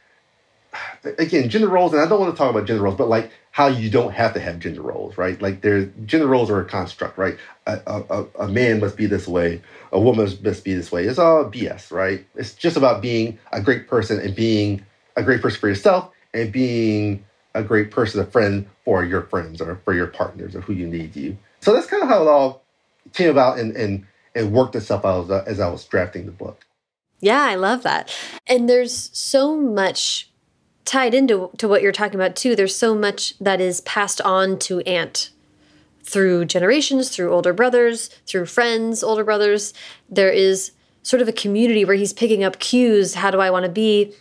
again 1.19 1.49
gender 1.49 1.69
roles 1.69 1.93
and 1.93 2.03
I 2.03 2.07
don't 2.07 2.21
want 2.21 2.35
to 2.35 2.39
talk 2.39 2.51
about 2.51 2.67
gender 2.67 2.83
roles, 2.83 2.97
but 2.97 3.09
like 3.09 3.31
how 3.51 3.69
you 3.69 3.89
don't 3.89 4.13
have 4.13 4.35
to 4.35 4.41
have 4.41 4.59
gender 4.59 4.83
roles, 4.83 5.17
right? 5.17 5.41
Like 5.41 5.63
there's 5.63 5.89
gender 6.05 6.27
roles 6.27 6.51
are 6.51 6.61
a 6.61 6.65
construct, 6.65 7.17
right? 7.17 7.39
A, 7.67 7.81
a, 7.87 8.27
a 8.41 8.49
man 8.49 8.81
must 8.81 8.97
be 8.97 9.07
this 9.07 9.27
way, 9.27 9.63
a 9.93 10.01
woman 10.01 10.27
must 10.43 10.65
be 10.65 10.75
this 10.75 10.93
way. 10.93 11.05
It's 11.05 11.19
all 11.19 11.45
BS, 11.45 11.91
right? 11.91 12.27
It's 12.35 12.55
just 12.55 12.77
about 12.77 13.01
being 13.01 13.39
a 13.53 13.63
great 13.63 13.89
person 13.89 14.21
and 14.21 14.35
being 14.35 14.85
a 15.17 15.23
great 15.23 15.43
person 15.43 15.61
for 15.61 15.69
yourself 15.69 16.11
and 16.33 16.53
being 16.53 17.25
a 17.55 17.63
great 17.63 17.91
person, 17.91 18.21
a 18.21 18.27
friend 18.27 18.67
for 18.85 19.05
your 19.05 19.23
friends 19.23 19.61
or 19.61 19.81
for 19.85 19.95
your 19.95 20.09
partners 20.09 20.55
or 20.57 20.61
who 20.61 20.73
you 20.73 20.87
need 20.87 21.15
you. 21.15 21.37
So 21.61 21.73
that's 21.73 21.87
kind 21.87 22.03
of 22.03 22.09
how 22.09 22.23
it 22.23 22.29
all 22.29 22.63
came 23.13 23.31
about 23.31 23.59
and 23.59 23.77
and 23.77 24.07
and 24.35 24.53
worked 24.53 24.75
itself 24.75 25.05
out 25.05 25.31
as, 25.31 25.47
as 25.47 25.61
I 25.61 25.69
was 25.69 25.85
drafting 25.85 26.27
the 26.27 26.33
book. 26.33 26.67
Yeah, 27.21 27.43
I 27.43 27.55
love 27.55 27.83
that. 27.85 28.15
And 28.47 28.69
there's 28.69 29.11
so 29.17 29.57
much 29.57 30.29
tied 30.85 31.15
into 31.15 31.51
to 31.59 31.69
what 31.69 31.81
you're 31.81 31.93
talking 31.93 32.17
about 32.17 32.37
too. 32.37 32.55
There's 32.55 32.77
so 32.77 32.95
much 32.95 33.39
that 33.39 33.61
is 33.61 33.81
passed 33.83 34.21
on 34.21 34.59
to 34.61 34.81
Ant 34.81 35.31
through 36.03 36.45
generations, 36.45 37.09
through 37.09 37.33
older 37.33 37.55
brothers, 37.55 38.09
through 38.27 38.47
friends, 38.47 39.03
older 39.03 39.25
brothers. 39.25 39.73
There 40.11 40.31
is 40.31 40.73
sort 41.03 41.23
of 41.23 41.29
a 41.29 41.33
community 41.33 41.85
where 41.85 41.97
he's 41.97 42.13
picking 42.13 42.45
up 42.45 42.59
cues. 42.59 43.15
How 43.15 43.31
do 43.31 43.41
I 43.41 43.51
want 43.51 43.65
to 43.65 43.71
be? 43.71 44.13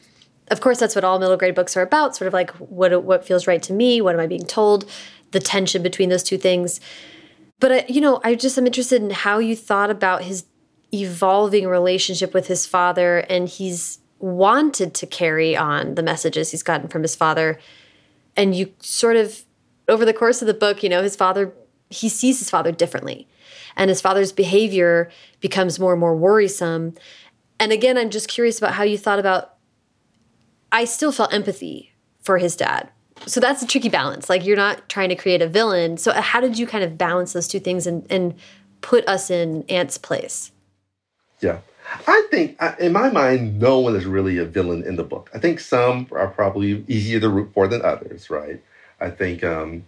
Of 0.49 0.61
course, 0.61 0.79
that's 0.79 0.95
what 0.95 1.03
all 1.03 1.19
middle 1.19 1.37
grade 1.37 1.55
books 1.55 1.77
are 1.77 1.81
about. 1.81 2.15
Sort 2.15 2.27
of 2.27 2.33
like 2.33 2.51
what 2.51 3.03
what 3.03 3.25
feels 3.25 3.47
right 3.47 3.63
to 3.63 3.73
me. 3.73 4.01
What 4.01 4.15
am 4.15 4.21
I 4.21 4.27
being 4.27 4.45
told? 4.45 4.89
The 5.31 5.39
tension 5.39 5.81
between 5.81 6.09
those 6.09 6.23
two 6.23 6.37
things. 6.37 6.79
But 7.59 7.71
uh, 7.71 7.81
you 7.87 8.01
know, 8.01 8.19
I 8.23 8.35
just 8.35 8.57
am 8.57 8.65
interested 8.65 9.01
in 9.01 9.09
how 9.09 9.39
you 9.39 9.55
thought 9.55 9.89
about 9.89 10.23
his 10.23 10.45
evolving 10.93 11.67
relationship 11.67 12.33
with 12.33 12.47
his 12.47 12.65
father, 12.65 13.19
and 13.29 13.47
he's 13.47 13.99
wanted 14.19 14.93
to 14.93 15.05
carry 15.05 15.55
on 15.55 15.95
the 15.95 16.03
messages 16.03 16.51
he's 16.51 16.63
gotten 16.63 16.87
from 16.87 17.01
his 17.01 17.15
father. 17.15 17.59
And 18.37 18.55
you 18.55 18.73
sort 18.79 19.17
of, 19.17 19.43
over 19.87 20.05
the 20.05 20.13
course 20.13 20.41
of 20.41 20.47
the 20.47 20.53
book, 20.53 20.81
you 20.81 20.89
know, 20.89 21.03
his 21.03 21.15
father, 21.15 21.53
he 21.89 22.07
sees 22.07 22.39
his 22.39 22.49
father 22.49 22.71
differently. 22.71 23.27
And 23.75 23.89
his 23.89 24.01
father's 24.01 24.31
behavior 24.31 25.09
becomes 25.41 25.79
more 25.79 25.91
and 25.91 25.99
more 25.99 26.15
worrisome. 26.15 26.93
And 27.59 27.71
again, 27.71 27.97
I'm 27.97 28.09
just 28.09 28.29
curious 28.29 28.57
about 28.57 28.73
how 28.73 28.83
you 28.83 28.97
thought 28.97 29.19
about 29.19 29.52
I 30.73 30.85
still 30.85 31.11
felt 31.11 31.33
empathy 31.33 31.93
for 32.19 32.39
his 32.39 32.55
dad. 32.55 32.89
So 33.27 33.39
that's 33.39 33.61
a 33.61 33.67
tricky 33.67 33.89
balance. 33.89 34.29
Like 34.29 34.43
you're 34.43 34.57
not 34.57 34.89
trying 34.89 35.09
to 35.09 35.15
create 35.15 35.41
a 35.41 35.47
villain. 35.47 35.97
So 35.97 36.11
how 36.11 36.41
did 36.41 36.57
you 36.57 36.67
kind 36.67 36.83
of 36.83 36.97
balance 36.97 37.31
those 37.31 37.47
two 37.47 37.59
things 37.59 37.87
and, 37.87 38.05
and 38.09 38.33
put 38.81 39.07
us 39.07 39.29
in 39.29 39.63
Ant's 39.69 39.97
place? 39.97 40.51
Yeah. 41.39 41.59
I 42.07 42.27
think, 42.31 42.57
in 42.79 42.91
my 42.91 43.11
mind, 43.11 43.59
no 43.59 43.79
one 43.79 43.95
is 43.95 44.05
really 44.05 44.37
a 44.37 44.45
villain 44.45 44.83
in 44.83 44.95
the 44.95 45.03
book. 45.03 45.29
I 45.33 45.37
think 45.37 45.59
some 45.59 46.07
are 46.11 46.27
probably 46.27 46.83
easier 46.87 47.19
to 47.19 47.29
root 47.29 47.51
for 47.53 47.67
than 47.67 47.83
others, 47.83 48.29
right? 48.29 48.61
I 48.99 49.09
think 49.11 49.43
um, 49.43 49.83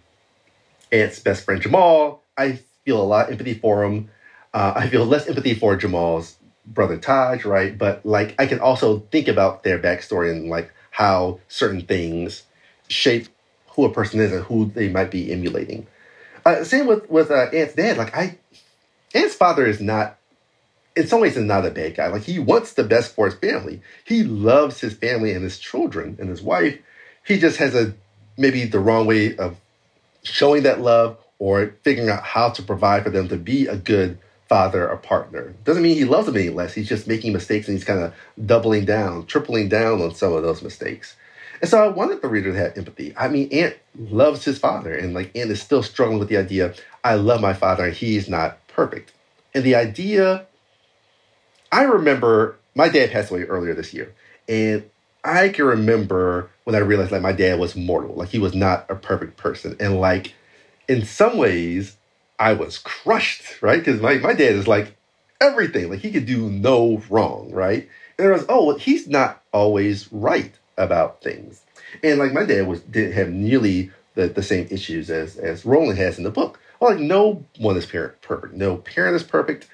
Ant's 0.92 1.18
best 1.18 1.44
friend 1.44 1.60
Jamal, 1.60 2.22
I 2.36 2.60
feel 2.84 3.00
a 3.00 3.02
lot 3.02 3.26
of 3.26 3.32
empathy 3.32 3.54
for 3.54 3.82
him. 3.82 4.08
Uh, 4.54 4.74
I 4.76 4.88
feel 4.88 5.04
less 5.04 5.26
empathy 5.26 5.54
for 5.54 5.74
Jamal's 5.74 6.36
brother 6.66 6.96
Taj, 6.96 7.44
right? 7.44 7.76
But 7.76 8.04
like, 8.06 8.34
I 8.38 8.46
can 8.46 8.60
also 8.60 9.00
think 9.10 9.26
about 9.26 9.62
their 9.62 9.78
backstory 9.78 10.30
and 10.30 10.48
like 10.48 10.70
how 10.96 11.38
certain 11.46 11.82
things 11.82 12.44
shape 12.88 13.28
who 13.68 13.84
a 13.84 13.92
person 13.92 14.18
is 14.18 14.32
and 14.32 14.42
who 14.44 14.64
they 14.64 14.88
might 14.88 15.10
be 15.10 15.30
emulating. 15.30 15.86
Uh, 16.42 16.64
same 16.64 16.86
with 16.86 17.10
with 17.10 17.30
uh, 17.30 17.50
Ant's 17.52 17.74
dad. 17.74 17.98
Like 17.98 18.16
I, 18.16 18.38
Ant's 19.14 19.34
father 19.34 19.66
is 19.66 19.78
not, 19.78 20.16
in 20.96 21.06
some 21.06 21.20
ways, 21.20 21.36
is 21.36 21.44
not 21.44 21.66
a 21.66 21.70
bad 21.70 21.96
guy. 21.96 22.06
Like 22.06 22.22
he 22.22 22.38
wants 22.38 22.72
the 22.72 22.82
best 22.82 23.14
for 23.14 23.26
his 23.26 23.34
family. 23.34 23.82
He 24.04 24.22
loves 24.22 24.80
his 24.80 24.94
family 24.94 25.32
and 25.32 25.44
his 25.44 25.58
children 25.58 26.16
and 26.18 26.30
his 26.30 26.40
wife. 26.40 26.78
He 27.26 27.38
just 27.38 27.58
has 27.58 27.74
a 27.74 27.92
maybe 28.38 28.64
the 28.64 28.80
wrong 28.80 29.06
way 29.06 29.36
of 29.36 29.58
showing 30.22 30.62
that 30.62 30.80
love 30.80 31.18
or 31.38 31.74
figuring 31.82 32.08
out 32.08 32.22
how 32.22 32.48
to 32.48 32.62
provide 32.62 33.04
for 33.04 33.10
them 33.10 33.28
to 33.28 33.36
be 33.36 33.66
a 33.66 33.76
good 33.76 34.18
father 34.48 34.88
or 34.88 34.96
partner. 34.96 35.54
Doesn't 35.64 35.82
mean 35.82 35.96
he 35.96 36.04
loves 36.04 36.26
them 36.26 36.36
any 36.36 36.50
less. 36.50 36.74
He's 36.74 36.88
just 36.88 37.06
making 37.06 37.32
mistakes 37.32 37.68
and 37.68 37.76
he's 37.76 37.84
kind 37.84 38.00
of 38.00 38.14
doubling 38.44 38.84
down, 38.84 39.26
tripling 39.26 39.68
down 39.68 40.00
on 40.00 40.14
some 40.14 40.32
of 40.32 40.42
those 40.42 40.62
mistakes. 40.62 41.16
And 41.60 41.70
so 41.70 41.82
I 41.82 41.88
wanted 41.88 42.22
the 42.22 42.28
reader 42.28 42.52
to 42.52 42.58
have 42.58 42.76
empathy. 42.76 43.14
I 43.16 43.28
mean, 43.28 43.48
Ant 43.50 43.76
loves 43.98 44.44
his 44.44 44.58
father, 44.58 44.94
and 44.94 45.14
like 45.14 45.34
Ant 45.36 45.50
is 45.50 45.62
still 45.62 45.82
struggling 45.82 46.18
with 46.18 46.28
the 46.28 46.36
idea, 46.36 46.74
I 47.02 47.14
love 47.14 47.40
my 47.40 47.54
father 47.54 47.86
and 47.86 47.94
he's 47.94 48.28
not 48.28 48.66
perfect. 48.68 49.12
And 49.54 49.64
the 49.64 49.74
idea, 49.74 50.46
I 51.72 51.84
remember 51.84 52.56
my 52.74 52.88
dad 52.88 53.10
passed 53.10 53.30
away 53.30 53.44
earlier 53.44 53.74
this 53.74 53.94
year. 53.94 54.14
And 54.48 54.88
I 55.24 55.48
can 55.48 55.64
remember 55.64 56.50
when 56.64 56.76
I 56.76 56.80
realized 56.80 57.10
like 57.10 57.22
my 57.22 57.32
dad 57.32 57.58
was 57.58 57.74
mortal, 57.74 58.14
like 58.14 58.28
he 58.28 58.38
was 58.38 58.54
not 58.54 58.86
a 58.90 58.94
perfect 58.94 59.36
person. 59.36 59.76
And 59.80 59.98
like 60.00 60.34
in 60.88 61.04
some 61.04 61.38
ways, 61.38 61.96
I 62.38 62.52
was 62.52 62.78
crushed, 62.78 63.62
right? 63.62 63.78
Because 63.78 64.00
my, 64.00 64.14
my 64.14 64.32
dad 64.32 64.54
is 64.54 64.68
like 64.68 64.96
everything, 65.40 65.90
like 65.90 66.00
he 66.00 66.10
could 66.10 66.26
do 66.26 66.50
no 66.50 67.02
wrong, 67.08 67.50
right? 67.52 67.88
And 68.18 68.28
I 68.28 68.30
was, 68.32 68.46
oh, 68.48 68.66
well, 68.66 68.78
he's 68.78 69.08
not 69.08 69.42
always 69.52 70.12
right 70.12 70.54
about 70.76 71.22
things. 71.22 71.62
And 72.02 72.18
like 72.18 72.32
my 72.32 72.44
dad 72.44 72.66
was 72.66 72.80
didn't 72.80 73.12
have 73.12 73.30
nearly 73.30 73.90
the, 74.14 74.28
the 74.28 74.42
same 74.42 74.66
issues 74.70 75.10
as 75.10 75.36
as 75.36 75.64
Roland 75.64 75.98
has 75.98 76.18
in 76.18 76.24
the 76.24 76.30
book 76.30 76.58
well, 76.80 76.90
like 76.90 77.00
no 77.00 77.44
one 77.58 77.76
is 77.76 77.86
parent 77.86 78.20
perfect. 78.20 78.54
No 78.54 78.76
parent 78.76 79.16
is 79.16 79.22
perfect. 79.22 79.68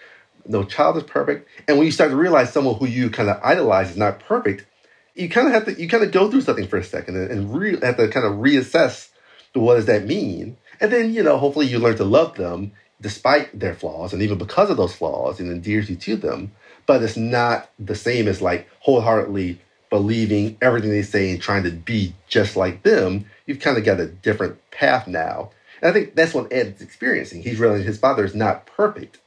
No 0.46 0.64
child 0.64 0.96
is 0.96 1.02
perfect. 1.04 1.48
And 1.68 1.76
when 1.76 1.86
you 1.86 1.92
start 1.92 2.10
to 2.10 2.16
realize 2.16 2.52
someone 2.52 2.76
who 2.76 2.86
you 2.86 3.10
kind 3.10 3.28
of 3.28 3.40
idolize 3.42 3.90
is 3.90 3.96
not 3.96 4.20
perfect, 4.20 4.66
you 5.14 5.28
kind 5.28 5.46
of 5.46 5.52
have 5.52 5.64
to 5.66 5.80
you 5.80 5.88
kind 5.88 6.04
of 6.04 6.10
go 6.12 6.30
through 6.30 6.40
something 6.42 6.66
for 6.66 6.78
a 6.78 6.84
second 6.84 7.16
and, 7.16 7.30
and 7.30 7.54
re- 7.54 7.80
have 7.80 7.96
to 7.96 8.08
kind 8.08 8.26
of 8.26 8.34
reassess 8.34 9.08
what 9.54 9.74
does 9.74 9.86
that 9.86 10.06
mean. 10.06 10.56
And 10.82 10.92
then 10.92 11.14
you 11.14 11.22
know 11.22 11.38
hopefully 11.38 11.66
you 11.66 11.78
learn 11.78 11.96
to 11.96 12.04
love 12.04 12.34
them 12.34 12.72
despite 13.00 13.58
their 13.58 13.74
flaws 13.74 14.12
and 14.12 14.20
even 14.20 14.36
because 14.36 14.68
of 14.68 14.76
those 14.76 14.94
flaws 14.94 15.40
and 15.40 15.50
endears 15.50 15.88
you 15.88 15.96
to 15.96 16.16
them. 16.16 16.52
But 16.86 17.02
it's 17.02 17.16
not 17.16 17.70
the 17.78 17.94
same 17.94 18.26
as 18.26 18.42
like 18.42 18.68
wholeheartedly 18.80 19.60
believing 19.90 20.56
everything 20.60 20.90
they 20.90 21.02
say 21.02 21.30
and 21.30 21.40
trying 21.40 21.62
to 21.62 21.70
be 21.70 22.14
just 22.26 22.56
like 22.56 22.82
them. 22.82 23.26
You've 23.46 23.60
kind 23.60 23.78
of 23.78 23.84
got 23.84 24.00
a 24.00 24.06
different 24.06 24.58
path 24.72 25.06
now. 25.06 25.50
And 25.80 25.90
I 25.90 25.92
think 25.92 26.16
that's 26.16 26.34
what 26.34 26.52
Ed's 26.52 26.82
experiencing. 26.82 27.42
He's 27.42 27.60
realizing 27.60 27.86
his 27.86 27.98
father 27.98 28.24
is 28.24 28.34
not 28.34 28.66
perfect. 28.66 29.20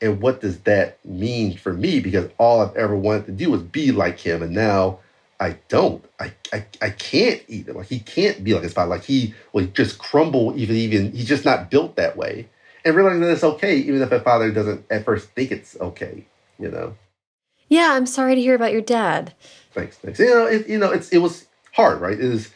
And 0.00 0.20
what 0.20 0.40
does 0.40 0.60
that 0.60 1.04
mean 1.04 1.56
for 1.56 1.72
me? 1.72 2.00
Because 2.00 2.30
all 2.38 2.60
I've 2.60 2.76
ever 2.76 2.94
wanted 2.94 3.26
to 3.26 3.32
do 3.32 3.50
was 3.50 3.62
be 3.62 3.90
like 3.90 4.18
him. 4.20 4.42
And 4.42 4.54
now 4.54 5.00
I 5.40 5.56
don't. 5.68 6.04
I, 6.20 6.32
I, 6.52 6.66
I 6.82 6.90
can't 6.90 7.42
even. 7.48 7.74
Like 7.74 7.88
he 7.88 7.98
can't 7.98 8.44
be 8.44 8.52
like 8.52 8.62
his 8.62 8.74
father. 8.74 8.90
Like 8.90 9.04
he 9.04 9.34
will 9.52 9.66
just 9.66 9.98
crumble 9.98 10.52
even 10.56 10.76
even 10.76 11.12
he's 11.12 11.28
just 11.28 11.46
not 11.46 11.70
built 11.70 11.96
that 11.96 12.16
way 12.16 12.48
and 12.84 12.94
realizing 12.94 13.20
that 13.20 13.30
it's 13.30 13.44
okay, 13.44 13.76
even 13.76 14.02
if 14.02 14.12
a 14.12 14.20
father 14.20 14.50
doesn't 14.50 14.84
at 14.90 15.04
first 15.04 15.30
think 15.30 15.50
it's 15.50 15.78
okay, 15.80 16.26
you 16.58 16.70
know. 16.70 16.94
Yeah, 17.68 17.92
I'm 17.92 18.06
sorry 18.06 18.34
to 18.34 18.40
hear 18.40 18.54
about 18.54 18.72
your 18.72 18.80
dad. 18.82 19.34
Thanks, 19.72 19.96
thanks. 19.96 20.18
You 20.18 20.26
know, 20.26 20.46
it, 20.46 20.68
you 20.68 20.78
know, 20.78 20.90
it's 20.90 21.08
it 21.10 21.18
was 21.18 21.46
hard, 21.72 22.00
right? 22.00 22.18
It 22.18 22.28
was. 22.28 22.50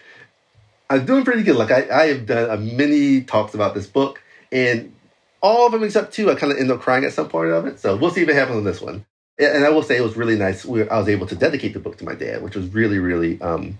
I'm 0.91 1.07
doing 1.07 1.24
pretty 1.24 1.43
good. 1.43 1.57
Like 1.57 1.70
I, 1.70 2.03
I 2.03 2.07
have 2.09 2.26
done 2.26 2.51
a 2.51 2.57
many 2.57 3.22
talks 3.22 3.55
about 3.55 3.74
this 3.74 3.87
book, 3.87 4.22
and 4.53 4.95
all 5.41 5.66
of 5.66 5.72
them 5.72 5.85
except 5.85 6.12
two, 6.12 6.30
I 6.30 6.35
kind 6.35 6.53
of 6.53 6.59
end 6.59 6.70
up 6.70 6.80
crying 6.80 7.05
at 7.05 7.12
some 7.12 7.28
point 7.28 7.51
of 7.51 7.66
it. 7.66 7.80
So 7.80 7.97
we'll 7.97 8.11
see 8.11 8.22
if 8.22 8.28
it 8.28 8.35
happens 8.35 8.59
on 8.59 8.64
this 8.64 8.80
one. 8.80 9.07
And 9.39 9.64
I 9.64 9.70
will 9.70 9.82
say 9.82 9.97
it 9.97 10.03
was 10.03 10.16
really 10.16 10.37
nice. 10.37 10.64
We, 10.64 10.89
I 10.89 10.99
was 10.99 11.09
able 11.09 11.26
to 11.26 11.35
dedicate 11.35 11.74
the 11.74 11.80
book 11.80 11.99
to 11.99 12.05
my 12.05 12.14
dad, 12.14 12.43
which 12.43 12.55
was 12.55 12.68
really, 12.68 12.99
really 12.99 13.41
um, 13.41 13.78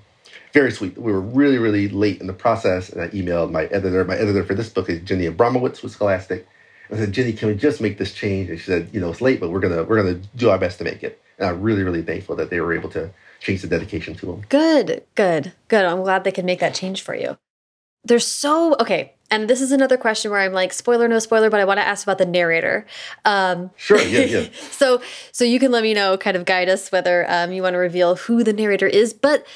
very 0.53 0.73
sweet. 0.73 0.99
We 0.99 1.13
were 1.13 1.21
really, 1.21 1.59
really 1.59 1.89
late 1.89 2.21
in 2.21 2.27
the 2.27 2.33
process, 2.33 2.91
and 2.91 3.01
I 3.01 3.09
emailed 3.09 3.53
my 3.53 3.65
editor. 3.67 4.05
My 4.05 4.17
editor 4.17 4.45
for 4.45 4.55
this 4.55 4.69
book 4.69 4.91
is 4.91 5.01
Jenny 5.03 5.27
Abramowitz 5.27 5.83
with 5.83 5.93
Scholastic. 5.93 6.47
I 6.91 6.97
said, 6.97 7.13
Jenny, 7.13 7.33
can 7.33 7.49
we 7.49 7.55
just 7.55 7.81
make 7.81 7.99
this 7.99 8.13
change? 8.13 8.51
And 8.51 8.59
she 8.59 8.67
said, 8.67 8.91
you 8.93 9.01
know, 9.01 9.11
it's 9.11 9.21
late, 9.21 9.41
but 9.41 9.51
we're 9.51 9.61
gonna 9.61 9.85
we're 9.85 9.97
gonna 9.97 10.21
do 10.37 10.51
our 10.51 10.59
best 10.59 10.79
to 10.79 10.85
make 10.85 11.03
it. 11.03 11.21
And 11.39 11.49
I'm 11.49 11.63
really, 11.63 11.83
really 11.83 12.03
thankful 12.03 12.37
that 12.37 12.51
they 12.51 12.61
were 12.61 12.73
able 12.73 12.91
to 12.91 13.11
change 13.41 13.63
the 13.63 13.69
dedication 13.69 14.15
to 14.17 14.33
him. 14.33 14.45
Good, 14.49 15.05
good, 15.15 15.53
good. 15.69 15.85
I'm 15.85 16.03
glad 16.03 16.25
they 16.25 16.33
could 16.33 16.45
make 16.45 16.61
that 16.61 16.75
change 16.75 17.03
for 17.03 17.15
you. 17.15 17.39
There's 18.05 18.27
so 18.27 18.77
okay, 18.81 19.14
and 19.31 19.49
this 19.49 19.61
is 19.61 19.73
another 19.73 19.97
question 19.97 20.31
where 20.31 20.41
I'm 20.41 20.53
like, 20.53 20.73
spoiler, 20.73 21.09
no 21.09 21.19
spoiler, 21.19 21.51
but 21.51 21.61
I 21.61 21.65
want 21.65 21.79
to 21.79 21.87
ask 21.87 22.05
about 22.07 22.19
the 22.19 22.27
narrator. 22.27 22.87
Um, 23.25 23.71
sure, 23.77 24.01
yeah, 24.01 24.21
yeah. 24.21 24.49
so, 24.71 25.01
so 25.33 25.45
you 25.45 25.59
can 25.59 25.73
let 25.73 25.83
me 25.83 25.95
know, 25.95 26.17
kind 26.17 26.37
of 26.37 26.45
guide 26.45 26.69
us 26.69 26.93
whether 26.93 27.25
um, 27.29 27.53
you 27.53 27.63
want 27.63 27.75
to 27.75 27.79
reveal 27.79 28.17
who 28.17 28.45
the 28.45 28.53
narrator 28.53 28.87
is. 28.87 29.13
But 29.13 29.47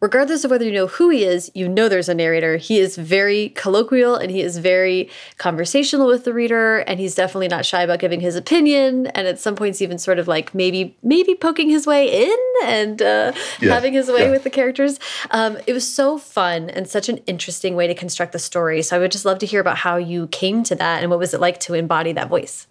regardless 0.00 0.44
of 0.44 0.50
whether 0.50 0.64
you 0.64 0.72
know 0.72 0.86
who 0.86 1.08
he 1.10 1.24
is, 1.24 1.50
you 1.54 1.68
know 1.68 1.88
there's 1.88 2.08
a 2.08 2.14
narrator. 2.14 2.56
He 2.56 2.78
is 2.78 2.96
very 2.96 3.50
colloquial 3.50 4.14
and 4.16 4.30
he 4.30 4.40
is 4.40 4.58
very 4.58 5.10
conversational 5.38 6.06
with 6.06 6.24
the 6.24 6.32
reader, 6.32 6.78
and 6.80 7.00
he's 7.00 7.14
definitely 7.14 7.48
not 7.48 7.64
shy 7.64 7.82
about 7.82 7.98
giving 7.98 8.20
his 8.20 8.36
opinion. 8.36 9.06
And 9.08 9.26
at 9.26 9.38
some 9.38 9.56
points, 9.56 9.80
even 9.80 9.98
sort 9.98 10.18
of 10.18 10.28
like 10.28 10.54
maybe 10.54 10.96
maybe 11.02 11.34
poking 11.34 11.70
his 11.70 11.86
way 11.86 12.28
in 12.28 12.36
and 12.64 13.00
uh, 13.00 13.32
yeah. 13.60 13.72
having 13.72 13.92
his 13.92 14.08
way 14.08 14.24
yeah. 14.24 14.30
with 14.30 14.44
the 14.44 14.50
characters. 14.50 14.98
Um, 15.30 15.58
it 15.66 15.72
was 15.72 15.88
so 15.88 16.18
fun 16.18 16.70
and 16.70 16.88
such 16.88 17.08
an 17.08 17.18
interesting 17.26 17.74
way 17.74 17.86
to 17.86 17.94
construct 17.94 18.32
the 18.32 18.38
story. 18.38 18.82
So 18.82 18.96
I 18.96 18.98
would 18.98 19.12
just 19.12 19.24
love 19.24 19.38
to 19.40 19.46
hear 19.46 19.60
about 19.60 19.78
how 19.78 19.96
you 19.96 20.26
came 20.28 20.62
to 20.64 20.74
that 20.76 21.02
and 21.02 21.10
what 21.10 21.18
was 21.18 21.34
it 21.34 21.40
like 21.40 21.60
to 21.60 21.74
embody 21.74 22.12
that 22.12 22.28
voice. 22.28 22.66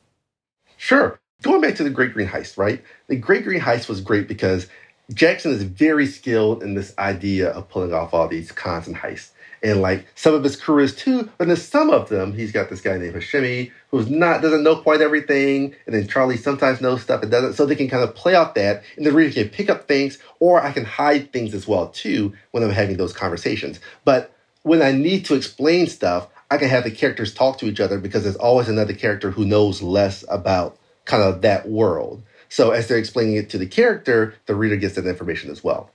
Sure. 0.78 1.20
Going 1.42 1.62
back 1.62 1.76
to 1.76 1.84
the 1.84 1.90
Great 1.90 2.14
Greene 2.14 2.28
Heist, 2.28 2.58
right? 2.58 2.84
The 3.08 3.16
Great 3.16 3.44
Greene 3.44 3.62
Heist 3.62 3.88
was 3.90 4.02
great 4.02 4.28
because 4.28 4.68
Jackson 5.14 5.52
is 5.52 5.64
very 5.64 6.08
skilled 6.08 6.64
in 6.64 6.74
this 6.74 6.94
idea 6.98 7.50
of 7.52 7.70
pulling 7.70 7.94
off 7.94 8.14
all 8.14 8.28
these 8.28 8.52
cons 8.52 8.88
and 8.88 8.96
heists. 8.96 9.30
And 9.62 9.82
like 9.82 10.06
some 10.16 10.34
of 10.34 10.44
his 10.44 10.56
crew 10.56 10.84
is 10.84 10.96
too, 10.96 11.30
but 11.38 11.50
in 11.50 11.56
some 11.56 11.90
of 11.90 12.10
them, 12.10 12.34
he's 12.34 12.52
got 12.52 12.70
this 12.70 12.82
guy 12.82 12.98
named 12.98 13.16
Hashemi 13.16 13.72
who's 13.90 14.10
not 14.10 14.42
doesn't 14.42 14.64
know 14.64 14.76
quite 14.76 15.02
everything, 15.02 15.74
and 15.86 15.96
then 15.96 16.08
Charlie 16.08 16.38
sometimes 16.38 16.82
knows 16.82 17.02
stuff 17.02 17.22
and 17.22 17.32
doesn't. 17.32 17.54
So 17.54 17.66
they 17.66 17.76
can 17.76 17.90
kind 17.90 18.04
of 18.04 18.14
play 18.14 18.36
off 18.36 18.54
that, 18.56 18.84
and 18.98 19.06
the 19.06 19.12
reader 19.12 19.34
can 19.34 19.50
pick 19.50 19.70
up 19.70 19.88
things, 19.88 20.20
or 20.40 20.62
I 20.62 20.72
can 20.72 20.86
hide 20.86 21.32
things 21.32 21.54
as 21.54 21.68
well 21.68 21.88
too 21.88 22.34
when 22.52 22.64
I'm 22.64 22.70
having 22.70 22.98
those 22.98 23.14
conversations. 23.14 23.80
But 24.04 24.32
when 24.64 24.82
I 24.82 24.92
need 24.92 25.26
to 25.26 25.36
explain 25.36 25.88
stuff, 25.88 26.28
I 26.52 26.58
can 26.58 26.70
have 26.70 26.84
the 26.84 26.92
characters 26.92 27.34
talk 27.34 27.58
to 27.60 27.66
each 27.66 27.80
other 27.80 28.00
because 28.00 28.24
there's 28.24 28.36
always 28.36 28.70
another 28.70 28.94
character 28.94 29.32
who 29.32 29.46
knows 29.46 29.82
less 29.82 30.24
about 30.30 30.78
kind 31.06 31.24
of 31.24 31.42
that 31.42 31.68
world. 31.68 32.22
So 32.50 32.72
as 32.72 32.88
they're 32.88 32.98
explaining 32.98 33.36
it 33.36 33.50
to 33.52 33.58
the 33.58 33.66
character, 33.66 34.36
the 34.46 34.56
reader 34.56 34.78
gets 34.78 34.96
that 34.96 35.08
information 35.08 35.52
as 35.52 35.64
well. 35.64 35.90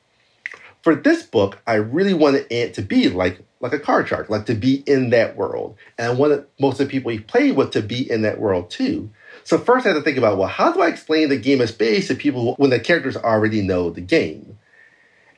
For 0.82 0.94
this 0.94 1.22
book, 1.22 1.58
I 1.66 1.74
really 1.74 2.14
wanted 2.14 2.46
it 2.50 2.74
to 2.74 2.82
be 2.82 3.08
like 3.08 3.40
like 3.60 3.74
a 3.74 3.78
card 3.78 4.08
shark, 4.08 4.30
like 4.30 4.46
to 4.46 4.54
be 4.54 4.76
in 4.86 5.10
that 5.10 5.36
world. 5.36 5.76
And 5.98 6.08
I 6.08 6.14
wanted 6.14 6.46
most 6.58 6.80
of 6.80 6.88
the 6.88 6.90
people 6.90 7.10
he 7.10 7.18
played 7.18 7.56
with 7.56 7.72
to 7.72 7.82
be 7.82 8.10
in 8.10 8.22
that 8.22 8.40
world 8.40 8.70
too. 8.70 9.10
So 9.44 9.58
first 9.58 9.84
I 9.84 9.90
had 9.90 9.96
to 9.96 10.02
think 10.02 10.16
about, 10.16 10.38
well, 10.38 10.48
how 10.48 10.72
do 10.72 10.80
I 10.80 10.88
explain 10.88 11.28
the 11.28 11.36
game 11.36 11.60
of 11.60 11.68
spades 11.68 12.08
to 12.08 12.14
people 12.14 12.54
when 12.54 12.70
the 12.70 12.80
characters 12.80 13.16
already 13.16 13.60
know 13.60 13.90
the 13.90 14.00
game? 14.00 14.58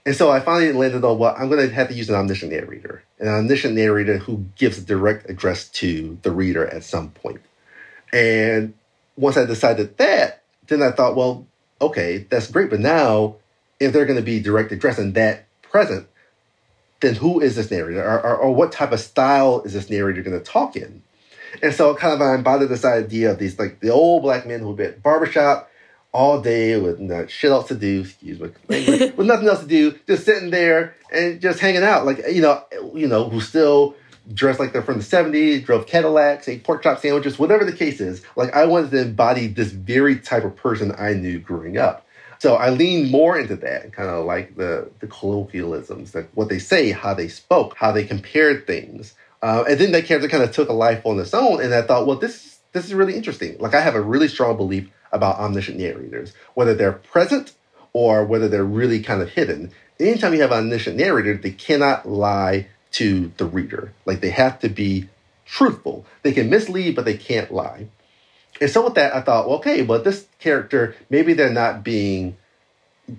And 0.05 0.17
so 0.17 0.31
I 0.31 0.41
finally 0.41 0.73
landed 0.73 1.05
on, 1.05 1.19
well, 1.19 1.35
I'm 1.39 1.49
going 1.49 1.69
to 1.69 1.75
have 1.75 1.89
to 1.89 1.95
use 1.95 2.09
an 2.09 2.17
omniscient 2.17 2.53
narrator, 2.53 3.03
an 3.21 3.29
omniscient 3.29 3.75
narrator 3.75 4.19
who 4.19 4.45
gives 4.57 4.79
a 4.79 4.83
direct 4.83 5.31
address 5.31 5.69
to 5.71 6.19
the 6.23 6.33
reader 6.33 6.67
at 6.67 6.85
some 6.85 7.11
point. 7.11 7.41
And 8.13 8.75
once 9.17 9.37
I 9.37 9.45
decided 9.45 9.97
that, 9.99 10.42
then 10.69 10.83
I 10.83 10.91
thought, 10.91 11.17
well, 11.17 11.47
okay, 11.81 12.27
that's 12.31 12.51
great. 12.51 12.71
But 12.71 12.81
now, 12.81 13.37
if 13.81 13.93
they're 13.93 14.07
going 14.07 14.19
to 14.19 14.25
be 14.25 14.41
direct 14.41 14.73
addressing 14.73 15.13
that 15.13 15.47
present, 15.63 16.07
then 17.01 17.15
who 17.17 17.41
is 17.41 17.57
this 17.57 17.71
narrator? 17.71 18.03
Or, 18.03 18.21
or, 18.21 18.37
or 18.37 18.55
what 18.55 18.73
type 18.73 18.93
of 18.93 19.01
style 19.01 19.63
is 19.63 19.73
this 19.73 19.91
narrator 19.91 20.23
going 20.23 20.39
to 20.39 20.45
talk 20.45 20.77
in? 20.77 21.03
And 21.63 21.75
so 21.75 21.95
kind 21.95 22.15
of 22.15 22.23
I 22.23 22.35
embodied 22.35 22.69
this 22.69 22.85
idea 22.85 23.33
of 23.33 23.39
these 23.39 23.59
like 23.59 23.81
the 23.81 23.91
old 23.91 24.23
black 24.23 24.47
men 24.47 24.61
who 24.61 24.75
be 24.75 24.85
at 24.85 25.03
barbershop 25.03 25.69
all 26.13 26.41
day 26.41 26.79
with 26.79 26.99
no 26.99 27.27
shit 27.27 27.51
else 27.51 27.69
to 27.69 27.75
do, 27.75 28.03
excuse 28.03 28.39
me, 28.39 28.51
with 28.69 29.27
nothing 29.27 29.49
else 29.49 29.61
to 29.61 29.67
do, 29.67 29.99
just 30.07 30.25
sitting 30.25 30.51
there 30.51 30.95
and 31.13 31.41
just 31.41 31.59
hanging 31.59 31.83
out. 31.83 32.07
Like, 32.07 32.23
you 32.31 32.43
know, 32.43 32.63
you 32.95 33.09
know, 33.09 33.29
who 33.29 33.41
still 33.41 33.95
dressed 34.35 34.61
like 34.61 34.73
they're 34.73 34.83
from 34.83 34.99
the 34.99 35.05
70s, 35.05 35.65
drove 35.65 35.87
Cadillacs, 35.87 36.49
ate 36.49 36.65
pork 36.65 36.83
chop 36.83 37.01
sandwiches, 37.01 37.39
whatever 37.39 37.65
the 37.65 37.73
case 37.73 38.01
is. 38.01 38.23
Like 38.37 38.55
I 38.55 38.67
wanted 38.67 38.91
to 38.93 39.03
embody 39.03 39.47
this 39.47 39.73
very 39.73 40.19
type 40.19 40.45
of 40.45 40.57
person 40.57 40.95
I 40.99 41.15
knew 41.15 41.39
growing 41.39 41.79
up. 41.79 42.07
So 42.39 42.57
I 42.57 42.71
leaned 42.71 43.11
more 43.13 43.39
into 43.39 43.55
that, 43.57 43.93
kind 43.93 44.09
of 44.09 44.25
like 44.27 44.57
the 44.57 44.91
the 44.99 45.07
colloquialisms, 45.07 46.15
like 46.15 46.29
what 46.35 46.49
they 46.49 46.59
say, 46.59 46.91
how 46.91 47.15
they 47.15 47.29
spoke, 47.29 47.77
how 47.77 47.93
they 47.93 48.05
compared 48.05 48.67
things. 48.67 49.15
Uh, 49.43 49.65
and 49.69 49.79
then 49.79 49.93
that 49.93 50.07
character 50.07 50.29
kind 50.29 50.43
of 50.43 50.53
took 50.53 50.69
a 50.69 50.73
life 50.73 51.03
on 51.05 51.19
its 51.21 51.35
own, 51.35 51.63
and 51.63 51.73
I 51.73 51.83
thought, 51.83 52.07
well, 52.07 52.17
this 52.17 52.59
this 52.73 52.85
is 52.85 52.95
really 52.95 53.15
interesting. 53.15 53.57
Like 53.59 53.75
I 53.75 53.81
have 53.81 53.95
a 53.95 54.01
really 54.01 54.29
strong 54.29 54.57
belief 54.57 54.91
about 55.13 55.39
omniscient 55.39 55.79
narrators, 55.79 56.33
whether 56.55 56.75
they're 56.75 56.93
present 56.93 57.53
or 57.93 58.25
whether 58.25 58.49
they're 58.49 58.65
really 58.65 59.03
kind 59.03 59.23
of 59.23 59.29
hidden. 59.29 59.71
Anytime 60.01 60.35
you 60.35 60.41
have 60.41 60.53
an 60.53 60.59
omniscient 60.59 60.97
narrator, 60.97 61.37
they 61.37 61.51
cannot 61.51 62.09
lie 62.09 62.67
to 62.93 63.33
the 63.37 63.47
reader. 63.47 63.93
Like 64.07 64.21
they 64.21 64.31
have 64.31 64.61
to 64.61 64.69
be 64.69 65.09
truthful. 65.45 66.07
They 66.23 66.33
can 66.33 66.51
mislead, 66.51 66.97
but 66.97 67.05
they 67.05 67.17
can't 67.17 67.53
lie. 67.53 67.89
And 68.61 68.71
so 68.71 68.85
with 68.85 68.95
that, 68.95 69.15
I 69.15 69.21
thought, 69.23 69.49
well, 69.49 69.59
okay, 69.59 69.83
well, 69.83 70.03
this 70.03 70.27
character, 70.39 70.95
maybe 71.11 71.33
they're 71.33 71.51
not 71.51 71.83
being 71.83 72.37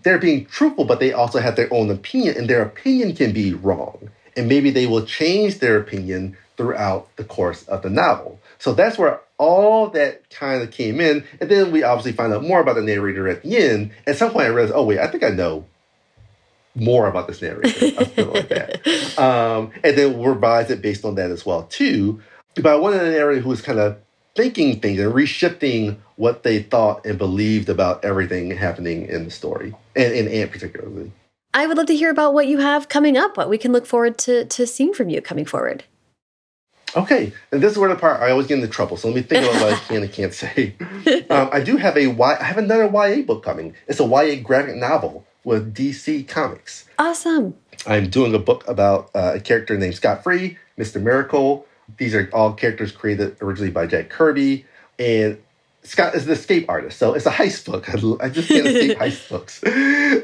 they're 0.02 0.18
being 0.18 0.46
truthful, 0.46 0.86
but 0.86 1.00
they 1.00 1.14
also 1.14 1.40
have 1.40 1.56
their 1.56 1.72
own 1.74 1.92
opinion, 1.92 2.38
and 2.38 2.50
their 2.50 2.62
opinion 2.62 3.16
can 3.16 3.34
be 3.34 3.54
wrong. 3.54 4.10
And 4.36 4.48
maybe 4.48 4.72
they 4.72 4.88
will 4.88 5.06
change 5.06 5.60
their 5.60 5.78
opinion 5.78 6.38
throughout 6.58 7.16
the 7.18 7.24
course 7.24 7.64
of 7.64 7.82
the 7.82 7.90
novel. 7.90 8.40
So 8.58 8.74
that's 8.74 8.98
where 8.98 9.20
all 9.38 9.90
that 9.90 10.30
kind 10.30 10.62
of 10.62 10.72
came 10.72 11.02
in. 11.02 11.26
And 11.40 11.50
then 11.50 11.72
we 11.72 11.84
obviously 11.84 12.14
find 12.14 12.34
out 12.34 12.44
more 12.44 12.62
about 12.62 12.76
the 12.76 12.82
narrator 12.82 13.28
at 13.28 13.44
the 13.44 13.58
end. 13.58 13.92
At 14.08 14.18
some 14.18 14.32
point, 14.32 14.46
I 14.46 14.50
realized, 14.50 14.74
oh, 14.74 14.86
wait, 14.86 15.00
I 15.00 15.08
think 15.08 15.24
I 15.24 15.30
know 15.30 15.66
more 16.76 17.08
about 17.08 17.28
this 17.28 17.42
narrator. 17.42 17.70
I 18.00 18.06
feel 18.06 18.34
like 18.34 18.50
that. 18.50 18.82
Um, 19.14 19.72
and 19.84 19.96
then 19.96 20.20
revise 20.22 20.72
it 20.72 20.82
based 20.82 21.06
on 21.06 21.16
that 21.16 21.30
as 21.30 21.46
well 21.46 21.64
too. 21.64 22.20
But 22.56 22.66
I 22.66 22.76
wanted 22.76 23.04
a 23.04 23.12
narrator 23.12 23.42
who 23.42 23.50
was 23.50 23.62
kind 23.62 23.78
of 23.78 23.98
thinking 24.36 24.80
things 24.80 25.00
and 25.00 25.14
reshifting 25.14 25.98
what 26.16 26.42
they 26.42 26.64
thought 26.64 27.06
and 27.06 27.18
believed 27.18 27.70
about 27.70 28.04
everything 28.04 28.50
happening 28.52 29.06
in 29.08 29.26
the 29.26 29.32
story, 29.32 29.76
and 29.96 30.14
in 30.14 30.28
Ant 30.28 30.52
particularly. 30.52 31.12
I 31.54 31.68
would 31.68 31.78
love 31.78 31.86
to 31.88 31.96
hear 31.96 32.10
about 32.10 32.34
what 32.34 32.48
you 32.48 32.58
have 32.58 32.90
coming 32.90 33.16
up, 33.16 33.38
what 33.38 33.50
we 33.50 33.60
can 33.60 33.72
look 33.72 33.86
forward 33.86 34.18
to 34.20 34.46
to 34.46 34.66
seeing 34.66 34.94
from 34.94 35.10
you 35.10 35.22
coming 35.22 35.46
forward. 35.46 35.84
Okay, 36.96 37.34
and 37.52 37.62
this 37.62 37.72
is 37.72 37.78
where 37.78 37.90
the 37.90 37.96
part 37.96 38.22
I 38.22 38.32
always 38.32 38.48
get 38.48 38.56
into 38.56 38.68
trouble. 38.68 38.98
So 38.98 39.08
let 39.08 39.16
me 39.16 39.22
think 39.22 39.46
about 39.46 39.62
what 39.62 39.74
I 39.74 39.78
can 39.78 40.04
and 40.04 40.12
can't 40.12 40.34
say. 40.34 40.76
Um, 41.30 41.50
I 41.52 41.62
do 41.62 41.78
have 41.78 41.98
a 41.98 42.08
Y. 42.08 42.38
I 42.40 42.44
have 42.44 42.58
another 42.58 42.86
YA 42.86 43.24
book 43.24 43.44
coming. 43.44 43.76
It's 43.88 44.00
a 44.00 44.06
YA 44.06 44.42
graphic 44.42 44.76
novel 44.76 45.26
with 45.44 45.74
DC 45.74 46.28
Comics. 46.28 46.86
Awesome. 46.98 47.56
I'm 47.86 48.10
doing 48.10 48.34
a 48.34 48.40
book 48.40 48.68
about 48.68 49.10
uh, 49.14 49.34
a 49.36 49.40
character 49.40 49.78
named 49.78 49.96
Scott 49.96 50.24
Free, 50.24 50.58
Mr. 50.78 51.02
Miracle. 51.02 51.66
These 51.98 52.16
are 52.16 52.30
all 52.34 52.54
characters 52.54 52.92
created 52.92 53.38
originally 53.42 53.72
by 53.72 53.88
Jack 53.88 54.10
Kirby. 54.10 54.66
And 54.98 55.38
Scott 55.84 56.16
is 56.16 56.26
an 56.26 56.32
escape 56.32 56.70
artist, 56.70 56.98
so 56.98 57.14
it's 57.14 57.26
a 57.26 57.32
heist 57.32 57.66
book. 57.66 57.90
I, 58.22 58.30
just 58.30 58.48
can't 58.48 58.66
escape 58.66 58.98
heist 59.00 59.30
books. 59.30 59.62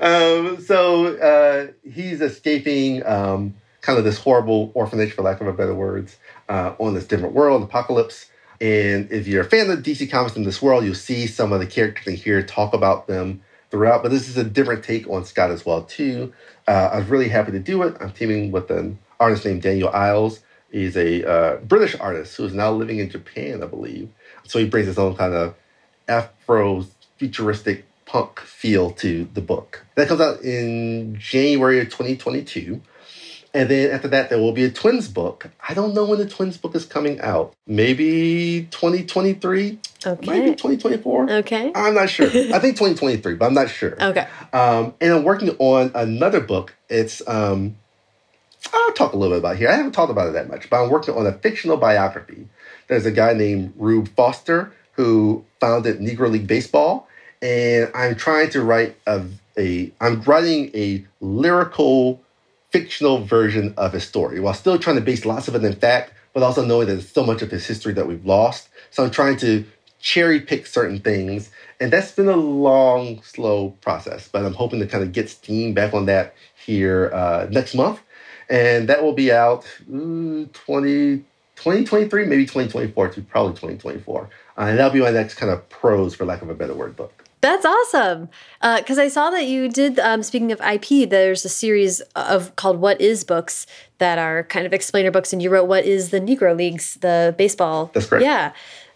Um, 0.01 0.61
so 0.61 1.17
uh, 1.17 1.71
he's 1.89 2.21
escaping 2.21 3.05
um, 3.05 3.55
kind 3.81 3.97
of 3.97 4.05
this 4.05 4.17
horrible 4.17 4.71
orphanage, 4.73 5.13
for 5.13 5.21
lack 5.21 5.41
of 5.41 5.47
a 5.47 5.53
better 5.53 5.75
words, 5.75 6.17
uh, 6.47 6.75
on 6.79 6.93
this 6.93 7.05
different 7.05 7.35
world, 7.35 7.69
Apokolips. 7.69 8.27
And 8.61 9.11
if 9.11 9.27
you're 9.27 9.41
a 9.41 9.49
fan 9.49 9.69
of 9.69 9.79
DC 9.79 10.09
Comics 10.09 10.35
in 10.35 10.43
this 10.43 10.61
world, 10.61 10.83
you'll 10.83 10.95
see 10.95 11.27
some 11.27 11.51
of 11.51 11.59
the 11.59 11.67
characters 11.67 12.07
in 12.07 12.15
here, 12.15 12.41
talk 12.43 12.73
about 12.73 13.07
them 13.07 13.41
throughout. 13.71 14.03
But 14.03 14.11
this 14.11 14.27
is 14.27 14.37
a 14.37 14.43
different 14.43 14.83
take 14.83 15.09
on 15.09 15.25
Scott 15.25 15.51
as 15.51 15.65
well, 15.65 15.83
too. 15.83 16.33
Uh, 16.67 16.89
I 16.93 16.99
was 16.99 17.07
really 17.07 17.29
happy 17.29 17.51
to 17.51 17.59
do 17.59 17.83
it. 17.83 17.95
I'm 17.99 18.11
teaming 18.11 18.51
with 18.51 18.69
an 18.71 18.99
artist 19.19 19.45
named 19.45 19.61
Daniel 19.61 19.89
Isles. 19.89 20.41
He's 20.71 20.95
a 20.95 21.27
uh, 21.27 21.55
British 21.57 21.95
artist 21.99 22.35
who 22.37 22.45
is 22.45 22.53
now 22.53 22.71
living 22.71 22.99
in 22.99 23.09
Japan, 23.09 23.63
I 23.63 23.65
believe. 23.65 24.09
So 24.43 24.59
he 24.59 24.65
brings 24.65 24.87
his 24.87 24.99
own 24.99 25.15
kind 25.15 25.33
of 25.33 25.55
Afro 26.07 26.85
futuristic 27.17 27.85
punk 28.05 28.39
feel 28.39 28.91
to 28.91 29.27
the 29.33 29.41
book. 29.41 29.85
That 29.95 30.07
comes 30.07 30.21
out 30.21 30.41
in 30.41 31.15
January 31.19 31.79
of 31.79 31.87
2022. 31.87 32.81
And 33.53 33.67
then 33.69 33.91
after 33.91 34.07
that, 34.09 34.29
there 34.29 34.37
will 34.37 34.51
be 34.51 34.63
a 34.63 34.69
twins 34.69 35.07
book. 35.07 35.49
I 35.67 35.73
don't 35.73 35.93
know 35.93 36.05
when 36.05 36.19
the 36.19 36.29
twins 36.29 36.57
book 36.57 36.75
is 36.75 36.85
coming 36.85 37.19
out. 37.19 37.55
Maybe 37.65 38.67
2023? 38.71 39.79
Okay. 40.05 40.31
Maybe 40.31 40.51
2024? 40.51 41.31
Okay. 41.31 41.71
I'm 41.73 41.95
not 41.95 42.09
sure. 42.09 42.27
I 42.27 42.59
think 42.59 42.77
2023, 42.77 43.35
but 43.35 43.45
I'm 43.47 43.53
not 43.55 43.69
sure. 43.69 44.01
Okay. 44.01 44.27
Um, 44.53 44.93
and 45.01 45.13
I'm 45.13 45.23
working 45.23 45.49
on 45.57 45.91
another 45.95 46.39
book. 46.39 46.75
It's, 46.89 47.27
um, 47.27 47.75
I'll 48.71 48.93
talk 48.93 49.13
a 49.13 49.17
little 49.17 49.35
bit 49.35 49.39
about 49.39 49.57
here. 49.57 49.69
I 49.69 49.75
haven't 49.75 49.93
talked 49.93 50.11
about 50.11 50.27
it 50.27 50.33
that 50.33 50.47
much, 50.47 50.69
but 50.69 50.83
I'm 50.83 50.89
working 50.89 51.15
on 51.15 51.25
a 51.25 51.33
fictional 51.33 51.77
biography. 51.77 52.47
There's 52.87 53.05
a 53.05 53.11
guy 53.11 53.33
named 53.33 53.73
Rube 53.77 54.09
Foster 54.09 54.71
who 54.93 55.45
founded 55.59 55.99
Negro 55.99 56.29
League 56.29 56.45
Baseball. 56.45 57.07
And 57.41 57.89
I'm 57.95 58.15
trying 58.15 58.49
to 58.51 58.61
write 58.61 58.97
a, 59.07 59.25
a 59.57 59.91
I'm 60.01 60.21
writing 60.21 60.71
a 60.75 61.05
lyrical 61.21 62.21
fictional 62.71 63.23
version 63.23 63.73
of 63.77 63.93
his 63.93 64.03
story 64.03 64.39
while 64.39 64.53
still 64.53 64.77
trying 64.77 64.95
to 64.95 65.01
base 65.01 65.25
lots 65.25 65.47
of 65.47 65.55
it 65.55 65.63
in 65.63 65.73
fact, 65.73 66.13
but 66.33 66.43
also 66.43 66.63
knowing 66.63 66.87
that 66.87 66.93
there's 66.93 67.11
so 67.11 67.25
much 67.25 67.41
of 67.41 67.49
his 67.51 67.65
history 67.65 67.93
that 67.93 68.07
we've 68.07 68.25
lost. 68.25 68.69
So 68.91 69.03
I'm 69.03 69.11
trying 69.11 69.37
to 69.37 69.65
cherry 69.99 70.39
pick 70.39 70.65
certain 70.65 70.99
things. 70.99 71.51
And 71.79 71.91
that's 71.91 72.11
been 72.11 72.27
a 72.27 72.35
long, 72.35 73.21
slow 73.23 73.71
process, 73.81 74.27
but 74.27 74.45
I'm 74.45 74.53
hoping 74.53 74.79
to 74.79 74.87
kind 74.87 75.03
of 75.03 75.11
get 75.11 75.29
steam 75.29 75.73
back 75.73 75.93
on 75.93 76.05
that 76.05 76.33
here 76.65 77.11
uh, 77.13 77.47
next 77.49 77.75
month. 77.75 78.01
And 78.49 78.89
that 78.89 79.03
will 79.03 79.13
be 79.13 79.31
out 79.31 79.65
ooh, 79.91 80.45
20, 80.47 81.17
2023, 81.55 82.25
maybe 82.25 82.43
2024 82.43 83.09
to 83.09 83.21
probably 83.21 83.53
2024. 83.53 84.29
Uh, 84.57 84.61
and 84.61 84.77
that'll 84.77 84.91
be 84.91 85.01
my 85.01 85.11
next 85.11 85.35
kind 85.35 85.51
of 85.51 85.67
prose, 85.69 86.15
for 86.15 86.25
lack 86.25 86.41
of 86.41 86.49
a 86.49 86.55
better 86.55 86.73
word, 86.73 86.95
book. 86.95 87.28
That's 87.41 87.65
awesome. 87.65 88.29
Because 88.61 88.97
uh, 88.97 89.03
I 89.03 89.07
saw 89.07 89.29
that 89.29 89.45
you 89.45 89.69
did. 89.69 89.97
Um, 89.99 90.23
speaking 90.23 90.51
of 90.51 90.59
IP, 90.59 91.09
there's 91.09 91.45
a 91.45 91.49
series 91.49 92.01
of 92.15 92.55
called 92.55 92.79
"What 92.81 92.99
Is" 92.99 93.23
books 93.23 93.65
that 93.99 94.17
are 94.17 94.43
kind 94.43 94.65
of 94.65 94.73
explainer 94.73 95.11
books, 95.11 95.31
and 95.31 95.41
you 95.41 95.49
wrote 95.49 95.67
"What 95.67 95.85
Is 95.85 96.09
the 96.09 96.19
Negro 96.19 96.55
Leagues," 96.55 96.95
the 96.95 97.33
baseball. 97.37 97.91
That's 97.93 98.07
correct. 98.07 98.25
Yeah. 98.25 98.51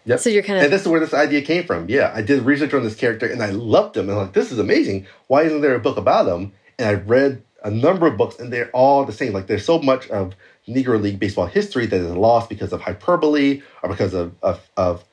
Yep. 0.06 0.20
So 0.20 0.28
you're 0.28 0.42
kind 0.42 0.58
of. 0.58 0.64
And 0.64 0.72
this 0.72 0.82
is 0.82 0.88
where 0.88 1.00
this 1.00 1.14
idea 1.14 1.40
came 1.40 1.64
from. 1.64 1.88
Yeah, 1.88 2.12
I 2.14 2.20
did 2.20 2.42
research 2.42 2.74
on 2.74 2.84
this 2.84 2.94
character, 2.94 3.26
and 3.26 3.42
I 3.42 3.50
loved 3.50 3.96
him. 3.96 4.10
And 4.10 4.18
I'm 4.18 4.26
like, 4.26 4.34
this 4.34 4.52
is 4.52 4.58
amazing. 4.58 5.06
Why 5.28 5.42
isn't 5.42 5.62
there 5.62 5.74
a 5.74 5.80
book 5.80 5.96
about 5.96 6.26
him? 6.28 6.52
And 6.78 6.88
I 6.88 6.94
read 6.94 7.42
a 7.62 7.70
number 7.70 8.06
of 8.06 8.18
books, 8.18 8.38
and 8.38 8.52
they're 8.52 8.70
all 8.72 9.06
the 9.06 9.12
same. 9.12 9.32
Like, 9.32 9.46
there's 9.46 9.64
so 9.64 9.78
much 9.78 10.08
of 10.10 10.34
Negro 10.68 11.00
League 11.00 11.18
baseball 11.18 11.46
history 11.46 11.86
that 11.86 11.96
is 11.98 12.10
lost 12.12 12.50
because 12.50 12.74
of 12.74 12.82
hyperbole 12.82 13.62
or 13.82 13.88
because 13.88 14.12
of 14.12 14.34
of, 14.42 14.60
of 14.76 15.04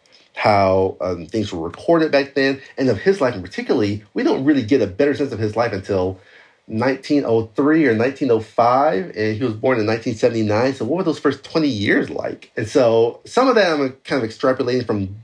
how 0.42 0.98
um, 1.02 1.28
things 1.28 1.54
were 1.54 1.60
recorded 1.60 2.12
back 2.12 2.34
then, 2.34 2.60
and 2.76 2.90
of 2.90 2.98
his 2.98 3.22
life 3.22 3.36
in 3.36 3.44
particularly, 3.44 4.04
we 4.16 4.24
don't 4.24 4.44
really 4.44 4.64
get 4.64 4.82
a 4.82 4.88
better 4.88 5.14
sense 5.14 5.32
of 5.32 5.38
his 5.38 5.56
life 5.56 5.72
until 5.72 6.20
1903 6.66 7.86
or 7.86 7.96
1905, 7.96 9.12
and 9.16 9.38
he 9.38 9.44
was 9.44 9.54
born 9.54 9.80
in 9.80 9.86
1979. 9.86 10.74
So, 10.74 10.86
what 10.86 10.98
were 10.98 11.04
those 11.04 11.20
first 11.20 11.44
20 11.44 11.68
years 11.68 12.10
like? 12.10 12.52
And 12.58 12.68
so, 12.68 13.20
some 13.24 13.50
of 13.50 13.56
that 13.56 13.72
I'm 13.72 13.92
kind 14.04 14.24
of 14.24 14.28
extrapolating 14.28 14.84
from 14.84 15.16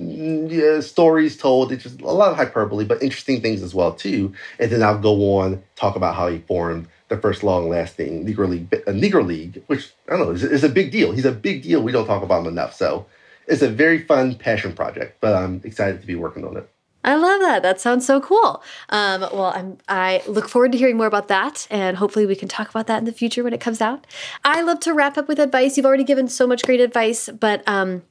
mm, 0.00 0.50
yeah, 0.50 0.80
stories 0.80 1.36
told. 1.36 1.70
It's 1.70 1.84
just 1.84 2.00
a 2.00 2.10
lot 2.10 2.32
of 2.32 2.36
hyperbole, 2.36 2.86
but 2.86 3.00
interesting 3.00 3.40
things 3.40 3.62
as 3.62 3.72
well 3.72 3.92
too. 3.92 4.34
And 4.58 4.72
then 4.72 4.82
I'll 4.82 4.98
go 4.98 5.38
on 5.38 5.62
talk 5.76 5.94
about 5.94 6.16
how 6.16 6.26
he 6.26 6.38
formed 6.38 6.88
the 7.06 7.18
first 7.18 7.44
long-lasting 7.44 8.26
Negro 8.26 8.48
League, 8.48 8.66
uh, 8.74 8.90
Negro 8.90 9.24
League, 9.24 9.62
which 9.68 9.92
I 10.08 10.16
don't 10.16 10.26
know 10.26 10.32
is, 10.32 10.42
is 10.42 10.64
a 10.64 10.68
big 10.68 10.90
deal. 10.90 11.12
He's 11.12 11.24
a 11.24 11.30
big 11.30 11.62
deal. 11.62 11.82
We 11.82 11.92
don't 11.92 12.06
talk 12.06 12.24
about 12.24 12.40
him 12.40 12.48
enough. 12.48 12.74
So 12.74 13.06
it's 13.46 13.62
a 13.62 13.68
very 13.68 14.02
fun 14.04 14.34
passion 14.34 14.72
project, 14.72 15.18
but 15.20 15.34
I'm 15.34 15.60
excited 15.64 16.00
to 16.00 16.06
be 16.06 16.14
working 16.16 16.44
on 16.44 16.56
it. 16.56 16.68
I 17.04 17.14
love 17.14 17.40
that. 17.40 17.62
That 17.62 17.80
sounds 17.80 18.04
so 18.04 18.20
cool. 18.20 18.64
Um, 18.88 19.20
well, 19.20 19.52
I'm, 19.54 19.78
I 19.88 20.22
look 20.26 20.48
forward 20.48 20.72
to 20.72 20.78
hearing 20.78 20.96
more 20.96 21.06
about 21.06 21.28
that, 21.28 21.68
and 21.70 21.96
hopefully 21.96 22.26
we 22.26 22.34
can 22.34 22.48
talk 22.48 22.68
about 22.68 22.88
that 22.88 22.98
in 22.98 23.04
the 23.04 23.12
future 23.12 23.44
when 23.44 23.52
it 23.52 23.60
comes 23.60 23.80
out. 23.80 24.04
I 24.44 24.60
love 24.62 24.80
to 24.80 24.92
wrap 24.92 25.16
up 25.16 25.28
with 25.28 25.38
advice. 25.38 25.76
You've 25.76 25.86
already 25.86 26.02
given 26.02 26.26
so 26.26 26.48
much 26.48 26.64
great 26.64 26.80
advice, 26.80 27.28
but 27.28 27.62
um, 27.68 28.02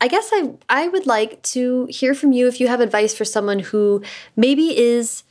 I 0.00 0.08
guess 0.08 0.28
I 0.32 0.52
I 0.68 0.88
would 0.88 1.06
like 1.06 1.42
to 1.54 1.86
hear 1.86 2.14
from 2.14 2.32
you 2.32 2.46
if 2.46 2.60
you 2.60 2.68
have 2.68 2.80
advice 2.80 3.14
for 3.14 3.24
someone 3.24 3.60
who 3.60 4.02
maybe 4.36 4.78
is 4.78 5.24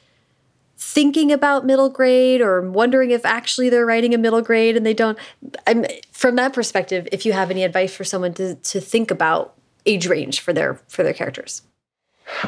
thinking 0.78 1.32
about 1.32 1.65
middle 1.65 1.89
grade 1.89 2.39
or 2.39 2.61
wondering 2.69 3.11
if 3.11 3.25
actually 3.25 3.69
they're 3.69 3.86
writing 3.86 4.13
a 4.13 4.17
middle 4.17 4.41
grade 4.41 4.78
and 4.78 4.86
they 4.86 4.93
don't 4.93 5.17
I'm 5.65 5.86
from 6.11 6.36
that 6.36 6.53
perspective 6.53 7.07
if 7.11 7.25
you 7.25 7.34
have 7.34 7.49
any 7.49 7.63
advice 7.63 7.95
for 7.95 8.03
someone 8.03 8.34
to 8.36 8.55
to 8.55 8.80
think 8.80 9.09
about 9.09 9.55
age 9.86 10.07
range 10.07 10.39
for 10.39 10.53
their 10.53 10.75
for 10.88 11.03
their 11.03 11.13
characters 11.13 11.63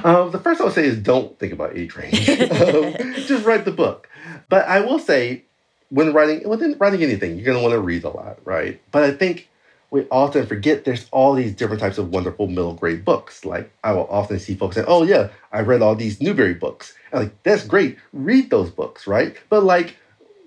um, 0.03 0.31
the 0.31 0.39
first 0.39 0.61
I 0.61 0.65
would 0.65 0.73
say 0.73 0.85
is 0.85 0.97
don't 0.97 1.37
think 1.39 1.53
about 1.53 1.75
age 1.77 1.95
range. 1.95 2.29
um, 2.29 2.93
just 3.15 3.45
write 3.45 3.65
the 3.65 3.71
book. 3.71 4.09
But 4.49 4.67
I 4.67 4.81
will 4.81 4.99
say, 4.99 5.43
when 5.89 6.13
writing, 6.13 6.47
within 6.47 6.75
writing 6.79 7.01
anything, 7.01 7.35
you're 7.35 7.45
going 7.45 7.57
to 7.57 7.63
want 7.63 7.73
to 7.73 7.79
read 7.79 8.03
a 8.03 8.09
lot, 8.09 8.39
right? 8.45 8.81
But 8.91 9.03
I 9.03 9.11
think 9.11 9.49
we 9.91 10.05
often 10.11 10.45
forget 10.45 10.85
there's 10.85 11.07
all 11.11 11.33
these 11.33 11.53
different 11.53 11.81
types 11.81 11.97
of 11.97 12.09
wonderful 12.09 12.47
middle 12.47 12.73
grade 12.73 13.03
books. 13.03 13.43
Like 13.45 13.71
I 13.83 13.93
will 13.93 14.07
often 14.07 14.39
see 14.39 14.55
folks 14.55 14.75
say, 14.75 14.83
"Oh 14.87 15.03
yeah, 15.03 15.29
I 15.51 15.61
read 15.61 15.81
all 15.81 15.95
these 15.95 16.21
Newbery 16.21 16.53
books." 16.53 16.93
And 17.11 17.23
like 17.23 17.43
that's 17.43 17.65
great, 17.65 17.97
read 18.13 18.49
those 18.49 18.69
books, 18.69 19.07
right? 19.07 19.35
But 19.49 19.63
like 19.63 19.97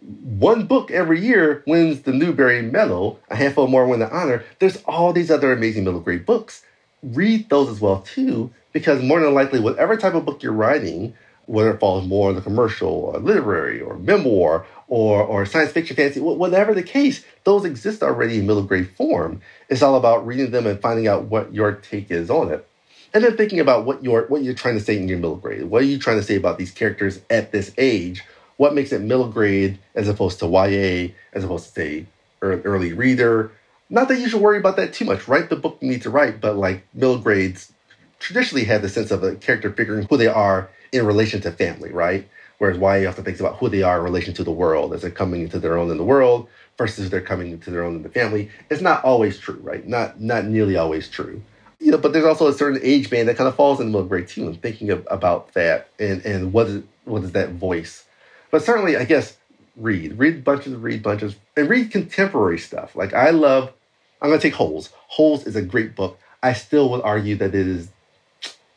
one 0.03 0.66
book 0.66 0.90
every 0.90 1.20
year 1.20 1.62
wins 1.66 2.03
the 2.03 2.12
Newbery 2.12 2.62
Medal, 2.62 3.20
a 3.30 3.36
handful 3.36 3.68
more 3.68 3.86
win 3.86 4.01
the 4.01 4.11
honor. 4.11 4.45
There's 4.59 4.76
all 4.84 5.12
these 5.12 5.30
other 5.30 5.53
amazing 5.53 5.84
middle 5.84 6.01
grade 6.01 6.26
books. 6.26 6.64
Read 7.03 7.49
those 7.49 7.68
as 7.68 7.80
well 7.80 8.03
too, 8.03 8.53
because 8.72 9.03
more 9.03 9.20
than 9.20 9.34
likely, 9.34 9.61
whatever 9.61 9.97
type 9.97 10.14
of 10.14 10.24
book 10.24 10.43
you're 10.43 10.53
writing, 10.53 11.14
whether 11.47 11.70
it 11.72 11.80
falls 11.80 12.07
more 12.07 12.30
in 12.30 12.36
the 12.36 12.43
commercial 12.43 12.88
or 12.88 13.18
literary 13.18 13.80
or 13.80 13.99
memoir 13.99 14.64
or, 14.93 15.23
or 15.23 15.47
science 15.47 15.73
fiction, 15.73 15.97
fantasy, 15.97 16.21
whatever 16.21 16.75
the 16.75 16.83
case, 16.83 17.25
those 17.45 17.64
exist 17.64 18.03
already 18.03 18.39
in 18.39 18.47
middle 18.47 18.63
grade 18.63 18.91
form. 18.91 19.41
It's 19.71 19.81
all 19.81 19.97
about 19.97 20.27
reading 20.27 20.51
them 20.51 20.67
and 20.67 20.79
finding 20.83 21.09
out 21.09 21.25
what 21.25 21.55
your 21.55 21.73
take 21.73 22.11
is 22.11 22.29
on 22.29 22.53
it. 22.53 22.69
And 23.14 23.25
then 23.25 23.35
thinking 23.39 23.59
about 23.59 23.87
what 23.87 24.05
you're 24.05 24.27
what 24.27 24.43
you're 24.43 24.53
trying 24.53 24.75
to 24.75 24.85
say 24.85 24.99
in 24.99 25.09
your 25.09 25.17
middle 25.17 25.37
grade. 25.37 25.64
What 25.64 25.81
are 25.81 25.87
you 25.87 25.99
trying 25.99 26.19
to 26.19 26.23
say 26.23 26.37
about 26.37 26.59
these 26.59 26.71
characters 26.71 27.23
at 27.31 27.53
this 27.53 27.73
age? 27.79 28.23
What 28.59 28.75
makes 28.75 28.93
it 28.93 29.01
middle 29.01 29.29
grade 29.29 29.79
as 29.95 30.09
opposed 30.09 30.41
to 30.41 30.47
YA, 30.47 31.14
as 31.33 31.43
opposed 31.43 31.69
to 31.69 31.73
say 31.73 32.07
early 32.43 32.93
reader? 32.93 33.51
Not 33.89 34.09
that 34.09 34.21
you 34.21 34.29
should 34.29 34.43
worry 34.43 34.59
about 34.59 34.77
that 34.77 34.93
too 34.93 35.07
much. 35.07 35.27
Write 35.27 35.49
the 35.49 35.57
book 35.57 35.79
you 35.81 35.89
need 35.89 36.03
to 36.03 36.11
write, 36.11 36.39
but 36.39 36.57
like 36.57 36.87
middle 36.93 37.17
grades 37.17 37.73
traditionally 38.19 38.64
have 38.64 38.83
the 38.83 38.91
sense 38.91 39.11
of 39.11 39.23
a 39.23 39.37
character 39.37 39.73
figuring 39.73 40.07
who 40.07 40.19
they 40.19 40.27
are 40.27 40.69
in 40.93 41.07
relation 41.07 41.41
to 41.41 41.51
family, 41.51 41.93
right? 41.93 42.29
Whereas 42.63 42.79
why 42.79 42.99
YA 42.99 43.09
often 43.09 43.25
thinks 43.25 43.41
about 43.41 43.57
who 43.57 43.68
they 43.68 43.83
are 43.83 43.99
in 43.99 44.05
relation 44.05 44.34
to 44.34 44.45
the 44.45 44.53
world 44.53 44.95
as 44.95 45.03
they're 45.03 45.11
coming 45.11 45.43
into 45.43 45.59
their 45.59 45.76
own 45.76 45.91
in 45.91 45.97
the 45.97 46.05
world 46.05 46.49
versus 46.79 47.11
they're 47.11 47.21
coming 47.21 47.51
into 47.51 47.72
their 47.72 47.83
own 47.83 47.97
in 47.97 48.05
the 48.05 48.09
family. 48.09 48.53
It's 48.71 48.80
not 48.80 49.03
always 49.03 49.37
true, 49.37 49.59
right? 49.64 49.84
Not 49.84 50.21
not 50.21 50.45
nearly 50.45 50.76
always 50.76 51.09
true. 51.09 51.43
You 51.80 51.91
know, 51.91 51.99
but 51.99 52.13
there's 52.13 52.25
also 52.25 52.47
a 52.47 52.53
certain 52.53 52.79
age 52.84 53.11
band 53.11 53.29
that 53.29 53.37
kind 53.37 53.49
of 53.49 53.57
falls 53.57 53.80
in 53.80 53.87
the 53.87 53.91
middle 53.91 54.07
grade 54.07 54.29
too, 54.29 54.47
and 54.47 54.63
thinking 54.63 54.91
of, 54.91 55.05
about 55.11 55.53
that 55.55 55.89
and 55.99 56.25
and 56.25 56.53
what 56.53 56.68
is 56.68 56.84
what 57.05 57.25
is 57.25 57.33
that 57.33 57.51
voice. 57.51 58.05
But 58.53 58.63
certainly, 58.63 58.97
I 58.97 59.07
guess 59.07 59.37
read, 59.75 60.17
read 60.17 60.45
bunches, 60.45 60.76
read 60.76 61.03
bunches, 61.03 61.34
and 61.57 61.68
read 61.68 61.91
contemporary 61.91 62.61
stuff. 62.61 62.95
Like 62.95 63.13
I 63.13 63.30
love. 63.30 63.72
I'm 64.21 64.30
gonna 64.30 64.41
take 64.41 64.55
Holes. 64.55 64.91
Holes 65.09 65.49
is 65.49 65.57
a 65.57 65.63
great 65.63 65.97
book. 65.97 66.17
I 66.45 66.53
still 66.53 66.91
would 66.91 67.03
argue 67.03 67.34
that 67.39 67.57
it 67.57 67.67
is 67.67 67.89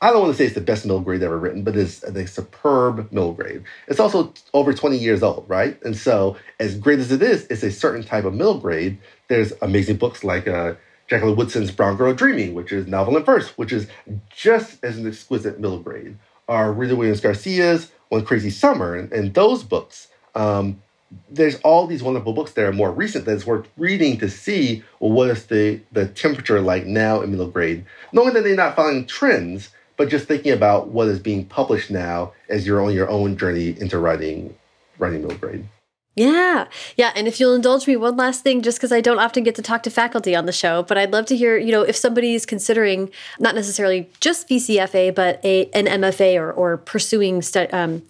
I 0.02 0.12
don't 0.12 0.22
want 0.22 0.34
to 0.34 0.38
say 0.38 0.46
it's 0.46 0.56
the 0.56 0.62
best 0.62 0.86
middle 0.86 1.00
grade 1.00 1.24
ever 1.24 1.38
written, 1.38 1.64
but 1.64 1.76
it's 1.76 2.04
a 2.04 2.28
superb 2.28 3.12
middle 3.12 3.34
grade. 3.34 3.64
It's 3.88 4.00
also 4.00 4.34
over 4.54 4.74
20 4.74 4.98
years 4.98 5.24
old, 5.24 5.46
right? 5.48 5.82
And 5.84 5.96
so, 5.96 6.38
as 6.60 6.76
great 6.78 7.00
as 7.00 7.12
it 7.12 7.22
is, 7.22 7.48
it's 7.50 7.64
a 7.64 7.72
certain 7.72 8.04
type 8.04 8.26
of 8.26 8.34
middle 8.34 8.60
grade. 8.60 8.98
There's 9.30 9.54
amazing 9.62 9.96
books 9.96 10.24
like 10.24 10.48
uh, 10.48 10.76
Jacqueline 11.08 11.36
Woodson's 11.36 11.72
Brown 11.72 11.96
Girl 11.96 12.14
Dreaming, 12.14 12.54
which 12.54 12.72
is 12.72 12.88
novel 12.88 13.16
and 13.16 13.26
verse, 13.26 13.58
which 13.58 13.72
is 13.72 13.88
just 14.30 14.84
as 14.84 14.98
an 14.98 15.08
exquisite 15.08 15.60
middle 15.60 15.80
grade. 15.80 16.18
Or 16.48 16.74
Rita 16.74 16.96
Williams 16.96 17.22
Garcia's 17.22 17.92
One 18.10 18.26
Crazy 18.26 18.50
Summer, 18.50 18.96
and, 18.96 19.12
and 19.12 19.34
those 19.34 19.64
books. 19.64 20.10
Um, 20.36 20.82
there's 21.30 21.56
all 21.62 21.88
these 21.88 22.04
wonderful 22.04 22.34
books 22.34 22.52
that 22.54 22.66
are 22.66 22.74
more 22.74 22.92
recent 22.92 23.26
that's 23.26 23.46
worth 23.46 23.68
reading 23.78 24.18
to 24.18 24.28
see 24.28 24.84
well 25.00 25.12
what 25.12 25.30
is 25.30 25.46
the 25.46 25.80
the 25.92 26.08
temperature 26.08 26.60
like 26.60 26.86
now 26.86 27.22
in 27.22 27.32
middle 27.32 27.48
grade 27.48 27.86
knowing 28.12 28.34
that 28.34 28.44
they're 28.44 28.56
not 28.56 28.76
following 28.76 29.06
trends 29.06 29.70
but 29.98 30.10
just 30.10 30.28
thinking 30.28 30.52
about 30.52 30.90
what 30.90 31.08
is 31.08 31.20
being 31.20 31.46
published 31.46 31.90
now 31.90 32.34
as 32.50 32.66
you're 32.66 32.84
on 32.84 32.94
your 32.94 33.10
own 33.10 33.38
journey 33.38 33.76
into 33.80 33.98
writing 33.98 34.56
writing 34.98 35.22
middle 35.22 35.38
grade 35.38 35.68
yeah. 36.16 36.68
Yeah. 36.96 37.12
And 37.14 37.28
if 37.28 37.40
you'll 37.40 37.54
indulge 37.54 37.88
me, 37.88 37.98
one 37.98 38.16
last 38.16 38.42
thing, 38.42 38.62
just 38.62 38.78
because 38.78 38.94
I 38.94 39.02
don't 39.02 39.20
often 39.20 39.44
get 39.44 39.56
to 39.56 39.62
talk 39.62 39.84
to 39.84 39.90
faculty 39.90 40.34
on 40.34 40.46
the 40.46 40.54
show, 40.54 40.82
but 40.82 40.98
I'd 40.98 41.12
love 41.12 41.26
to 41.26 41.36
hear, 41.36 41.58
you 41.58 41.74
know, 41.74 41.82
if 41.82 41.96
somebody's 41.96 42.46
considering 42.46 43.12
not 43.38 43.54
necessarily 43.54 44.10
just 44.22 44.48
VCFA, 44.48 45.14
but 45.14 45.44
a, 45.44 45.66
an 45.72 45.88
MFA 45.88 46.40
or, 46.40 46.54
or 46.54 46.78
pursuing 46.78 47.44
um, 47.74 48.02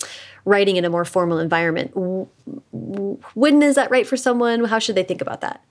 writing 0.45 0.75
in 0.77 0.85
a 0.85 0.89
more 0.89 1.03
formal 1.03 1.39
environment. 1.39 1.91
When 1.95 3.63
is 3.63 3.75
that 3.75 3.89
right 3.89 4.05
for 4.05 4.17
someone? 4.17 4.65
How 4.65 4.77
should 4.77 4.95
they 4.95 5.03
think 5.03 5.21
about 5.21 5.41
that? 5.41 5.63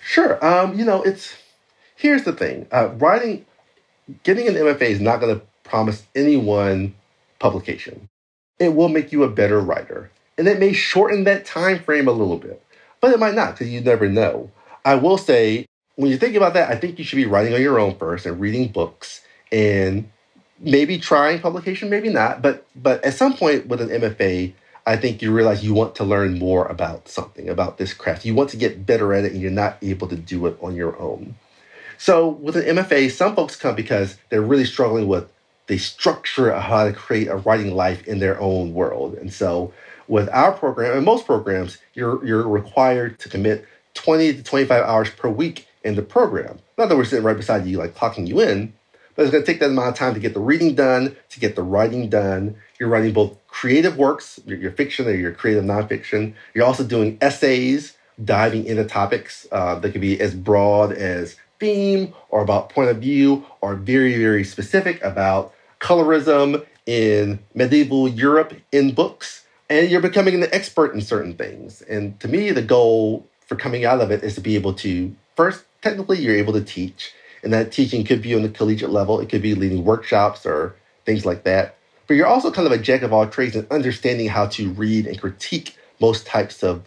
Sure. 0.00 0.42
Um, 0.44 0.78
you 0.78 0.86
know, 0.86 1.02
it's 1.02 1.36
here's 1.96 2.24
the 2.24 2.32
thing: 2.32 2.66
uh, 2.72 2.88
writing, 2.96 3.44
getting 4.22 4.48
an 4.48 4.54
MFA 4.54 4.82
is 4.82 5.00
not 5.00 5.20
going 5.20 5.38
to 5.38 5.44
promise 5.64 6.04
anyone 6.14 6.94
publication. 7.38 8.08
It 8.58 8.74
will 8.74 8.88
make 8.88 9.12
you 9.12 9.22
a 9.22 9.30
better 9.30 9.60
writer, 9.60 10.10
and 10.36 10.48
it 10.48 10.58
may 10.58 10.72
shorten 10.72 11.24
that 11.24 11.44
time 11.44 11.82
frame 11.82 12.08
a 12.08 12.12
little 12.12 12.38
bit, 12.38 12.62
but 13.00 13.12
it 13.12 13.20
might 13.20 13.34
not 13.34 13.52
because 13.54 13.68
you 13.68 13.80
never 13.80 14.08
know. 14.08 14.50
I 14.84 14.96
will 14.96 15.18
say, 15.18 15.66
when 15.96 16.10
you 16.10 16.16
think 16.16 16.34
about 16.34 16.54
that, 16.54 16.70
I 16.70 16.76
think 16.76 16.98
you 16.98 17.04
should 17.04 17.16
be 17.16 17.26
writing 17.26 17.54
on 17.54 17.60
your 17.60 17.78
own 17.78 17.96
first 17.96 18.26
and 18.26 18.40
reading 18.40 18.68
books 18.68 19.20
and 19.52 20.10
maybe 20.58 20.98
trying 20.98 21.40
publication, 21.40 21.90
maybe 21.90 22.08
not. 22.08 22.42
But 22.42 22.66
but 22.74 23.04
at 23.04 23.14
some 23.14 23.34
point 23.34 23.66
with 23.66 23.80
an 23.80 23.88
MFA, 23.88 24.54
I 24.86 24.96
think 24.96 25.20
you 25.22 25.32
realize 25.32 25.64
you 25.64 25.74
want 25.74 25.94
to 25.96 26.04
learn 26.04 26.38
more 26.38 26.66
about 26.66 27.08
something, 27.08 27.48
about 27.48 27.78
this 27.78 27.92
craft. 27.92 28.24
You 28.24 28.34
want 28.34 28.50
to 28.50 28.56
get 28.56 28.86
better 28.86 29.12
at 29.12 29.24
it 29.24 29.32
and 29.32 29.40
you're 29.40 29.50
not 29.50 29.76
able 29.82 30.08
to 30.08 30.16
do 30.16 30.46
it 30.46 30.56
on 30.62 30.74
your 30.74 30.98
own. 30.98 31.34
So 31.98 32.28
with 32.28 32.56
an 32.56 32.76
MFA, 32.76 33.10
some 33.10 33.34
folks 33.34 33.56
come 33.56 33.74
because 33.74 34.16
they're 34.30 34.40
really 34.40 34.64
struggling 34.64 35.08
with 35.08 35.30
the 35.66 35.78
structure 35.78 36.48
of 36.48 36.62
how 36.62 36.84
to 36.84 36.92
create 36.92 37.28
a 37.28 37.36
writing 37.36 37.74
life 37.74 38.06
in 38.06 38.20
their 38.20 38.40
own 38.40 38.72
world. 38.72 39.14
And 39.14 39.32
so 39.32 39.72
with 40.06 40.28
our 40.30 40.52
program 40.52 40.96
and 40.96 41.04
most 41.04 41.26
programs, 41.26 41.78
you're 41.94 42.24
you're 42.24 42.48
required 42.48 43.18
to 43.20 43.28
commit 43.28 43.66
20 43.94 44.34
to 44.34 44.42
25 44.42 44.82
hours 44.84 45.10
per 45.10 45.28
week 45.28 45.66
in 45.84 45.96
the 45.96 46.02
program. 46.02 46.58
Not 46.78 46.88
that 46.88 46.96
we're 46.96 47.04
sitting 47.04 47.24
right 47.24 47.36
beside 47.36 47.66
you, 47.66 47.78
like 47.78 47.94
clocking 47.94 48.26
you 48.26 48.40
in, 48.40 48.72
but 49.14 49.22
it's 49.22 49.32
going 49.32 49.44
to 49.44 49.46
take 49.46 49.60
that 49.60 49.70
amount 49.70 49.88
of 49.88 49.94
time 49.96 50.14
to 50.14 50.20
get 50.20 50.34
the 50.34 50.40
reading 50.40 50.76
done, 50.76 51.16
to 51.30 51.40
get 51.40 51.56
the 51.56 51.62
writing 51.62 52.08
done. 52.08 52.56
You're 52.78 52.88
writing 52.88 53.12
both 53.12 53.36
creative 53.48 53.98
works, 53.98 54.38
your, 54.46 54.56
your 54.58 54.70
fiction 54.70 55.08
or 55.08 55.14
your 55.14 55.32
creative 55.32 55.64
nonfiction. 55.64 56.34
You're 56.54 56.64
also 56.64 56.84
doing 56.84 57.18
essays, 57.20 57.96
diving 58.24 58.66
into 58.66 58.84
topics 58.84 59.48
uh, 59.50 59.80
that 59.80 59.90
could 59.90 60.00
be 60.00 60.20
as 60.20 60.34
broad 60.34 60.92
as 60.92 61.36
theme 61.58 62.14
or 62.30 62.42
about 62.42 62.70
point 62.70 62.90
of 62.90 62.98
view 62.98 63.44
or 63.60 63.74
very, 63.74 64.18
very 64.18 64.44
specific 64.44 65.02
about 65.02 65.52
colorism 65.80 66.64
in 66.86 67.38
medieval 67.54 68.08
Europe 68.08 68.54
in 68.72 68.94
books. 68.94 69.44
And 69.70 69.90
you're 69.90 70.00
becoming 70.00 70.34
an 70.34 70.48
expert 70.52 70.94
in 70.94 71.00
certain 71.00 71.34
things. 71.34 71.82
And 71.82 72.18
to 72.20 72.28
me, 72.28 72.50
the 72.52 72.62
goal 72.62 73.26
for 73.46 73.56
coming 73.56 73.84
out 73.84 74.00
of 74.00 74.10
it 74.10 74.22
is 74.22 74.34
to 74.36 74.40
be 74.40 74.54
able 74.54 74.74
to 74.74 75.14
first, 75.36 75.64
technically, 75.82 76.18
you're 76.18 76.34
able 76.34 76.54
to 76.54 76.62
teach 76.62 77.12
and 77.42 77.52
that 77.52 77.72
teaching 77.72 78.04
could 78.04 78.22
be 78.22 78.34
on 78.34 78.42
the 78.42 78.48
collegiate 78.48 78.90
level, 78.90 79.20
it 79.20 79.28
could 79.28 79.42
be 79.42 79.54
leading 79.54 79.84
workshops 79.84 80.44
or 80.44 80.74
things 81.04 81.24
like 81.24 81.44
that. 81.44 81.76
But 82.06 82.14
you're 82.14 82.26
also 82.26 82.50
kind 82.50 82.66
of 82.66 82.72
a 82.72 82.78
jack 82.78 83.02
of 83.02 83.12
all 83.12 83.26
trades 83.26 83.54
in 83.54 83.66
understanding 83.70 84.28
how 84.28 84.46
to 84.48 84.70
read 84.70 85.06
and 85.06 85.20
critique 85.20 85.76
most 86.00 86.26
types 86.26 86.62
of 86.62 86.82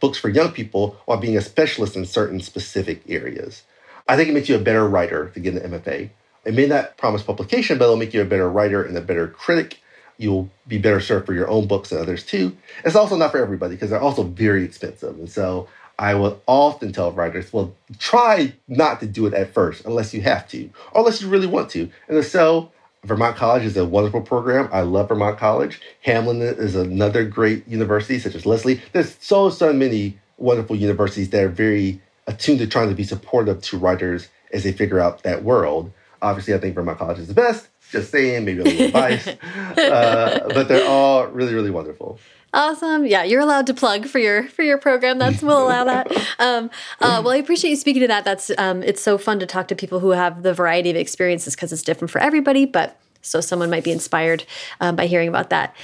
books 0.00 0.18
for 0.18 0.28
young 0.28 0.52
people 0.52 0.96
while 1.06 1.18
being 1.18 1.36
a 1.36 1.40
specialist 1.40 1.96
in 1.96 2.04
certain 2.04 2.40
specific 2.40 3.02
areas. 3.08 3.62
I 4.08 4.16
think 4.16 4.28
it 4.28 4.32
makes 4.32 4.48
you 4.48 4.56
a 4.56 4.60
better 4.60 4.86
writer 4.86 5.30
to 5.30 5.40
get 5.40 5.54
an 5.54 5.70
MFA. 5.70 6.10
It 6.44 6.54
may 6.54 6.66
not 6.66 6.96
promise 6.96 7.22
publication, 7.22 7.76
but 7.78 7.84
it'll 7.84 7.96
make 7.96 8.14
you 8.14 8.22
a 8.22 8.26
better 8.26 8.48
writer 8.48 8.82
and 8.82 8.96
a 8.96 9.00
better 9.00 9.26
critic. 9.26 9.80
You'll 10.16 10.48
be 10.66 10.78
better 10.78 11.00
served 11.00 11.26
for 11.26 11.34
your 11.34 11.48
own 11.48 11.66
books 11.66 11.90
and 11.90 12.00
others 12.00 12.24
too. 12.24 12.56
It's 12.84 12.94
also 12.94 13.16
not 13.16 13.32
for 13.32 13.38
everybody 13.38 13.74
because 13.74 13.90
they're 13.90 14.00
also 14.00 14.22
very 14.22 14.64
expensive. 14.64 15.18
And 15.18 15.28
so 15.28 15.68
I 15.98 16.14
will 16.14 16.40
often 16.46 16.92
tell 16.92 17.10
writers, 17.12 17.52
well, 17.52 17.74
try 17.98 18.54
not 18.68 19.00
to 19.00 19.06
do 19.06 19.26
it 19.26 19.34
at 19.34 19.52
first 19.52 19.84
unless 19.84 20.14
you 20.14 20.20
have 20.22 20.46
to, 20.48 20.70
or 20.92 21.00
unless 21.00 21.20
you 21.20 21.28
really 21.28 21.46
want 21.46 21.70
to. 21.70 21.90
And 22.08 22.24
so, 22.24 22.70
Vermont 23.04 23.36
College 23.36 23.64
is 23.64 23.76
a 23.76 23.84
wonderful 23.84 24.20
program. 24.20 24.68
I 24.72 24.80
love 24.80 25.08
Vermont 25.08 25.38
College. 25.38 25.80
Hamline 26.04 26.40
is 26.58 26.74
another 26.74 27.24
great 27.24 27.66
university, 27.68 28.18
such 28.18 28.34
as 28.34 28.44
Lesley. 28.44 28.80
There's 28.92 29.16
so, 29.20 29.48
so 29.48 29.72
many 29.72 30.18
wonderful 30.38 30.76
universities 30.76 31.30
that 31.30 31.44
are 31.44 31.48
very 31.48 32.02
attuned 32.26 32.58
to 32.58 32.66
trying 32.66 32.88
to 32.88 32.94
be 32.94 33.04
supportive 33.04 33.62
to 33.62 33.78
writers 33.78 34.28
as 34.52 34.64
they 34.64 34.72
figure 34.72 35.00
out 35.00 35.22
that 35.22 35.42
world. 35.44 35.92
Obviously, 36.22 36.54
I 36.54 36.58
think 36.58 36.74
Vermont 36.74 36.98
College 36.98 37.18
is 37.18 37.28
the 37.28 37.34
best. 37.34 37.68
Just 37.90 38.10
saying, 38.10 38.44
maybe 38.44 38.60
a 38.60 38.64
little 38.64 38.90
biased. 38.92 39.28
uh, 39.28 40.48
but 40.48 40.68
they're 40.68 40.88
all 40.88 41.26
really, 41.28 41.54
really 41.54 41.70
wonderful. 41.70 42.18
Awesome. 42.52 43.04
Yeah, 43.04 43.22
you're 43.22 43.40
allowed 43.40 43.66
to 43.66 43.74
plug 43.74 44.06
for 44.06 44.18
your 44.18 44.48
for 44.48 44.62
your 44.62 44.78
program. 44.78 45.18
That's 45.18 45.42
we'll 45.42 45.62
allow 45.62 45.84
that. 45.84 46.10
Um, 46.38 46.70
uh, 47.00 47.22
well, 47.24 47.30
I 47.30 47.36
appreciate 47.36 47.70
you 47.70 47.76
speaking 47.76 48.02
to 48.02 48.08
that. 48.08 48.24
That's 48.24 48.50
um, 48.58 48.82
it's 48.82 49.00
so 49.00 49.16
fun 49.16 49.38
to 49.38 49.46
talk 49.46 49.68
to 49.68 49.74
people 49.74 50.00
who 50.00 50.10
have 50.10 50.42
the 50.42 50.52
variety 50.52 50.90
of 50.90 50.96
experiences 50.96 51.54
because 51.54 51.72
it's 51.72 51.82
different 51.82 52.10
for 52.10 52.18
everybody. 52.18 52.66
But 52.66 53.00
so 53.22 53.40
someone 53.40 53.70
might 53.70 53.82
be 53.82 53.90
inspired 53.90 54.44
um, 54.78 54.96
by 54.96 55.06
hearing 55.06 55.28
about 55.28 55.48
that. 55.48 55.74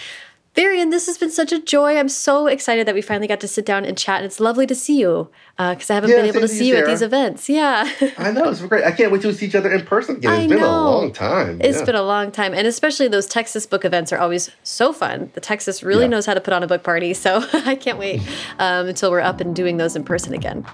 Varian, 0.54 0.90
this 0.90 1.06
has 1.06 1.16
been 1.16 1.30
such 1.30 1.50
a 1.50 1.58
joy. 1.58 1.96
I'm 1.96 2.10
so 2.10 2.46
excited 2.46 2.86
that 2.86 2.94
we 2.94 3.00
finally 3.00 3.26
got 3.26 3.40
to 3.40 3.48
sit 3.48 3.64
down 3.64 3.86
and 3.86 3.96
chat. 3.96 4.18
And 4.18 4.26
it's 4.26 4.38
lovely 4.38 4.66
to 4.66 4.74
see 4.74 4.98
you 4.98 5.30
because 5.56 5.90
uh, 5.90 5.94
I 5.94 5.96
haven't 5.96 6.10
yeah, 6.10 6.16
been 6.16 6.26
able 6.26 6.40
to 6.40 6.48
see 6.48 6.68
you, 6.68 6.76
at 6.76 6.86
these 6.86 7.00
events. 7.00 7.48
Yeah. 7.48 7.90
I 8.18 8.32
know. 8.32 8.50
It's 8.50 8.60
great. 8.60 8.84
I 8.84 8.90
can't 8.92 9.10
wait 9.10 9.22
to 9.22 9.32
see 9.32 9.46
each 9.46 9.54
other 9.54 9.72
in 9.72 9.86
person 9.86 10.16
again. 10.16 10.34
It's 10.34 10.44
I 10.44 10.46
been 10.48 10.58
know. 10.58 10.68
a 10.68 10.84
long 10.84 11.12
time. 11.12 11.58
It's 11.62 11.78
yeah. 11.78 11.84
been 11.86 11.94
a 11.94 12.02
long 12.02 12.30
time. 12.30 12.52
And 12.52 12.66
especially 12.66 13.08
those 13.08 13.26
Texas 13.26 13.64
book 13.64 13.86
events 13.86 14.12
are 14.12 14.18
always 14.18 14.50
so 14.62 14.92
fun. 14.92 15.30
The 15.32 15.40
Texas 15.40 15.82
really 15.82 16.02
yeah. 16.02 16.08
knows 16.08 16.26
how 16.26 16.34
to 16.34 16.40
put 16.40 16.52
on 16.52 16.62
a 16.62 16.66
book 16.66 16.82
party. 16.82 17.14
So 17.14 17.42
I 17.54 17.74
can't 17.74 17.98
wait 17.98 18.20
um, 18.58 18.88
until 18.88 19.10
we're 19.10 19.20
up 19.20 19.40
and 19.40 19.56
doing 19.56 19.78
those 19.78 19.96
in 19.96 20.04
person 20.04 20.34
again. 20.34 20.66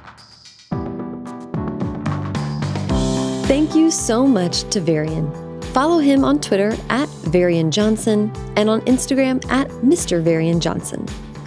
Thank 3.47 3.77
you 3.77 3.93
so 3.93 4.27
much 4.27 4.69
to 4.71 4.81
Varian. 4.81 5.48
Follow 5.73 5.99
him 5.99 6.25
on 6.25 6.41
Twitter 6.41 6.77
at 6.89 7.09
Varian 7.09 7.71
Johnson 7.71 8.33
and 8.57 8.69
on 8.69 8.81
Instagram 8.83 9.45
at 9.51 9.69
Mr. 9.69 10.23
Varian 10.23 10.61
Johnson. 10.61 11.07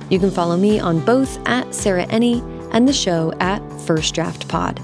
You 0.10 0.20
can 0.20 0.32
follow 0.32 0.58
me 0.58 0.80
on 0.80 1.04
both 1.04 1.40
at 1.48 1.74
Sarah 1.74 2.06
Enni 2.08 2.42
and 2.72 2.88
the 2.88 2.94
show 2.94 3.34
at 3.40 3.62
First 3.82 4.14
Draft 4.14 4.48
Pod. 4.48 4.80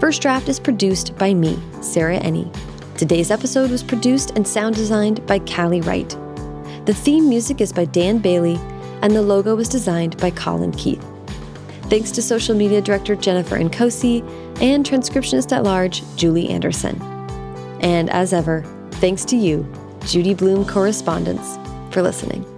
First 0.00 0.22
Draft 0.22 0.48
is 0.48 0.58
produced 0.58 1.16
by 1.16 1.32
me, 1.32 1.58
Sarah 1.80 2.18
Enni. 2.18 2.52
Today's 2.98 3.30
episode 3.30 3.70
was 3.70 3.82
produced 3.82 4.32
and 4.32 4.46
sound 4.46 4.74
designed 4.74 5.24
by 5.26 5.38
Callie 5.38 5.80
Wright. 5.80 6.10
The 6.84 6.94
theme 6.94 7.28
music 7.28 7.60
is 7.60 7.72
by 7.72 7.84
Dan 7.84 8.18
Bailey, 8.18 8.56
and 9.02 9.14
the 9.14 9.22
logo 9.22 9.54
was 9.54 9.68
designed 9.68 10.16
by 10.18 10.30
Colin 10.30 10.72
Keith. 10.72 11.04
Thanks 11.84 12.10
to 12.12 12.22
social 12.22 12.54
media 12.54 12.80
director 12.80 13.14
Jennifer 13.14 13.56
Nkosi 13.58 14.20
and 14.60 14.84
transcriptionist 14.84 15.52
at 15.52 15.62
large 15.62 16.02
Julie 16.16 16.48
Anderson. 16.48 17.11
And 17.82 18.08
as 18.10 18.32
ever, 18.32 18.64
thanks 18.92 19.24
to 19.26 19.36
you, 19.36 19.66
Judy 20.06 20.34
Blume 20.34 20.64
Correspondence, 20.64 21.58
for 21.92 22.02
listening. 22.02 22.51